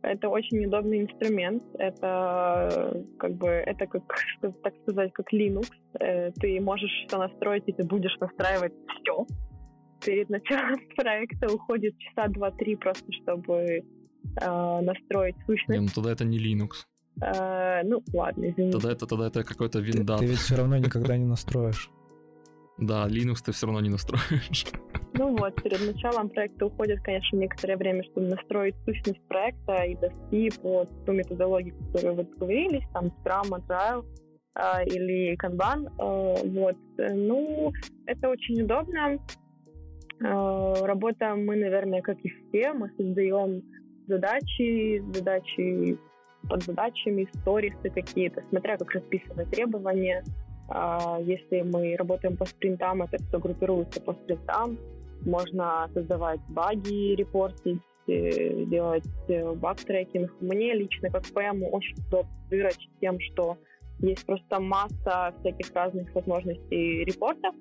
Это 0.01 0.29
очень 0.29 0.65
удобный 0.65 1.01
инструмент. 1.01 1.63
Это 1.77 3.03
как 3.17 3.35
бы 3.35 3.47
это 3.49 3.85
как, 3.87 4.03
так 4.63 4.73
сказать, 4.83 5.11
как 5.13 5.33
Linux. 5.33 5.67
Э, 5.99 6.31
ты 6.31 6.61
можешь 6.61 6.91
все 7.07 7.17
настроить, 7.17 7.63
и 7.67 7.73
ты 7.73 7.83
будешь 7.83 8.15
настраивать 8.19 8.73
все. 9.01 9.27
Перед 10.05 10.29
началом 10.29 10.79
проекта 10.95 11.53
уходит 11.53 11.97
часа 11.99 12.29
два-три 12.29 12.77
просто, 12.77 13.11
чтобы 13.11 13.53
э, 13.53 14.81
настроить 14.81 15.35
сущность. 15.45 15.69
Не, 15.69 15.81
ну 15.81 15.89
тогда 15.93 16.13
это 16.13 16.23
не 16.23 16.37
Linux. 16.37 16.85
Э, 17.21 17.81
ну, 17.83 18.01
ладно, 18.13 18.49
извините. 18.49 18.77
Тогда 18.77 18.91
это, 18.91 19.05
тогда 19.05 19.27
это 19.27 19.43
какой-то 19.43 19.79
виндат. 19.79 20.19
Ты, 20.19 20.25
ты 20.25 20.31
ведь 20.31 20.39
все 20.39 20.55
равно 20.55 20.77
никогда 20.77 21.17
не 21.17 21.25
настроишь. 21.25 21.89
Да, 22.81 23.07
Linux 23.09 23.43
ты 23.45 23.51
все 23.51 23.65
равно 23.65 23.81
не 23.81 23.89
настроишь. 23.89 24.65
Ну 25.13 25.35
вот, 25.35 25.61
перед 25.61 25.85
началом 25.85 26.29
проекта 26.29 26.67
уходит, 26.67 27.01
конечно, 27.01 27.35
некоторое 27.35 27.75
время, 27.75 28.03
чтобы 28.03 28.27
настроить 28.27 28.75
сущность 28.85 29.21
проекта 29.27 29.83
и 29.83 29.95
довести 29.95 30.57
по 30.61 30.85
ту 31.05 31.11
методологию, 31.11 31.75
которую 31.75 32.15
вы 32.15 32.23
договорились, 32.23 32.85
там 32.93 33.07
Scrum, 33.07 33.49
Agile 33.49 34.05
э, 34.55 34.85
или 34.85 35.35
Kanban. 35.35 35.87
Э, 35.97 36.47
вот. 36.47 36.77
Ну, 36.97 37.73
это 38.05 38.29
очень 38.29 38.61
удобно. 38.61 39.17
Э, 40.23 40.85
работаем 40.85 41.45
мы, 41.45 41.57
наверное, 41.57 42.01
как 42.01 42.17
и 42.23 42.29
все. 42.29 42.71
Мы 42.71 42.89
создаем 42.97 43.61
задачи, 44.07 45.03
задачи 45.13 45.97
под 46.47 46.63
задачами, 46.63 47.27
сторисы 47.41 47.89
какие-то, 47.89 48.43
смотря 48.49 48.77
как 48.77 48.91
расписаны 48.91 49.45
требования. 49.45 50.23
А, 50.69 51.17
если 51.21 51.61
мы 51.61 51.95
работаем 51.97 52.37
по 52.37 52.45
спринтам, 52.45 53.01
это 53.03 53.17
все 53.23 53.39
группируется 53.39 54.01
по 54.01 54.13
спринтам. 54.13 54.77
Можно 55.25 55.89
создавать 55.93 56.39
баги, 56.49 57.15
репортить, 57.15 57.81
э, 58.07 58.65
делать 58.65 59.03
э, 59.27 59.53
баг-трекинг. 59.53 60.31
Мне 60.39 60.73
лично, 60.73 61.09
как 61.09 61.23
ПМ, 61.23 61.63
очень 61.63 61.95
удобно 62.07 62.29
тем, 63.01 63.19
что 63.19 63.57
есть 63.99 64.25
просто 64.25 64.59
масса 64.59 65.33
всяких 65.39 65.73
разных 65.73 66.13
возможностей 66.15 67.03
репортов, 67.03 67.53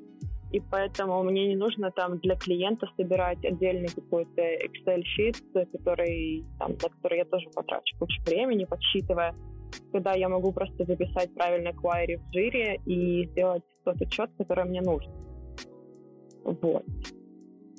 и 0.53 0.61
поэтому 0.61 1.23
мне 1.23 1.49
не 1.49 1.57
нужно 1.57 1.91
там 1.91 2.19
для 2.19 2.37
клиента 2.37 2.87
собирать 2.97 3.45
отдельный 3.45 3.89
какой-то 3.89 4.43
Excel-щит, 4.43 5.37
который, 5.73 6.45
там, 6.59 6.73
на 6.73 6.89
который 6.89 7.19
я 7.19 7.25
тоже 7.25 7.49
потрачу 7.55 7.97
кучу 7.99 8.23
времени, 8.25 8.65
подсчитывая, 8.65 9.35
когда 9.93 10.15
я 10.15 10.29
могу 10.29 10.53
просто 10.53 10.85
записать 10.85 11.35
правильно 11.35 11.69
query 11.69 12.19
в 12.19 12.33
жире 12.33 12.81
и 12.87 13.27
сделать 13.29 13.63
тот 13.85 14.01
учет, 14.01 14.31
который 14.39 14.65
мне 14.65 14.81
нужен. 14.81 15.13
Вот. 16.45 16.85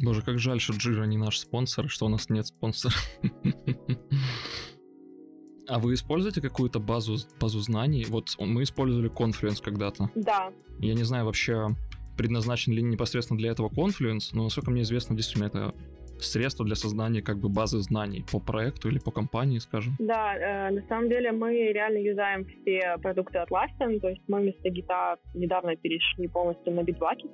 Боже, 0.02 0.22
как 0.22 0.40
жаль, 0.40 0.60
что 0.60 0.74
Jira 0.74 1.08
не 1.08 1.18
наш 1.18 1.40
спонсор, 1.40 1.90
что 1.90 2.06
у 2.06 2.10
нас 2.10 2.30
нет 2.30 2.46
спонсора. 2.46 2.94
А 5.68 5.78
вы 5.78 5.94
используете 5.94 6.41
какую-то 6.41 6.80
базу, 6.80 7.18
базу 7.40 7.60
знаний? 7.60 8.06
Вот 8.10 8.30
мы 8.40 8.64
использовали 8.64 9.12
Confluence 9.12 9.62
когда-то. 9.62 10.10
Да. 10.16 10.52
Я 10.80 10.96
не 10.96 11.04
знаю 11.04 11.26
вообще, 11.26 11.68
предназначен 12.20 12.74
ли 12.74 12.82
непосредственно 12.82 13.38
для 13.38 13.52
этого 13.52 13.70
Confluence, 13.70 14.32
но, 14.34 14.44
насколько 14.44 14.72
мне 14.72 14.82
известно, 14.82 15.16
действительно 15.16 15.48
это 15.48 15.74
средство 16.20 16.66
для 16.66 16.76
создания 16.76 17.22
как 17.22 17.38
бы 17.38 17.48
базы 17.48 17.80
знаний 17.80 18.26
по 18.30 18.41
проекту 18.41 18.90
или 18.90 19.00
по 19.00 19.10
компании, 19.10 19.60
скажем. 19.60 19.94
Да, 20.00 20.36
э, 20.36 20.70
на 20.70 20.86
самом 20.90 21.08
деле 21.08 21.32
мы 21.32 21.54
реально 21.72 22.00
юзаем 22.00 22.44
все 22.44 22.98
продукты 23.02 23.38
Atlassian, 23.38 24.02
то 24.02 24.10
есть 24.10 24.22
мы 24.28 24.41
вместо 24.41 24.70
гита 24.70 25.16
недавно 25.34 25.78
перешли 25.78 26.28
полностью 26.28 26.74
на 26.74 26.82
Bitbucket. 26.82 27.32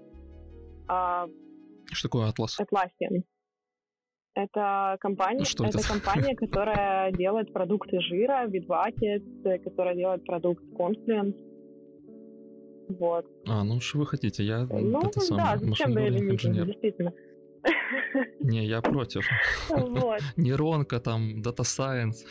А, 0.88 1.28
Что 1.92 2.08
такое 2.08 2.30
Atlas? 2.30 2.62
Atlassian. 2.62 3.24
Это 4.36 4.98
компания, 5.00 5.46
Что 5.46 5.66
это, 5.66 5.80
это 5.80 5.88
компания, 5.88 6.36
которая 6.36 7.12
делает 7.12 7.52
продукты 7.52 8.00
жира, 8.02 8.46
Bitbucket, 8.46 9.64
которая 9.64 9.96
делает 9.96 10.24
продукт 10.26 10.64
Confluence. 10.78 11.55
Вот. 12.88 13.26
А, 13.48 13.64
ну 13.64 13.80
что 13.80 14.00
вы 14.00 14.06
хотите? 14.06 14.44
Я 14.44 14.66
ну, 14.66 15.00
это 15.00 15.20
да, 15.36 15.58
зачем 15.58 15.94
бы 15.94 16.02
инженер. 16.08 16.66
действительно. 16.66 17.14
Не, 18.40 18.66
я 18.66 18.82
против. 18.82 19.28
Вот. 19.70 20.20
Нейронка 20.38 21.00
там, 21.00 21.42
Data 21.42 21.64
Science. 21.64 22.26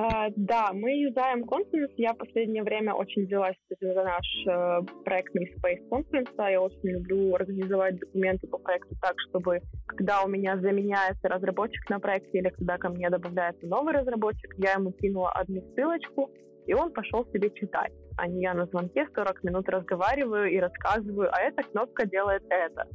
А, 0.00 0.28
да, 0.36 0.70
мы 0.72 0.92
юзаем 0.92 1.42
Confluence. 1.42 1.92
Я 1.96 2.12
в 2.14 2.18
последнее 2.18 2.62
время 2.62 2.94
очень 2.94 3.26
взялась 3.26 3.56
за 3.80 4.04
наш 4.04 4.26
э, 4.46 4.80
проектный 5.04 5.52
Space 5.56 5.88
Confluence. 5.90 6.30
Я 6.50 6.60
очень 6.62 6.90
люблю 6.90 7.34
организовать 7.34 7.98
документы 7.98 8.46
по 8.46 8.58
проекту 8.58 8.94
так, 9.02 9.14
чтобы 9.28 9.60
когда 9.86 10.22
у 10.22 10.28
меня 10.28 10.56
заменяется 10.60 11.28
разработчик 11.28 11.90
на 11.90 11.98
проекте 11.98 12.38
или 12.38 12.48
когда 12.50 12.78
ко 12.78 12.90
мне 12.90 13.10
добавляется 13.10 13.66
новый 13.66 13.92
разработчик, 13.92 14.54
я 14.58 14.74
ему 14.74 14.92
кинула 14.92 15.32
одну 15.32 15.62
ссылочку, 15.74 16.30
и 16.66 16.74
он 16.74 16.92
пошел 16.92 17.26
себе 17.32 17.50
читать. 17.50 17.92
А 18.18 18.26
не 18.26 18.42
я 18.42 18.52
на 18.52 18.66
звонке 18.66 19.06
40 19.14 19.44
минут 19.44 19.68
разговариваю 19.68 20.50
и 20.50 20.58
рассказываю, 20.58 21.30
а 21.32 21.40
эта 21.40 21.62
кнопка 21.62 22.04
делает 22.04 22.42
это. 22.50 22.88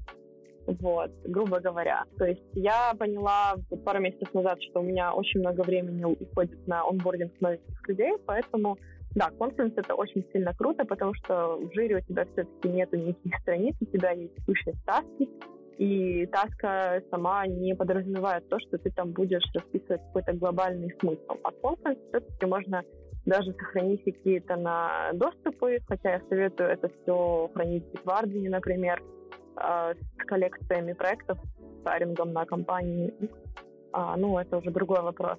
Вот, 0.68 1.12
грубо 1.24 1.62
говоря. 1.62 2.04
То 2.18 2.26
есть 2.26 2.44
я 2.54 2.94
поняла 3.00 3.56
пару 3.86 4.02
месяцев 4.02 4.34
назад, 4.34 4.62
что 4.62 4.82
у 4.82 4.84
меня 4.84 5.14
очень 5.14 5.40
много 5.40 5.62
времени 5.62 6.04
уходит 6.04 6.68
на 6.68 6.84
онбординг 6.84 7.32
новых 7.40 7.60
людей, 7.88 8.14
поэтому 8.26 8.78
да, 9.16 9.30
Confluence 9.40 9.74
это 9.78 9.96
очень 9.96 10.26
сильно 10.34 10.54
круто, 10.54 10.84
потому 10.84 11.14
что 11.14 11.56
в 11.58 11.74
жире 11.74 11.98
у 11.98 12.02
тебя 12.02 12.26
все-таки 12.26 12.68
нету 12.68 12.98
никаких 12.98 13.40
страниц, 13.40 13.76
у 13.80 13.86
тебя 13.86 14.12
есть 14.12 14.34
сущность 14.46 14.84
таски, 14.86 15.30
и 15.78 16.26
таска 16.28 17.02
сама 17.12 17.48
не 17.48 17.76
подразумевает 17.76 18.48
то, 18.50 18.60
что 18.60 18.78
ты 18.78 18.92
там 18.92 19.12
будешь 19.12 19.44
расписывать 19.54 20.02
какой-то 20.02 20.34
глобальный 20.34 20.94
смысл. 21.00 21.38
А 21.44 21.50
Confluence 21.50 22.00
все-таки 22.10 22.46
можно 22.46 22.84
даже 23.26 23.54
сохранить 23.54 24.04
какие-то 24.04 24.56
на 24.56 25.12
доступы, 25.14 25.80
хотя 25.88 26.14
я 26.14 26.22
советую 26.30 26.70
это 26.70 26.90
все 26.90 27.50
хранить 27.54 27.86
в 27.86 27.94
Bitwarden, 27.94 28.50
например, 28.50 29.02
а, 29.56 29.94
с 29.94 30.26
коллекциями 30.26 30.94
проектов, 30.94 31.38
с 31.84 31.88
арингом 31.88 32.34
на 32.34 32.46
компании. 32.46 33.14
А, 33.92 34.18
ну, 34.18 34.38
это 34.38 34.58
уже 34.58 34.72
другой 34.72 35.02
вопрос. 35.02 35.38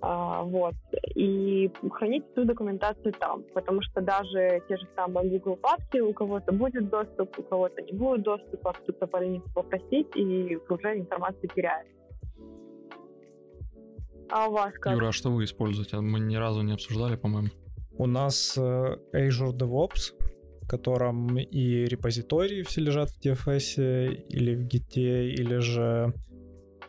А, 0.00 0.42
вот. 0.42 0.74
И 1.14 1.70
хранить 1.92 2.24
всю 2.32 2.44
документацию 2.44 3.12
там, 3.14 3.42
потому 3.54 3.80
что 3.80 4.02
даже 4.02 4.62
те 4.68 4.76
же 4.76 4.86
самые 4.96 5.30
Google 5.30 5.56
папки, 5.56 5.98
у 5.98 6.12
кого-то 6.12 6.52
будет 6.52 6.90
доступ, 6.90 7.38
у 7.38 7.42
кого-то 7.42 7.80
не 7.80 7.92
будет 7.92 8.22
доступа, 8.22 8.72
кто-то 8.72 9.06
поленится 9.06 9.48
попросить, 9.54 10.08
и 10.14 10.58
уже 10.68 10.98
информация 10.98 11.48
теряется. 11.48 11.93
А 14.34 14.48
у 14.48 14.52
вас 14.52 14.74
как? 14.80 14.94
Юра, 14.94 15.08
а 15.08 15.12
что 15.12 15.30
вы 15.30 15.44
используете? 15.44 16.00
Мы 16.00 16.18
ни 16.18 16.34
разу 16.34 16.62
не 16.62 16.72
обсуждали, 16.72 17.14
по-моему. 17.14 17.50
У 17.96 18.06
нас 18.06 18.58
э, 18.58 18.96
Azure 19.14 19.52
DevOps, 19.52 20.12
в 20.62 20.66
котором 20.66 21.38
и 21.38 21.84
репозитории 21.84 22.64
все 22.64 22.80
лежат 22.80 23.10
в 23.10 23.24
TFS 23.24 24.24
или 24.28 24.56
в 24.56 24.66
Git, 24.66 24.96
или 24.96 25.58
же 25.58 26.12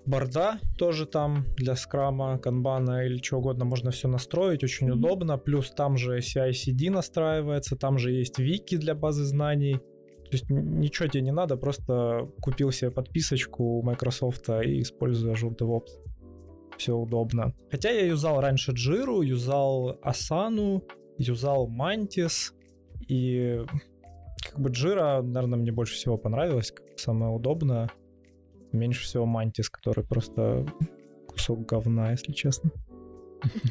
борда 0.07 0.57
тоже 0.79 1.05
там 1.05 1.45
для 1.55 1.75
скрама, 1.75 2.39
канбана 2.39 3.05
или 3.05 3.19
чего 3.19 3.41
угодно 3.41 3.65
можно 3.65 3.91
все 3.91 4.07
настроить, 4.07 4.63
очень 4.63 4.89
mm-hmm. 4.89 4.93
удобно. 4.93 5.37
Плюс 5.37 5.69
там 5.69 5.97
же 5.97 6.17
CI-CD 6.17 6.89
настраивается, 6.89 7.75
там 7.75 7.99
же 7.99 8.11
есть 8.11 8.39
вики 8.39 8.75
для 8.75 8.95
базы 8.95 9.23
знаний. 9.23 9.75
То 9.75 10.31
есть 10.31 10.49
ничего 10.49 11.07
тебе 11.07 11.21
не 11.21 11.31
надо, 11.31 11.57
просто 11.57 12.27
купил 12.41 12.71
себе 12.71 12.89
подписочку 12.89 13.63
у 13.63 13.83
Microsoft 13.83 14.49
и 14.49 14.81
используя 14.81 15.35
Azure 15.35 15.55
DevOps. 15.55 16.04
Все 16.77 16.93
удобно. 16.95 17.53
Хотя 17.71 17.89
я 17.89 18.05
юзал 18.05 18.41
раньше 18.41 18.71
Jira, 18.71 19.23
юзал 19.23 19.99
Asana, 20.03 20.81
юзал 21.17 21.69
Mantis, 21.69 22.51
и 23.07 23.61
как 24.43 24.59
бы 24.59 24.69
Jira, 24.69 25.21
наверное, 25.21 25.59
мне 25.59 25.71
больше 25.71 25.95
всего 25.95 26.17
понравилось, 26.17 26.71
как 26.71 26.99
самое 26.99 27.31
удобное. 27.31 27.89
Меньше 28.71 29.03
всего 29.03 29.25
Мантис, 29.25 29.69
который 29.69 30.03
просто 30.03 30.65
кусок 31.27 31.65
говна, 31.65 32.11
если 32.11 32.33
честно. 32.33 32.71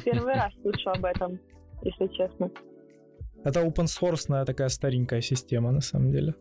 Первый 0.03 0.33
раз 0.35 0.53
слышу 0.61 0.89
об 0.89 1.05
этом, 1.05 1.39
если 1.83 2.07
честно. 2.07 2.49
Это 3.43 3.61
open 3.61 3.85
source 3.85 4.45
такая 4.45 4.69
старенькая 4.69 5.21
система, 5.21 5.71
на 5.71 5.81
самом 5.81 6.11
деле. 6.11 6.33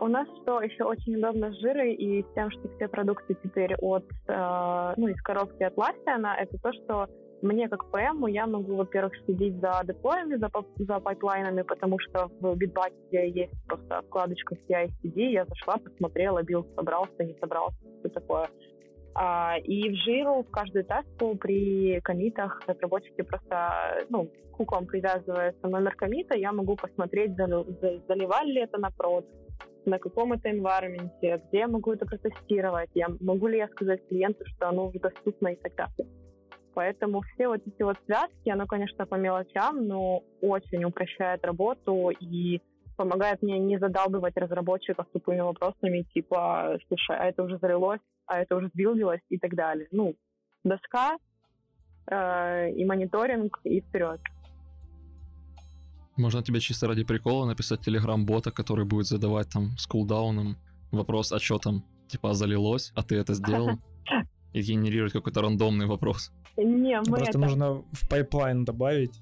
У 0.00 0.08
нас 0.08 0.26
что 0.40 0.62
еще 0.62 0.84
очень 0.84 1.16
удобно 1.16 1.52
с 1.52 1.60
жирой 1.60 1.92
и 1.92 2.22
с 2.22 2.34
тем, 2.34 2.50
что 2.50 2.68
все 2.74 2.88
продукты 2.88 3.36
теперь 3.44 3.74
от, 3.74 4.06
э, 4.28 4.94
ну, 4.96 5.08
из 5.08 5.20
коробки 5.20 5.62
от 5.62 5.74
Lastana, 5.74 6.36
это 6.38 6.56
то, 6.56 6.72
что 6.72 7.06
мне 7.42 7.68
как 7.68 7.84
ПМу 7.90 8.26
я 8.26 8.46
могу, 8.46 8.76
во-первых, 8.76 9.12
следить 9.26 9.60
за 9.60 9.82
деплоями, 9.84 10.36
за, 10.36 10.50
за 10.76 11.00
пайплайнами, 11.00 11.62
потому 11.62 11.98
что 11.98 12.30
в 12.40 12.56
Bitbucket 12.56 13.26
есть 13.26 13.52
просто 13.66 14.00
вкладочка 14.06 14.54
CI-CD, 14.54 15.20
я 15.32 15.44
зашла, 15.44 15.76
посмотрела, 15.76 16.42
билд 16.42 16.66
собрался, 16.76 17.22
не 17.22 17.36
собрался, 17.38 17.76
все 17.98 18.08
такое. 18.08 18.48
А, 19.14 19.56
и 19.62 19.90
в 19.90 19.94
Jira 19.96 20.44
в 20.44 20.50
каждую 20.50 20.86
таску 20.86 21.36
при 21.36 22.00
коммитах 22.00 22.62
разработчики 22.66 23.20
просто, 23.20 24.02
ну, 24.08 24.30
хуком 24.52 24.86
привязывается 24.86 25.68
номер 25.68 25.94
коммита, 25.94 26.38
я 26.38 26.52
могу 26.52 26.76
посмотреть, 26.76 27.36
заливали 27.36 28.52
ли 28.52 28.60
это 28.62 28.78
на 28.78 28.90
прод, 28.90 29.26
на 29.86 29.98
каком 29.98 30.32
это 30.32 30.50
environment, 30.50 31.10
где 31.20 31.40
я 31.52 31.68
могу 31.68 31.92
это 31.92 32.06
протестировать, 32.06 32.90
я 32.94 33.08
могу 33.20 33.48
ли 33.48 33.58
я 33.58 33.68
сказать 33.68 34.06
клиенту, 34.08 34.44
что 34.46 34.68
оно 34.68 34.88
уже 34.88 34.98
доступно 34.98 35.48
и 35.48 35.56
так 35.56 35.74
далее. 35.74 36.12
Поэтому 36.74 37.22
все 37.22 37.48
вот 37.48 37.60
эти 37.66 37.82
вот 37.82 37.96
связки, 38.06 38.48
оно, 38.48 38.66
конечно, 38.66 39.06
по 39.06 39.16
мелочам, 39.16 39.86
но 39.86 40.22
очень 40.40 40.84
упрощает 40.84 41.44
работу 41.44 42.10
и 42.10 42.60
помогает 42.96 43.42
мне 43.42 43.58
не 43.58 43.78
задалбывать 43.78 44.36
разработчиков 44.36 45.06
тупыми 45.12 45.40
вопросами, 45.40 46.02
типа, 46.14 46.78
слушай, 46.86 47.16
а 47.16 47.28
это 47.28 47.42
уже 47.42 47.58
залилось, 47.58 48.00
а 48.26 48.40
это 48.40 48.56
уже 48.56 48.68
сбилдилось 48.68 49.22
и 49.30 49.38
так 49.38 49.54
далее. 49.54 49.88
Ну, 49.90 50.14
доска 50.64 51.16
э, 52.06 52.70
и 52.72 52.84
мониторинг, 52.84 53.58
и 53.64 53.80
вперед. 53.80 54.20
Можно 56.20 56.42
тебе 56.42 56.60
чисто 56.60 56.86
ради 56.86 57.04
прикола 57.04 57.46
написать 57.46 57.80
телеграм-бота, 57.80 58.50
который 58.50 58.84
будет 58.84 59.06
задавать 59.06 59.48
там 59.48 59.70
с 59.78 59.86
кулдауном 59.86 60.56
вопрос, 60.92 61.32
а 61.32 61.38
что 61.38 61.58
там, 61.58 61.82
типа, 62.08 62.34
залилось, 62.34 62.92
а 62.94 63.02
ты 63.02 63.16
это 63.16 63.34
сделал? 63.34 63.70
И 64.52 64.60
генерировать 64.60 65.12
какой-то 65.12 65.40
рандомный 65.40 65.86
вопрос. 65.86 66.32
Не, 66.56 66.98
мы 66.98 67.04
Просто 67.04 67.30
это... 67.30 67.38
нужно 67.38 67.82
в 67.92 68.08
пайплайн 68.08 68.64
добавить. 68.64 69.18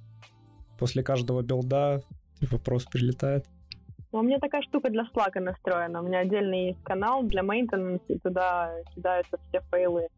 После 0.78 1.02
каждого 1.02 1.42
билда 1.42 2.02
вопрос 2.50 2.84
прилетает. 2.84 3.44
У 4.10 4.22
меня 4.22 4.38
такая 4.38 4.62
штука 4.62 4.90
для 4.90 5.04
Slack 5.14 5.38
настроена. 5.38 6.00
У 6.00 6.06
меня 6.06 6.20
отдельный 6.20 6.68
есть 6.68 6.82
канал 6.82 7.22
для 7.22 7.42
maintenance, 7.42 8.00
и 8.08 8.18
туда 8.18 8.72
кидаются 8.94 9.38
все 9.48 9.60
фейлы 9.70 10.08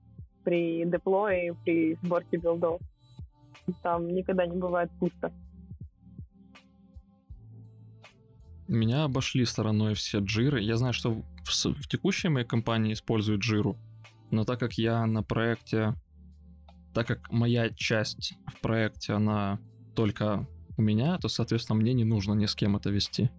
при 0.44 0.84
деплое, 0.86 1.54
при 1.64 1.96
сборке 2.02 2.38
билдов. 2.38 2.80
Там 3.82 4.08
никогда 4.08 4.46
не 4.46 4.56
бывает 4.56 4.90
пусто. 4.98 5.30
Меня 8.70 9.04
обошли 9.04 9.44
стороной 9.44 9.94
все 9.94 10.20
джиры. 10.20 10.60
Я 10.62 10.76
знаю, 10.76 10.92
что 10.92 11.12
в, 11.12 11.24
в 11.48 11.88
текущей 11.88 12.28
моей 12.28 12.46
компании 12.46 12.92
используют 12.92 13.42
джиру, 13.42 13.76
но 14.30 14.44
так 14.44 14.60
как 14.60 14.74
я 14.74 15.04
на 15.06 15.22
проекте 15.22 15.94
так 16.92 17.06
как 17.06 17.30
моя 17.30 17.70
часть 17.70 18.34
в 18.46 18.60
проекте, 18.60 19.12
она 19.12 19.60
только 19.94 20.46
у 20.76 20.82
меня, 20.82 21.18
то, 21.18 21.28
соответственно, 21.28 21.80
мне 21.80 21.92
не 21.92 22.04
нужно 22.04 22.34
ни 22.34 22.46
с 22.46 22.54
кем 22.54 22.76
это 22.76 22.90
вести. 22.90 23.30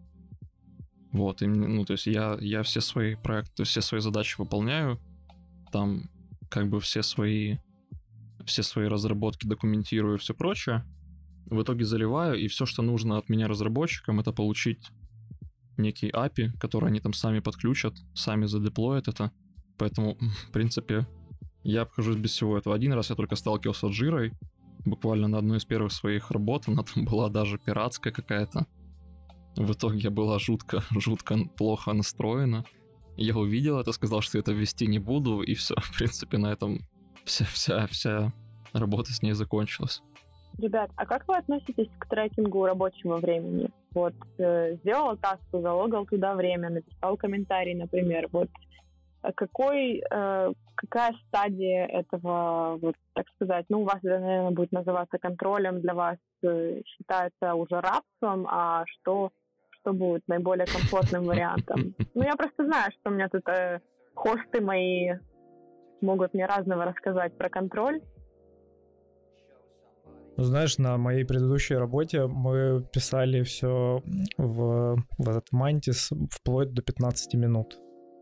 Вот, 1.12 1.42
и, 1.42 1.48
ну, 1.48 1.84
то 1.86 1.94
есть 1.94 2.08
я, 2.08 2.38
я 2.40 2.64
все 2.64 2.80
свои 2.80 3.16
проекты, 3.16 3.64
все 3.64 3.82
свои 3.82 4.00
задачи 4.00 4.36
выполняю, 4.38 5.00
там 5.72 6.10
как 6.50 6.70
бы 6.70 6.80
все 6.80 7.04
свои, 7.04 7.58
все 8.46 8.64
свои 8.64 8.88
разработки 8.88 9.48
документирую 9.48 10.16
и 10.16 10.20
все 10.20 10.34
прочее. 10.34 10.86
В 11.46 11.62
итоге 11.64 11.84
заливаю, 11.84 12.40
и 12.40 12.48
все, 12.48 12.66
что 12.66 12.82
нужно 12.82 13.18
от 13.18 13.28
меня 13.28 13.48
разработчикам, 13.48 14.22
это 14.22 14.32
получить 14.32 14.90
некий 15.82 16.10
API, 16.10 16.52
который 16.60 16.90
они 16.90 17.00
там 17.00 17.14
сами 17.14 17.40
подключат, 17.40 17.94
сами 18.14 18.46
задеплоят 18.46 19.08
это. 19.08 19.32
Поэтому, 19.78 20.18
в 20.48 20.52
принципе, 20.52 21.08
я 21.64 21.82
обхожусь 21.82 22.18
без 22.18 22.32
всего 22.32 22.58
этого. 22.58 22.76
Один 22.76 22.94
раз 22.94 23.10
я 23.10 23.16
только 23.16 23.36
сталкивался 23.36 23.90
с 23.90 23.92
жирой, 23.92 24.34
буквально 24.86 25.28
на 25.28 25.38
одной 25.38 25.58
из 25.58 25.66
первых 25.66 25.92
своих 25.92 26.32
работ, 26.32 26.68
она 26.68 26.84
там 26.84 27.06
была 27.06 27.30
даже 27.30 27.58
пиратская 27.58 28.14
какая-то. 28.14 28.66
В 29.56 29.72
итоге 29.74 30.00
я 30.00 30.12
была 30.12 30.40
жутко, 30.40 30.84
жутко 30.92 31.38
плохо 31.58 31.94
настроена. 31.94 32.64
Я 33.18 33.36
увидел 33.36 33.80
это, 33.80 33.92
сказал, 33.92 34.22
что 34.22 34.40
это 34.40 34.54
вести 34.54 34.88
не 34.88 35.00
буду, 35.00 35.42
и 35.42 35.54
все, 35.54 35.76
в 35.82 35.98
принципе, 35.98 36.38
на 36.38 36.52
этом 36.52 36.80
вся, 37.26 37.46
вся, 37.46 37.88
вся 37.88 38.34
работа 38.74 39.12
с 39.12 39.22
ней 39.22 39.34
закончилась. 39.34 40.02
Ребят, 40.58 40.92
а 40.96 41.06
как 41.06 41.28
вы 41.28 41.38
относитесь 41.38 41.90
к 41.98 42.08
трекингу 42.08 42.66
рабочего 42.66 43.18
времени? 43.18 43.70
Вот 43.94 44.14
э, 44.38 44.76
сделал 44.78 45.18
таску, 45.18 45.62
залогал 45.62 46.06
туда 46.06 46.36
время, 46.36 46.70
написал 46.70 47.18
комментарий, 47.18 47.76
например. 47.76 48.28
Вот 48.32 48.50
а 49.22 49.34
какой, 49.34 50.02
э, 50.10 50.54
какая 50.76 51.14
стадия 51.28 51.86
этого, 51.86 52.78
вот, 52.82 52.96
так 53.14 53.28
сказать, 53.36 53.66
ну, 53.70 53.82
у 53.82 53.86
вас 53.86 54.02
наверное, 54.02 54.50
будет 54.50 54.72
называться 54.72 55.20
контролем, 55.20 55.82
для 55.82 55.94
вас 55.94 56.18
э, 56.44 56.82
считается 56.86 57.54
уже 57.54 57.80
рабством, 57.80 58.48
а 58.50 58.84
что, 58.88 59.32
что 59.70 59.94
будет 59.94 60.24
наиболее 60.28 60.66
комфортным 60.66 61.26
вариантом? 61.26 61.94
Ну, 62.16 62.24
я 62.24 62.36
просто 62.36 62.66
знаю, 62.66 62.92
что 63.00 63.12
у 63.12 63.14
меня 63.14 63.30
тут 63.30 63.48
э, 63.48 63.80
хосты 64.16 64.60
мои 64.60 65.12
могут 66.02 66.34
мне 66.34 66.48
разного 66.48 66.86
рассказать 66.86 67.38
про 67.38 67.50
контроль. 67.50 68.02
Ну, 70.38 70.44
знаешь, 70.44 70.78
на 70.78 70.98
моей 70.98 71.26
предыдущей 71.26 71.76
работе 71.76 72.26
мы 72.26 72.86
писали 72.94 73.44
все 73.44 74.02
в, 74.38 75.04
в 75.18 75.30
этот 75.30 75.52
Mantis 75.54 76.12
вплоть 76.30 76.74
до 76.74 76.82
15 76.82 77.34
минут. 77.36 77.78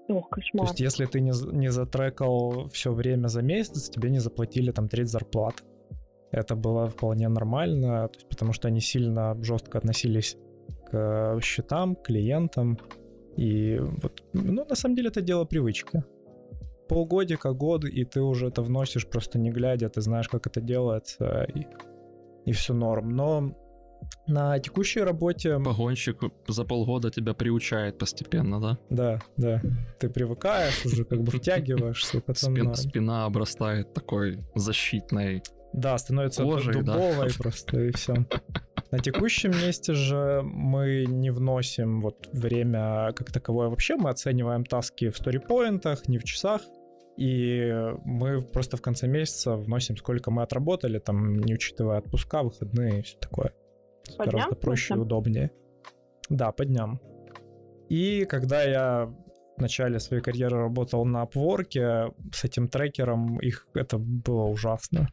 Ох, 0.09 0.29
кошмар. 0.29 0.65
То 0.65 0.71
есть, 0.71 0.79
если 0.79 1.05
ты 1.05 1.21
не, 1.21 1.31
не 1.55 1.71
затрекал 1.71 2.67
все 2.73 2.91
время 2.91 3.27
за 3.27 3.41
месяц, 3.43 3.89
тебе 3.89 4.09
не 4.09 4.19
заплатили 4.19 4.71
там 4.71 4.89
треть 4.89 5.09
зарплат. 5.09 5.63
Это 6.31 6.55
было 6.55 6.87
вполне 6.87 7.27
нормально, 7.29 8.09
есть, 8.13 8.29
потому 8.29 8.53
что 8.53 8.67
они 8.67 8.81
сильно 8.81 9.35
жестко 9.43 9.77
относились 9.77 10.37
к 10.91 11.39
счетам, 11.41 11.95
клиентам. 11.95 12.79
И 13.37 13.79
вот, 13.79 14.23
ну, 14.33 14.65
на 14.65 14.75
самом 14.75 14.95
деле 14.95 15.09
это 15.09 15.21
дело 15.21 15.45
привычки. 15.45 16.03
Полгодика, 16.87 17.53
год, 17.53 17.85
и 17.85 18.03
ты 18.03 18.21
уже 18.21 18.47
это 18.47 18.63
вносишь 18.63 19.07
просто 19.07 19.37
не 19.37 19.51
глядя, 19.51 19.89
ты 19.89 20.01
знаешь, 20.01 20.27
как 20.27 20.47
это 20.47 20.59
делается. 20.59 21.45
И, 21.55 21.67
и 22.49 22.51
все 22.51 22.73
норм. 22.73 23.09
Но 23.09 23.55
на 24.27 24.59
текущей 24.59 25.01
работе... 25.01 25.59
Погонщик 25.59 26.21
за 26.47 26.63
полгода 26.63 27.11
тебя 27.11 27.33
приучает 27.33 27.97
постепенно, 27.99 28.59
да? 28.59 28.77
Да, 28.89 29.19
да. 29.37 29.61
Ты 29.99 30.09
привыкаешь, 30.09 30.85
уже 30.85 31.05
как 31.05 31.21
бы 31.21 31.31
втягиваешься, 31.31 32.21
потом 32.21 32.55
Спин, 32.55 32.75
Спина 32.75 33.25
обрастает 33.25 33.93
такой 33.93 34.39
защитной 34.55 35.43
Да, 35.73 35.97
становится 35.97 36.43
кожей, 36.43 36.73
дубовой 36.73 37.29
да? 37.29 37.35
просто, 37.37 37.79
и 37.81 37.91
все. 37.91 38.15
На 38.91 38.97
текущем 38.97 39.51
месте 39.51 39.93
же 39.93 40.41
мы 40.43 41.05
не 41.07 41.29
вносим 41.29 42.01
вот 42.01 42.29
время 42.33 43.11
как 43.13 43.31
таковое 43.31 43.67
вообще, 43.67 43.95
мы 43.95 44.09
оцениваем 44.09 44.65
таски 44.65 45.09
в 45.09 45.17
сторипоинтах, 45.17 46.07
не 46.07 46.17
в 46.17 46.23
часах, 46.23 46.61
и 47.19 47.93
мы 48.05 48.41
просто 48.41 48.77
в 48.77 48.81
конце 48.81 49.05
месяца 49.05 49.57
вносим, 49.57 49.97
сколько 49.97 50.31
мы 50.31 50.41
отработали, 50.41 50.99
там, 50.99 51.39
не 51.39 51.53
учитывая 51.53 51.97
отпуска, 51.97 52.43
выходные 52.43 52.99
и 52.99 53.01
все 53.01 53.17
такое. 53.17 53.51
По 54.17 54.23
Гораздо 54.23 54.51
дням, 54.51 54.61
проще 54.61 54.93
и 54.93 54.97
удобнее. 54.97 55.51
Да, 56.29 56.53
по 56.53 56.63
дням. 56.63 57.01
И 57.89 58.23
когда 58.23 58.63
я 58.63 59.13
в 59.57 59.61
начале 59.61 59.99
своей 59.99 60.23
карьеры 60.23 60.59
работал 60.59 61.03
на 61.03 61.25
Upwork, 61.25 62.13
с 62.33 62.45
этим 62.45 62.69
трекером 62.69 63.37
их 63.39 63.67
это 63.73 63.97
было 63.97 64.43
ужасно. 64.43 65.09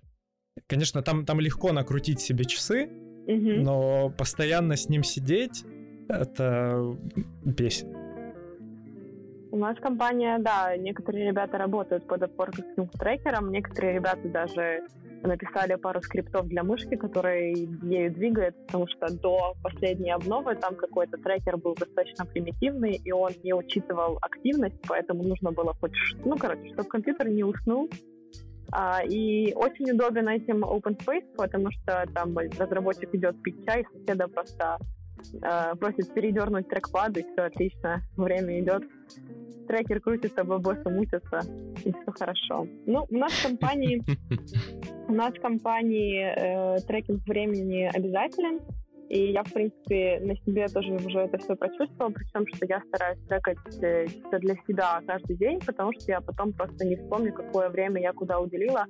Конечно, 0.68 1.02
там, 1.02 1.26
там 1.26 1.40
легко 1.40 1.72
накрутить 1.72 2.20
себе 2.20 2.44
часы, 2.44 2.84
угу. 2.84 3.62
но 3.62 4.10
постоянно 4.10 4.76
с 4.76 4.88
ним 4.88 5.02
сидеть, 5.02 5.64
это 6.08 6.96
бесит. 7.44 7.88
У 9.52 9.56
нас 9.58 9.78
компания, 9.78 10.38
да, 10.38 10.76
некоторые 10.76 11.28
ребята 11.28 11.56
работают 11.56 12.06
под 12.06 12.22
опорковским 12.22 12.88
трекером, 12.88 13.52
некоторые 13.52 13.94
ребята 13.94 14.28
даже 14.28 14.82
написали 15.22 15.76
пару 15.76 16.02
скриптов 16.02 16.46
для 16.48 16.62
мышки, 16.62 16.96
которые 16.96 17.52
ею 17.82 18.12
двигают, 18.12 18.54
потому 18.66 18.86
что 18.88 19.06
до 19.12 19.54
последней 19.62 20.10
обновы 20.10 20.56
там 20.56 20.74
какой-то 20.74 21.16
трекер 21.18 21.56
был 21.56 21.74
достаточно 21.74 22.26
примитивный, 22.26 23.00
и 23.04 23.12
он 23.12 23.32
не 23.42 23.54
учитывал 23.54 24.18
активность, 24.20 24.76
поэтому 24.88 25.22
нужно 25.22 25.52
было 25.52 25.74
хоть, 25.74 25.92
ну, 26.24 26.36
короче, 26.36 26.66
чтобы 26.72 26.88
компьютер 26.88 27.28
не 27.28 27.44
уснул, 27.44 27.88
а, 28.72 29.02
и 29.04 29.52
очень 29.54 29.90
удобен 29.92 30.28
этим 30.28 30.64
open 30.64 30.98
space, 30.98 31.26
потому 31.36 31.70
что 31.70 32.06
там 32.14 32.36
разработчик 32.36 33.14
идет 33.14 33.40
пить 33.42 33.64
чай, 33.64 33.84
соседа 33.92 34.28
просто 34.28 34.78
а, 35.42 35.74
просит 35.76 36.12
передернуть 36.12 36.68
трекпад, 36.68 37.16
и 37.16 37.22
все 37.22 37.42
отлично, 37.42 38.02
время 38.16 38.60
идет 38.60 38.82
трекер 39.66 40.00
крутится, 40.00 40.44
бабосы 40.44 40.88
мутятся, 40.88 41.40
и 41.84 41.92
все 41.92 42.12
хорошо. 42.18 42.66
Ну, 42.86 43.06
у 43.08 43.16
нас 43.16 43.32
в 43.32 43.42
компании, 43.42 44.02
у 45.08 45.12
нас 45.12 45.34
в 45.34 45.40
компании 45.40 46.22
э, 46.22 46.80
трекинг 46.86 47.26
времени 47.26 47.90
обязателен, 47.94 48.60
и 49.08 49.32
я, 49.32 49.44
в 49.44 49.52
принципе, 49.52 50.18
на 50.20 50.36
себе 50.36 50.66
тоже 50.68 50.92
уже 50.94 51.20
это 51.20 51.38
все 51.38 51.54
прочувствовала, 51.54 52.12
причем, 52.12 52.46
что 52.54 52.66
я 52.66 52.82
стараюсь 52.88 53.20
трекать 53.28 53.58
э, 53.82 54.06
чисто 54.06 54.38
для 54.38 54.54
себя 54.66 55.00
каждый 55.06 55.36
день, 55.36 55.60
потому 55.64 55.92
что 55.92 56.04
я 56.10 56.20
потом 56.20 56.52
просто 56.52 56.84
не 56.84 56.96
вспомню, 56.96 57.32
какое 57.32 57.68
время 57.68 58.00
я 58.00 58.12
куда 58.12 58.40
уделила, 58.40 58.86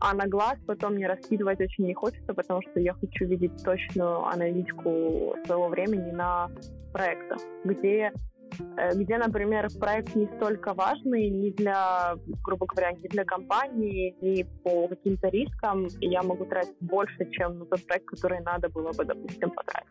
а 0.00 0.14
на 0.14 0.26
глаз 0.26 0.58
потом 0.66 0.94
мне 0.94 1.08
раскидывать 1.08 1.60
очень 1.60 1.86
не 1.86 1.94
хочется, 1.94 2.34
потому 2.34 2.62
что 2.62 2.80
я 2.80 2.92
хочу 2.94 3.24
видеть 3.24 3.64
точную 3.64 4.24
аналитику 4.26 5.34
своего 5.46 5.68
времени 5.68 6.10
на 6.10 6.50
проектах, 6.92 7.40
где 7.64 8.12
Э, 8.12 8.35
где, 8.94 9.18
например, 9.18 9.68
проект 9.78 10.14
не 10.14 10.26
столько 10.36 10.74
важный 10.74 11.28
ни 11.30 11.50
для, 11.50 12.16
грубо 12.44 12.66
говоря, 12.66 12.92
ни 12.92 13.08
для 13.08 13.24
компании, 13.24 14.16
ни 14.20 14.42
по 14.62 14.88
каким-то 14.88 15.28
рискам, 15.28 15.86
я 16.00 16.22
могу 16.22 16.44
тратить 16.46 16.76
больше, 16.80 17.28
чем 17.30 17.58
на 17.58 17.66
тот 17.66 17.86
проект, 17.86 18.06
который 18.06 18.40
надо 18.40 18.68
было 18.68 18.92
бы, 18.92 19.04
допустим, 19.04 19.50
потратить. 19.50 19.88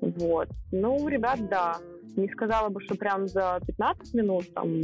Вот. 0.00 0.48
Ну, 0.72 1.08
ребят, 1.08 1.48
да. 1.48 1.76
Не 2.16 2.28
сказала 2.28 2.68
бы, 2.68 2.80
что 2.82 2.94
прям 2.94 3.26
за 3.26 3.60
15 3.66 4.14
минут 4.14 4.52
там 4.54 4.80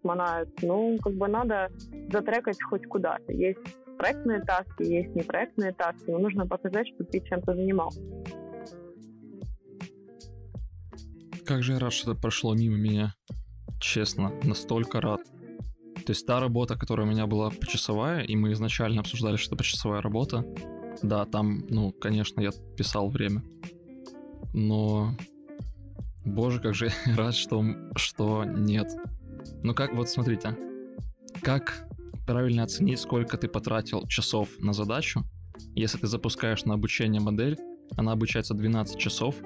сманают. 0.00 0.50
Ну, 0.62 0.98
как 1.02 1.14
бы 1.14 1.28
надо 1.28 1.70
затрекать 2.12 2.62
хоть 2.62 2.86
куда-то. 2.86 3.32
Есть 3.32 3.60
проектные 3.96 4.42
таски, 4.42 4.82
есть 4.82 5.14
непроектные 5.14 5.72
таски, 5.72 6.10
но 6.10 6.18
нужно 6.18 6.46
показать, 6.46 6.86
что 6.88 7.04
ты 7.04 7.20
чем-то 7.20 7.54
занимался. 7.54 8.00
Как 11.46 11.62
же 11.62 11.74
я 11.74 11.78
рад, 11.78 11.92
что 11.92 12.10
это 12.10 12.20
прошло 12.20 12.54
мимо 12.54 12.76
меня. 12.76 13.14
Честно, 13.80 14.32
настолько 14.42 15.00
рад. 15.00 15.20
То 16.04 16.10
есть 16.10 16.26
та 16.26 16.40
работа, 16.40 16.76
которая 16.76 17.06
у 17.06 17.10
меня 17.10 17.26
была 17.26 17.50
почасовая, 17.50 18.22
и 18.22 18.34
мы 18.34 18.52
изначально 18.52 19.00
обсуждали, 19.00 19.36
что 19.36 19.50
это 19.50 19.56
почасовая 19.56 20.00
работа, 20.00 20.44
да, 21.02 21.24
там, 21.24 21.64
ну, 21.68 21.92
конечно, 21.92 22.40
я 22.40 22.50
писал 22.76 23.10
время. 23.10 23.44
Но, 24.54 25.16
боже, 26.24 26.60
как 26.60 26.74
же 26.74 26.90
я 27.06 27.16
рад, 27.16 27.34
что, 27.34 27.64
что 27.94 28.44
нет. 28.44 28.88
Ну 29.62 29.72
как, 29.72 29.94
вот 29.94 30.08
смотрите, 30.08 30.56
как 31.42 31.86
правильно 32.26 32.64
оценить, 32.64 32.98
сколько 32.98 33.36
ты 33.36 33.46
потратил 33.46 34.06
часов 34.08 34.48
на 34.58 34.72
задачу, 34.72 35.22
если 35.76 35.98
ты 35.98 36.08
запускаешь 36.08 36.64
на 36.64 36.74
обучение 36.74 37.20
модель, 37.20 37.56
она 37.96 38.12
обучается 38.12 38.54
12 38.54 38.98
часов, 38.98 39.36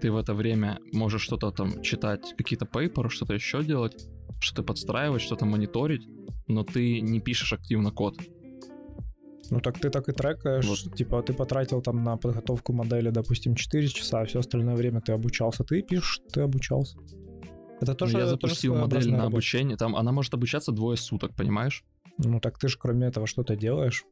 ты 0.00 0.10
в 0.10 0.16
это 0.16 0.34
время 0.34 0.78
можешь 0.92 1.22
что-то 1.22 1.50
там 1.50 1.82
читать, 1.82 2.34
какие-то 2.36 2.66
пейперы, 2.66 3.10
что-то 3.10 3.34
еще 3.34 3.62
делать, 3.62 4.06
что-то 4.40 4.62
подстраивать, 4.62 5.22
что-то 5.22 5.44
мониторить, 5.44 6.06
но 6.46 6.64
ты 6.64 7.00
не 7.00 7.20
пишешь 7.20 7.52
активно 7.52 7.90
код. 7.90 8.16
Ну 9.50 9.60
так 9.60 9.78
ты 9.78 9.90
так 9.90 10.08
и 10.08 10.12
трекаешь, 10.12 10.66
вот. 10.66 10.94
типа 10.96 11.22
ты 11.22 11.32
потратил 11.32 11.82
там 11.82 12.04
на 12.04 12.16
подготовку 12.16 12.72
модели, 12.72 13.10
допустим, 13.10 13.54
4 13.56 13.88
часа, 13.88 14.20
а 14.20 14.24
все 14.24 14.38
остальное 14.38 14.76
время 14.76 15.00
ты 15.00 15.12
обучался, 15.12 15.64
ты 15.64 15.82
пишешь, 15.82 16.20
ты 16.32 16.42
обучался. 16.42 16.98
Это 17.80 17.94
тоже, 17.94 18.12
ну, 18.14 18.18
я 18.20 18.26
запустил 18.26 18.74
тоже 18.74 18.84
модель 18.84 19.10
на 19.10 19.16
работа. 19.16 19.26
обучение, 19.26 19.76
там 19.76 19.96
она 19.96 20.12
может 20.12 20.34
обучаться 20.34 20.70
двое 20.70 20.96
суток, 20.96 21.34
понимаешь? 21.34 21.84
Ну 22.18 22.38
так 22.38 22.58
ты 22.58 22.68
же 22.68 22.78
кроме 22.78 23.06
этого 23.06 23.26
что-то 23.26 23.56
делаешь? 23.56 24.04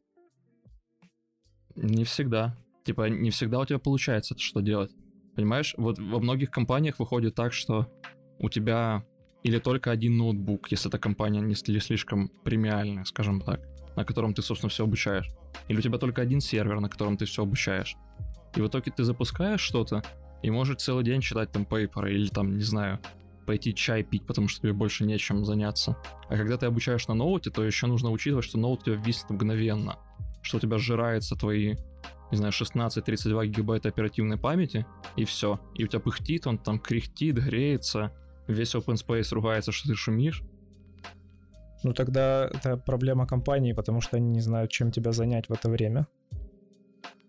Не 1.75 2.03
всегда. 2.03 2.57
Типа 2.83 3.07
не 3.07 3.29
всегда 3.29 3.59
у 3.59 3.65
тебя 3.65 3.79
получается 3.79 4.33
это 4.33 4.43
что 4.43 4.61
делать. 4.61 4.91
Понимаешь, 5.39 5.73
вот 5.77 5.97
во 5.99 6.19
многих 6.19 6.51
компаниях 6.51 6.99
выходит 6.99 7.33
так, 7.33 7.53
что 7.53 7.87
у 8.39 8.49
тебя 8.49 9.05
или 9.41 9.57
только 9.57 9.89
один 9.89 10.17
ноутбук, 10.17 10.69
если 10.69 10.89
эта 10.89 10.99
компания 10.99 11.39
не 11.39 11.55
слишком 11.55 12.27
премиальная, 12.43 13.05
скажем 13.05 13.39
так, 13.39 13.61
на 13.95 14.03
котором 14.03 14.33
ты, 14.33 14.41
собственно, 14.41 14.69
все 14.69 14.83
обучаешь. 14.83 15.29
Или 15.69 15.77
у 15.77 15.81
тебя 15.81 15.97
только 15.97 16.21
один 16.21 16.41
сервер, 16.41 16.81
на 16.81 16.89
котором 16.89 17.15
ты 17.15 17.23
все 17.23 17.43
обучаешь. 17.43 17.95
И 18.53 18.59
в 18.59 18.67
итоге 18.67 18.91
ты 18.91 19.05
запускаешь 19.05 19.61
что-то, 19.61 20.03
и 20.43 20.51
можешь 20.51 20.81
целый 20.81 21.05
день 21.05 21.21
читать 21.21 21.53
там 21.53 21.63
пейперы, 21.63 22.13
или 22.13 22.27
там, 22.27 22.57
не 22.57 22.63
знаю, 22.63 22.99
пойти 23.45 23.73
чай 23.73 24.03
пить, 24.03 24.27
потому 24.27 24.49
что 24.49 24.63
тебе 24.63 24.73
больше 24.73 25.05
нечем 25.05 25.45
заняться. 25.45 25.95
А 26.27 26.35
когда 26.35 26.57
ты 26.57 26.65
обучаешь 26.65 27.07
на 27.07 27.13
ноуте, 27.13 27.49
то 27.49 27.63
еще 27.63 27.87
нужно 27.87 28.11
учитывать, 28.11 28.43
что 28.43 28.57
ноут 28.57 28.81
у 28.81 28.85
тебя 28.87 28.95
виснет 28.95 29.29
мгновенно, 29.29 29.99
что 30.41 30.57
у 30.57 30.59
тебя 30.59 30.77
сжирается 30.79 31.37
твои 31.37 31.77
не 32.31 32.37
знаю, 32.37 32.51
16-32 32.51 33.47
гигабайта 33.47 33.89
оперативной 33.89 34.37
памяти, 34.37 34.85
и 35.15 35.25
все. 35.25 35.59
И 35.75 35.83
у 35.83 35.87
тебя 35.87 35.99
пыхтит, 35.99 36.47
он 36.47 36.57
там 36.57 36.79
кряхтит, 36.79 37.35
греется, 37.35 38.11
весь 38.47 38.75
open 38.75 38.95
space 38.95 39.33
ругается, 39.33 39.71
что 39.71 39.89
ты 39.89 39.95
шумишь. 39.95 40.43
Ну 41.83 41.93
тогда 41.93 42.49
это 42.53 42.77
проблема 42.77 43.25
компании, 43.25 43.73
потому 43.73 44.01
что 44.01 44.17
они 44.17 44.29
не 44.29 44.41
знают, 44.41 44.71
чем 44.71 44.91
тебя 44.91 45.11
занять 45.11 45.47
в 45.49 45.53
это 45.53 45.69
время. 45.69 46.07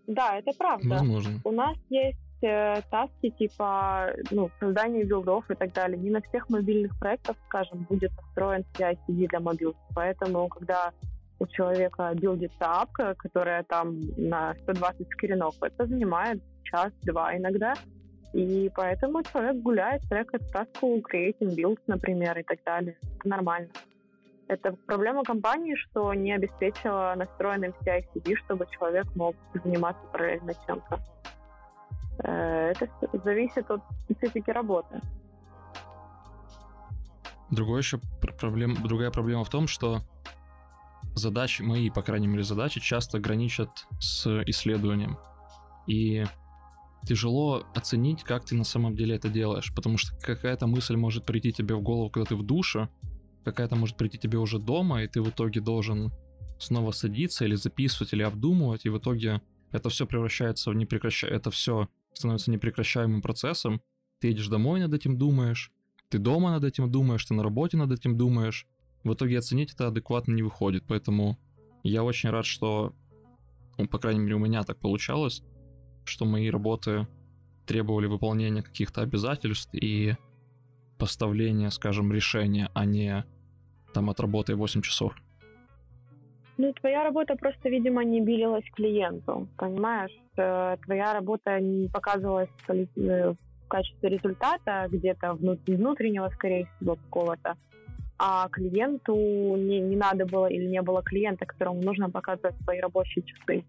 Да, 0.07 0.37
это 0.37 0.51
правда. 0.59 0.89
Возможно. 0.89 1.41
У 1.45 1.53
нас 1.53 1.77
есть 1.89 2.19
э, 2.43 2.83
таски 2.91 3.31
типа 3.31 4.13
ну, 4.33 4.51
создания 4.59 5.05
билдов 5.05 5.49
и 5.51 5.55
так 5.55 5.73
далее. 5.73 5.97
Не 5.97 6.11
на 6.11 6.21
всех 6.21 6.49
мобильных 6.49 6.99
проектах, 6.99 7.37
скажем, 7.47 7.87
будет 7.89 8.11
построен 8.17 8.65
CI-CD 8.75 9.29
для 9.29 9.39
мобил. 9.39 9.77
Поэтому, 9.95 10.49
когда 10.49 10.93
у 11.41 11.47
человека 11.47 12.13
билдится 12.15 12.81
апка, 12.83 13.15
которая 13.15 13.65
там 13.65 13.99
на 14.17 14.55
120 14.63 15.09
скринов. 15.13 15.55
Это 15.63 15.87
занимает 15.87 16.41
час-два 16.63 17.37
иногда. 17.37 17.75
И 18.33 18.71
поэтому 18.77 19.23
человек 19.25 19.57
гуляет, 19.57 20.03
трекает 20.03 20.49
таску 20.53 20.99
creating 20.99 21.57
build, 21.57 21.79
например, 21.87 22.39
и 22.39 22.43
так 22.43 22.59
далее. 22.65 22.97
Это 23.19 23.29
нормально. 23.29 23.71
Это 24.47 24.73
проблема 24.87 25.25
компании, 25.25 25.75
что 25.77 26.13
не 26.15 26.33
обеспечила 26.33 27.15
настроенным 27.17 27.73
CI-CD, 27.81 28.37
чтобы 28.45 28.67
человек 28.71 29.07
мог 29.17 29.35
заниматься 29.65 30.03
параллельно 30.13 30.53
чем-то. 30.67 30.99
Э, 32.25 32.73
это 32.73 32.89
зависит 33.25 33.71
от 33.71 33.81
специфики 34.05 34.51
работы. 34.51 35.01
Другой 37.51 37.79
еще 37.79 37.99
проблем, 38.41 38.77
другая 38.85 39.11
проблема 39.11 39.45
в 39.45 39.51
том, 39.51 39.67
что 39.67 40.01
задачи, 41.15 41.63
мои, 41.63 41.91
по 41.91 42.03
крайней 42.03 42.29
мере, 42.29 42.43
задачи 42.43 42.81
часто 42.81 43.19
граничат 43.19 43.87
с 43.99 44.43
исследованием. 44.47 45.19
И 45.87 46.25
тяжело 47.07 47.65
оценить, 47.75 48.23
как 48.23 48.45
ты 48.45 48.55
на 48.55 48.65
самом 48.65 48.95
деле 48.95 49.17
это 49.17 49.29
делаешь, 49.29 49.73
потому 49.75 49.97
что 49.99 50.17
какая-то 50.21 50.67
мысль 50.67 50.97
может 50.97 51.25
прийти 51.25 51.53
тебе 51.53 51.75
в 51.75 51.83
голову, 51.83 52.11
когда 52.11 52.27
ты 52.27 52.37
в 52.37 52.43
душе, 52.43 52.89
какая-то 53.45 53.77
может 53.77 53.97
прийти 53.97 54.19
тебе 54.19 54.39
уже 54.39 54.59
дома, 54.59 55.03
и 55.03 55.09
ты 55.09 55.23
в 55.23 55.31
итоге 55.31 55.61
должен 55.61 56.13
снова 56.59 56.91
садиться 56.91 57.45
или 57.45 57.55
записывать, 57.55 58.13
или 58.13 58.23
обдумывать, 58.23 58.85
и 58.85 58.91
в 58.91 58.99
итоге 58.99 59.41
это 59.73 59.89
все 59.89 60.07
превращается 60.07 60.71
в 60.71 60.75
непрекращаемое, 60.75 61.39
это 61.39 61.51
все 61.51 61.89
становится 62.13 62.51
непрекращаемым 62.51 63.23
процессом. 63.23 63.81
Ты 64.21 64.29
едешь 64.29 64.49
домой, 64.49 64.81
над 64.81 64.93
этим 64.93 65.17
думаешь, 65.17 65.73
ты 66.11 66.19
дома 66.19 66.51
над 66.51 66.65
этим 66.65 66.91
думаешь, 66.91 67.25
ты 67.25 67.35
на 67.35 67.43
работе 67.43 67.77
над 67.77 67.93
этим 67.93 68.19
думаешь. 68.19 68.67
В 69.05 69.15
итоге 69.15 69.39
оценить 69.39 69.73
это 69.73 69.89
адекватно 69.89 70.33
не 70.33 70.43
выходит, 70.43 70.85
поэтому 70.87 71.39
я 71.83 72.05
очень 72.05 72.31
рад, 72.31 72.45
что, 72.45 72.93
ну, 73.79 73.89
по 73.89 73.99
крайней 73.99 74.21
мере, 74.21 74.35
у 74.35 74.39
меня 74.39 74.63
так 74.63 74.79
получалось, 74.79 75.43
что 76.05 76.25
мои 76.27 76.51
работы 76.51 77.07
требовали 77.67 78.07
выполнения 78.07 78.63
каких-то 78.63 79.01
обязательств 79.01 79.71
и 79.75 80.17
поставления, 80.99 81.71
скажем, 81.71 82.13
решения, 82.13 82.71
а 82.75 82.85
не 82.85 83.25
там 83.95 84.11
отработай 84.11 84.55
8 84.55 84.83
часов. 84.83 85.15
Ну, 86.59 86.73
твоя 86.75 87.05
работа 87.05 87.37
просто, 87.37 87.71
видимо, 87.71 88.05
не 88.05 88.21
билилась 88.21 88.69
клиенту, 88.73 89.49
понимаешь? 89.57 90.13
Э, 90.37 90.77
твоя 90.85 91.15
работа 91.15 91.59
не 91.59 91.89
показывалась 91.89 92.51
э, 92.69 93.33
в 93.33 93.69
качестве 93.69 94.11
результата 94.11 94.87
где-то 94.91 95.35
внутреннего, 95.35 96.29
скорее 96.29 96.67
всего, 96.77 96.97
какого-то, 96.97 97.57
а 98.23 98.51
клиенту 98.51 99.15
не, 99.57 99.81
не 99.81 99.97
надо 99.97 100.27
было 100.27 100.47
или 100.47 100.67
не 100.67 100.83
было 100.83 101.03
клиента, 101.03 101.47
которому 101.47 101.81
нужно 101.81 102.11
показывать 102.11 102.55
свои 102.63 102.79
рабочие 102.79 103.25
часы. 103.25 103.65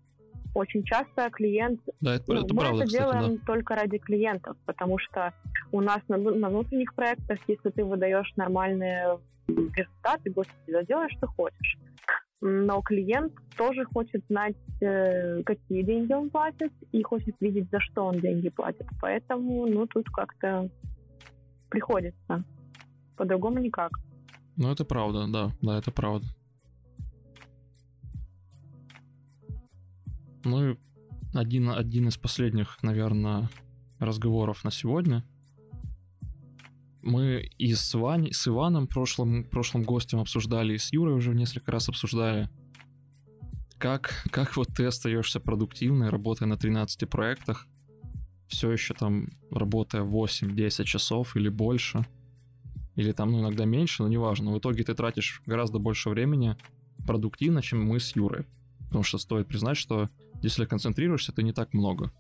Очень 0.53 0.83
часто 0.83 1.29
клиент... 1.29 1.79
Да, 2.01 2.15
это, 2.15 2.33
ну, 2.33 2.43
это 2.43 2.53
мы 2.53 2.59
правда, 2.59 2.83
это 2.83 2.85
кстати, 2.87 3.01
делаем 3.01 3.35
да. 3.37 3.41
только 3.45 3.75
ради 3.75 3.97
клиентов, 3.97 4.57
потому 4.65 4.97
что 4.99 5.33
у 5.71 5.79
нас 5.79 6.01
на, 6.09 6.17
на 6.17 6.49
внутренних 6.49 6.93
проектах, 6.93 7.39
если 7.47 7.69
ты 7.69 7.85
выдаешь 7.85 8.33
нормальные 8.35 9.19
результаты, 9.47 10.31
господи, 10.31 10.57
да 10.67 10.83
делай, 10.83 11.07
что 11.11 11.27
хочешь 11.27 11.77
но 12.41 12.81
клиент 12.81 13.33
тоже 13.55 13.85
хочет 13.85 14.23
знать, 14.27 14.55
э, 14.81 15.43
какие 15.43 15.83
деньги 15.83 16.11
он 16.11 16.31
платит, 16.31 16.73
и 16.91 17.03
хочет 17.03 17.39
видеть, 17.39 17.69
за 17.69 17.79
что 17.79 18.05
он 18.05 18.19
деньги 18.19 18.49
платит. 18.49 18.87
Поэтому, 18.99 19.67
ну, 19.67 19.85
тут 19.85 20.09
как-то 20.09 20.67
приходится. 21.69 22.43
По-другому 23.15 23.59
никак. 23.59 23.91
Ну, 24.55 24.71
это 24.71 24.85
правда, 24.85 25.27
да, 25.27 25.51
да, 25.61 25.77
это 25.77 25.91
правда. 25.91 26.27
Ну 30.43 30.71
и 30.71 30.77
один, 31.33 31.69
один 31.69 32.07
из 32.07 32.17
последних, 32.17 32.81
наверное, 32.83 33.49
разговоров 33.99 34.63
на 34.63 34.71
сегодня— 34.71 35.23
мы 37.01 37.49
и 37.57 37.73
с, 37.73 37.93
Вань, 37.93 38.31
с 38.31 38.47
Иваном, 38.47 38.87
прошлым, 38.87 39.43
прошлым 39.43 39.83
гостем, 39.83 40.19
обсуждали, 40.19 40.73
и 40.73 40.77
с 40.77 40.93
Юрой 40.93 41.15
уже 41.15 41.33
несколько 41.33 41.71
раз 41.71 41.89
обсуждали, 41.89 42.49
как, 43.77 44.23
как 44.31 44.55
вот 44.55 44.69
ты 44.75 44.85
остаешься 44.85 45.39
продуктивной, 45.39 46.09
работая 46.09 46.45
на 46.45 46.57
13 46.57 47.09
проектах, 47.09 47.67
все 48.47 48.71
еще 48.71 48.93
там 48.93 49.29
работая 49.49 50.03
8-10 50.03 50.83
часов 50.83 51.35
или 51.35 51.49
больше, 51.49 52.05
или 52.95 53.11
там 53.11 53.31
ну, 53.31 53.41
иногда 53.41 53.65
меньше, 53.65 54.03
но 54.03 54.09
неважно. 54.09 54.51
В 54.51 54.59
итоге 54.59 54.83
ты 54.83 54.93
тратишь 54.93 55.41
гораздо 55.45 55.79
больше 55.79 56.09
времени 56.09 56.55
продуктивно, 57.07 57.61
чем 57.61 57.83
мы 57.83 57.99
с 57.99 58.15
Юрой. 58.15 58.45
Потому 58.87 59.03
что 59.03 59.17
стоит 59.17 59.47
признать, 59.47 59.77
что 59.77 60.09
если 60.41 60.65
концентрируешься, 60.65 61.31
ты 61.31 61.43
не 61.43 61.53
так 61.53 61.73
много 61.73 62.11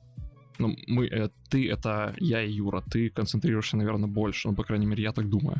ну, 0.61 0.75
мы, 0.87 1.07
э, 1.07 1.29
ты— 1.49 1.69
это 1.71 2.13
я 2.19 2.41
и 2.41 2.51
Юра, 2.51 2.81
ты 2.91 3.09
концентрируешься, 3.09 3.77
наверное, 3.77 4.07
больше, 4.07 4.47
ну, 4.47 4.55
по 4.55 4.63
крайней 4.63 4.85
мере, 4.85 5.03
я 5.03 5.11
так 5.11 5.29
думаю. 5.29 5.57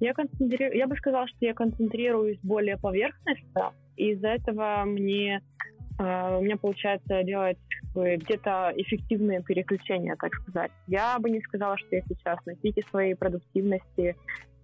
Я, 0.00 0.14
концентрирую, 0.14 0.76
я 0.76 0.86
бы 0.86 0.96
сказала, 0.96 1.28
что 1.28 1.46
я 1.46 1.54
концентрируюсь 1.54 2.38
более 2.42 2.76
поверхностно, 2.76 3.72
и 3.96 4.10
из-за 4.12 4.28
этого 4.28 4.84
мне 4.84 5.42
у 5.98 6.42
меня 6.42 6.56
получается 6.56 7.22
делать 7.22 7.58
где-то 7.94 8.72
эффективные 8.76 9.42
переключения, 9.42 10.16
так 10.16 10.34
сказать. 10.34 10.70
Я 10.86 11.18
бы 11.18 11.30
не 11.30 11.40
сказала, 11.40 11.76
что 11.78 11.96
я 11.96 12.02
сейчас 12.08 12.38
на 12.46 12.56
пике 12.56 12.82
своей 12.90 13.14
продуктивности, 13.14 14.16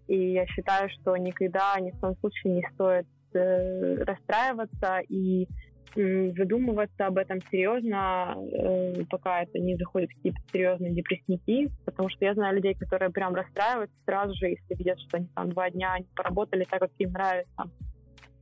и 0.08 0.32
я 0.32 0.46
считаю, 0.46 0.88
что 0.88 1.16
никогда, 1.16 1.78
ни 1.80 1.90
в 1.90 2.00
коем 2.00 2.16
случае 2.16 2.54
не 2.54 2.68
стоит 2.74 3.06
э, 3.34 4.02
расстраиваться 4.04 5.00
и 5.08 5.46
задумываться 5.94 7.06
об 7.06 7.18
этом 7.18 7.40
серьезно, 7.50 8.36
э, 8.36 9.04
пока 9.10 9.42
это 9.42 9.58
не 9.58 9.76
заходит 9.76 10.10
в 10.10 10.16
какие-то 10.16 10.38
серьезные 10.52 10.92
депрессники, 10.92 11.70
потому 11.84 12.08
что 12.08 12.24
я 12.24 12.34
знаю 12.34 12.56
людей, 12.56 12.74
которые 12.74 13.10
прям 13.10 13.34
расстраиваются 13.34 13.96
сразу 14.04 14.34
же, 14.34 14.48
если 14.48 14.74
видят, 14.74 15.00
что 15.00 15.16
они 15.16 15.26
там 15.34 15.48
два 15.50 15.70
дня 15.70 15.98
не 15.98 16.06
поработали 16.14 16.64
так, 16.64 16.80
как 16.80 16.90
им 16.98 17.12
нравится. 17.12 17.64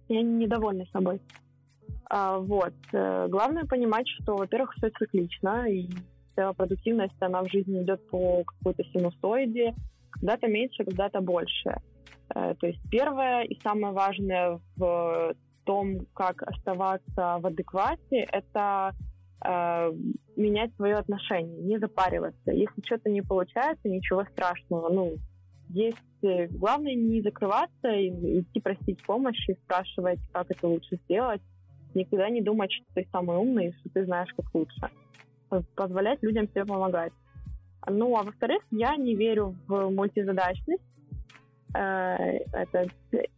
И 0.09 0.17
они 0.17 0.45
недовольны 0.45 0.87
собой. 0.93 1.21
А, 2.09 2.39
вот. 2.39 2.75
Э, 2.93 3.27
главное 3.29 3.65
понимать, 3.65 4.07
что, 4.09 4.37
во-первых, 4.37 4.75
все 4.75 4.91
циклично, 4.91 5.69
и 5.69 5.89
вся 6.33 6.53
продуктивность, 6.53 7.21
она 7.21 7.43
в 7.43 7.51
жизни 7.51 7.83
идет 7.83 8.07
по 8.09 8.45
какой-то 8.45 8.85
синусоиде, 8.85 9.75
когда-то 10.11 10.47
меньше, 10.47 10.85
когда-то 10.85 11.21
больше. 11.21 11.81
Э, 12.35 12.55
то 12.59 12.67
есть 12.67 12.81
первое 12.91 13.43
и 13.43 13.59
самое 13.61 13.93
важное 13.93 14.61
в 14.77 15.35
том, 15.65 16.07
как 16.15 16.43
оставаться 16.43 17.39
в 17.41 17.47
адеквате, 17.47 18.27
это 18.31 18.93
э, 19.45 19.93
менять 20.37 20.75
свое 20.77 20.95
отношение, 20.95 21.59
не 21.63 21.79
запариваться. 21.79 22.53
Если 22.53 22.83
что-то 22.85 23.11
не 23.11 23.23
получается, 23.23 23.89
ничего 23.89 24.25
страшного. 24.25 24.89
Ну, 24.91 25.17
есть 25.69 25.99
э, 26.23 26.47
главное 26.47 26.95
не 26.95 27.21
закрываться, 27.21 27.89
и, 27.89 28.41
идти 28.41 28.61
просить 28.61 29.03
помощи, 29.05 29.59
спрашивать, 29.65 30.21
как 30.33 30.51
это 30.51 30.69
лучше 30.69 31.01
сделать. 31.05 31.43
Никогда 31.97 32.29
не 32.29 32.43
думать, 32.43 32.71
что 32.71 32.85
ты 32.95 33.09
самый 33.11 33.39
умный, 33.39 33.75
что 33.81 33.89
ты 33.89 34.05
знаешь, 34.05 34.29
как 34.37 34.45
лучше. 34.55 34.91
Позволять 35.75 36.23
людям 36.23 36.47
себе 36.49 36.67
помогать. 36.67 37.13
Ну, 37.89 38.15
а 38.17 38.23
во-вторых, 38.23 38.63
я 38.71 38.97
не 38.97 39.15
верю 39.15 39.57
в 39.67 39.91
мультизадачность. 39.91 40.83
Э, 41.75 42.39
это, 42.53 42.87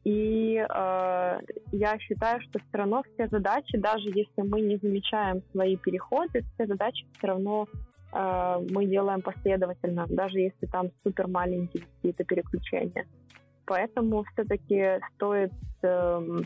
и 0.04 0.56
э, 0.56 1.40
я 1.72 1.98
считаю, 1.98 2.40
что 2.42 2.58
все 2.58 2.78
равно 2.78 3.02
все 3.14 3.28
задачи, 3.28 3.78
даже 3.78 4.08
если 4.08 4.42
мы 4.42 4.60
не 4.60 4.76
замечаем 4.76 5.42
свои 5.52 5.76
переходы, 5.76 6.44
все 6.54 6.66
задачи 6.66 7.06
все 7.16 7.26
равно 7.28 7.68
э, 8.12 8.66
мы 8.70 8.86
делаем 8.86 9.22
последовательно, 9.22 10.06
даже 10.08 10.40
если 10.40 10.66
там 10.66 10.90
супер 11.04 11.28
маленькие 11.28 11.84
какие-то 11.84 12.24
переключения. 12.24 13.06
Поэтому 13.66 14.24
все-таки 14.32 15.00
стоит 15.14 15.52
э, 15.82 16.40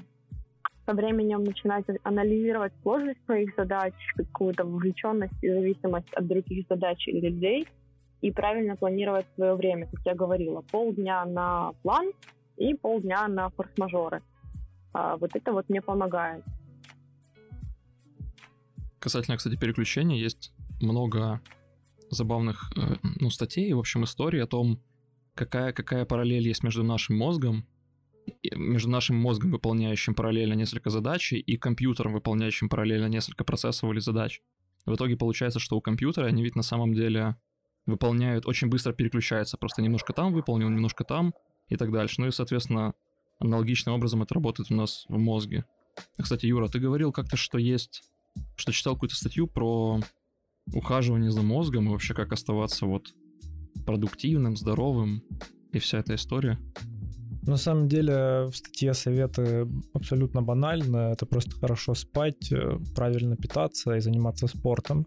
со 0.86 0.94
временем 0.94 1.44
начинать 1.44 1.84
анализировать 2.02 2.72
сложность 2.82 3.24
своих 3.24 3.54
задач, 3.56 3.94
какую-то 4.16 4.64
вовлеченность 4.64 5.42
и 5.42 5.48
зависимость 5.48 6.12
от 6.14 6.26
других 6.26 6.66
задач 6.68 7.06
или 7.08 7.28
людей– 7.28 7.68
и 8.22 8.30
правильно 8.30 8.76
планировать 8.76 9.26
свое 9.34 9.54
время, 9.54 9.88
как 9.88 10.00
я 10.06 10.14
говорила. 10.14 10.62
Полдня 10.62 11.24
на 11.26 11.72
план 11.82 12.12
и 12.56 12.72
полдня 12.74 13.28
на 13.28 13.50
форс-мажоры. 13.50 14.22
А, 14.94 15.16
вот 15.16 15.30
это 15.34 15.52
вот 15.52 15.68
мне 15.68 15.82
помогает. 15.82 16.44
Касательно, 19.00 19.36
кстати, 19.36 19.56
переключения, 19.56 20.16
есть 20.16 20.52
много 20.80 21.40
забавных 22.10 22.72
э, 22.76 22.96
ну, 23.20 23.30
статей, 23.30 23.72
в 23.72 23.80
общем, 23.80 24.04
историй 24.04 24.40
о 24.40 24.46
том, 24.46 24.80
какая, 25.34 25.72
какая 25.72 26.04
параллель 26.04 26.46
есть 26.46 26.62
между 26.62 26.84
нашим 26.84 27.16
мозгом, 27.16 27.66
между 28.54 28.90
нашим 28.90 29.16
мозгом, 29.16 29.50
выполняющим 29.50 30.14
параллельно 30.14 30.54
несколько 30.54 30.90
задач, 30.90 31.32
и 31.32 31.56
компьютером, 31.56 32.12
выполняющим 32.12 32.68
параллельно 32.68 33.06
несколько 33.06 33.44
процессов 33.44 33.90
или 33.90 34.00
задач. 34.00 34.40
В 34.84 34.94
итоге 34.94 35.16
получается, 35.16 35.58
что 35.58 35.76
у 35.76 35.80
компьютера 35.80 36.26
они 36.26 36.42
ведь 36.42 36.56
на 36.56 36.62
самом 36.62 36.92
деле 36.94 37.36
выполняют, 37.86 38.46
очень 38.46 38.68
быстро 38.68 38.92
переключаются, 38.92 39.56
просто 39.56 39.82
немножко 39.82 40.12
там 40.12 40.32
выполнил, 40.32 40.68
немножко 40.68 41.04
там 41.04 41.34
и 41.68 41.76
так 41.76 41.90
дальше. 41.92 42.20
Ну 42.20 42.28
и, 42.28 42.30
соответственно, 42.30 42.94
аналогичным 43.38 43.94
образом 43.94 44.22
это 44.22 44.34
работает 44.34 44.70
у 44.70 44.74
нас 44.74 45.04
в 45.08 45.18
мозге. 45.18 45.64
Кстати, 46.20 46.46
Юра, 46.46 46.68
ты 46.68 46.78
говорил 46.78 47.12
как-то, 47.12 47.36
что 47.36 47.58
есть, 47.58 48.02
что 48.56 48.72
читал 48.72 48.94
какую-то 48.94 49.16
статью 49.16 49.46
про 49.46 50.00
ухаживание 50.72 51.30
за 51.30 51.42
мозгом 51.42 51.88
и 51.88 51.90
вообще 51.90 52.14
как 52.14 52.32
оставаться 52.32 52.86
вот 52.86 53.14
продуктивным, 53.84 54.56
здоровым 54.56 55.22
и 55.72 55.78
вся 55.78 55.98
эта 55.98 56.14
история. 56.14 56.58
На 57.42 57.56
самом 57.56 57.88
деле 57.88 58.46
в 58.46 58.54
статье 58.54 58.94
советы 58.94 59.66
абсолютно 59.92 60.42
банальны. 60.42 61.12
Это 61.12 61.26
просто 61.26 61.50
хорошо 61.56 61.94
спать, 61.94 62.52
э, 62.52 62.78
правильно 62.94 63.36
питаться 63.36 63.96
и 63.96 64.00
заниматься 64.00 64.46
спортом. 64.46 65.06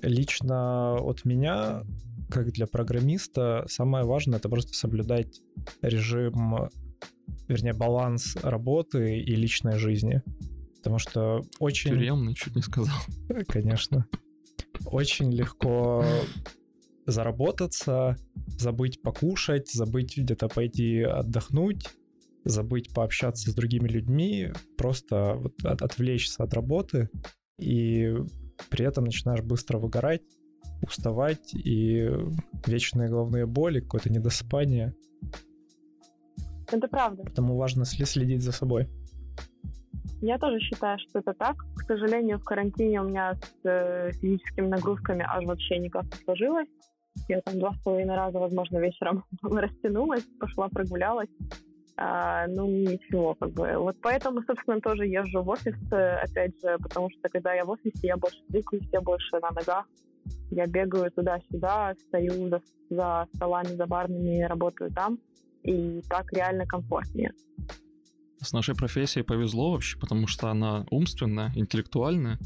Лично 0.00 0.94
от 0.94 1.24
меня, 1.24 1.82
как 2.30 2.52
для 2.52 2.66
программиста, 2.66 3.64
самое 3.68 4.04
важное 4.04 4.38
это 4.38 4.48
просто 4.48 4.74
соблюдать 4.74 5.40
режим, 5.82 6.68
вернее, 7.48 7.72
баланс 7.72 8.36
работы 8.42 9.18
и 9.18 9.34
личной 9.34 9.76
жизни. 9.76 10.22
Потому 10.76 10.98
что 10.98 11.42
очень... 11.58 11.90
Тюремный, 11.90 12.34
чуть 12.34 12.54
не 12.54 12.62
сказал. 12.62 12.96
Конечно. 13.48 14.06
Очень 14.86 15.32
легко 15.32 16.04
заработаться, 17.10 18.16
забыть 18.46 19.02
покушать, 19.02 19.70
забыть 19.70 20.16
где-то 20.16 20.48
пойти 20.48 21.02
отдохнуть, 21.02 21.88
забыть 22.44 22.92
пообщаться 22.94 23.50
с 23.50 23.54
другими 23.54 23.88
людьми, 23.88 24.52
просто 24.76 25.34
вот 25.36 25.64
от, 25.64 25.82
отвлечься 25.82 26.44
от 26.44 26.54
работы. 26.54 27.08
И 27.58 28.14
при 28.70 28.84
этом 28.84 29.04
начинаешь 29.04 29.42
быстро 29.42 29.78
выгорать, 29.78 30.22
уставать 30.82 31.54
и 31.54 32.10
вечные 32.66 33.08
головные 33.08 33.46
боли, 33.46 33.80
какое-то 33.80 34.10
недосыпание. 34.10 34.94
Это 36.70 36.88
правда. 36.88 37.22
Поэтому 37.24 37.56
важно 37.56 37.84
следить 37.84 38.42
за 38.42 38.52
собой. 38.52 38.88
Я 40.22 40.38
тоже 40.38 40.60
считаю, 40.60 40.98
что 40.98 41.20
это 41.20 41.32
так. 41.32 41.56
К 41.76 41.82
сожалению, 41.86 42.38
в 42.38 42.44
карантине 42.44 43.00
у 43.00 43.08
меня 43.08 43.34
с 43.34 43.64
э, 43.64 44.12
физическими 44.12 44.66
нагрузками 44.66 45.24
аж 45.26 45.46
вообще 45.46 45.78
никак 45.78 46.04
не 46.04 46.24
сложилось. 46.24 46.68
Я 47.28 47.40
там 47.42 47.58
два 47.58 47.74
с 47.74 47.78
половиной 47.82 48.16
раза, 48.16 48.38
возможно, 48.38 48.78
вечером 48.78 49.24
растянулась, 49.42 50.24
пошла 50.38 50.68
прогулялась. 50.68 51.28
А, 51.96 52.46
ну, 52.46 52.66
ничего, 52.66 53.34
как 53.34 53.52
бы. 53.52 53.76
Вот 53.76 53.96
поэтому, 54.00 54.42
собственно, 54.46 54.80
тоже 54.80 55.06
езжу 55.06 55.42
в 55.42 55.48
офис, 55.48 55.76
э, 55.92 56.16
опять 56.22 56.52
же, 56.62 56.78
потому 56.78 57.10
что 57.10 57.28
когда 57.28 57.52
я 57.52 57.64
в 57.64 57.70
офисе, 57.70 58.06
я 58.06 58.16
больше 58.16 58.40
двигаюсь, 58.48 58.88
я 58.92 59.00
больше 59.00 59.38
на 59.40 59.50
ногах. 59.50 59.86
Я 60.50 60.66
бегаю 60.66 61.10
туда-сюда, 61.10 61.94
стою 62.08 62.48
за, 62.48 62.62
за 62.88 63.26
столами, 63.34 63.76
за 63.76 63.86
барными, 63.86 64.42
работаю 64.42 64.90
там. 64.90 65.18
И 65.62 66.00
так 66.08 66.32
реально 66.32 66.64
комфортнее. 66.66 67.32
С 68.40 68.52
нашей 68.52 68.74
профессией 68.74 69.22
повезло 69.22 69.72
вообще, 69.72 69.98
потому 69.98 70.26
что 70.26 70.48
она 70.48 70.86
умственная, 70.90 71.52
интеллектуальная. 71.54 72.38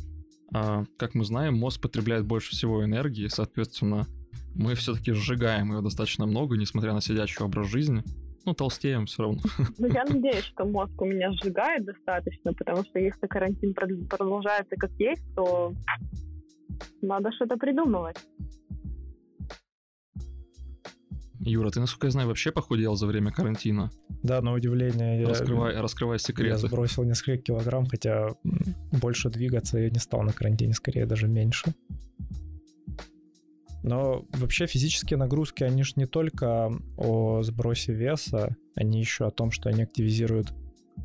А, 0.52 0.84
как 0.98 1.14
мы 1.14 1.24
знаем, 1.24 1.54
мозг 1.54 1.80
потребляет 1.80 2.26
больше 2.26 2.50
всего 2.50 2.84
энергии, 2.84 3.28
соответственно, 3.28 4.06
мы 4.54 4.74
все-таки 4.74 5.12
сжигаем 5.12 5.72
ее 5.72 5.82
достаточно 5.82 6.26
много, 6.26 6.56
несмотря 6.56 6.92
на 6.92 7.00
сидячий 7.00 7.44
образ 7.44 7.68
жизни. 7.68 8.02
Ну, 8.44 8.54
толстеем 8.54 9.06
все 9.06 9.22
равно. 9.22 9.40
Ну, 9.78 9.86
я 9.86 10.04
надеюсь, 10.04 10.44
что 10.44 10.64
мозг 10.64 11.00
у 11.00 11.06
меня 11.06 11.32
сжигает 11.32 11.84
достаточно, 11.84 12.52
потому 12.52 12.84
что 12.84 12.98
если 12.98 13.26
карантин 13.26 13.74
продолжается 13.74 14.76
как 14.76 14.90
есть, 14.98 15.22
то 15.34 15.72
надо 17.00 17.32
что-то 17.32 17.56
придумывать. 17.56 18.18
Юра, 21.40 21.70
ты, 21.70 21.80
насколько 21.80 22.06
я 22.06 22.10
знаю, 22.10 22.28
вообще 22.28 22.52
похудел 22.52 22.96
за 22.96 23.06
время 23.06 23.30
карантина? 23.30 23.90
Да, 24.22 24.40
на 24.40 24.54
удивление. 24.54 25.26
Раскрывай, 25.26 25.74
я, 25.74 25.82
раскрывай 25.82 26.18
секреты. 26.18 26.50
Я 26.50 26.56
сбросил 26.56 27.04
несколько 27.04 27.42
килограмм, 27.42 27.84
хотя 27.86 28.30
больше 28.92 29.28
двигаться 29.28 29.78
я 29.78 29.90
не 29.90 29.98
стал 29.98 30.22
на 30.22 30.32
карантине, 30.32 30.72
скорее 30.72 31.04
даже 31.04 31.28
меньше. 31.28 31.74
Но 33.84 34.24
вообще 34.30 34.66
физические 34.66 35.18
нагрузки, 35.18 35.62
они 35.62 35.84
же 35.84 35.92
не 35.96 36.06
только 36.06 36.72
о 36.96 37.42
сбросе 37.42 37.92
веса, 37.92 38.56
они 38.74 38.98
еще 38.98 39.26
о 39.26 39.30
том, 39.30 39.50
что 39.50 39.68
они 39.68 39.82
активизируют 39.82 40.54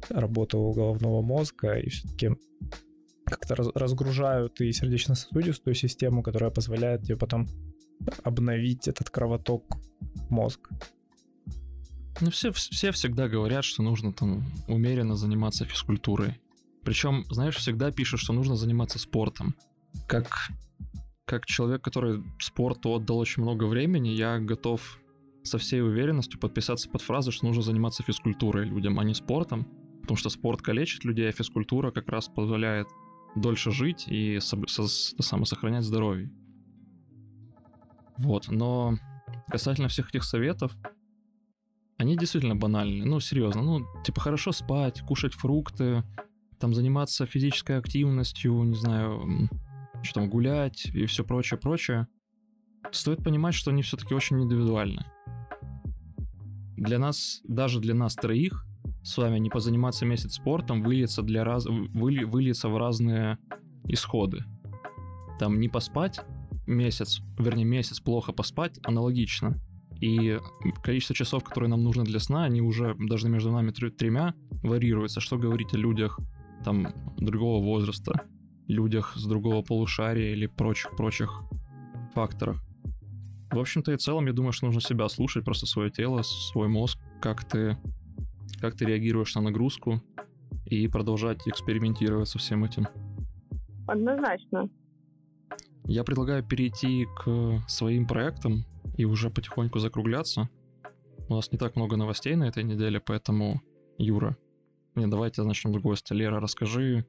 работу 0.08 0.72
головного 0.72 1.22
мозга 1.22 1.74
и 1.74 1.90
все-таки 1.90 2.32
как-то 3.26 3.56
разгружают 3.56 4.62
и 4.62 4.72
сердечно-сосудистую 4.72 5.76
систему, 5.76 6.24
которая 6.24 6.52
позволяет 6.52 7.04
тебе 7.04 7.18
потом 7.18 7.48
обновить 8.24 8.88
этот 8.88 9.10
кровоток 9.10 9.66
мозг. 10.30 10.70
Ну, 12.22 12.32
все, 12.32 12.54
все 12.54 12.94
всегда 12.94 13.28
говорят, 13.28 13.66
что 13.66 13.84
нужно 13.84 14.14
там 14.14 14.46
умеренно 14.70 15.18
заниматься 15.18 15.66
физкультурой. 15.66 16.40
Причем, 16.86 17.26
знаешь, 17.30 17.58
всегда 17.58 17.92
пишут, 17.92 18.22
что 18.22 18.32
нужно 18.32 18.56
заниматься 18.56 19.00
спортом. 19.00 19.54
Как, 20.08 20.50
как 21.30 21.46
человек, 21.46 21.84
который 21.84 22.24
спорту 22.40 22.96
отдал 22.96 23.20
очень 23.20 23.44
много 23.44 23.66
времени, 23.66 24.10
я 24.10 24.40
готов 24.40 25.00
со 25.44 25.60
всей 25.60 25.84
уверенностью 25.84 26.40
подписаться 26.40 26.90
под 26.90 27.04
фразу, 27.04 27.32
что 27.32 27.46
нужно 27.46 27.62
заниматься 27.62 28.02
физкультурой 28.02 28.66
людям, 28.66 29.00
а 29.00 29.04
не 29.04 29.14
спортом. 29.14 29.68
Потому 30.02 30.18
что 30.18 30.30
спорт 30.30 30.64
калечит 30.64 31.06
людей, 31.06 31.30
а 31.30 31.32
физкультура 31.32 31.92
как 31.92 32.10
раз 32.10 32.28
позволяет 32.30 32.88
дольше 33.36 33.70
жить 33.70 34.06
и 34.08 34.40
со, 34.40 34.58
со, 34.66 34.88
со, 34.88 35.46
сохранять 35.46 35.84
здоровье. 35.84 36.32
Вот, 38.18 38.48
но 38.50 38.98
касательно 39.52 39.88
всех 39.88 40.10
этих 40.10 40.24
советов, 40.24 40.76
они 41.98 42.18
действительно 42.18 42.56
банальные. 42.56 43.06
Ну, 43.06 43.20
серьезно, 43.20 43.62
ну, 43.62 43.86
типа, 44.04 44.20
хорошо 44.20 44.52
спать, 44.52 45.02
кушать 45.02 45.36
фрукты, 45.36 46.04
там, 46.60 46.74
заниматься 46.74 47.28
физической 47.28 47.78
активностью, 47.78 48.64
не 48.64 48.76
знаю, 48.76 49.48
что 50.02 50.22
там, 50.22 50.30
гулять 50.30 50.86
и 50.86 51.06
все 51.06 51.24
прочее, 51.24 51.60
прочее. 51.60 52.08
Стоит 52.92 53.24
понимать, 53.24 53.54
что 53.54 53.72
они 53.72 53.82
все-таки 53.82 54.14
очень 54.14 54.42
индивидуальны. 54.42 55.06
Для 56.78 56.98
нас, 56.98 57.42
даже 57.44 57.80
для 57.80 57.94
нас 57.94 58.16
троих, 58.16 58.66
с 59.04 59.18
вами 59.18 59.40
не 59.40 59.50
позаниматься 59.50 60.06
месяц 60.06 60.36
спортом 60.36 60.82
выльется, 60.82 61.22
для 61.22 61.44
раз... 61.44 61.66
Выли... 61.66 62.24
выльется 62.24 62.70
в 62.70 62.78
разные 62.78 63.38
исходы. 63.86 64.46
Там 65.40 65.60
не 65.60 65.68
поспать 65.68 66.22
месяц, 66.68 67.22
вернее 67.38 67.66
месяц 67.66 68.00
плохо 68.00 68.32
поспать, 68.32 68.80
аналогично. 68.84 69.60
И 70.00 70.40
количество 70.82 71.16
часов, 71.16 71.44
которые 71.44 71.70
нам 71.70 71.84
нужно 71.84 72.06
для 72.06 72.20
сна, 72.20 72.46
они 72.46 72.62
уже 72.62 72.96
даже 72.98 73.28
между 73.28 73.52
нами 73.52 73.72
тремя 73.72 74.34
варьируются. 74.64 75.20
Что 75.20 75.38
говорить 75.38 75.74
о 75.74 75.78
людях 75.78 76.20
там 76.64 76.88
другого 77.18 77.64
возраста, 77.64 78.22
людях 78.70 79.14
с 79.16 79.26
другого 79.26 79.62
полушария 79.62 80.32
или 80.32 80.46
прочих-прочих 80.46 81.42
факторах. 82.14 82.64
В 83.52 83.58
общем-то 83.60 83.92
и 83.92 83.98
целом, 83.98 84.28
я 84.28 84.34
думаю, 84.34 84.52
что 84.54 84.68
нужно 84.68 84.80
себя 84.80 85.10
слушать, 85.10 85.44
просто 85.44 85.66
свое 85.66 85.90
тело, 85.90 86.22
свой 86.22 86.68
мозг, 86.68 87.00
как 87.20 87.44
ты, 87.44 87.78
как 88.62 88.76
ты 88.76 88.86
реагируешь 88.86 89.34
на 89.36 89.42
нагрузку 89.42 90.02
и 90.66 90.88
продолжать 90.88 91.48
экспериментировать 91.48 92.30
со 92.30 92.38
всем 92.38 92.64
этим. 92.64 92.88
Однозначно. 93.88 94.70
Я 95.86 96.04
предлагаю 96.04 96.44
перейти 96.44 97.08
к 97.18 97.64
своим 97.68 98.06
проектам 98.06 98.66
и 98.98 99.06
уже 99.06 99.32
потихоньку 99.32 99.80
закругляться. 99.80 100.48
У 101.28 101.36
нас 101.36 101.52
не 101.52 101.58
так 101.58 101.76
много 101.76 101.98
новостей 101.98 102.36
на 102.36 102.44
этой 102.44 102.64
неделе, 102.64 103.00
поэтому, 103.00 103.62
Юра, 103.98 104.38
не, 104.96 105.08
давайте 105.08 105.42
начнем 105.42 105.72
с 105.72 105.74
другой 105.74 105.96
Лера, 106.12 106.40
расскажи. 106.40 107.06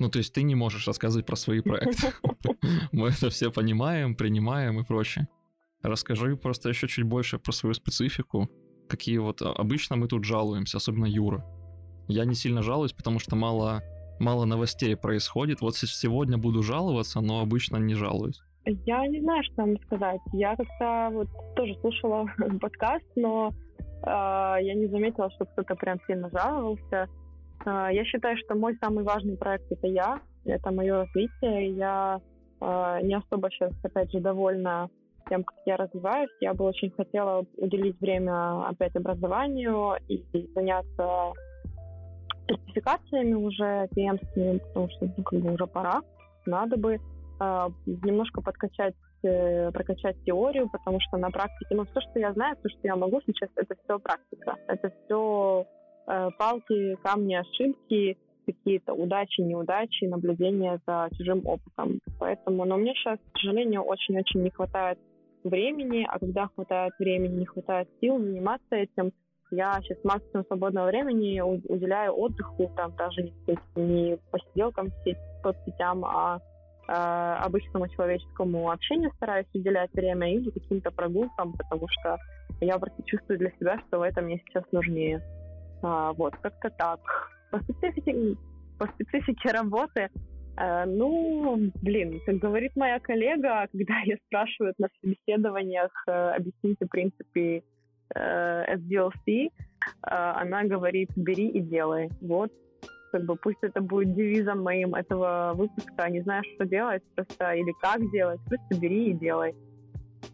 Ну, 0.00 0.08
то 0.08 0.18
есть 0.18 0.32
ты 0.32 0.42
не 0.42 0.54
можешь 0.54 0.86
рассказывать 0.86 1.26
про 1.26 1.36
свои 1.36 1.60
проекты. 1.60 2.12
Мы 2.92 3.08
это 3.10 3.28
все 3.28 3.52
понимаем, 3.52 4.14
принимаем 4.14 4.80
и 4.80 4.84
прочее. 4.84 5.28
Расскажи 5.82 6.36
просто 6.36 6.70
еще 6.70 6.88
чуть 6.88 7.04
больше 7.04 7.38
про 7.38 7.52
свою 7.52 7.74
специфику. 7.74 8.48
Какие 8.88 9.18
вот 9.18 9.42
а, 9.42 9.52
обычно 9.52 9.96
мы 9.96 10.08
тут 10.08 10.24
жалуемся, 10.24 10.78
особенно 10.78 11.06
Юра. 11.06 11.44
Я 12.08 12.24
не 12.24 12.34
сильно 12.34 12.62
жалуюсь, 12.62 12.92
потому 12.92 13.18
что 13.18 13.36
мало 13.36 13.82
мало 14.18 14.46
новостей 14.46 14.96
происходит. 14.96 15.60
Вот 15.60 15.76
сегодня 15.76 16.38
буду 16.38 16.62
жаловаться, 16.62 17.20
но 17.20 17.40
обычно 17.40 17.76
не 17.76 17.94
жалуюсь. 17.94 18.40
Я 18.64 19.06
не 19.06 19.20
знаю, 19.20 19.42
что 19.44 19.62
вам 19.62 19.78
сказать. 19.82 20.20
Я 20.32 20.56
как-то 20.56 21.10
вот 21.12 21.28
тоже 21.56 21.74
слушала 21.80 22.26
подкаст, 22.60 23.06
но 23.16 23.52
э, 24.02 24.06
я 24.06 24.74
не 24.74 24.86
заметила, 24.86 25.30
что 25.30 25.44
кто-то 25.44 25.74
прям 25.74 25.98
сильно 26.06 26.30
жаловался. 26.30 27.08
Э, 27.66 27.88
я 27.92 28.04
считаю, 28.04 28.36
что 28.38 28.54
мой 28.54 28.76
самый 28.80 29.04
важный 29.04 29.36
проект 29.36 29.70
это 29.70 29.86
я, 29.86 30.20
это 30.44 30.70
мое 30.70 30.98
развитие. 30.98 31.70
Я 31.70 32.20
э, 32.60 32.98
не 33.02 33.14
особо 33.14 33.50
сейчас, 33.50 33.72
опять 33.82 34.12
же, 34.12 34.20
довольна 34.20 34.88
тем, 35.28 35.44
как 35.44 35.56
я 35.66 35.76
развиваюсь. 35.76 36.30
Я 36.40 36.54
бы 36.54 36.64
очень 36.64 36.90
хотела 36.90 37.44
уделить 37.56 38.00
время 38.00 38.66
опять 38.68 38.96
образованию 38.96 39.96
и 40.08 40.24
заняться 40.54 41.32
сертификациями 42.48 43.34
уже 43.34 43.88
PM-скими, 43.94 44.58
потому 44.58 44.88
что 44.90 45.10
ну, 45.16 45.22
как 45.22 45.40
бы 45.40 45.52
уже 45.54 45.66
пора. 45.66 46.00
Надо 46.46 46.76
бы 46.76 46.94
э, 46.94 47.68
немножко 47.86 48.40
подкачать 48.40 48.94
э, 49.22 49.70
прокачать 49.70 50.16
теорию, 50.24 50.68
потому 50.70 50.98
что 51.00 51.18
на 51.18 51.30
практике, 51.30 51.74
ну, 51.74 51.84
все, 51.84 52.00
что 52.00 52.18
я 52.18 52.32
знаю, 52.32 52.56
все, 52.58 52.68
что 52.70 52.80
я 52.82 52.96
могу 52.96 53.20
сейчас, 53.26 53.50
это 53.56 53.74
все 53.84 53.98
практика. 53.98 54.56
Это 54.66 54.92
все 55.04 55.66
палки, 56.38 56.96
камни, 57.02 57.34
ошибки, 57.34 58.16
какие-то 58.46 58.94
удачи, 58.94 59.40
неудачи, 59.40 60.04
наблюдения 60.04 60.80
за 60.86 61.08
чужим 61.16 61.46
опытом. 61.46 62.00
Поэтому, 62.18 62.64
но 62.64 62.76
мне 62.76 62.94
сейчас, 62.94 63.18
к 63.18 63.38
сожалению, 63.38 63.82
очень-очень 63.82 64.42
не 64.42 64.50
хватает 64.50 64.98
времени, 65.44 66.06
а 66.08 66.18
когда 66.18 66.48
хватает 66.48 66.92
времени, 66.98 67.40
не 67.40 67.46
хватает 67.46 67.88
сил 68.00 68.18
заниматься 68.18 68.76
этим, 68.76 69.12
я 69.50 69.80
сейчас 69.82 69.98
максимум 70.04 70.44
свободного 70.46 70.86
времени 70.86 71.40
уделяю 71.40 72.14
отдыху, 72.14 72.70
там 72.76 72.94
даже 72.96 73.22
не, 73.22 73.58
не 73.74 74.18
посиделкам 74.30 74.90
в 74.90 75.42
соцсетям, 75.42 76.04
а 76.04 76.38
э, 76.86 76.92
обычному 77.44 77.88
человеческому 77.88 78.70
общению 78.70 79.10
стараюсь 79.16 79.48
уделять 79.52 79.92
время 79.92 80.32
или 80.32 80.50
каким-то 80.50 80.92
прогулкам, 80.92 81.54
потому 81.54 81.86
что 81.88 82.18
я 82.60 82.78
просто 82.78 83.02
чувствую 83.04 83.38
для 83.38 83.50
себя, 83.58 83.80
что 83.88 83.98
в 83.98 84.02
этом 84.02 84.26
мне 84.26 84.40
сейчас 84.46 84.62
нужнее. 84.70 85.20
А, 85.82 86.12
вот, 86.12 86.36
как-то 86.42 86.70
так. 86.70 87.00
По 87.50 87.60
специфике, 87.60 88.36
по 88.78 88.86
специфике 88.86 89.50
работы, 89.50 90.08
э, 90.56 90.84
ну, 90.86 91.70
блин, 91.82 92.20
как 92.26 92.36
говорит 92.36 92.76
моя 92.76 93.00
коллега, 93.00 93.66
когда 93.72 94.00
ее 94.00 94.18
спрашивают 94.26 94.78
на 94.78 94.88
собеседованиях, 95.00 95.90
э, 96.06 96.12
объясните 96.36 96.86
принципы 96.86 97.62
э, 98.14 98.74
SDLC, 98.76 99.46
э, 99.46 99.50
она 100.02 100.64
говорит, 100.64 101.10
бери 101.16 101.48
и 101.48 101.60
делай. 101.60 102.10
Вот 102.20 102.52
как 103.10 103.24
бы 103.24 103.36
пусть 103.36 103.58
это 103.62 103.80
будет 103.80 104.14
девизом 104.14 104.62
моим 104.62 104.94
этого 104.94 105.52
выпуска. 105.54 106.08
Не 106.08 106.22
знаешь, 106.22 106.46
что 106.54 106.64
делать, 106.64 107.02
просто 107.14 107.52
или 107.54 107.72
как 107.80 108.00
делать, 108.12 108.40
просто 108.48 108.80
бери 108.80 109.10
и 109.10 109.14
делай. 109.14 109.54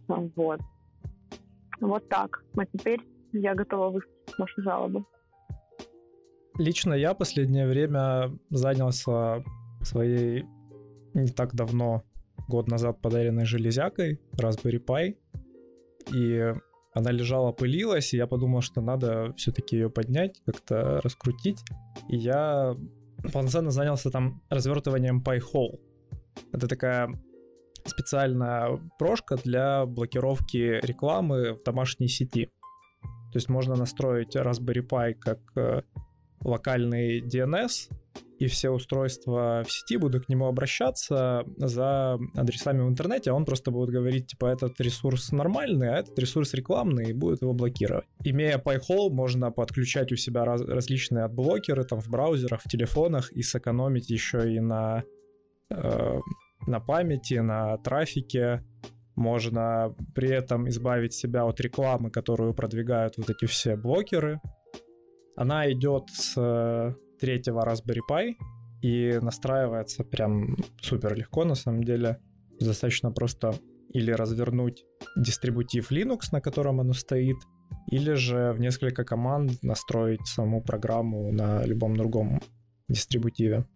Вот. 0.08 0.60
Вот 1.80 2.08
так. 2.08 2.42
А 2.56 2.66
теперь 2.66 3.00
я 3.32 3.54
готова 3.54 3.90
выслушать 3.90 4.38
ваши 4.38 4.62
жалобы. 4.62 5.04
Лично 6.58 6.94
я 6.94 7.14
последнее 7.14 7.66
время 7.66 8.30
занялся 8.50 9.44
своей 9.82 10.44
не 11.14 11.28
так 11.28 11.54
давно, 11.54 12.02
год 12.48 12.68
назад 12.68 13.00
подаренной 13.00 13.44
железякой 13.44 14.20
Raspberry 14.34 14.82
Pi. 14.84 15.16
И 16.14 16.52
она 16.94 17.10
лежала, 17.10 17.52
пылилась, 17.52 18.14
и 18.14 18.16
я 18.16 18.26
подумал, 18.26 18.62
что 18.62 18.80
надо 18.80 19.34
все-таки 19.36 19.76
ее 19.76 19.90
поднять, 19.90 20.40
как-то 20.46 21.00
раскрутить. 21.02 21.62
И 22.08 22.16
я 22.16 22.74
полноценно 23.32 23.70
занялся 23.70 24.10
там 24.10 24.42
развертыванием 24.48 25.22
Pi-Hole. 25.22 25.78
Это 26.52 26.68
такая 26.68 27.10
специальная 27.84 28.78
прошивка 28.98 29.36
для 29.36 29.84
блокировки 29.84 30.80
рекламы 30.82 31.54
в 31.54 31.62
домашней 31.64 32.08
сети. 32.08 32.50
То 33.32 33.38
есть 33.38 33.48
можно 33.48 33.74
настроить 33.74 34.34
Raspberry 34.36 34.86
Pi 34.86 35.14
как 35.14 35.40
э, 35.56 35.82
локальный 36.46 37.20
DNS, 37.20 37.90
и 38.38 38.46
все 38.46 38.70
устройства 38.70 39.62
в 39.66 39.72
сети 39.72 39.96
будут 39.96 40.26
к 40.26 40.28
нему 40.28 40.46
обращаться 40.46 41.44
за 41.56 42.18
адресами 42.34 42.82
в 42.82 42.88
интернете, 42.88 43.30
а 43.30 43.34
он 43.34 43.44
просто 43.44 43.70
будет 43.70 43.90
говорить, 43.90 44.28
типа, 44.28 44.46
этот 44.46 44.80
ресурс 44.80 45.32
нормальный, 45.32 45.88
а 45.88 45.98
этот 45.98 46.18
ресурс 46.18 46.52
рекламный, 46.54 47.10
и 47.10 47.12
будет 47.14 47.42
его 47.42 47.54
блокировать. 47.54 48.04
Имея 48.24 48.58
Pi-hole, 48.58 49.10
можно 49.10 49.50
подключать 49.50 50.12
у 50.12 50.16
себя 50.16 50.44
раз, 50.44 50.60
различные 50.60 51.24
отблокеры 51.24 51.84
там 51.84 52.00
в 52.00 52.08
браузерах, 52.08 52.60
в 52.62 52.68
телефонах 52.68 53.32
и 53.32 53.42
сэкономить 53.42 54.10
еще 54.10 54.52
и 54.52 54.60
на, 54.60 55.04
э, 55.70 56.18
на 56.66 56.80
памяти, 56.80 57.34
на 57.34 57.78
трафике. 57.78 58.62
Можно 59.14 59.94
при 60.14 60.28
этом 60.28 60.68
избавить 60.68 61.14
себя 61.14 61.46
от 61.46 61.58
рекламы, 61.60 62.10
которую 62.10 62.52
продвигают 62.52 63.16
вот 63.16 63.30
эти 63.30 63.46
все 63.46 63.74
блокеры. 63.74 64.40
Она 65.36 65.70
идет 65.70 66.08
с 66.10 66.96
третьего 67.20 67.64
Raspberry 67.64 68.00
Pi 68.10 68.34
и 68.82 69.18
настраивается 69.20 70.04
прям 70.04 70.56
супер 70.80 71.14
легко 71.14 71.44
на 71.44 71.54
самом 71.54 71.84
деле. 71.84 72.18
Достаточно 72.58 73.10
просто 73.10 73.54
или 73.92 74.10
развернуть 74.10 74.84
дистрибутив 75.16 75.92
Linux, 75.92 76.28
на 76.32 76.40
котором 76.40 76.80
оно 76.80 76.92
стоит, 76.92 77.36
или 77.90 78.14
же 78.14 78.52
в 78.52 78.60
несколько 78.60 79.04
команд 79.04 79.62
настроить 79.62 80.26
саму 80.26 80.62
программу 80.62 81.32
на 81.32 81.64
любом 81.64 81.96
другом 81.96 82.40
дистрибутиве. 82.88 83.66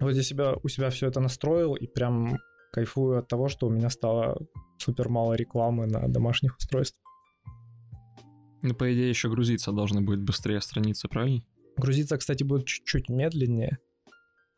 Вот 0.00 0.14
я 0.14 0.22
себя, 0.22 0.54
у 0.62 0.68
себя 0.68 0.90
все 0.90 1.08
это 1.08 1.20
настроил 1.20 1.74
и 1.74 1.86
прям 1.86 2.38
кайфую 2.72 3.18
от 3.18 3.28
того, 3.28 3.48
что 3.48 3.66
у 3.66 3.70
меня 3.70 3.90
стало 3.90 4.36
супер 4.78 5.08
мало 5.08 5.34
рекламы 5.34 5.86
на 5.86 6.08
домашних 6.08 6.56
устройствах. 6.58 7.03
Ну, 8.64 8.74
по 8.74 8.90
идее, 8.90 9.10
еще 9.10 9.28
грузиться 9.28 9.72
должны 9.72 10.00
будет 10.00 10.22
быстрее 10.22 10.58
страницы, 10.62 11.06
правильно? 11.06 11.42
Грузиться, 11.76 12.16
кстати, 12.16 12.44
будет 12.44 12.66
чуть-чуть 12.66 13.10
медленнее, 13.10 13.76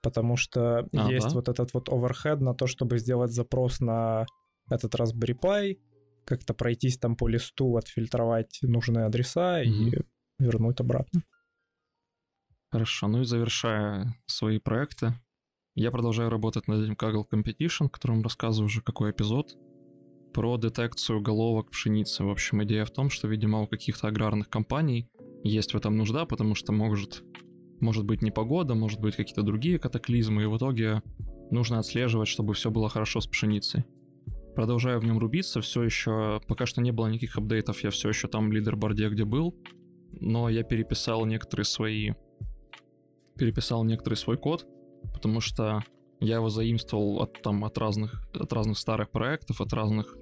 потому 0.00 0.36
что 0.36 0.88
ага. 0.92 1.12
есть 1.12 1.32
вот 1.32 1.48
этот 1.48 1.74
вот 1.74 1.88
оверхед 1.88 2.40
на 2.40 2.54
то, 2.54 2.68
чтобы 2.68 2.98
сделать 2.98 3.32
запрос 3.32 3.80
на 3.80 4.24
этот 4.70 4.94
Raspberry 4.94 5.36
Pi, 5.36 5.80
как-то 6.24 6.54
пройтись 6.54 6.98
там 6.98 7.16
по 7.16 7.26
листу, 7.26 7.76
отфильтровать 7.76 8.60
нужные 8.62 9.06
адреса 9.06 9.60
угу. 9.62 9.68
и 9.68 9.92
вернуть 10.38 10.78
обратно. 10.78 11.24
Хорошо, 12.70 13.08
ну 13.08 13.22
и 13.22 13.24
завершая 13.24 14.14
свои 14.26 14.60
проекты, 14.60 15.14
я 15.74 15.90
продолжаю 15.90 16.30
работать 16.30 16.68
над 16.68 16.84
этим 16.84 16.94
Kaggle 16.94 17.24
Competition, 17.28 17.88
которым 17.88 18.22
рассказываю 18.22 18.66
уже 18.66 18.82
какой 18.82 19.10
эпизод, 19.10 19.56
про 20.36 20.58
детекцию 20.58 21.22
головок 21.22 21.70
пшеницы. 21.70 22.22
В 22.22 22.28
общем, 22.28 22.62
идея 22.62 22.84
в 22.84 22.90
том, 22.90 23.08
что, 23.08 23.26
видимо, 23.26 23.62
у 23.62 23.66
каких-то 23.66 24.08
аграрных 24.08 24.50
компаний 24.50 25.08
есть 25.42 25.72
в 25.72 25.76
этом 25.78 25.96
нужда, 25.96 26.26
потому 26.26 26.54
что 26.54 26.72
может, 26.74 27.24
может 27.80 28.04
быть 28.04 28.20
непогода, 28.20 28.74
может 28.74 29.00
быть 29.00 29.16
какие-то 29.16 29.40
другие 29.40 29.78
катаклизмы, 29.78 30.42
и 30.42 30.46
в 30.46 30.58
итоге 30.58 31.00
нужно 31.50 31.78
отслеживать, 31.78 32.28
чтобы 32.28 32.52
все 32.52 32.70
было 32.70 32.90
хорошо 32.90 33.22
с 33.22 33.26
пшеницей. 33.26 33.86
Продолжаю 34.54 35.00
в 35.00 35.06
нем 35.06 35.18
рубиться, 35.18 35.62
все 35.62 35.82
еще, 35.82 36.42
пока 36.46 36.66
что 36.66 36.82
не 36.82 36.90
было 36.92 37.06
никаких 37.06 37.38
апдейтов, 37.38 37.82
я 37.82 37.88
все 37.88 38.10
еще 38.10 38.28
там 38.28 38.50
в 38.50 38.52
лидерборде, 38.52 39.08
где 39.08 39.24
был, 39.24 39.56
но 40.20 40.50
я 40.50 40.64
переписал 40.64 41.24
некоторые 41.24 41.64
свои, 41.64 42.12
переписал 43.38 43.84
некоторый 43.84 44.16
свой 44.16 44.36
код, 44.36 44.66
потому 45.14 45.40
что 45.40 45.82
я 46.20 46.36
его 46.36 46.50
заимствовал 46.50 47.22
от, 47.22 47.40
там, 47.40 47.64
от, 47.64 47.78
разных, 47.78 48.28
от 48.34 48.52
разных 48.52 48.76
старых 48.76 49.10
проектов, 49.10 49.62
от 49.62 49.72
разных 49.72 50.14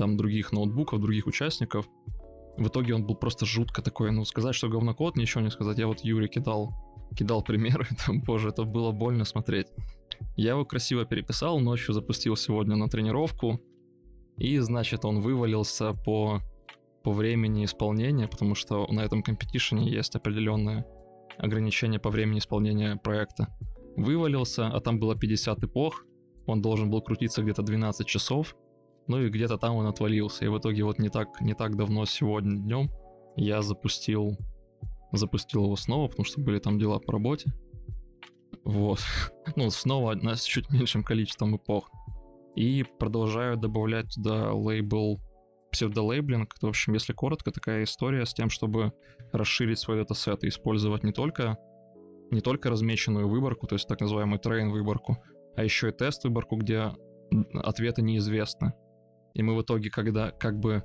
там 0.00 0.16
других 0.16 0.52
ноутбуков, 0.52 0.98
других 1.00 1.26
участников, 1.26 1.86
в 2.56 2.68
итоге 2.68 2.94
он 2.94 3.06
был 3.06 3.16
просто 3.16 3.44
жутко 3.44 3.82
такой, 3.82 4.10
ну, 4.10 4.24
сказать, 4.24 4.54
что 4.54 4.68
говнокод, 4.68 5.16
ничего 5.16 5.42
не 5.42 5.50
сказать. 5.50 5.78
Я 5.78 5.86
вот 5.86 6.00
Юре 6.00 6.26
кидал, 6.26 6.72
кидал 7.14 7.42
примеры, 7.42 7.86
там, 8.06 8.22
боже, 8.22 8.48
это 8.48 8.64
было 8.64 8.92
больно 8.92 9.24
смотреть. 9.24 9.66
Я 10.36 10.52
его 10.52 10.64
красиво 10.64 11.04
переписал, 11.04 11.60
ночью 11.60 11.92
запустил 11.92 12.34
сегодня 12.36 12.76
на 12.76 12.88
тренировку, 12.88 13.60
и, 14.38 14.58
значит, 14.58 15.04
он 15.04 15.20
вывалился 15.20 15.92
по, 15.92 16.40
по 17.04 17.12
времени 17.12 17.66
исполнения, 17.66 18.26
потому 18.26 18.54
что 18.54 18.86
на 18.90 19.00
этом 19.00 19.22
компетишене 19.22 19.90
есть 19.90 20.16
определенное 20.16 20.86
ограничение 21.36 22.00
по 22.00 22.08
времени 22.08 22.38
исполнения 22.38 22.96
проекта. 22.96 23.54
Вывалился, 23.96 24.68
а 24.68 24.80
там 24.80 24.98
было 24.98 25.14
50 25.14 25.64
эпох, 25.64 26.06
он 26.46 26.62
должен 26.62 26.90
был 26.90 27.02
крутиться 27.02 27.42
где-то 27.42 27.62
12 27.62 28.06
часов, 28.06 28.56
ну 29.10 29.20
и 29.20 29.28
где-то 29.28 29.58
там 29.58 29.74
он 29.74 29.86
отвалился. 29.86 30.44
И 30.44 30.48
в 30.48 30.56
итоге 30.56 30.84
вот 30.84 31.00
не 31.00 31.08
так, 31.08 31.40
не 31.40 31.54
так 31.54 31.76
давно, 31.76 32.06
сегодня 32.06 32.56
днем, 32.56 32.90
я 33.36 33.60
запустил, 33.60 34.38
запустил 35.10 35.64
его 35.64 35.74
снова, 35.74 36.06
потому 36.06 36.24
что 36.24 36.40
были 36.40 36.60
там 36.60 36.78
дела 36.78 37.00
по 37.00 37.12
работе. 37.12 37.52
Вот. 38.64 39.00
ну, 39.56 39.68
снова 39.70 40.14
на, 40.14 40.36
с 40.36 40.44
чуть 40.44 40.70
меньшим 40.70 41.02
количеством 41.02 41.56
эпох. 41.56 41.90
И 42.54 42.84
продолжаю 43.00 43.56
добавлять 43.56 44.14
туда 44.14 44.52
лейбл 44.52 45.20
псевдолейблинг. 45.72 46.54
В 46.60 46.66
общем, 46.66 46.94
если 46.94 47.12
коротко, 47.12 47.50
такая 47.50 47.82
история 47.82 48.24
с 48.26 48.32
тем, 48.32 48.48
чтобы 48.48 48.92
расширить 49.32 49.80
свой 49.80 49.96
датасет 49.98 50.44
и 50.44 50.48
использовать 50.48 51.02
не 51.02 51.12
только, 51.12 51.58
не 52.30 52.40
только 52.40 52.70
размеченную 52.70 53.28
выборку, 53.28 53.66
то 53.66 53.74
есть 53.74 53.88
так 53.88 54.00
называемую 54.00 54.40
train 54.40 54.70
выборку, 54.70 55.18
а 55.56 55.64
еще 55.64 55.88
и 55.88 55.92
тест 55.92 56.22
выборку, 56.22 56.56
где 56.56 56.92
ответы 57.54 58.02
неизвестны. 58.02 58.72
И 59.34 59.42
мы 59.42 59.56
в 59.56 59.62
итоге, 59.62 59.90
когда 59.90 60.30
как 60.30 60.58
бы 60.58 60.82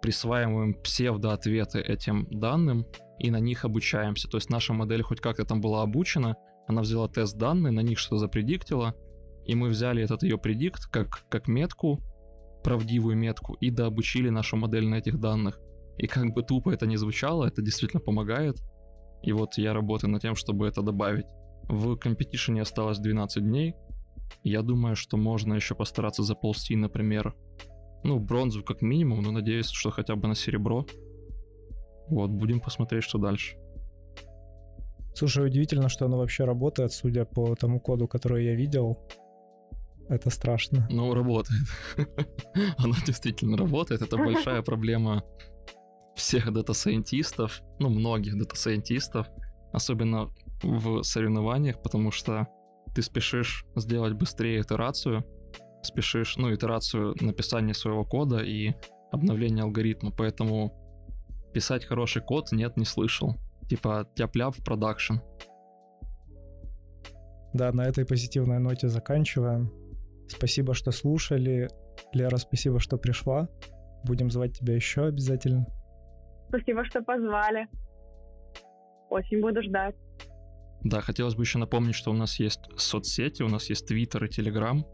присваиваем 0.00 0.74
псевдоответы 0.74 1.80
этим 1.80 2.28
данным 2.30 2.86
и 3.18 3.30
на 3.30 3.40
них 3.40 3.64
обучаемся. 3.64 4.28
То 4.28 4.36
есть 4.36 4.50
наша 4.50 4.72
модель 4.72 5.02
хоть 5.02 5.20
как-то 5.20 5.44
там 5.44 5.60
была 5.60 5.82
обучена, 5.82 6.36
она 6.66 6.82
взяла 6.82 7.08
тест 7.08 7.36
данные, 7.36 7.72
на 7.72 7.80
них 7.80 7.98
что-то 7.98 8.18
запредиктила, 8.18 8.94
и 9.44 9.54
мы 9.54 9.68
взяли 9.68 10.02
этот 10.02 10.22
ее 10.22 10.38
предикт 10.38 10.86
как, 10.86 11.24
как 11.28 11.48
метку, 11.48 12.00
правдивую 12.62 13.16
метку, 13.16 13.54
и 13.54 13.70
дообучили 13.70 14.28
нашу 14.28 14.56
модель 14.56 14.86
на 14.86 14.96
этих 14.96 15.18
данных. 15.18 15.58
И 15.96 16.06
как 16.06 16.32
бы 16.34 16.42
тупо 16.42 16.70
это 16.70 16.86
не 16.86 16.96
звучало, 16.96 17.46
это 17.46 17.62
действительно 17.62 18.00
помогает. 18.00 18.58
И 19.22 19.32
вот 19.32 19.56
я 19.56 19.72
работаю 19.72 20.10
над 20.10 20.22
тем, 20.22 20.36
чтобы 20.36 20.68
это 20.68 20.82
добавить. 20.82 21.26
В 21.64 21.96
компетишене 21.96 22.62
осталось 22.62 22.98
12 22.98 23.42
дней. 23.42 23.74
Я 24.44 24.62
думаю, 24.62 24.94
что 24.94 25.16
можно 25.16 25.54
еще 25.54 25.74
постараться 25.74 26.22
заползти, 26.22 26.76
например, 26.76 27.34
ну, 28.04 28.18
бронзу 28.18 28.62
как 28.62 28.82
минимум, 28.82 29.22
но 29.22 29.30
надеюсь, 29.30 29.68
что 29.70 29.90
хотя 29.90 30.16
бы 30.16 30.28
на 30.28 30.34
серебро. 30.34 30.86
Вот, 32.08 32.30
будем 32.30 32.60
посмотреть, 32.60 33.04
что 33.04 33.18
дальше. 33.18 33.56
Слушай, 35.14 35.46
удивительно, 35.46 35.88
что 35.88 36.06
оно 36.06 36.18
вообще 36.18 36.44
работает, 36.44 36.92
судя 36.92 37.24
по 37.24 37.54
тому 37.56 37.80
коду, 37.80 38.06
который 38.06 38.44
я 38.44 38.54
видел. 38.54 38.98
Это 40.08 40.30
страшно. 40.30 40.86
Ну, 40.90 41.12
работает. 41.12 41.60
Оно 42.78 42.94
действительно 43.04 43.58
работает. 43.58 44.00
Это 44.00 44.16
большая 44.16 44.62
проблема 44.62 45.22
всех 46.14 46.52
дата-сайентистов, 46.52 47.62
ну, 47.78 47.90
многих 47.90 48.38
дата-сайентистов, 48.38 49.26
особенно 49.72 50.30
в 50.62 51.02
соревнованиях, 51.02 51.82
потому 51.82 52.10
что 52.10 52.46
ты 52.94 53.02
спешишь 53.02 53.66
сделать 53.76 54.14
быстрее 54.14 54.60
итерацию, 54.60 55.24
спешишь, 55.88 56.36
ну, 56.36 56.54
итерацию 56.54 57.14
написания 57.20 57.74
своего 57.74 58.04
кода 58.04 58.38
и 58.38 58.74
обновление 59.10 59.64
алгоритма, 59.64 60.10
поэтому 60.10 60.72
писать 61.52 61.84
хороший 61.84 62.22
код 62.22 62.52
нет, 62.52 62.76
не 62.76 62.84
слышал. 62.84 63.36
Типа 63.68 64.08
тяп-ляп 64.14 64.56
в 64.56 64.64
продакшн. 64.64 65.14
Да, 67.54 67.72
на 67.72 67.82
этой 67.82 68.06
позитивной 68.06 68.58
ноте 68.58 68.88
заканчиваем. 68.88 69.72
Спасибо, 70.28 70.74
что 70.74 70.90
слушали. 70.90 71.68
Лера, 72.12 72.36
спасибо, 72.36 72.78
что 72.78 72.98
пришла. 72.98 73.48
Будем 74.04 74.30
звать 74.30 74.58
тебя 74.58 74.74
еще 74.74 75.06
обязательно. 75.06 75.66
Спасибо, 76.48 76.84
что 76.84 77.02
позвали. 77.02 77.66
Очень 79.10 79.40
буду 79.40 79.62
ждать. 79.62 79.96
Да, 80.84 81.00
хотелось 81.00 81.34
бы 81.34 81.42
еще 81.42 81.58
напомнить, 81.58 81.94
что 81.94 82.10
у 82.10 82.14
нас 82.14 82.38
есть 82.38 82.60
соцсети, 82.76 83.42
у 83.42 83.48
нас 83.48 83.68
есть 83.68 83.86
Твиттер 83.86 84.24
и 84.24 84.28
Телеграм, 84.28 84.86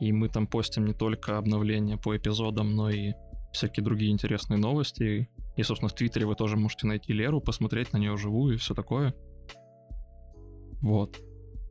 и 0.00 0.12
мы 0.12 0.28
там 0.28 0.46
постим 0.46 0.86
не 0.86 0.94
только 0.94 1.38
обновления 1.38 1.96
по 1.96 2.16
эпизодам, 2.16 2.74
но 2.74 2.90
и 2.90 3.14
всякие 3.52 3.84
другие 3.84 4.12
интересные 4.12 4.58
новости. 4.58 5.28
И, 5.56 5.62
собственно, 5.62 5.88
в 5.88 5.94
Твиттере 5.94 6.26
вы 6.26 6.34
тоже 6.34 6.56
можете 6.56 6.86
найти 6.86 7.12
Леру, 7.12 7.40
посмотреть 7.40 7.92
на 7.92 7.98
нее 7.98 8.12
вживую 8.12 8.54
и 8.54 8.58
все 8.58 8.74
такое. 8.74 9.14
Вот. 10.80 11.16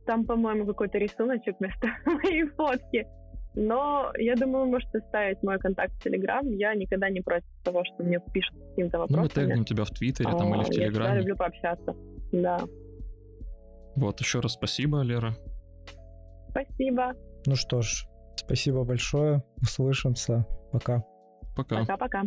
Там, 0.06 0.24
по-моему, 0.24 0.66
какой-то 0.66 0.98
рисуночек 0.98 1.56
вместо 1.58 1.88
моей 2.06 2.46
фотки. 2.50 3.06
Но 3.54 4.12
я 4.18 4.36
думаю, 4.36 4.66
вы 4.66 4.72
можете 4.72 5.00
ставить 5.08 5.42
мой 5.42 5.58
контакт 5.58 5.92
в 5.94 6.02
Телеграм. 6.02 6.46
Я 6.52 6.74
никогда 6.74 7.08
не 7.08 7.22
против 7.22 7.48
того, 7.64 7.82
что 7.84 8.04
мне 8.04 8.20
пишут 8.32 8.54
каким-то 8.70 8.98
вопросами. 8.98 9.16
Ну, 9.16 9.22
мы 9.22 9.28
тегнем 9.28 9.64
тебя 9.64 9.84
в 9.84 9.90
Твиттере 9.90 10.30
там, 10.30 10.54
или 10.54 10.64
в 10.64 10.70
Телеграме. 10.70 11.14
Я 11.14 11.20
люблю 11.20 11.36
пообщаться. 11.36 11.96
Да. 12.32 12.60
Вот, 13.96 14.20
еще 14.20 14.40
раз 14.40 14.52
спасибо, 14.52 15.00
Лера. 15.00 15.34
Спасибо. 16.50 17.14
Ну 17.46 17.56
что 17.56 17.82
ж, 17.82 18.06
спасибо 18.38 18.84
большое. 18.84 19.42
Услышимся. 19.60 20.46
Пока. 20.72 21.04
Пока. 21.56 21.80
Пока-пока. 21.80 22.22